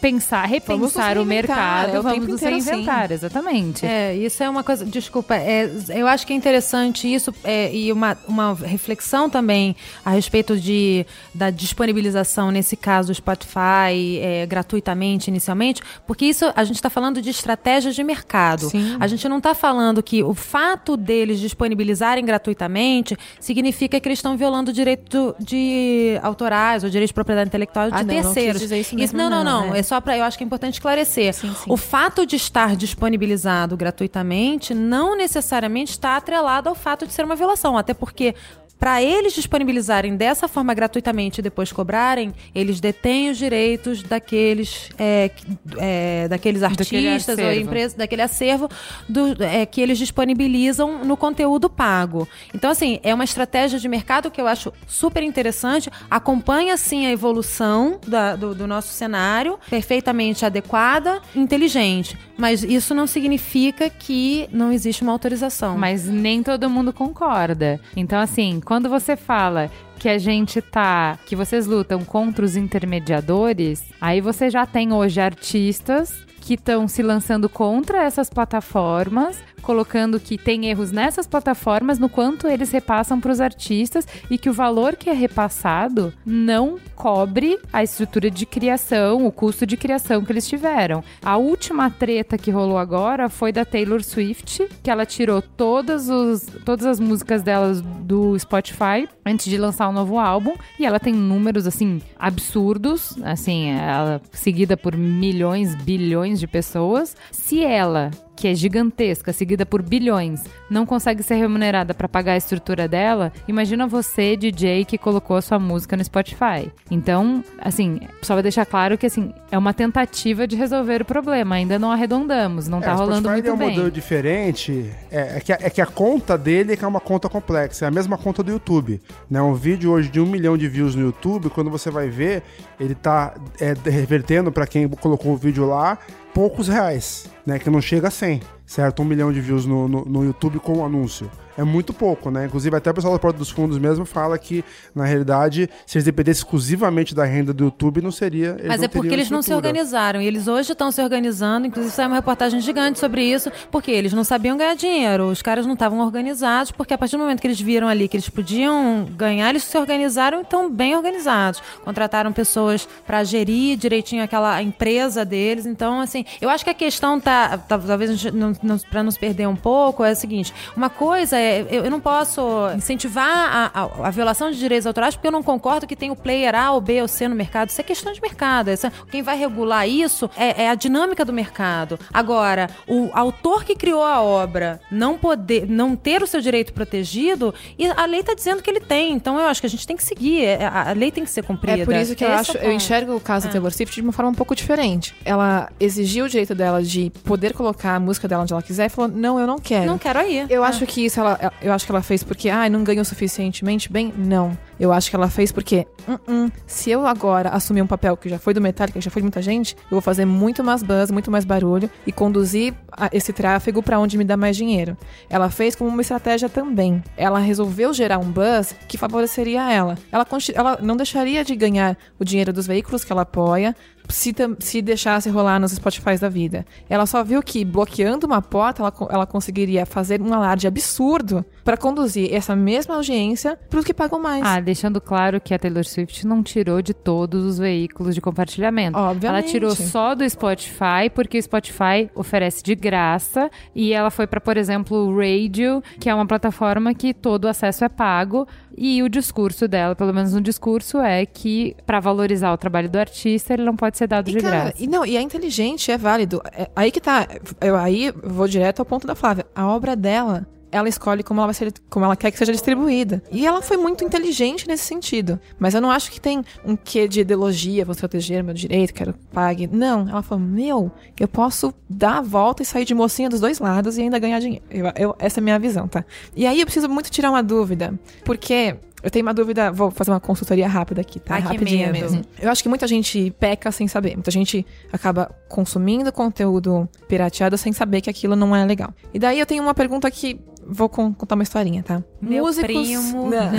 pensar, 0.02 0.46
repensar 0.46 1.18
o 1.18 1.26
mercado, 1.26 1.96
é 1.96 2.00
o 2.00 2.04
vamos 2.04 2.28
nos 2.28 2.42
reinventar, 2.42 3.06
assim. 3.06 3.14
exatamente. 3.14 3.86
É, 3.86 4.16
isso 4.16 4.42
é 4.44 4.50
uma 4.50 4.64
coisa, 4.64 4.86
desculpa, 4.86 5.36
é, 5.36 5.70
eu 5.90 6.08
acho 6.08 6.26
que 6.26 6.34
é 6.34 6.36
interessante 6.36 7.12
isso 7.12 7.34
é, 7.44 7.74
e 7.74 7.92
uma, 7.92 8.18
uma 8.28 8.56
reflexão 8.56 9.30
também 9.30 9.76
a 10.04 10.10
respeito 10.10 10.58
de, 10.58 11.06
da 11.34 11.50
disponibilização, 11.50 12.50
nesse 12.50 12.76
caso, 12.76 13.10
do 13.10 13.16
Spotify, 13.16 14.20
é, 14.20 14.46
gratuitamente, 14.48 15.30
inicialmente, 15.30 15.82
porque 16.08 16.26
isso 16.26 16.52
a 16.56 16.64
gente 16.64 16.78
está 16.78 16.90
falando 16.90 17.22
de 17.22 17.30
estratégias 17.30 17.94
de 17.94 18.04
mercado. 18.04 18.70
Sim. 18.70 18.98
A 19.00 19.08
gente 19.08 19.28
não 19.30 19.38
está 19.38 19.54
falando 19.54 20.02
que 20.02 20.24
o 20.24 20.34
fato 20.34 20.98
deles 20.98 21.40
disponibilizarem 21.40 22.26
gratuitamente 22.26 23.16
significa 23.40 24.00
que 24.00 24.08
eles 24.08 24.18
estão 24.18 24.36
violando 24.36 24.72
o 24.72 24.74
direito 24.74 25.36
de 25.40 26.20
autorais 26.24 26.84
ou 26.84 26.90
direito 26.90 27.10
de 27.10 27.14
propriedade 27.14 27.50
intelectual 27.50 27.92
de 27.92 27.98
ah, 27.98 28.04
terceiros. 28.04 28.62
Não, 28.62 28.70
não 28.70 29.04
isso, 29.04 29.16
não, 29.16 29.30
não, 29.30 29.44
não. 29.44 29.75
É 29.76 29.84
só 29.84 30.00
para 30.02 30.18
eu 30.18 30.24
acho 30.24 30.38
que 30.38 30.44
é 30.44 30.48
importante 30.48 30.76
esclarecer. 30.76 31.34
Sim, 31.34 31.54
sim. 31.54 31.72
O 31.72 31.78
fato 31.78 32.26
de 32.26 32.36
estar 32.36 32.76
disponibilizado 32.76 33.76
gratuitamente 33.76 34.74
não 34.74 35.16
necessariamente 35.16 35.92
está 35.92 36.18
atrelado 36.18 36.70
ao 36.70 36.76
fato 36.76 37.06
de 37.06 37.14
ser 37.14 37.26
uma 37.26 37.36
violação, 37.36 37.78
até 37.78 37.94
porque 37.94 38.36
para 38.80 39.02
eles 39.02 39.34
disponibilizarem 39.34 40.16
dessa 40.16 40.48
forma 40.48 40.74
gratuitamente 40.74 41.40
e 41.40 41.42
depois 41.42 41.72
cobrarem, 41.72 42.34
eles 42.54 42.80
detêm 42.80 43.30
os 43.30 43.38
direitos 43.38 44.04
daqueles, 44.04 44.90
é, 44.98 45.32
é, 45.78 46.28
daqueles 46.28 46.62
artistas 46.62 47.38
ou 47.40 47.54
empresas, 47.54 47.94
daquele 47.94 48.22
acervo 48.22 48.70
do, 49.08 49.42
é, 49.44 49.66
que 49.66 49.82
eles 49.82 49.98
disponibilizam 49.98 51.04
no 51.06 51.16
conteúdo 51.16 51.70
pago. 51.70 52.28
Então, 52.54 52.70
assim, 52.70 53.00
é 53.02 53.14
uma 53.14 53.24
estratégia 53.24 53.80
de 53.80 53.88
mercado 53.88 54.30
que 54.30 54.40
eu 54.40 54.48
acho 54.48 54.74
super 54.88 55.24
interessante. 55.24 55.90
Acompanha, 56.10 56.76
sim, 56.78 57.06
a 57.06 57.12
evolução 57.12 58.00
da, 58.06 58.36
do, 58.36 58.54
do 58.54 58.68
nosso 58.68 58.94
cenário, 58.94 59.58
perfeitamente 59.70 60.46
adequada, 60.46 61.22
inteligente. 61.36 62.18
Mas 62.38 62.64
isso 62.64 62.94
não 62.94 63.08
significa 63.08 63.90
que 63.90 64.50
não 64.52 64.72
existe 64.72 65.02
uma 65.02 65.12
autorização. 65.12 65.78
Mas 65.78 66.06
nem 66.06 66.44
todo 66.44 66.70
mundo 66.70 66.92
concorda. 66.92 67.80
Então, 67.96 68.20
assim, 68.20 68.60
quando 68.66 68.90
você 68.90 69.16
fala 69.16 69.70
que 70.00 70.10
a 70.10 70.18
gente 70.18 70.60
tá, 70.60 71.18
que 71.26 71.36
vocês 71.36 71.68
lutam 71.68 72.04
contra 72.04 72.44
os 72.44 72.58
intermediadores, 72.58 73.84
aí 74.02 74.20
você 74.20 74.50
já 74.50 74.66
tem 74.66 74.92
hoje 74.92 75.22
artistas 75.22 76.26
que 76.42 76.56
estão 76.56 76.88
se 76.88 77.02
lançando 77.02 77.48
contra 77.48 78.04
essas 78.04 78.30
plataformas 78.30 79.42
colocando 79.66 80.20
que 80.20 80.38
tem 80.38 80.68
erros 80.68 80.92
nessas 80.92 81.26
plataformas 81.26 81.98
no 81.98 82.08
quanto 82.08 82.48
eles 82.48 82.72
repassam 82.72 83.20
para 83.20 83.32
os 83.32 83.42
artistas 83.42 84.08
e 84.30 84.38
que 84.38 84.50
o 84.50 84.54
valor 84.54 84.96
que 84.96 85.10
é 85.10 85.14
repassado 85.14 86.14
não 86.24 86.78
cobre 86.96 87.60
a 87.74 87.84
estrutura 87.84 88.30
de 88.30 88.46
criação, 88.46 89.26
o 89.26 89.32
custo 89.32 89.66
de 89.66 89.76
criação 89.76 90.24
que 90.24 90.32
eles 90.32 90.48
tiveram. 90.48 91.04
A 91.22 91.38
última 91.38 91.90
treta 91.90 92.38
que 92.38 92.52
rolou 92.52 92.78
agora 92.78 93.28
foi 93.28 93.52
da 93.52 93.66
Taylor 93.66 94.04
Swift, 94.04 94.70
que 94.84 94.92
ela 94.92 95.06
tirou 95.06 95.42
todas, 95.42 96.10
os, 96.10 96.46
todas 96.64 96.86
as 96.86 97.00
músicas 97.00 97.42
delas 97.42 97.82
do 97.82 98.38
Spotify 98.38 99.10
antes 99.26 99.48
de 99.48 99.58
lançar 99.58 99.90
um 99.90 99.94
novo 99.94 100.20
álbum 100.20 100.54
e 100.80 100.86
ela 100.86 101.00
tem 101.00 101.14
números 101.14 101.66
assim 101.66 102.02
absurdos, 102.20 103.18
assim, 103.24 103.72
ela 103.72 104.22
seguida 104.32 104.78
por 104.78 104.96
milhões, 104.96 105.74
bilhões 105.76 106.40
de 106.40 106.46
pessoas. 106.46 107.18
Se 107.32 107.64
ela 107.64 108.12
que 108.36 108.48
é 108.48 108.54
gigantesca, 108.54 109.32
seguida 109.32 109.66
por 109.66 109.82
bilhões, 109.82 110.44
não 110.70 110.86
consegue 110.86 111.24
ser 111.24 111.36
remunerada 111.36 111.94
para 111.94 112.08
pagar 112.08 112.34
a 112.34 112.38
estrutura 112.38 112.88
dela, 112.88 113.32
imagina 113.48 113.88
você, 113.88 114.36
DJ, 114.36 114.86
que 114.86 114.98
colocou 114.98 115.38
a 115.38 115.42
sua 115.42 115.58
música 115.58 115.96
no 115.96 116.04
Spotify. 116.04 116.72
Então, 116.92 117.44
assim, 117.60 118.00
só 118.22 118.34
vai 118.34 118.44
deixar 118.44 118.66
claro 118.66 118.98
que 118.98 119.06
assim, 119.06 119.34
é 119.52 119.58
uma 119.58 119.74
tentativa 119.74 120.48
de 120.48 120.56
resolver 120.56 121.02
o 121.02 121.06
problema, 121.06 121.56
ainda 121.56 121.80
não 121.80 121.92
arredondamos, 121.92 122.68
não 122.68 122.80
é, 122.80 122.82
tá 122.82 122.94
rolando 122.94 123.30
muito 123.30 123.48
é 123.48 123.54
um 123.54 123.58
bem. 123.58 123.70
modelo 123.70 123.92
diferente, 123.92 124.92
é, 125.12 125.38
é, 125.38 125.40
que 125.40 125.54
a, 125.54 125.58
é 125.62 125.70
que 125.70 125.82
a 125.82 125.86
conta 125.86 126.38
dele 126.38 126.74
é, 126.74 126.84
é 126.84 126.88
uma 126.88 127.00
conta 127.00 127.30
complexa, 127.30 127.86
é 127.86 127.88
a 127.88 127.92
mesma 127.92 128.18
conta 128.18 128.44
do 128.44 128.52
YouTube. 128.52 129.02
Né? 129.30 129.42
Um 129.42 129.54
vídeo 129.54 129.92
hoje 129.92 130.10
de 130.10 130.20
um 130.20 130.26
milhão 130.26 130.58
de 130.58 130.68
views 130.68 130.96
no 130.96 131.02
YouTube, 131.02 131.50
quando 131.50 131.70
você 131.70 131.90
vai 131.90 132.10
ver, 132.10 132.44
ele 132.80 132.96
tá 132.96 133.34
é, 133.60 133.74
revertendo 133.90 134.52
para 134.52 134.68
quem 134.68 134.88
colocou 134.88 135.34
o 135.34 135.38
vídeo 135.38 135.66
lá 135.66 135.98
poucos 136.36 136.68
reais, 136.68 137.28
né? 137.46 137.58
Que 137.58 137.70
não 137.70 137.82
chega 137.82 138.10
a 138.10 138.12
100. 138.12 138.42
Certo? 138.66 139.02
Um 139.02 139.06
milhão 139.06 139.32
de 139.32 139.42
views 139.42 139.66
no, 139.66 139.88
no, 139.88 140.06
no 140.06 140.24
YouTube 140.24 140.60
com 140.60 140.80
o 140.80 140.86
anúncio 140.86 141.30
é 141.58 141.64
muito 141.64 141.94
pouco, 141.94 142.30
né? 142.30 142.46
Inclusive, 142.46 142.76
até 142.76 142.92
o 142.92 142.94
pessoal 142.94 143.14
da 143.14 143.20
Porta 143.20 143.40
dos 143.40 143.50
Fundos 143.50 143.78
mesmo 143.78 144.06
fala 144.06 144.38
que, 144.38 144.64
na 144.94 145.06
realidade, 145.06 145.70
se 145.86 145.98
eles 145.98 146.06
dependessem 146.06 146.42
exclusivamente 146.42 147.16
da 147.16 147.24
renda 147.24 147.54
do 147.54 147.66
YouTube, 147.66 148.02
não 148.02 148.12
seria. 148.12 148.58
Mas 148.68 148.84
é 148.84 148.88
porque 148.88 149.14
eles 149.14 149.30
não 149.30 149.42
se 149.42 149.54
organizaram. 149.54 150.22
E 150.22 150.28
eles 150.28 150.48
hoje 150.48 150.74
estão 150.74 150.92
se 150.92 151.02
organizando. 151.02 151.68
Inclusive, 151.68 151.94
saiu 151.94 152.10
uma 152.10 152.18
reportagem 152.18 152.60
gigante 152.60 153.00
sobre 153.00 153.24
isso, 153.24 153.52
porque 153.72 153.92
eles 153.92 154.12
não 154.14 154.24
sabiam 154.24 154.58
ganhar 154.58 154.76
dinheiro. 154.76 155.26
Os 155.30 155.42
caras 155.42 155.66
não 155.66 155.74
estavam 155.74 156.00
organizados, 156.00 156.72
porque 156.72 156.94
a 156.94 156.98
partir 156.98 157.16
do 157.16 157.20
momento 157.20 157.40
que 157.40 157.48
eles 157.48 157.60
viram 157.60 157.88
ali 157.88 158.08
que 158.08 158.18
eles 158.18 158.30
podiam 158.30 159.08
ganhar, 159.16 159.50
eles 159.50 159.64
se 159.64 159.78
organizaram 159.78 160.40
e 160.40 160.42
estão 160.42 160.70
bem 160.70 160.96
organizados. 160.96 161.62
Contrataram 161.84 162.34
pessoas 162.34 162.88
para 163.06 163.24
gerir 163.24 163.78
direitinho 163.78 164.24
aquela 164.24 164.62
empresa 164.62 165.24
deles. 165.24 165.66
Então, 165.66 166.02
assim, 166.02 166.26
eu 166.42 166.50
acho 166.50 166.64
que 166.64 166.70
a 166.70 166.74
questão 166.74 167.20
tá, 167.20 167.58
tá 167.58 167.78
talvez 167.80 168.24
para 168.24 168.55
nos 168.62 169.18
perder 169.18 169.48
um 169.48 169.56
pouco, 169.56 170.04
é 170.04 170.12
a 170.12 170.16
seguinte: 170.16 170.54
uma 170.76 170.90
coisa 170.90 171.38
é 171.38 171.46
é, 171.46 171.62
eu, 171.70 171.86
eu, 171.86 171.92
não 171.92 172.00
posso 172.00 172.42
incentivar 172.76 173.28
a, 173.28 173.72
a, 173.74 174.08
a, 174.08 174.10
violação 174.10 174.50
de 174.50 174.58
direitos 174.58 174.88
autorais 174.88 175.16
porque 175.16 175.28
eu 175.28 175.32
não 175.32 175.44
concordo 175.44 175.86
que 175.86 175.96
tem 175.96 176.10
o 176.10 176.16
player 176.16 176.56
A 176.56 176.72
ou 176.72 176.82
B 176.82 177.02
ou 177.02 177.08
C 177.08 177.28
no 177.28 177.36
mercado. 177.36 177.70
Isso 177.70 177.80
é 177.80 177.84
questão 177.84 178.12
de 178.12 178.22
mercado. 178.22 178.70
Essa, 178.70 178.92
quem 179.12 179.22
vai 179.22 179.38
regular 179.38 179.88
isso 179.88 180.30
é, 180.36 180.64
é, 180.64 180.70
a 180.70 180.76
dinâmica 180.76 181.24
do 181.24 181.32
mercado. 181.32 182.00
Agora, 182.12 182.70
o 182.88 183.10
autor 183.14 183.64
que 183.64 183.76
criou 183.76 184.04
a 184.04 184.22
obra 184.22 184.82
não 184.90 185.18
poder, 185.18 185.70
não 185.70 185.96
ter 185.96 186.24
o 186.24 186.28
seu 186.28 186.42
direito 186.42 186.74
protegido, 186.74 187.54
e 187.78 187.86
a 187.88 188.06
lei 188.06 188.22
está 188.22 188.34
dizendo 188.34 188.62
que 188.62 188.70
ele 188.70 188.80
tem. 188.80 189.14
Então 189.14 189.38
eu 189.40 189.46
acho 189.46 189.62
que 189.62 189.68
a 189.68 189.70
gente 189.70 189.86
tem 189.86 189.96
que 189.96 190.04
seguir. 190.04 190.44
É, 190.44 190.66
a, 190.66 190.90
a 190.90 190.94
lei 190.94 191.12
tem 191.12 191.24
que 191.24 191.30
ser 191.30 191.44
cumprida. 191.44 191.84
É 191.84 191.86
por 191.86 191.96
isso 191.96 192.16
que 192.16 192.24
eu 192.24 192.32
acho, 192.32 192.58
eu 192.58 192.72
enxergo 192.72 193.16
o 193.16 193.20
caso 193.20 193.46
é. 193.46 193.48
da 193.48 193.54
Taylor 193.54 193.72
Swift 193.72 193.96
de 193.96 194.02
uma 194.02 194.12
forma 194.12 194.32
um 194.32 194.36
pouco 194.36 194.56
diferente. 194.56 195.16
Ela 195.24 195.70
exigiu 195.80 196.26
o 196.26 196.30
direito 196.30 196.56
dela 196.56 196.82
de 196.82 197.12
poder 197.24 197.54
colocar 197.54 197.96
a 197.96 198.00
música 198.00 198.28
dela 198.28 198.45
onde 198.46 198.54
ela 198.54 198.64
quiser 198.64 198.86
e 198.86 198.90
falou: 198.90 199.10
não, 199.10 199.40
eu 199.40 199.46
não 199.48 199.58
quero. 199.58 199.86
Não 199.86 199.98
quero 199.98 200.20
aí. 200.20 200.46
Eu 200.50 200.64
é. 200.64 200.68
acho 200.68 200.86
que 200.86 201.06
isso 201.06 201.20
ela 201.20 201.52
eu 201.62 201.74
acho 201.74 201.86
que 201.86 201.92
ela 201.92 202.02
fez 202.02 202.24
porque, 202.24 202.50
ah, 202.50 202.70
não 202.70 202.84
ganhou 202.84 203.04
suficientemente 203.04 203.92
bem? 203.92 204.14
Não. 204.16 204.58
Eu 204.80 204.92
acho 204.92 205.10
que 205.10 205.16
ela 205.16 205.30
fez 205.30 205.52
porque, 205.52 205.88
uh 206.08 206.14
-uh, 206.14 206.52
se 206.68 206.92
eu 206.92 207.08
agora 207.08 207.50
assumir 207.50 207.82
um 207.82 207.88
papel 207.88 208.16
que 208.18 208.28
já 208.30 208.38
foi 208.38 208.54
do 208.54 208.62
Metallica, 208.62 209.00
que 209.00 209.06
já 209.06 209.12
foi 209.12 209.22
de 209.22 209.26
muita 209.26 209.42
gente, 209.42 209.76
eu 209.76 209.92
vou 209.92 210.02
fazer 210.02 210.26
muito 210.26 210.64
mais 210.64 210.84
buzz, 210.84 211.12
muito 211.12 211.32
mais 211.32 211.46
barulho 211.46 211.90
e 212.06 212.12
conduzir 212.12 212.74
esse 213.12 213.32
tráfego 213.34 213.82
para 213.82 214.00
onde 214.00 214.18
me 214.18 214.24
dá 214.24 214.36
mais 214.36 214.56
dinheiro. 214.56 214.98
Ela 215.30 215.50
fez 215.50 215.76
como 215.76 215.90
uma 215.90 216.02
estratégia 216.02 216.50
também. 216.50 217.04
Ela 217.18 217.40
resolveu 217.40 217.94
gerar 217.94 218.20
um 218.20 218.30
buzz 218.32 218.76
que 218.88 218.98
favoreceria 218.98 219.72
ela. 219.72 219.98
Ela, 220.12 220.28
ela 220.54 220.80
não 220.82 220.96
deixaria 220.98 221.44
de 221.44 221.56
ganhar 221.56 221.98
o 222.20 222.26
dinheiro 222.26 222.52
dos 222.52 222.68
veículos 222.68 223.04
que 223.04 223.12
ela 223.12 223.22
apoia, 223.22 223.76
se, 224.10 224.34
se 224.60 224.82
deixasse 224.82 225.30
rolar 225.30 225.60
nos 225.60 225.72
Spotify 225.72 226.18
da 226.20 226.30
vida. 226.30 226.66
Ela 226.90 227.06
só 227.06 227.24
viu 227.24 227.42
que 227.42 227.64
bloqueando 227.64 228.26
uma 228.26 228.42
porta, 228.42 228.82
ela, 228.82 228.94
ela 229.10 229.26
conseguiria 229.26 229.86
fazer 229.86 230.22
um 230.22 230.34
alarde 230.34 230.68
absurdo 230.68 231.46
para 231.64 231.78
conduzir 231.78 232.34
essa 232.34 232.56
mesma 232.56 232.96
audiência 232.96 233.58
para 233.70 233.80
os 233.80 233.86
que 233.86 233.94
pagam 233.94 234.20
mais. 234.20 234.44
Ah, 234.46 234.60
deixando 234.60 235.02
claro 235.02 235.42
que 235.42 235.54
a 235.54 235.60
Taylor 235.60 235.84
Swift 235.84 236.26
não 236.26 236.44
tirou 236.44 236.82
de 236.82 236.94
todos 236.94 237.44
os 237.44 237.58
veículos 237.58 238.14
de 238.14 238.22
compartilhamento. 238.22 238.98
Obviamente. 238.98 239.44
Ela 239.44 239.52
tirou 239.52 239.76
só 239.76 240.16
do 240.16 240.28
Spotify, 240.30 241.10
porque 241.14 241.38
o 241.38 241.44
Spotify 241.44 242.10
oferece 242.14 242.64
de 242.64 242.76
graça 242.76 243.50
e 243.74 243.94
ela 243.94 244.12
foi 244.12 244.28
para, 244.28 244.40
por 244.40 244.58
exemplo, 244.58 244.98
o 244.98 245.18
Radio, 245.18 245.82
que 246.00 246.10
é 246.10 246.16
uma 246.16 246.26
plataforma 246.26 246.94
que 246.94 247.14
todo 247.14 247.48
acesso 247.48 247.84
é 247.84 247.90
pago. 247.90 248.48
E 248.78 249.02
o 249.02 249.08
discurso 249.08 249.68
dela, 249.68 249.96
pelo 249.96 250.14
menos 250.14 250.34
no 250.34 250.42
discurso, 250.42 251.00
é 251.00 251.26
que 251.26 251.76
para 251.86 252.00
valorizar 252.00 252.52
o 252.52 252.58
trabalho 252.58 252.90
do 252.90 252.98
artista, 252.98 253.54
ele 253.54 253.64
não 253.64 253.76
pode 253.76 253.95
ser 253.98 254.08
dado 254.08 254.30
e, 254.30 254.34
de 254.34 254.40
cara, 254.40 254.56
graça. 254.56 254.76
E 254.80 254.88
não, 254.88 255.06
e 255.06 255.18
é 255.18 255.22
inteligente, 255.22 255.92
é 255.92 255.98
válido. 255.98 256.42
É, 256.52 256.70
aí 256.76 256.92
que 256.92 257.02
tá. 257.02 257.28
Eu 257.62 257.76
aí 257.76 258.12
vou 258.24 258.48
direto 258.48 258.80
ao 258.80 258.86
ponto 258.86 259.08
da 259.08 259.16
Flávia. 259.16 259.46
A 259.56 259.68
obra 259.68 259.96
dela 259.96 260.48
ela 260.76 260.90
escolhe 260.90 261.24
como 261.24 261.40
ela 261.40 261.48
vai 261.48 261.54
ser, 261.54 261.74
como 261.90 262.06
ela 262.06 262.16
quer 262.16 262.32
que 262.32 262.38
seja 262.38 262.52
distribuída. 262.52 263.24
E 263.32 263.46
ela 263.46 263.62
foi 263.62 263.78
muito 263.78 264.04
inteligente 264.04 264.68
nesse 264.68 264.84
sentido. 264.84 265.40
Mas 265.58 265.74
eu 265.74 265.82
não 265.82 265.90
acho 265.90 266.12
que 266.12 266.20
tem 266.20 266.44
um 266.66 266.76
quê 266.76 267.08
de 267.08 267.22
ideologia, 267.22 267.86
vou 267.86 267.96
proteger 267.96 268.44
meu 268.44 268.54
direito, 268.54 268.94
quero 268.94 269.14
que 269.14 269.20
pague. 269.32 269.68
Não, 269.68 270.08
ela 270.10 270.22
falou: 270.22 270.44
"Meu, 270.44 270.92
eu 271.20 271.28
posso 271.28 271.74
dar 271.90 272.18
a 272.18 272.22
volta 272.22 272.62
e 272.62 272.66
sair 272.66 272.86
de 272.86 272.94
mocinha 272.94 273.30
dos 273.30 273.40
dois 273.40 273.60
lados 273.60 273.98
e 273.98 274.02
ainda 274.02 274.20
ganhar 274.20 274.40
dinheiro". 274.40 274.66
Eu, 274.70 274.92
eu, 274.98 275.16
essa 275.18 275.40
é 275.40 275.42
a 275.42 275.44
minha 275.44 275.60
visão, 275.60 275.88
tá? 275.88 276.04
E 276.36 276.46
aí 276.46 276.60
eu 276.60 276.66
preciso 276.66 276.90
muito 276.90 277.10
tirar 277.10 277.30
uma 277.30 277.42
dúvida, 277.42 277.98
porque 278.24 278.76
eu 279.06 279.12
tenho 279.12 279.24
uma 279.24 279.36
dúvida, 279.36 279.72
vou 279.72 279.92
fazer 279.92 280.10
uma 280.10 280.20
consultoria 280.20 280.68
rápida 280.68 281.02
aqui, 281.02 281.20
tá? 281.20 281.36
Ai, 281.36 281.42
Rapidinha 281.42 281.92
mesmo. 281.92 282.24
Eu 282.42 282.50
acho 282.50 282.64
que 282.64 282.68
muita 282.68 282.88
gente 282.88 283.30
peca 283.40 283.72
sem 283.72 283.88
saber. 283.88 284.16
Muita 284.16 284.32
gente 284.32 284.66
acaba 284.92 285.30
consumindo 285.48 286.12
conteúdo 286.12 286.90
pirateado 287.08 287.56
sem 287.56 287.72
saber 287.72 288.02
que 288.02 288.10
aquilo 288.10 288.36
não 288.36 288.56
é 288.56 288.66
legal. 288.66 288.92
E 289.14 289.20
daí 289.20 289.40
eu 289.40 289.46
tenho 289.46 289.62
uma 289.62 289.76
pergunta 289.76 290.10
que 290.10 290.40
vou 290.68 290.90
contar 290.90 291.36
uma 291.36 291.44
historinha, 291.44 291.84
tá? 291.84 292.04
Meu 292.20 292.46
Músicos... 292.46 292.66
primo. 292.66 293.30
Não, 293.30 293.52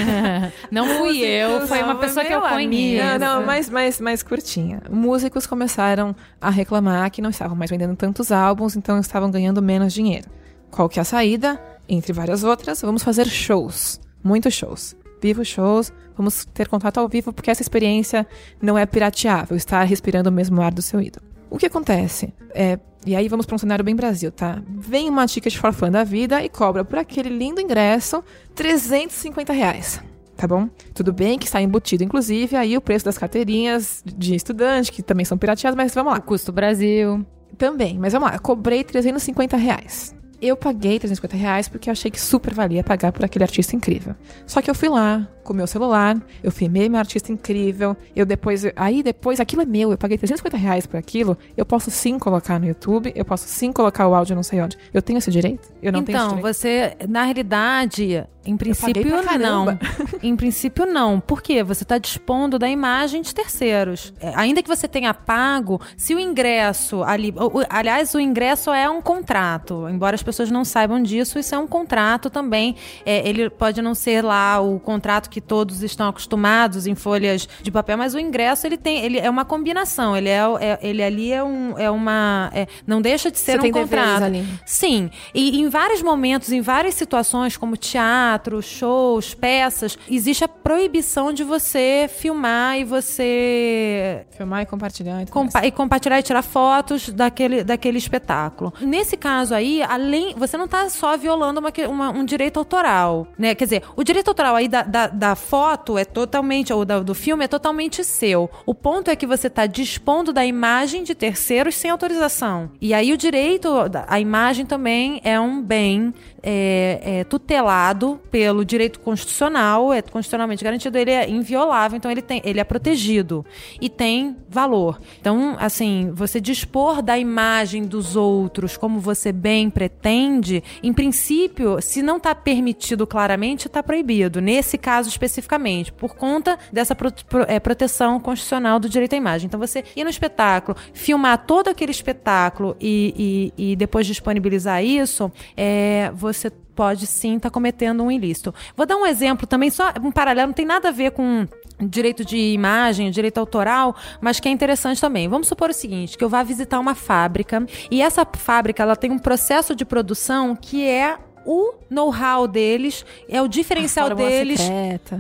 não 0.85 0.99
fui 0.99 1.21
eu, 1.21 1.65
foi 1.69 1.81
uma 1.81 1.95
pessoa 1.95 2.25
que 2.25 2.33
eu 2.33 2.41
conheço. 2.41 3.07
Não, 3.21 3.39
não, 3.39 3.47
mais, 3.47 3.71
mais, 3.71 4.01
mais 4.01 4.25
curtinha. 4.25 4.83
Músicos 4.91 5.47
começaram 5.47 6.13
a 6.41 6.51
reclamar 6.51 7.09
que 7.13 7.23
não 7.23 7.31
estavam 7.31 7.57
mais 7.57 7.71
vendendo 7.71 7.95
tantos 7.95 8.33
álbuns, 8.33 8.75
então 8.75 8.99
estavam 8.99 9.31
ganhando 9.31 9.63
menos 9.63 9.93
dinheiro. 9.93 10.29
Qual 10.73 10.89
que 10.89 10.99
é 10.99 11.03
a 11.03 11.05
saída? 11.05 11.63
Entre 11.89 12.13
várias 12.13 12.43
outras, 12.43 12.83
vamos 12.83 13.05
fazer 13.05 13.27
shows. 13.27 14.01
Muitos 14.25 14.53
shows 14.53 14.97
vivo 15.27 15.45
shows, 15.45 15.93
vamos 16.17 16.45
ter 16.45 16.69
contato 16.69 16.99
ao 16.99 17.09
vivo, 17.09 17.33
porque 17.33 17.51
essa 17.51 17.63
experiência 17.63 18.27
não 18.63 18.79
é 18.79 18.87
pirateável, 18.87 19.57
estar 19.57 19.83
respirando 19.83 20.31
o 20.31 20.33
mesmo 20.33 20.63
ar 20.63 20.73
do 20.73 20.81
seu 20.81 21.01
ídolo. 21.01 21.27
O 21.51 21.59
que 21.59 21.67
acontece? 21.67 22.33
É, 22.55 22.79
e 23.05 23.17
aí 23.17 23.29
vamos 23.29 23.45
para 23.45 23.57
um 23.57 23.59
cenário 23.59 23.85
bem 23.85 23.97
Brasil, 23.97 24.31
tá? 24.31 24.63
Vem 24.69 25.09
uma 25.09 25.27
ticket 25.27 25.57
for 25.57 25.73
fun 25.73 25.91
da 25.91 26.05
vida 26.05 26.45
e 26.45 26.49
cobra 26.49 26.85
por 26.85 26.99
aquele 26.99 27.29
lindo 27.29 27.61
ingresso 27.61 28.23
350 28.55 29.53
reais. 29.53 30.01
Tá 30.37 30.47
bom? 30.47 30.69
Tudo 30.95 31.13
bem 31.13 31.39
que 31.39 31.47
está 31.47 31.61
embutido, 31.63 32.05
inclusive, 32.05 32.57
aí 32.57 32.77
o 32.77 32.81
preço 32.81 33.05
das 33.05 33.17
carteirinhas 33.17 34.03
de 34.05 34.35
estudante, 34.35 34.93
que 34.93 35.03
também 35.03 35.25
são 35.25 35.39
pirateadas, 35.39 35.77
mas 35.77 35.95
vamos 35.95 36.13
lá. 36.13 36.19
O 36.19 36.23
custo 36.23 36.53
Brasil. 36.53 37.25
Também, 37.57 37.99
mas 37.99 38.13
vamos 38.13 38.31
lá. 38.31 38.39
Cobrei 38.39 38.85
350 38.85 39.57
reais. 39.57 40.15
Eu 40.41 40.57
paguei 40.57 40.99
350 40.99 41.37
reais 41.37 41.69
porque 41.69 41.89
eu 41.89 41.93
achei 41.93 42.11
que 42.11 42.21
super 42.21 42.53
valia 42.53 42.85
pagar 42.85 43.13
por 43.13 43.25
aquele 43.25 43.45
artista 43.45 43.75
incrível. 43.75 44.15
Só 44.47 44.61
que 44.61 44.71
eu 44.71 44.75
fui 44.75 44.89
lá, 44.89 45.27
com 45.47 45.53
o 45.53 45.57
meu 45.57 45.67
celular, 45.67 46.21
eu 46.43 46.51
filmei 46.51 46.89
meu 46.89 46.99
artista 46.99 47.33
incrível, 47.33 47.97
eu 48.15 48.27
depois. 48.27 48.65
Aí 48.77 49.03
depois, 49.03 49.41
aquilo 49.41 49.63
é 49.63 49.65
meu, 49.65 49.93
eu 49.93 49.99
paguei 49.99 50.19
350 50.19 50.57
reais 50.57 50.87
por 50.87 50.97
aquilo, 50.99 51.39
eu 51.57 51.65
posso 51.65 51.91
sim 51.91 52.19
colocar 52.19 52.59
no 52.59 52.67
YouTube, 52.67 53.13
eu 53.15 53.25
posso 53.25 53.49
sim 53.49 53.73
colocar 53.73 54.07
o 54.09 54.15
áudio 54.15 54.37
não 54.37 54.43
sei 54.43 54.61
onde. 54.61 54.77
Eu 54.93 55.01
tenho 55.01 55.19
esse 55.19 55.31
direito? 55.31 55.69
Eu 55.83 55.93
não 55.93 56.01
então, 56.01 56.31
tenho 56.37 56.49
esse 56.49 56.63
direito. 56.69 56.97
você, 56.99 57.09
na 57.09 57.23
realidade, 57.23 58.27
em 58.47 58.57
princípio 58.57 59.23
não. 59.39 59.79
em 60.23 60.37
princípio 60.37 60.87
não. 60.87 61.19
Por 61.19 61.43
quê? 61.43 61.63
Você 61.65 61.83
está 61.83 61.99
dispondo 61.99 62.59
da 62.59 62.69
imagem 62.69 63.21
de 63.21 63.35
terceiros. 63.35 64.15
É, 64.21 64.33
ainda 64.37 64.63
que 64.63 64.69
você 64.69 64.87
tenha 64.87 65.13
pago, 65.13 65.81
se 65.97 66.15
o 66.15 66.21
ingresso 66.21 67.03
ali. 67.03 67.35
O, 67.37 67.63
aliás, 67.69 68.15
o 68.15 68.21
ingresso 68.21 68.71
é 68.71 68.89
um 68.89 69.03
contrato. 69.03 69.89
Embora 69.89 70.15
as 70.15 70.23
pessoas 70.23 70.51
não 70.51 70.65
saibam 70.65 71.03
disso, 71.03 71.39
isso 71.39 71.55
é 71.55 71.59
um 71.59 71.67
contrato 71.67 72.31
também. 72.31 72.77
É, 73.05 73.29
ele 73.29 73.51
pode 73.51 73.83
não 73.83 73.95
ser 73.95 74.23
lá 74.23 74.61
o 74.61 74.79
contrato 74.79 75.29
que 75.29 75.36
que 75.37 75.41
todos 75.43 75.83
estão 75.83 76.09
acostumados 76.09 76.87
em 76.87 76.95
folhas 76.95 77.47
de 77.61 77.71
papel, 77.71 77.99
mas 77.99 78.15
o 78.15 78.19
ingresso 78.19 78.67
ele 78.67 78.79
tem, 78.79 79.05
ele 79.05 79.19
é 79.19 79.29
uma 79.29 79.45
combinação, 79.45 80.17
ele 80.17 80.31
é, 80.31 80.41
é 80.61 80.79
ele 80.81 81.03
ali 81.03 81.31
é, 81.31 81.45
um, 81.45 81.79
é 81.79 81.91
uma, 81.91 82.51
é, 82.55 82.67
não 82.87 83.03
deixa 83.03 83.31
de 83.31 83.39
ser 83.39 83.61
Você 83.61 83.69
um 83.69 83.71
contrato. 83.71 84.23
Ali. 84.23 84.47
Sim, 84.65 85.11
e 85.35 85.61
em 85.61 85.69
vários 85.69 86.01
momentos, 86.01 86.53
em 86.53 86.63
várias 86.63 86.95
situações, 86.95 87.55
como 87.55 87.77
teatro, 87.77 88.63
shows, 88.63 89.35
peças, 89.35 89.99
existe 90.11 90.43
a 90.43 90.49
proibição 90.49 91.35
de 91.35 91.45
você 91.45 92.09
filmar 92.09 92.79
e 92.79 92.85
você 92.85 94.25
filmar 94.31 94.63
e 94.63 94.67
compartilhar 94.67 95.23
e, 95.23 95.27
compa 95.27 95.67
e 95.67 95.71
compartilhar 95.71 96.19
e 96.19 96.23
tirar 96.23 96.41
fotos 96.41 97.11
daquele, 97.11 97.63
daquele 97.63 97.99
espetáculo. 97.99 98.73
Nesse 98.81 99.19
caso 99.19 99.55
aí, 99.55 99.83
além, 99.83 100.35
você 100.35 100.57
não 100.57 100.65
está 100.65 100.89
só 100.89 101.15
violando 101.19 101.61
uma, 101.61 101.71
uma, 101.91 102.11
um 102.11 102.25
direito 102.25 102.59
autoral, 102.59 103.27
né? 103.39 103.55
Quer 103.55 103.65
dizer, 103.65 103.83
o 103.95 104.03
direito 104.03 104.29
autoral 104.29 104.57
aí 104.57 104.67
da, 104.67 104.83
da, 104.83 105.07
da 105.09 105.26
da 105.27 105.35
foto 105.35 105.99
é 105.99 106.05
totalmente, 106.05 106.73
ou 106.73 106.85
da, 106.85 107.01
do 107.01 107.13
filme 107.15 107.45
é 107.45 107.49
totalmente 107.49 108.05
seu. 108.05 108.49
O 108.65 108.73
ponto 108.73 109.11
é 109.11 109.17
que 109.17 109.27
você 109.27 109.49
está 109.49 109.67
dispondo 109.67 110.33
da 110.33 110.47
imagem 110.47 111.03
de 111.03 111.17
terceiros 111.17 111.75
sem 111.75 111.91
autorização. 111.91 112.71
E 112.81 112.95
aí 112.95 113.13
o 113.13 113.17
direito, 113.17 113.69
a 114.07 114.21
imagem 114.21 114.65
também 114.65 115.21
é 115.25 115.41
um 115.41 115.61
bem 115.61 116.15
é, 116.49 117.01
é, 117.03 117.25
tutelado 117.25 118.21
pelo 118.31 118.65
direito 118.65 119.01
constitucional, 119.01 119.93
é 119.93 120.01
constitucionalmente 120.01 120.63
garantido, 120.63 120.97
ele 120.97 121.11
é 121.11 121.29
inviolável, 121.29 121.97
então 121.97 122.09
ele, 122.09 122.23
tem, 122.23 122.41
ele 122.45 122.61
é 122.61 122.65
protegido 122.65 123.45
e 123.81 123.91
tem 123.91 124.37
valor. 124.49 125.01
Então, 125.21 125.57
assim, 125.59 126.13
você 126.15 126.41
dispor 126.41 127.03
da 127.03 127.19
imagem 127.19 127.85
dos 127.85 128.15
outros 128.15 128.77
como 128.77 129.01
você 129.01 129.33
bem 129.33 129.69
pretende, 129.69 130.63
em 130.85 130.93
princípio, 130.93 131.83
se 131.83 132.01
não 132.01 132.19
está 132.19 132.33
permitido 132.33 133.09
claramente, 133.09 133.67
está 133.67 133.83
proibido. 133.83 134.41
Nesse 134.41 134.79
caso 134.79 135.09
especificamente, 135.09 135.93
por 135.93 136.15
conta 136.15 136.57
dessa 136.73 136.95
pro, 136.95 137.13
pro, 137.29 137.45
é, 137.49 137.59
proteção 137.59 138.21
constitucional 138.21 138.79
do 138.79 138.89
direito 138.89 139.15
à 139.15 139.17
imagem. 139.17 139.49
Então, 139.49 139.59
você 139.59 139.83
ir 139.97 140.05
no 140.05 140.11
espetáculo, 140.11 140.79
filmar 140.93 141.45
todo 141.45 141.67
aquele 141.67 141.91
espetáculo 141.91 142.77
e, 142.81 143.53
e, 143.59 143.73
e 143.73 143.77
depois 143.77 144.07
disponibilizar 144.07 144.85
isso, 144.85 145.33
é, 145.57 146.13
você 146.15 146.36
pode 146.75 147.07
sim 147.07 147.37
estar 147.37 147.49
tá 147.49 147.53
cometendo 147.53 148.03
um 148.03 148.11
ilícito. 148.11 148.55
Vou 148.77 148.87
dar 148.87 148.97
um 148.97 149.07
exemplo 149.07 149.47
também, 149.47 149.71
só 149.71 149.93
um 150.03 150.13
paralelo, 150.13 150.49
não 150.49 150.55
tem 150.55 150.67
nada 150.67 150.89
a 150.89 150.93
ver 150.93 151.13
com 151.13 151.49
direito 151.81 152.25
de 152.25 152.37
imagem, 152.37 153.11
direito 153.11 153.39
autoral, 153.39 153.95
mas 154.21 154.41
que 154.41 154.49
é 154.49 154.53
interessante 154.53 155.01
também. 155.01 155.29
Vamos 155.29 155.49
supor 155.49 155.71
o 155.71 155.75
seguinte, 155.75 156.17
que 156.17 156.25
eu 156.25 156.29
vá 156.29 156.43
visitar 156.43 156.79
uma 156.79 156.95
fábrica 156.95 157.67
e 157.91 158.03
essa 158.03 158.27
fábrica 158.27 158.83
ela 158.83 158.97
tem 158.97 159.11
um 159.11 159.19
processo 159.19 159.75
de 159.75 159.85
produção 159.85 160.55
que 160.55 160.87
é 160.87 161.19
o 161.47 161.75
know-how 161.89 162.49
deles, 162.49 163.07
é 163.29 163.41
o 163.41 163.47
diferencial 163.47 164.13
deles 164.15 164.61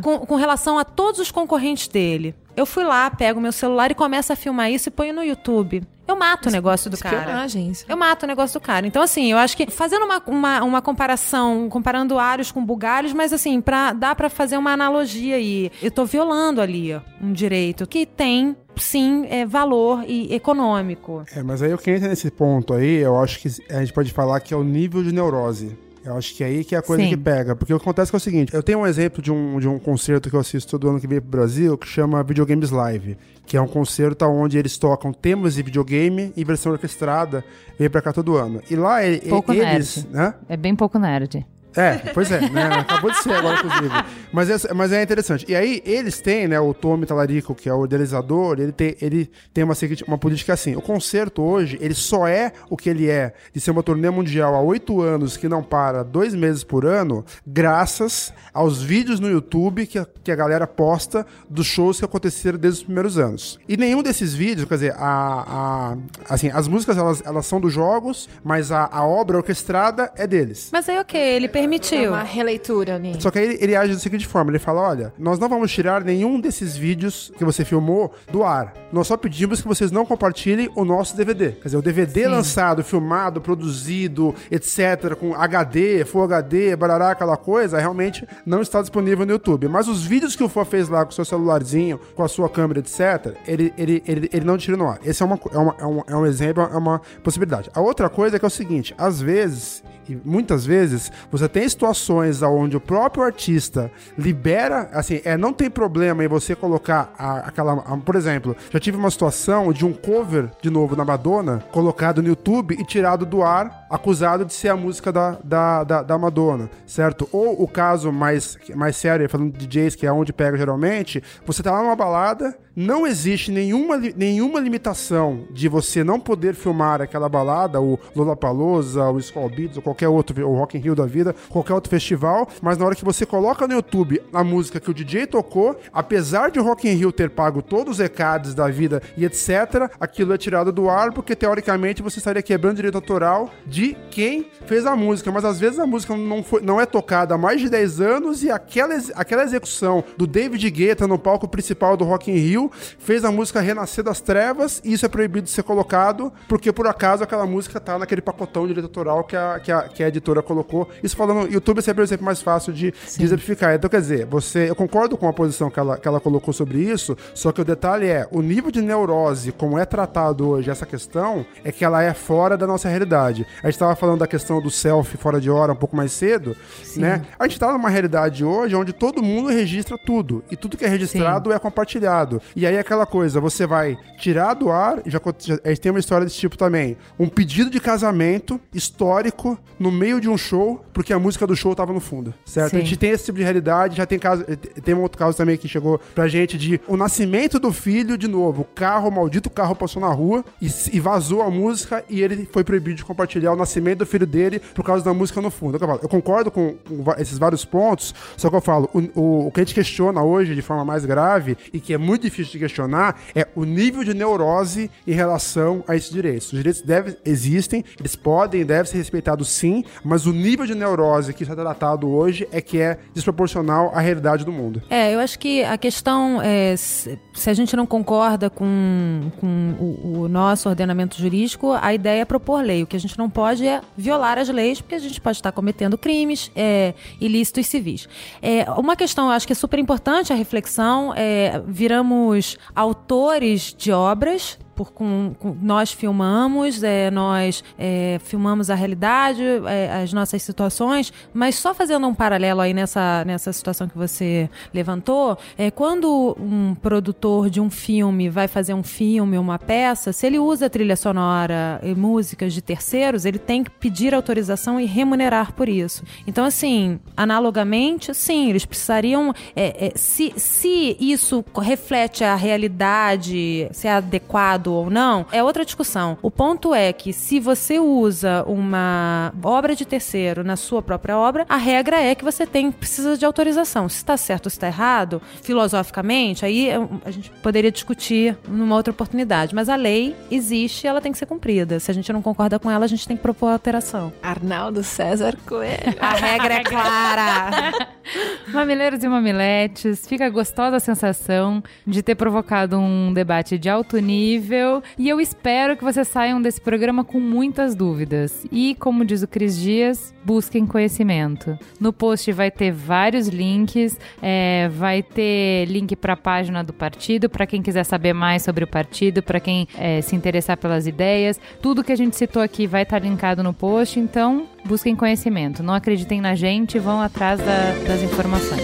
com, 0.03 0.19
com 0.19 0.35
relação 0.35 0.77
a 0.77 0.85
todos 0.85 1.21
os 1.21 1.31
concorrentes 1.31 1.87
dele. 1.87 2.35
Eu 2.57 2.67
fui 2.67 2.83
lá, 2.83 3.09
pego 3.11 3.41
meu 3.41 3.53
celular 3.53 3.91
e 3.91 3.95
começo 3.95 4.33
a 4.33 4.37
filmar 4.37 4.71
isso 4.71 4.89
e 4.89 4.91
ponho 4.91 5.15
no 5.15 5.23
YouTube. 5.23 5.83
Eu 6.07 6.17
mato 6.17 6.49
o 6.49 6.53
negócio 6.53 6.91
do 6.91 6.97
cara. 6.97 7.47
Eu 7.89 7.97
mato 7.97 8.23
o 8.23 8.27
negócio 8.27 8.59
do 8.59 8.63
cara. 8.63 8.87
Então, 8.87 9.03
assim, 9.03 9.33
eu 9.33 9.39
acho 9.39 9.57
que 9.57 9.71
fazendo 9.71 10.05
uma, 10.05 10.23
uma, 10.27 10.63
uma 10.63 10.83
comparação, 10.83 11.69
comparando 11.69 12.19
aros 12.19 12.53
com 12.53 12.65
bugalhos, 12.65 13.13
mas 13.13 13.33
assim, 13.33 13.61
pra, 13.61 13.93
dá 13.93 14.15
para 14.15 14.31
fazer 14.31 14.57
uma 14.57 14.73
analogia 14.73 15.37
aí. 15.37 15.71
Eu 15.83 15.91
tô 15.91 16.05
violando 16.05 16.61
ali 16.61 16.95
um 17.21 17.33
direito 17.33 17.87
que 17.87 18.07
tem 18.07 18.57
sim 18.77 19.27
é, 19.29 19.45
valor 19.45 20.05
e 20.07 20.33
econômico. 20.35 21.25
É, 21.35 21.43
mas 21.43 21.63
aí 21.63 21.73
o 21.73 21.79
que 21.79 21.91
entra 21.91 22.09
nesse 22.09 22.31
ponto 22.31 22.75
aí, 22.75 22.97
eu 22.97 23.19
acho 23.19 23.41
que 23.41 23.49
a 23.71 23.81
gente 23.81 23.93
pode 23.93 24.13
falar 24.13 24.39
que 24.41 24.55
é 24.55 24.57
o 24.57 24.63
nível 24.63 25.03
de 25.03 25.13
neurose. 25.13 25.77
Eu 26.07 26.17
acho 26.17 26.35
que 26.35 26.45
é 26.45 26.47
aí 26.47 26.65
que 26.65 26.75
é 26.75 26.79
a 26.79 26.83
coisa 26.83 27.03
Sim. 27.03 27.11
que 27.11 27.17
pega. 27.17 27.57
Porque 27.57 27.75
o 27.75 27.79
que 27.79 27.83
acontece 27.83 28.15
é 28.15 28.17
o 28.17 28.21
seguinte: 28.21 28.55
eu 28.55 28.63
tenho 28.63 28.79
um 28.79 28.87
exemplo 28.87 29.21
de 29.21 29.33
um, 29.33 29.59
de 29.59 29.69
um 29.69 29.79
concerto 29.79 30.31
que 30.31 30.37
eu 30.37 30.41
assisto 30.41 30.71
todo 30.71 30.89
ano 30.89 31.01
que 31.01 31.07
vem 31.07 31.21
pro 31.21 31.31
Brasil, 31.31 31.77
que 31.77 31.87
chama 31.87 32.23
Videogames 32.23 32.71
Live. 32.71 33.17
Que 33.45 33.57
é 33.57 33.61
um 33.61 33.69
concerto 33.69 34.25
onde 34.25 34.59
eles 34.59 34.77
tocam 34.77 35.13
temas 35.13 35.55
de 35.55 35.63
videogame 35.63 36.33
em 36.37 36.45
versão 36.45 36.73
orquestrada, 36.73 37.45
vem 37.79 37.89
pra 37.89 38.03
cá 38.03 38.13
todo 38.13 38.37
ano. 38.37 38.61
E 38.71 38.77
lá 38.77 38.99
pouco 39.29 39.53
eles. 39.53 40.05
Nerd. 40.05 40.09
Né? 40.11 40.35
É 40.49 40.57
bem 40.57 40.75
pouco 40.75 40.99
nerd. 40.99 41.47
É, 41.77 42.11
pois 42.15 42.31
é, 42.33 42.41
né? 42.49 42.65
Acabou 42.65 43.11
de 43.11 43.19
ser 43.19 43.33
agora, 43.33 43.59
inclusive. 43.59 43.95
Mas 44.33 44.51
é, 44.51 44.75
mas 44.75 44.93
é 44.93 45.03
interessante. 45.03 45.45
E 45.49 45.55
aí, 45.55 45.83
eles 45.85 46.21
têm, 46.21 46.49
né? 46.49 46.59
O 46.59 46.73
Tommy 46.73 47.07
Talarico, 47.07 47.55
que 47.55 47.69
é 47.69 47.75
o 47.75 47.85
idealizador, 47.85 48.59
ele 48.59 48.73
tem, 48.73 48.97
ele 49.01 49.31
tem 49.53 49.63
uma, 49.63 49.75
uma 50.09 50.19
política 50.19 50.55
assim. 50.55 50.75
O 50.75 50.81
concerto 50.81 51.43
hoje, 51.43 51.79
ele 51.81 51.95
só 51.95 52.27
é 52.27 52.53
o 52.71 52.77
que 52.77 52.89
ele 52.89 53.09
é 53.09 53.35
de 53.53 53.61
ser 53.61 53.71
uma 53.71 53.83
turnê 53.83 54.09
mundial 54.11 54.55
há 54.55 54.61
oito 54.61 55.01
anos, 55.03 55.37
que 55.37 55.49
não 55.49 55.63
para 55.63 56.03
dois 56.03 56.35
meses 56.35 56.65
por 56.65 56.85
ano, 56.87 57.25
graças 57.47 58.33
aos 58.53 58.83
vídeos 58.83 59.21
no 59.21 59.31
YouTube 59.31 59.87
que 59.87 59.99
a, 59.99 60.07
que 60.25 60.33
a 60.33 60.37
galera 60.37 60.67
posta 60.67 61.27
dos 61.49 61.67
shows 61.67 61.99
que 61.99 62.05
aconteceram 62.05 62.59
desde 62.59 62.81
os 62.81 62.85
primeiros 62.85 63.19
anos. 63.19 63.59
E 63.69 63.77
nenhum 63.77 64.03
desses 64.03 64.35
vídeos, 64.35 64.67
quer 64.67 64.75
dizer, 64.75 64.95
a, 64.97 65.97
a 66.29 66.35
assim, 66.35 66.49
as 66.49 66.67
músicas 66.67 66.97
elas, 66.97 67.23
elas 67.25 67.47
são 67.47 67.61
dos 67.61 67.73
jogos, 67.73 68.29
mas 68.43 68.73
a, 68.73 68.89
a 68.91 69.07
obra 69.07 69.37
orquestrada 69.37 70.11
é 70.17 70.27
deles. 70.27 70.71
Mas 70.73 70.89
aí, 70.89 70.99
ok, 70.99 71.21
ele 71.21 71.49
permite 71.49 71.66
permitiu. 71.67 71.99
É 71.99 72.09
uma 72.11 72.23
releitura, 72.23 72.99
Ninho. 72.99 73.21
Só 73.21 73.31
que 73.31 73.39
aí 73.39 73.59
ele, 73.61 73.75
age 73.75 73.93
da 73.93 73.99
seguinte 73.99 74.27
forma: 74.27 74.51
ele 74.51 74.59
fala: 74.59 74.81
olha, 74.81 75.13
nós 75.19 75.39
não 75.39 75.49
vamos 75.49 75.71
tirar 75.73 76.03
nenhum 76.05 76.41
desses 76.41 76.77
vídeos 76.77 77.33
que 77.37 77.45
você 77.45 77.65
filmou 77.65 78.15
do 78.31 78.43
ar. 78.45 78.73
Nós 78.93 79.07
só 79.07 79.17
pedimos 79.17 79.61
que 79.61 79.69
vocês 79.69 79.91
não 79.91 80.07
compartilhem 80.07 80.71
o 80.75 80.85
nosso 80.85 81.17
DVD. 81.17 81.53
Quer 81.53 81.65
dizer, 81.65 81.77
o 81.77 81.83
DVD 81.83 82.25
Sim. 82.25 82.29
lançado, 82.29 82.85
filmado, 82.85 83.41
produzido, 83.41 84.35
etc., 84.51 85.15
com 85.19 85.35
HD, 85.35 86.05
Full 86.05 86.23
HD, 86.25 86.77
barará, 86.77 87.11
aquela 87.11 87.37
coisa, 87.37 87.79
realmente 87.79 88.27
não 88.45 88.63
está 88.63 88.81
disponível 88.81 89.27
no 89.27 89.33
YouTube. 89.33 89.69
Mas 89.69 89.89
os 89.89 90.05
vídeos 90.05 90.37
que 90.37 90.45
o 90.45 90.49
Fã 90.49 90.65
fez 90.65 90.89
lá 90.89 91.05
com 91.05 91.11
o 91.11 91.15
seu 91.15 91.25
celularzinho, 91.25 92.01
com 92.15 92.23
a 92.23 92.29
sua 92.29 92.49
câmera, 92.49 92.81
etc., 92.81 93.37
ele, 93.47 93.73
ele, 93.77 94.03
ele, 94.07 94.31
ele 94.33 94.45
não 94.45 94.57
tira 94.57 94.77
no 94.77 94.89
ar. 94.89 95.01
Esse 95.05 95.23
é, 95.23 95.27
uma, 95.27 95.39
é, 95.53 95.59
uma, 95.59 95.77
é, 95.79 95.87
um, 95.87 96.03
é 96.07 96.17
um 96.17 96.27
exemplo, 96.27 96.63
é 96.63 96.77
uma 96.77 97.01
possibilidade. 97.23 97.71
A 97.75 97.81
outra 97.81 98.09
coisa 98.09 98.37
é 98.37 98.39
que 98.39 98.45
é 98.45 98.49
o 98.49 98.51
seguinte: 98.51 98.95
às 98.97 99.21
vezes, 99.21 99.83
e 100.09 100.17
muitas 100.25 100.65
vezes, 100.65 101.11
você 101.31 101.49
tem 101.57 101.67
situações 101.67 102.43
onde 102.43 102.77
o 102.77 102.81
próprio 102.83 103.25
artista 103.25 103.91
libera, 104.19 104.91
assim, 104.93 105.23
é, 105.25 105.39
não 105.39 105.55
tem 105.55 105.71
problema 105.71 106.23
em 106.23 106.29
você 106.29 106.55
colocar 106.55 107.15
a, 107.19 107.49
aquela. 107.49 107.73
A, 107.73 107.97
por 107.97 108.15
exemplo, 108.15 108.55
já 108.71 108.79
tive 108.79 108.99
uma 108.99 109.11
situação 109.11 109.73
de 109.73 109.83
um 109.87 109.91
cover, 109.91 110.51
de 110.61 110.69
novo, 110.69 110.95
na 110.95 111.03
Madonna, 111.03 111.65
colocado 111.73 112.21
no 112.21 112.29
YouTube 112.29 112.77
e 112.79 112.85
tirado 112.85 113.25
do 113.25 113.43
ar, 113.43 113.87
acusado 113.89 114.45
de 114.45 114.53
ser 114.53 114.69
a 114.69 114.77
música 114.77 115.11
da, 115.11 115.39
da, 115.43 115.83
da, 115.83 116.03
da 116.03 116.19
Madonna, 116.19 116.69
certo? 116.87 117.27
Ou 117.33 117.63
o 117.63 117.67
caso 117.67 118.13
mais, 118.13 118.59
mais 118.75 118.95
sério, 118.95 119.27
falando 119.27 119.57
de 119.57 119.67
DJs, 119.67 119.95
que 119.95 120.07
é 120.07 120.13
onde 120.13 120.35
pega 120.35 120.59
geralmente, 120.59 121.23
você 121.47 121.63
tá 121.63 121.71
lá 121.71 121.83
numa 121.83 121.97
balada, 121.97 122.55
não 122.77 123.07
existe 123.07 123.51
nenhuma, 123.51 123.97
nenhuma 123.97 124.61
limitação 124.61 125.45
de 125.51 125.67
você 125.67 126.05
não 126.05 126.21
poder 126.21 126.55
filmar 126.55 127.01
aquela 127.01 127.27
balada, 127.27 127.81
o 127.81 127.99
Lollapalooza, 128.15 129.09
o 129.09 129.19
Skull 129.19 129.49
Beats, 129.49 129.77
ou 129.79 129.83
qualquer 129.83 130.09
outro, 130.09 130.47
o 130.47 130.55
Rock 130.55 130.77
in 130.77 130.81
Rio 130.81 130.95
da 130.95 131.07
vida, 131.07 131.35
qualquer 131.49 131.73
outro 131.73 131.89
festival, 131.89 132.47
mas 132.61 132.77
na 132.77 132.85
hora 132.85 132.95
que 132.95 133.05
você 133.05 133.25
coloca 133.25 133.67
no 133.67 133.73
YouTube 133.73 134.21
a 134.31 134.45
música 134.45 134.79
que 134.79 134.91
o 134.91 134.95
DJ 134.95 135.27
tocou, 135.27 135.81
apesar 135.91 136.51
de 136.51 136.61
o 136.61 136.63
Rock 136.63 136.87
in 136.87 136.93
Rio 136.93 137.11
ter 137.11 137.31
pago 137.31 137.63
todos 137.63 137.95
os 137.95 137.99
recados 137.99 138.55
da 138.55 138.69
vida 138.69 139.03
e 139.17 139.25
etc, 139.25 139.91
aquilo 139.99 140.35
é 140.35 140.39
tirado 140.39 140.71
do 140.71 140.91
ar 140.91 141.13
porque 141.13 141.35
teoricamente 141.35 142.03
você 142.03 142.19
estaria 142.19 142.43
quebrando 142.43 142.77
direito 142.77 142.97
autoral 142.97 143.49
de 143.67 143.97
quem 144.11 144.51
fez 144.67 144.85
a 144.85 144.95
música, 144.95 145.33
mas 145.33 145.47
às 145.47 145.59
vezes 145.59 145.79
a 145.79 145.87
música 145.87 146.15
não, 146.15 146.43
foi, 146.43 146.61
não 146.61 146.79
é 146.79 146.85
tocada 146.85 147.35
há 147.35 147.39
mais 147.39 147.61
de 147.61 147.71
10 147.71 148.01
anos 148.03 148.43
e 148.43 148.51
aquela, 148.51 148.95
aquela 149.15 149.45
execução 149.45 150.05
do 150.17 150.27
David 150.27 150.69
Guetta 150.71 151.07
no 151.07 151.19
palco 151.19 151.49
principal 151.49 151.97
do 151.97 152.05
Rock 152.05 152.31
in 152.31 152.35
Rio 152.35 152.66
fez 152.73 153.25
a 153.25 153.31
música 153.31 153.61
renascer 153.61 154.05
das 154.05 154.21
trevas 154.21 154.81
e 154.85 154.93
isso 154.93 155.05
é 155.05 155.09
proibido 155.09 155.45
de 155.45 155.51
ser 155.51 155.63
colocado 155.63 156.33
porque 156.49 156.73
por 156.73 156.87
acaso 156.87 157.23
aquela 157.23 157.47
música 157.47 157.81
tá 157.81 157.99
naquele 157.99 158.21
pacotão 158.21 158.63
de 158.63 158.69
direito 158.69 158.87
autoral 158.87 159.25
que 159.25 159.37
a, 159.37 159.61
que 159.61 159.73
a, 159.73 159.83
que 159.83 160.03
a 160.03 160.09
editora 160.09 160.43
colocou. 160.43 160.89
Isso 161.03 161.17
falando, 161.17 161.51
YouTube 161.51 161.79
é 161.79 161.83
sempre 161.83 162.03
o 162.03 162.05
exemplo 162.05 162.25
mais 162.25 162.41
fácil 162.41 162.73
de, 162.73 162.93
de 162.93 163.25
exemplificar. 163.25 163.75
Então, 163.75 163.89
quer 163.89 164.01
dizer, 164.01 164.27
você, 164.27 164.71
eu 164.71 164.75
concordo 164.75 165.17
com 165.17 165.29
a 165.29 165.33
posição 165.33 165.71
que 165.71 165.79
ela, 165.79 165.99
que 165.99 166.07
ela 166.07 166.21
colocou 166.21 166.53
sobre 166.53 166.79
isso, 166.79 167.17
só 167.35 167.53
que 167.53 167.61
o 167.61 167.65
detalhe 167.65 168.07
é, 168.07 168.27
o 168.31 168.41
nível 168.41 168.71
de 168.71 168.81
neurose, 168.81 169.53
como 169.53 169.79
é 169.79 169.85
tratado 169.85 170.49
hoje 170.49 170.71
essa 170.71 170.87
questão, 170.87 171.45
é 171.65 171.73
que 171.73 171.85
ela 171.85 172.03
é 172.03 172.13
fora 172.15 172.57
da 172.57 172.67
nossa 172.67 172.89
realidade. 172.89 173.47
A 173.63 173.67
gente 173.67 173.75
estava 173.75 173.97
falando 173.97 174.21
da 174.21 174.27
questão 174.27 174.61
do 174.61 174.71
selfie 174.71 175.17
fora 175.17 175.41
de 175.41 175.51
hora 175.51 175.73
um 175.73 175.77
pouco 175.77 175.97
mais 175.97 176.13
cedo, 176.13 176.57
Sim. 176.83 177.01
né? 177.01 177.23
A 177.39 177.45
gente 177.45 177.55
está 177.55 177.73
numa 177.73 177.89
realidade 177.89 178.45
hoje 178.45 178.75
onde 178.75 178.93
todo 178.93 179.23
mundo 179.23 179.49
registra 179.49 179.99
tudo, 179.99 180.45
e 180.51 180.57
tudo 180.57 180.77
que 180.77 180.85
é 180.85 180.89
registrado 180.89 181.51
Sim. 181.51 181.57
é 181.57 181.59
compartilhado. 181.59 182.41
E 182.57 182.67
aí 182.67 182.79
aquela 182.79 183.05
coisa, 183.05 183.39
você 183.39 183.67
vai 183.67 183.99
tirar 184.19 184.55
do 184.55 184.71
ar, 184.71 185.03
já, 185.05 185.21
já, 185.39 185.77
tem 185.77 185.93
uma 185.93 186.01
história 186.01 186.25
desse 186.25 186.39
tipo 186.39 186.57
também, 186.57 186.97
um 187.19 187.29
pedido 187.29 187.69
de 187.69 187.79
casamento 187.79 188.59
histórico 188.73 189.59
no 189.79 189.93
meio 189.93 190.19
de 190.23 190.27
um 190.27 190.39
show, 190.39 190.83
porque 190.95 191.13
a 191.13 191.19
música 191.19 191.47
do 191.47 191.55
show 191.55 191.75
tava 191.75 191.93
no 191.93 192.01
fundo, 192.01 192.33
certo? 192.47 192.71
Sim. 192.71 192.77
A 192.79 192.81
gente 192.81 192.97
tem 192.97 193.11
esse 193.11 193.27
tipo 193.27 193.37
de 193.37 193.45
realidade, 193.45 193.97
já 193.97 194.07
tem 194.07 194.19
caso, 194.19 194.43
tem 194.83 194.95
um 194.95 195.03
outro 195.03 195.19
caso 195.19 195.37
também 195.37 195.59
que 195.59 195.69
chegou 195.69 196.01
pra 196.15 196.29
gente 196.29 196.57
de 196.57 196.81
o 196.89 196.97
nascimento 196.97 197.59
do 197.59 197.71
filho, 197.71 198.17
de 198.17 198.27
novo, 198.27 198.63
o 198.63 198.65
carro, 198.65 199.11
o 199.11 199.13
maldito 199.13 199.51
carro 199.51 199.77
passou 199.77 200.01
na 200.01 200.09
rua 200.09 200.43
e, 200.59 200.71
e 200.95 200.99
vazou 200.99 201.43
a 201.43 201.51
música 201.51 202.03
e 202.09 202.23
ele 202.23 202.49
foi 202.51 202.65
proibido 202.65 202.97
de 202.97 203.05
compartilhar 203.05 203.53
o 203.53 203.57
nascimento 203.57 203.99
do 203.99 204.07
filho 204.07 204.27
dele 204.27 204.61
por 204.75 204.83
causa 204.83 205.05
da 205.05 205.13
música 205.13 205.43
no 205.43 205.51
fundo. 205.51 205.77
Eu, 205.77 206.01
eu 206.03 206.09
concordo 206.09 206.51
com, 206.51 206.75
com, 206.75 207.13
esses 207.19 207.37
vários 207.37 207.67
pontos, 207.67 208.15
só 208.35 208.49
que 208.49 208.57
eu 208.57 208.63
falo, 208.63 208.89
o, 208.95 209.21
o, 209.21 209.47
o 209.49 209.53
que 209.53 209.61
a 209.61 209.63
gente 209.63 209.75
questiona 209.75 210.23
hoje 210.23 210.55
de 210.55 210.63
forma 210.63 210.87
mais 210.87 211.05
grave 211.05 211.59
e 211.71 211.79
que 211.79 211.93
é 211.93 211.99
muito 211.99 212.23
difícil 212.23 212.46
de 212.51 212.59
questionar 212.59 213.21
é 213.35 213.47
o 213.55 213.65
nível 213.65 214.05
de 214.05 214.15
neurose 214.15 214.91
em 215.07 215.13
relação 215.13 215.85
a 215.87 215.97
esses 215.97 216.11
direitos. 216.11 216.47
Os 216.47 216.59
direitos 216.59 216.83
devem, 216.83 217.17
existem, 217.25 217.85
eles 217.99 218.17
podem 218.17 218.61
e 218.63 218.65
devem 218.65 218.85
ser 218.85 218.99
respeitados 218.99 219.49
sim, 219.49 219.85
mas 220.05 220.27
o 220.27 220.33
nível 220.33 220.67
de 220.67 220.75
neurose 220.75 221.33
que 221.33 221.43
está 221.43 221.55
tratado 221.55 222.09
hoje 222.09 222.49
é 222.53 222.61
que 222.61 222.81
é 222.81 222.99
desproporcional 223.15 223.91
à 223.95 224.01
realidade 224.01 224.45
do 224.45 224.53
mundo. 224.53 224.83
É, 224.91 225.15
eu 225.15 225.21
acho 225.21 225.39
que 225.39 225.63
a 225.65 225.77
questão 225.79 226.41
é 226.43 226.75
se 226.77 227.51
a 227.51 227.55
gente 227.55 227.77
não 227.77 227.87
concorda 227.87 228.49
com, 228.49 229.31
com 229.39 229.75
o, 229.79 230.21
o 230.21 230.29
nosso 230.29 230.69
ordenamento 230.69 231.17
jurídico, 231.19 231.73
a 231.73 231.93
ideia 231.93 232.23
é 232.23 232.25
propor 232.25 232.63
lei. 232.63 232.83
O 232.83 232.87
que 232.87 232.97
a 232.97 233.01
gente 233.01 233.19
não 233.19 233.29
pode 233.29 233.67
é 233.67 233.81
violar 233.97 234.39
as 234.39 234.49
leis, 234.49 234.81
porque 234.81 234.95
a 234.95 234.99
gente 234.99 235.21
pode 235.21 235.37
estar 235.37 235.53
cometendo 235.53 235.99
crimes 235.99 236.51
é, 236.55 236.95
ilícitos 237.21 237.67
civis. 237.67 238.09
É, 238.41 238.69
uma 238.73 238.97
questão, 238.97 239.27
eu 239.27 239.33
acho 239.33 239.47
que 239.47 239.53
é 239.53 239.57
super 239.57 239.79
importante 239.79 240.33
a 240.33 240.37
reflexão, 240.37 241.13
é, 241.15 241.63
viramos 241.67 242.36
autores 242.75 243.75
de 243.77 243.93
obras 243.93 244.59
por 244.77 244.93
com, 244.93 245.35
com 245.41 245.57
nós 245.61 245.91
filmamos, 245.91 246.83
é, 246.83 247.11
nós 247.11 247.65
é, 247.79 248.21
filmamos 248.23 248.69
a 248.69 248.75
realidade, 248.75 249.43
é, 249.67 250.03
as 250.03 250.13
nossas 250.13 250.43
situações, 250.43 251.13
mas 251.33 251.55
só 251.55 251.75
fazendo 251.75 252.07
um 252.07 252.15
paralelo 252.15 252.61
aí 252.61 252.75
nessa, 252.75 253.25
nessa 253.25 253.53
situação 253.53 253.89
que 253.89 253.97
você 253.97 254.51
levantou, 254.73 255.39
é 255.57 255.71
quando 255.71 256.37
um 256.39 256.75
produtor 256.75 257.49
de 257.49 257.61
um 257.61 257.71
filme 257.71 258.29
vai 258.29 258.47
fazer 258.47 258.75
um 258.75 258.83
filme, 258.83 259.39
uma 259.39 259.59
peça, 259.59 260.13
se 260.13 260.27
ele 260.27 260.39
usa 260.39 260.69
trilha 260.69 260.95
sonora 260.95 261.81
e 261.83 261.95
músicas 261.95 262.53
de 262.53 262.61
terceiros, 262.61 263.25
ele 263.25 263.39
tem 263.39 263.65
que 263.65 263.71
pedir 263.71 264.15
autorização 264.15 264.79
e 264.79 264.85
remunerar 264.85 265.55
por 265.55 265.69
isso. 265.69 266.05
Então, 266.27 266.45
assim, 266.45 267.01
analogamente, 267.17 268.13
sim, 268.15 268.51
eles 268.51 268.67
precisariam. 268.67 269.33
É, 269.55 269.87
é, 269.87 269.93
se, 269.97 270.35
se 270.37 270.97
isso 271.01 271.43
reflete 271.59 272.23
a 272.23 272.35
realidade, 272.35 273.69
se 273.73 273.89
é 273.89 273.93
adequado 273.93 274.66
ou 274.73 274.91
não, 274.91 275.27
é 275.33 275.43
outra 275.43 275.65
discussão. 275.65 276.19
O 276.23 276.31
ponto 276.31 276.75
é 276.75 276.93
que 276.93 277.13
se 277.13 277.41
você 277.41 277.79
usa 277.79 278.45
uma 278.47 279.33
obra 279.43 279.75
de 279.75 279.85
terceiro 279.85 280.45
na 280.45 280.57
sua 280.57 280.83
própria 280.83 281.17
obra, 281.17 281.47
a 281.49 281.57
regra 281.57 282.01
é 282.01 282.15
que 282.15 282.25
você 282.25 282.47
tem 282.47 282.71
precisa 282.71 283.17
de 283.17 283.25
autorização. 283.25 283.89
Se 283.89 283.97
está 283.97 284.17
certo 284.17 284.47
ou 284.47 284.51
se 284.51 284.57
está 284.57 284.67
errado, 284.67 285.21
filosoficamente, 285.43 286.45
aí 286.45 286.69
é 286.69 286.77
a 287.05 287.11
gente 287.11 287.31
poderia 287.43 287.71
discutir 287.71 288.37
numa 288.49 288.75
outra 288.77 288.93
oportunidade. 288.93 289.55
Mas 289.55 289.69
a 289.69 289.77
lei 289.77 290.15
existe, 290.31 290.87
ela 290.87 291.01
tem 291.01 291.13
que 291.13 291.19
ser 291.19 291.27
cumprida. 291.27 291.81
Se 291.81 291.91
a 291.91 291.95
gente 291.95 292.13
não 292.13 292.23
concorda 292.23 292.59
com 292.59 292.71
ela, 292.71 292.85
a 292.85 292.89
gente 292.89 293.07
tem 293.07 293.17
que 293.17 293.23
propor 293.23 293.49
alteração. 293.49 294.13
Arnaldo 294.23 294.83
César 294.83 295.37
Coelho. 295.47 295.97
A 296.01 296.15
regra 296.15 296.55
é 296.55 296.65
clara. 296.65 297.89
Mamileiros 298.53 299.03
e 299.03 299.09
mamiletes, 299.09 300.07
fica 300.07 300.29
gostosa 300.29 300.77
a 300.77 300.81
sensação 300.81 301.63
de 301.87 302.03
ter 302.03 302.15
provocado 302.15 302.79
um 302.79 303.13
debate 303.13 303.59
de 303.59 303.69
alto 303.69 303.99
nível 303.99 304.83
e 304.99 305.09
eu 305.09 305.21
espero 305.21 305.77
que 305.77 305.85
vocês 305.85 306.09
saiam 306.09 306.41
desse 306.41 306.61
programa 306.61 307.05
com 307.05 307.21
muitas 307.21 307.75
dúvidas. 307.75 308.47
E, 308.51 308.75
como 308.77 309.05
diz 309.05 309.23
o 309.23 309.29
Cris 309.29 309.59
Dias, 309.59 310.15
busquem 310.25 310.67
conhecimento. 310.67 311.59
No 311.81 311.93
post 311.93 312.31
vai 312.33 312.51
ter 312.51 312.73
vários 312.73 313.29
links, 313.29 313.99
é, 314.23 314.69
vai 314.69 315.03
ter 315.03 315.67
link 315.67 315.95
para 315.97 316.15
a 316.15 316.17
página 316.17 316.63
do 316.63 316.73
partido, 316.73 317.29
para 317.29 317.47
quem 317.47 317.63
quiser 317.63 317.85
saber 317.85 318.13
mais 318.13 318.43
sobre 318.43 318.65
o 318.65 318.67
partido, 318.67 319.23
para 319.23 319.41
quem 319.41 319.69
é, 319.77 320.01
se 320.01 320.17
interessar 320.17 320.57
pelas 320.57 320.87
ideias. 320.87 321.41
Tudo 321.61 321.85
que 321.85 321.93
a 321.93 321.97
gente 321.97 322.17
citou 322.17 322.43
aqui 322.43 322.67
vai 322.67 322.83
estar 322.83 323.01
tá 323.01 323.07
linkado 323.07 323.43
no 323.43 323.53
post, 323.53 323.99
então 323.99 324.47
busquem 324.67 324.97
conhecimento. 324.97 325.63
Não 325.63 325.73
acreditem 325.73 326.21
na 326.21 326.35
gente, 326.35 326.79
vão 326.79 327.01
atrás 327.01 327.39
da, 327.41 327.73
das 327.87 328.03
informações. 328.03 328.63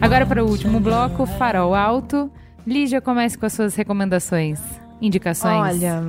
Agora 0.00 0.26
para 0.26 0.44
o 0.44 0.48
último 0.48 0.78
bloco, 0.78 1.24
Farol 1.24 1.74
Alto. 1.74 2.30
Lígia, 2.66 3.00
comece 3.00 3.36
com 3.36 3.46
as 3.46 3.52
suas 3.52 3.74
recomendações, 3.74 4.60
indicações. 5.00 5.76
Olha, 5.76 6.02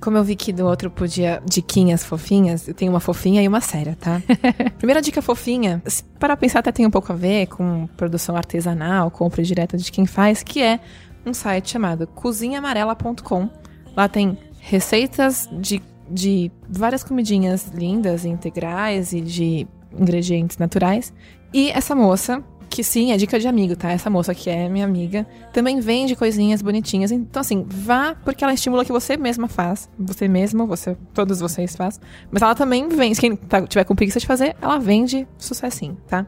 como 0.00 0.16
eu 0.16 0.24
vi 0.24 0.36
que 0.36 0.52
do 0.52 0.66
outro 0.66 0.90
podia 0.90 1.42
diquinhas 1.44 2.04
fofinhas, 2.04 2.68
eu 2.68 2.74
tenho 2.74 2.92
uma 2.92 3.00
fofinha 3.00 3.42
e 3.42 3.48
uma 3.48 3.60
séria, 3.60 3.96
tá? 3.98 4.22
Primeira 4.78 5.00
dica 5.00 5.22
fofinha, 5.22 5.82
para 6.18 6.36
pensar 6.36 6.60
até 6.60 6.70
tem 6.70 6.86
um 6.86 6.90
pouco 6.90 7.12
a 7.12 7.16
ver 7.16 7.46
com 7.46 7.86
produção 7.96 8.36
artesanal, 8.36 9.10
compra 9.10 9.42
direta 9.42 9.76
de 9.76 9.90
quem 9.90 10.06
faz, 10.06 10.42
que 10.42 10.62
é 10.62 10.80
um 11.24 11.34
site 11.34 11.70
chamado 11.70 12.06
cozinhaamarela.com. 12.06 13.48
Lá 13.96 14.08
tem 14.08 14.38
receitas 14.60 15.48
de, 15.52 15.82
de 16.10 16.50
várias 16.68 17.02
comidinhas 17.02 17.68
lindas, 17.74 18.24
integrais 18.24 19.12
e 19.12 19.20
de 19.20 19.66
ingredientes 19.98 20.58
naturais. 20.58 21.12
E 21.52 21.70
essa 21.70 21.94
moça 21.94 22.44
que 22.68 22.82
sim, 22.84 23.12
é 23.12 23.16
dica 23.16 23.38
de 23.38 23.48
amigo, 23.48 23.76
tá? 23.76 23.90
Essa 23.90 24.10
moça 24.10 24.34
que 24.34 24.50
é 24.50 24.68
minha 24.68 24.84
amiga 24.84 25.26
também 25.52 25.80
vende 25.80 26.14
coisinhas 26.14 26.62
bonitinhas. 26.62 27.10
Então, 27.10 27.40
assim, 27.40 27.64
vá 27.68 28.14
porque 28.24 28.44
ela 28.44 28.52
estimula 28.52 28.84
que 28.84 28.92
você 28.92 29.16
mesma 29.16 29.48
faz. 29.48 29.88
Você 29.98 30.28
mesmo, 30.28 30.66
você, 30.66 30.96
todos 31.14 31.40
vocês 31.40 31.74
faz. 31.76 32.00
Mas 32.30 32.42
ela 32.42 32.54
também 32.54 32.88
vende. 32.88 33.20
Quem 33.20 33.36
tá, 33.36 33.66
tiver 33.66 33.84
com 33.84 33.94
preguiça 33.94 34.20
de 34.20 34.26
fazer, 34.26 34.56
ela 34.60 34.78
vende 34.78 35.26
sucessinho, 35.38 35.96
tá? 36.06 36.26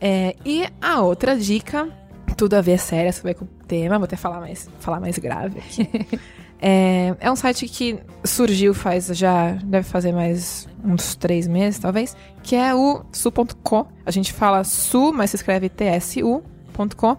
É, 0.00 0.34
e 0.44 0.64
a 0.80 1.02
outra 1.02 1.36
dica, 1.36 1.88
tudo 2.36 2.54
a 2.54 2.60
ver 2.60 2.78
séria, 2.78 3.12
sobre 3.12 3.32
o 3.32 3.46
tema, 3.66 3.98
vou 3.98 4.04
até 4.04 4.16
falar 4.16 4.40
mais, 4.40 4.68
falar 4.78 5.00
mais 5.00 5.18
grave. 5.18 5.60
É, 6.60 7.14
é 7.20 7.30
um 7.30 7.36
site 7.36 7.66
que 7.66 7.98
surgiu 8.24 8.74
faz 8.74 9.06
já, 9.06 9.52
deve 9.64 9.88
fazer 9.88 10.12
mais 10.12 10.68
uns 10.84 11.14
três 11.16 11.48
meses, 11.48 11.78
talvez, 11.78 12.16
que 12.42 12.54
é 12.54 12.74
o 12.74 13.02
su.co. 13.12 13.86
A 14.04 14.10
gente 14.10 14.32
fala 14.32 14.62
su, 14.64 15.12
mas 15.12 15.30
se 15.30 15.36
escreve 15.36 15.70
tsu.co. 15.70 17.16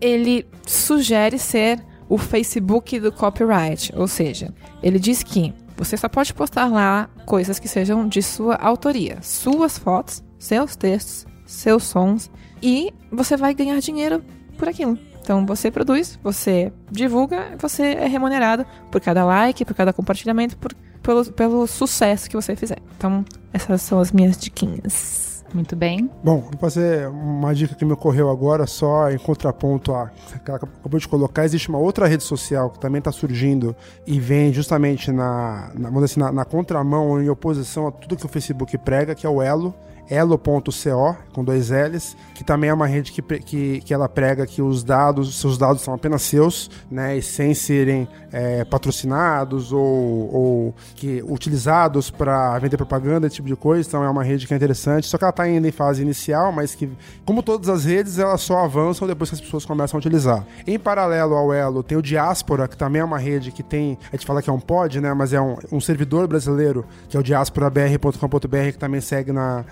Ele 0.00 0.46
sugere 0.66 1.38
ser 1.38 1.84
o 2.08 2.18
Facebook 2.18 2.98
do 2.98 3.12
copyright, 3.12 3.92
ou 3.96 4.06
seja, 4.06 4.52
ele 4.82 4.98
diz 4.98 5.22
que 5.22 5.54
você 5.76 5.96
só 5.96 6.08
pode 6.08 6.32
postar 6.34 6.66
lá 6.66 7.08
coisas 7.24 7.58
que 7.58 7.68
sejam 7.68 8.06
de 8.06 8.22
sua 8.22 8.56
autoria, 8.56 9.18
suas 9.22 9.78
fotos, 9.78 10.22
seus 10.38 10.76
textos, 10.76 11.26
seus 11.46 11.84
sons, 11.84 12.30
e 12.62 12.92
você 13.10 13.36
vai 13.36 13.54
ganhar 13.54 13.78
dinheiro 13.80 14.22
por 14.58 14.68
aquilo. 14.68 14.98
Então 15.22 15.46
você 15.46 15.70
produz, 15.70 16.18
você 16.22 16.72
divulga, 16.90 17.56
você 17.58 17.94
é 17.94 18.06
remunerado 18.06 18.66
por 18.90 19.00
cada 19.00 19.24
like, 19.24 19.64
por 19.64 19.74
cada 19.74 19.92
compartilhamento, 19.92 20.56
por, 20.56 20.74
pelo, 21.02 21.24
pelo 21.32 21.66
sucesso 21.66 22.28
que 22.28 22.36
você 22.36 22.56
fizer. 22.56 22.78
Então, 22.96 23.24
essas 23.52 23.82
são 23.82 24.00
as 24.00 24.10
minhas 24.10 24.36
diquinhas. 24.36 25.32
Muito 25.54 25.76
bem. 25.76 26.10
Bom, 26.24 26.40
vou 26.40 26.58
fazer 26.58 27.08
uma 27.08 27.54
dica 27.54 27.74
que 27.74 27.84
me 27.84 27.92
ocorreu 27.92 28.30
agora, 28.30 28.66
só 28.66 29.10
em 29.10 29.18
contraponto 29.18 29.92
a 29.92 30.08
que 30.42 30.50
ela 30.50 30.56
acabou 30.56 30.98
de 30.98 31.06
colocar. 31.06 31.44
Existe 31.44 31.68
uma 31.68 31.78
outra 31.78 32.06
rede 32.06 32.22
social 32.22 32.70
que 32.70 32.80
também 32.80 32.98
está 32.98 33.12
surgindo 33.12 33.76
e 34.06 34.18
vem 34.18 34.52
justamente 34.52 35.12
na, 35.12 35.70
na, 35.74 36.04
assim, 36.04 36.18
na, 36.18 36.32
na 36.32 36.44
contramão, 36.44 37.22
em 37.22 37.28
oposição 37.28 37.86
a 37.86 37.92
tudo 37.92 38.16
que 38.16 38.24
o 38.24 38.28
Facebook 38.28 38.78
prega, 38.78 39.14
que 39.14 39.26
é 39.26 39.28
o 39.28 39.42
Elo 39.42 39.74
elo.co, 40.12 41.16
com 41.32 41.44
dois 41.44 41.70
L's, 41.70 42.16
que 42.34 42.44
também 42.44 42.70
é 42.70 42.74
uma 42.74 42.86
rede 42.86 43.12
que, 43.12 43.22
que, 43.22 43.80
que 43.80 43.94
ela 43.94 44.08
prega 44.08 44.46
que 44.46 44.60
os 44.60 44.84
dados, 44.84 45.40
seus 45.40 45.56
dados 45.56 45.82
são 45.82 45.94
apenas 45.94 46.22
seus, 46.22 46.70
né, 46.90 47.16
e 47.16 47.22
sem 47.22 47.54
serem 47.54 48.06
é, 48.30 48.64
patrocinados 48.64 49.72
ou, 49.72 50.34
ou 50.34 50.74
que 50.94 51.22
utilizados 51.22 52.10
para 52.10 52.58
vender 52.58 52.76
propaganda, 52.76 53.26
esse 53.26 53.36
tipo 53.36 53.48
de 53.48 53.56
coisa. 53.56 53.88
Então 53.88 54.04
é 54.04 54.10
uma 54.10 54.22
rede 54.22 54.46
que 54.46 54.52
é 54.52 54.56
interessante, 54.56 55.06
só 55.06 55.16
que 55.16 55.24
ela 55.24 55.30
está 55.30 55.44
ainda 55.44 55.66
em 55.68 55.72
fase 55.72 56.02
inicial, 56.02 56.52
mas 56.52 56.74
que, 56.74 56.90
como 57.24 57.42
todas 57.42 57.68
as 57.68 57.84
redes, 57.84 58.18
elas 58.18 58.40
só 58.40 58.64
avançam 58.64 59.06
depois 59.06 59.30
que 59.30 59.36
as 59.36 59.40
pessoas 59.40 59.64
começam 59.64 59.96
a 59.96 59.98
utilizar. 59.98 60.44
Em 60.66 60.78
paralelo 60.78 61.34
ao 61.34 61.52
Elo, 61.52 61.82
tem 61.82 61.96
o 61.96 62.02
Diaspora, 62.02 62.68
que 62.68 62.76
também 62.76 63.00
é 63.00 63.04
uma 63.04 63.18
rede 63.18 63.50
que 63.50 63.62
tem, 63.62 63.98
a 64.12 64.16
gente 64.16 64.26
fala 64.26 64.42
que 64.42 64.50
é 64.50 64.52
um 64.52 64.60
pod, 64.60 65.00
né, 65.00 65.14
mas 65.14 65.32
é 65.32 65.40
um, 65.40 65.56
um 65.70 65.80
servidor 65.80 66.26
brasileiro, 66.26 66.84
que 67.08 67.16
é 67.16 67.20
o 67.20 67.22
diasporabr.com.br, 67.22 68.72
que 68.72 68.78
também 68.78 69.00
segue 69.00 69.32
na 69.32 69.52
na, 69.52 69.64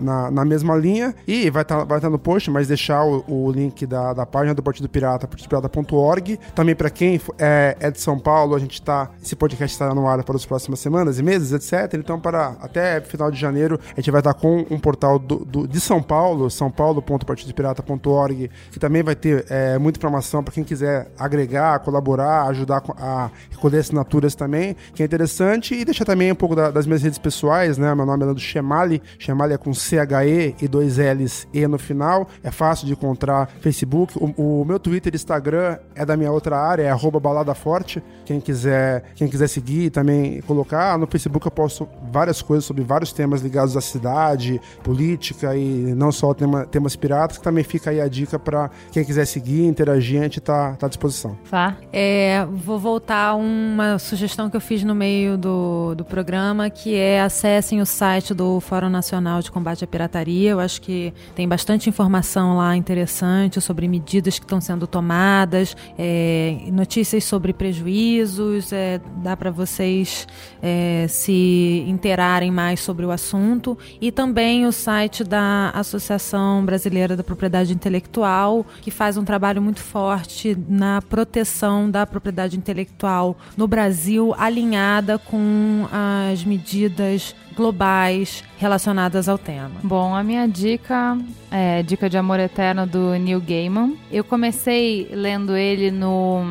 na, 0.00 0.30
na 0.30 0.44
mesma 0.44 0.76
linha. 0.76 1.14
E 1.26 1.50
vai 1.50 1.62
estar 1.62 1.78
tá, 1.78 1.84
vai 1.84 2.00
tá 2.00 2.10
no 2.10 2.18
post, 2.18 2.50
mas 2.50 2.68
deixar 2.68 3.04
o, 3.04 3.24
o 3.28 3.50
link 3.50 3.86
da, 3.86 4.12
da 4.12 4.26
página 4.26 4.54
do 4.54 4.62
Partido 4.62 4.88
Pirata, 4.88 5.26
partidopirata.org. 5.26 6.38
Também 6.54 6.74
para 6.74 6.90
quem 6.90 7.20
é, 7.38 7.76
é, 7.80 7.90
de 7.90 8.00
São 8.00 8.18
Paulo, 8.18 8.54
a 8.54 8.58
gente 8.58 8.80
tá. 8.80 9.10
Esse 9.22 9.36
podcast 9.36 9.74
estará 9.74 9.94
no 9.94 10.06
ar 10.06 10.22
para 10.24 10.36
as 10.36 10.46
próximas 10.46 10.80
semanas 10.80 11.18
e 11.18 11.22
meses, 11.22 11.52
etc. 11.52 11.94
Então, 11.94 12.20
para 12.20 12.56
até 12.60 13.00
final 13.00 13.30
de 13.30 13.38
janeiro, 13.38 13.78
a 13.92 14.00
gente 14.00 14.10
vai 14.10 14.20
estar 14.20 14.34
tá 14.34 14.40
com 14.40 14.66
um 14.70 14.78
portal 14.78 15.18
do, 15.18 15.44
do, 15.44 15.68
de 15.68 15.80
São 15.80 16.02
Paulo, 16.02 16.50
sãopaulo.partidopirata.org, 16.50 18.50
que 18.70 18.78
também 18.78 19.02
vai 19.02 19.14
ter 19.14 19.44
é, 19.48 19.78
muita 19.78 19.98
informação 19.98 20.42
para 20.42 20.54
quem 20.54 20.64
quiser 20.64 21.08
agregar, 21.18 21.78
colaborar, 21.80 22.46
ajudar 22.48 22.82
a 22.98 23.30
recolher 23.50 23.78
assinaturas 23.78 24.34
também, 24.34 24.76
que 24.94 25.02
é 25.02 25.06
interessante. 25.06 25.74
E 25.74 25.84
deixar 25.84 26.04
também 26.04 26.32
um 26.32 26.34
pouco 26.34 26.54
da, 26.54 26.70
das 26.70 26.86
minhas 26.86 27.02
redes 27.02 27.18
pessoais, 27.18 27.78
né? 27.78 27.94
Meu 27.94 28.06
nome 28.06 28.22
é 28.22 28.26
Leandro 28.26 28.42
Chemali, 28.42 29.02
Chemali 29.18 29.54
é 29.54 29.58
com 29.60 29.72
CHE 29.72 30.56
e 30.60 30.66
dois 30.66 30.98
L's 30.98 31.46
E 31.52 31.66
no 31.66 31.78
final. 31.78 32.26
É 32.42 32.50
fácil 32.50 32.86
de 32.86 32.92
encontrar 32.92 33.48
Facebook. 33.60 34.14
O, 34.18 34.60
o 34.60 34.64
meu 34.64 34.78
Twitter 34.78 35.12
e 35.12 35.16
Instagram 35.16 35.78
é 35.94 36.04
da 36.04 36.16
minha 36.16 36.32
outra 36.32 36.58
área, 36.58 36.82
é 36.82 36.90
arroba 36.90 37.20
balada 37.20 37.54
forte. 37.54 38.02
Quem 38.24 38.40
quiser, 38.40 39.04
quem 39.14 39.28
quiser 39.28 39.48
seguir 39.48 39.84
e 39.84 39.90
também 39.90 40.40
colocar. 40.42 40.98
No 40.98 41.06
Facebook 41.06 41.46
eu 41.46 41.52
posto 41.52 41.88
várias 42.10 42.42
coisas 42.42 42.64
sobre 42.64 42.82
vários 42.82 43.12
temas 43.12 43.40
ligados 43.42 43.76
à 43.76 43.80
cidade, 43.80 44.60
política 44.82 45.54
e 45.56 45.94
não 45.94 46.10
só 46.10 46.32
tema, 46.34 46.66
temas 46.66 46.96
piratas, 46.96 47.38
que 47.38 47.44
também 47.44 47.64
fica 47.64 47.90
aí 47.90 48.00
a 48.00 48.08
dica 48.08 48.38
para 48.38 48.70
quem 48.90 49.04
quiser 49.04 49.26
seguir, 49.26 49.64
interagir, 49.64 50.20
a 50.20 50.24
gente 50.24 50.40
tá, 50.40 50.74
tá 50.74 50.86
à 50.86 50.88
disposição. 50.88 51.36
Tá. 51.50 51.76
É, 51.92 52.46
vou 52.50 52.78
voltar 52.78 53.34
uma 53.34 53.98
sugestão 53.98 54.48
que 54.48 54.56
eu 54.56 54.60
fiz 54.60 54.82
no 54.82 54.94
meio 54.94 55.36
do, 55.36 55.94
do 55.94 56.04
programa, 56.04 56.70
que 56.70 56.94
é 56.94 57.20
acessem 57.20 57.80
o 57.80 57.86
site 57.86 58.32
do 58.32 58.60
Fórum 58.60 58.88
Nacional 58.88 59.39
Nacional 59.40 59.42
de 59.42 59.50
Combate 59.50 59.84
à 59.84 59.86
Pirataria. 59.86 60.50
Eu 60.50 60.60
acho 60.60 60.80
que 60.80 61.12
tem 61.34 61.48
bastante 61.48 61.88
informação 61.88 62.56
lá 62.56 62.76
interessante 62.76 63.60
sobre 63.60 63.88
medidas 63.88 64.38
que 64.38 64.44
estão 64.44 64.60
sendo 64.60 64.86
tomadas, 64.86 65.76
é, 65.98 66.58
notícias 66.70 67.24
sobre 67.24 67.52
prejuízos, 67.52 68.72
é, 68.72 69.00
dá 69.22 69.36
para 69.36 69.50
vocês 69.50 70.26
é, 70.62 71.06
se 71.08 71.84
interarem 71.88 72.50
mais 72.50 72.80
sobre 72.80 73.04
o 73.04 73.10
assunto. 73.10 73.76
E 74.00 74.12
também 74.12 74.66
o 74.66 74.72
site 74.72 75.24
da 75.24 75.70
Associação 75.70 76.64
Brasileira 76.64 77.16
da 77.16 77.24
Propriedade 77.24 77.72
Intelectual, 77.72 78.66
que 78.82 78.90
faz 78.90 79.16
um 79.16 79.24
trabalho 79.24 79.62
muito 79.62 79.80
forte 79.80 80.56
na 80.68 81.02
proteção 81.02 81.90
da 81.90 82.06
propriedade 82.06 82.56
intelectual 82.56 83.36
no 83.56 83.66
Brasil, 83.66 84.34
alinhada 84.36 85.18
com 85.18 85.86
as 85.90 86.44
medidas 86.44 87.34
globais 87.60 88.42
relacionadas 88.56 89.28
ao 89.28 89.36
tema. 89.36 89.72
Bom, 89.82 90.14
a 90.14 90.24
minha 90.24 90.48
dica 90.48 91.18
é 91.50 91.82
Dica 91.82 92.08
de 92.08 92.16
Amor 92.16 92.40
Eterno 92.40 92.86
do 92.86 93.10
Neil 93.18 93.38
Gaiman. 93.38 93.98
Eu 94.10 94.24
comecei 94.24 95.10
lendo 95.12 95.54
ele 95.54 95.90
no, 95.90 96.42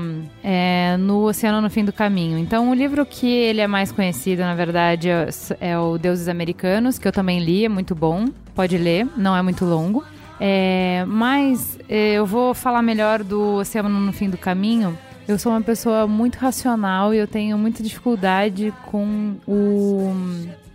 é, 0.44 0.98
no 1.00 1.24
Oceano 1.24 1.62
no 1.62 1.70
Fim 1.72 1.84
do 1.84 1.92
Caminho. 1.92 2.38
Então, 2.38 2.70
o 2.70 2.76
livro 2.76 3.04
que 3.08 3.28
ele 3.28 3.60
é 3.60 3.66
mais 3.66 3.92
conhecido, 3.92 4.42
na 4.42 4.54
verdade, 4.54 5.10
é, 5.10 5.28
é 5.60 5.80
o 5.80 5.98
Deuses 5.98 6.28
Americanos, 6.28 7.00
que 7.00 7.08
eu 7.08 7.12
também 7.12 7.40
li, 7.40 7.66
é 7.66 7.70
muito 7.70 7.96
bom. 7.96 8.28
Pode 8.54 8.78
ler, 8.78 9.08
não 9.18 9.36
é 9.36 9.42
muito 9.42 9.66
longo. 9.66 10.04
É, 10.40 11.06
mas 11.08 11.80
é, 11.90 12.14
eu 12.14 12.26
vou 12.28 12.54
falar 12.54 12.84
melhor 12.84 13.24
do 13.24 13.56
Oceano 13.56 13.90
no 13.90 14.14
Fim 14.14 14.30
do 14.30 14.38
Caminho. 14.38 14.96
Eu 15.28 15.40
sou 15.40 15.52
uma 15.52 15.62
pessoa 15.62 16.06
muito 16.06 16.36
racional 16.36 17.16
e 17.16 17.18
eu 17.18 17.28
tenho 17.28 17.58
muita 17.58 17.82
dificuldade 17.82 18.72
com 18.86 19.36
o 19.48 20.14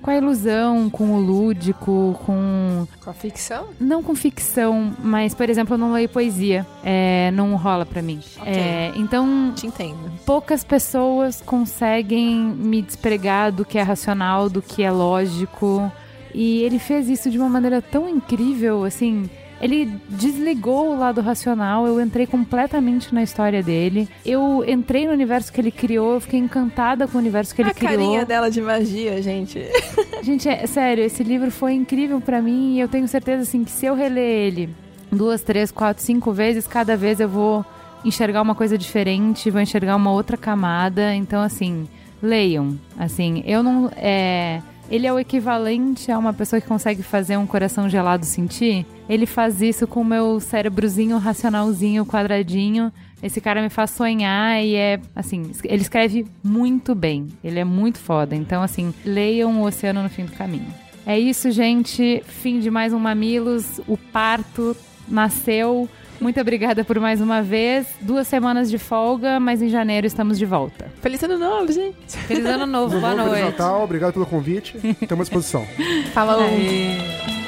com 0.05 0.11
a 0.11 0.17
ilusão, 0.17 0.91
com 0.91 1.13
o 1.13 1.19
lúdico, 1.19 2.21
com. 2.27 2.87
Com 3.03 3.09
a 3.09 3.15
ficção? 3.15 3.69
Não 3.81 4.03
com 4.03 4.15
ficção, 4.15 4.95
mas, 5.03 5.35
por 5.35 5.49
exemplo, 5.49 5.75
eu 5.75 5.79
não 5.79 5.95
leio 5.95 6.11
poesia. 6.11 6.67
É, 6.85 7.31
não 7.31 7.57
rola 7.57 7.87
para 7.87 8.03
mim. 8.03 8.21
Okay. 8.39 8.53
É, 8.53 8.93
então. 8.97 9.55
Te 9.57 9.67
entendo. 9.67 10.13
Poucas 10.27 10.63
pessoas 10.63 11.41
conseguem 11.41 12.37
me 12.39 12.83
despregar 12.83 13.51
do 13.51 13.65
que 13.65 13.79
é 13.79 13.83
racional, 13.83 14.51
do 14.51 14.61
que 14.61 14.83
é 14.83 14.91
lógico. 14.91 15.91
E 16.35 16.61
ele 16.63 16.79
fez 16.79 17.09
isso 17.09 17.31
de 17.31 17.39
uma 17.39 17.49
maneira 17.49 17.81
tão 17.81 18.07
incrível, 18.07 18.85
assim 18.85 19.31
ele 19.65 19.99
desligou 20.11 20.93
o 20.93 20.99
lado 20.99 21.23
racional, 21.23 21.87
eu 21.87 21.99
entrei 21.99 22.27
completamente 22.27 23.15
na 23.15 23.23
história 23.23 23.63
dele. 23.63 24.07
Eu 24.25 24.63
entrei 24.69 25.07
no 25.07 25.13
universo 25.13 25.51
que 25.51 25.59
ele 25.59 25.71
criou, 25.71 26.13
eu 26.13 26.21
fiquei 26.21 26.39
encantada 26.39 27.09
com 27.09 27.17
o 27.17 27.21
universo 27.21 27.55
que 27.55 27.63
ele 27.63 27.71
a 27.71 27.75
criou. 27.75 27.93
A 27.93 27.97
carinha 27.97 28.27
dela 28.27 28.51
de 28.51 28.61
magia, 28.61 29.23
gente. 29.23 29.67
gente, 30.23 30.47
é 30.51 30.67
sério, 30.67 31.03
esse 31.03 31.25
livro 31.25 31.51
foi 31.51 31.73
incrível 31.73 32.21
para 32.21 32.43
mim 32.43 32.75
e 32.75 32.81
eu 32.81 32.89
tenho 32.89 33.09
certeza 33.09 33.41
assim 33.41 33.65
que 33.65 33.71
se 33.71 33.87
eu 33.87 33.95
reler 33.95 34.23
ele 34.23 34.69
duas, 35.11 35.41
três, 35.41 35.71
quatro, 35.71 36.03
cinco 36.03 36.31
vezes, 36.31 36.67
cada 36.67 36.95
vez 36.95 37.19
eu 37.19 37.29
vou 37.29 37.65
enxergar 38.05 38.43
uma 38.43 38.55
coisa 38.55 38.77
diferente, 38.77 39.51
vou 39.51 39.63
enxergar 39.63 39.97
uma 39.97 40.13
outra 40.13 40.37
camada. 40.37 41.15
Então, 41.15 41.41
assim, 41.41 41.89
leiam. 42.23 42.79
Assim, 42.99 43.43
eu 43.47 43.63
não. 43.63 43.91
É, 43.97 44.61
ele 44.91 45.07
é 45.07 45.13
o 45.13 45.19
equivalente 45.19 46.13
a 46.13 46.19
uma 46.19 46.33
pessoa 46.33 46.61
que 46.61 46.67
consegue 46.67 47.03
fazer 47.03 47.37
um 47.37 47.47
coração 47.47 47.89
gelado 47.89 48.25
sentir. 48.25 48.87
Ele 49.09 49.27
faz 49.27 49.61
isso 49.63 49.87
com 49.87 50.01
o 50.01 50.05
meu 50.05 50.41
cérebrozinho 50.41 51.19
racionalzinho, 51.19 52.07
quadradinho. 52.07 52.93
Esse 53.23 53.41
cara 53.41 53.63
me 53.63 53.71
faz 53.71 53.91
sonhar 53.91 54.63
e 54.63 54.77
é, 54.77 55.01
assim, 55.17 55.51
ele 55.65 55.83
escreve 55.83 56.27
muito 56.43 56.95
bem. 56.95 57.29
Ele 57.43 57.59
é 57.59 57.65
muito 57.65 57.99
foda. 57.99 58.35
Então, 58.37 58.63
assim, 58.63 58.93
leiam 59.05 59.61
O 59.61 59.67
Oceano 59.67 60.03
no 60.03 60.09
Fim 60.09 60.27
do 60.27 60.33
Caminho. 60.33 60.67
É 61.07 61.19
isso, 61.19 61.51
gente. 61.51 62.23
Fim 62.27 62.61
de 62.61 62.71
mais 62.71 62.93
um 62.93 62.99
Mamilos. 62.99 63.81
O 63.87 63.97
parto 63.97 64.77
nasceu. 65.09 65.89
Muito 66.25 66.41
obrigada 66.41 66.83
por 66.83 66.99
mais 66.99 67.21
uma 67.21 67.43
vez. 67.43 67.87
Duas 68.01 68.27
semanas 68.27 68.71
de 68.71 68.79
folga, 68.79 69.39
mas 69.39 69.61
em 69.61 69.69
janeiro 69.69 70.07
estamos 70.07 70.39
de 70.39 70.47
volta. 70.47 70.91
Feliz 71.03 71.23
ano 71.23 71.37
novo, 71.37 71.71
gente. 71.71 72.17
Feliz 72.17 72.47
ano 72.47 72.65
novo. 72.65 72.99
Boa 72.99 73.15
noite. 73.15 73.45
Natal, 73.45 73.85
obrigado 73.85 74.15
pelo 74.15 74.25
convite. 74.25 74.75
Estamos 75.03 75.21
à 75.21 75.25
disposição. 75.25 75.67
Falou. 76.15 76.41
Aê. 76.41 77.44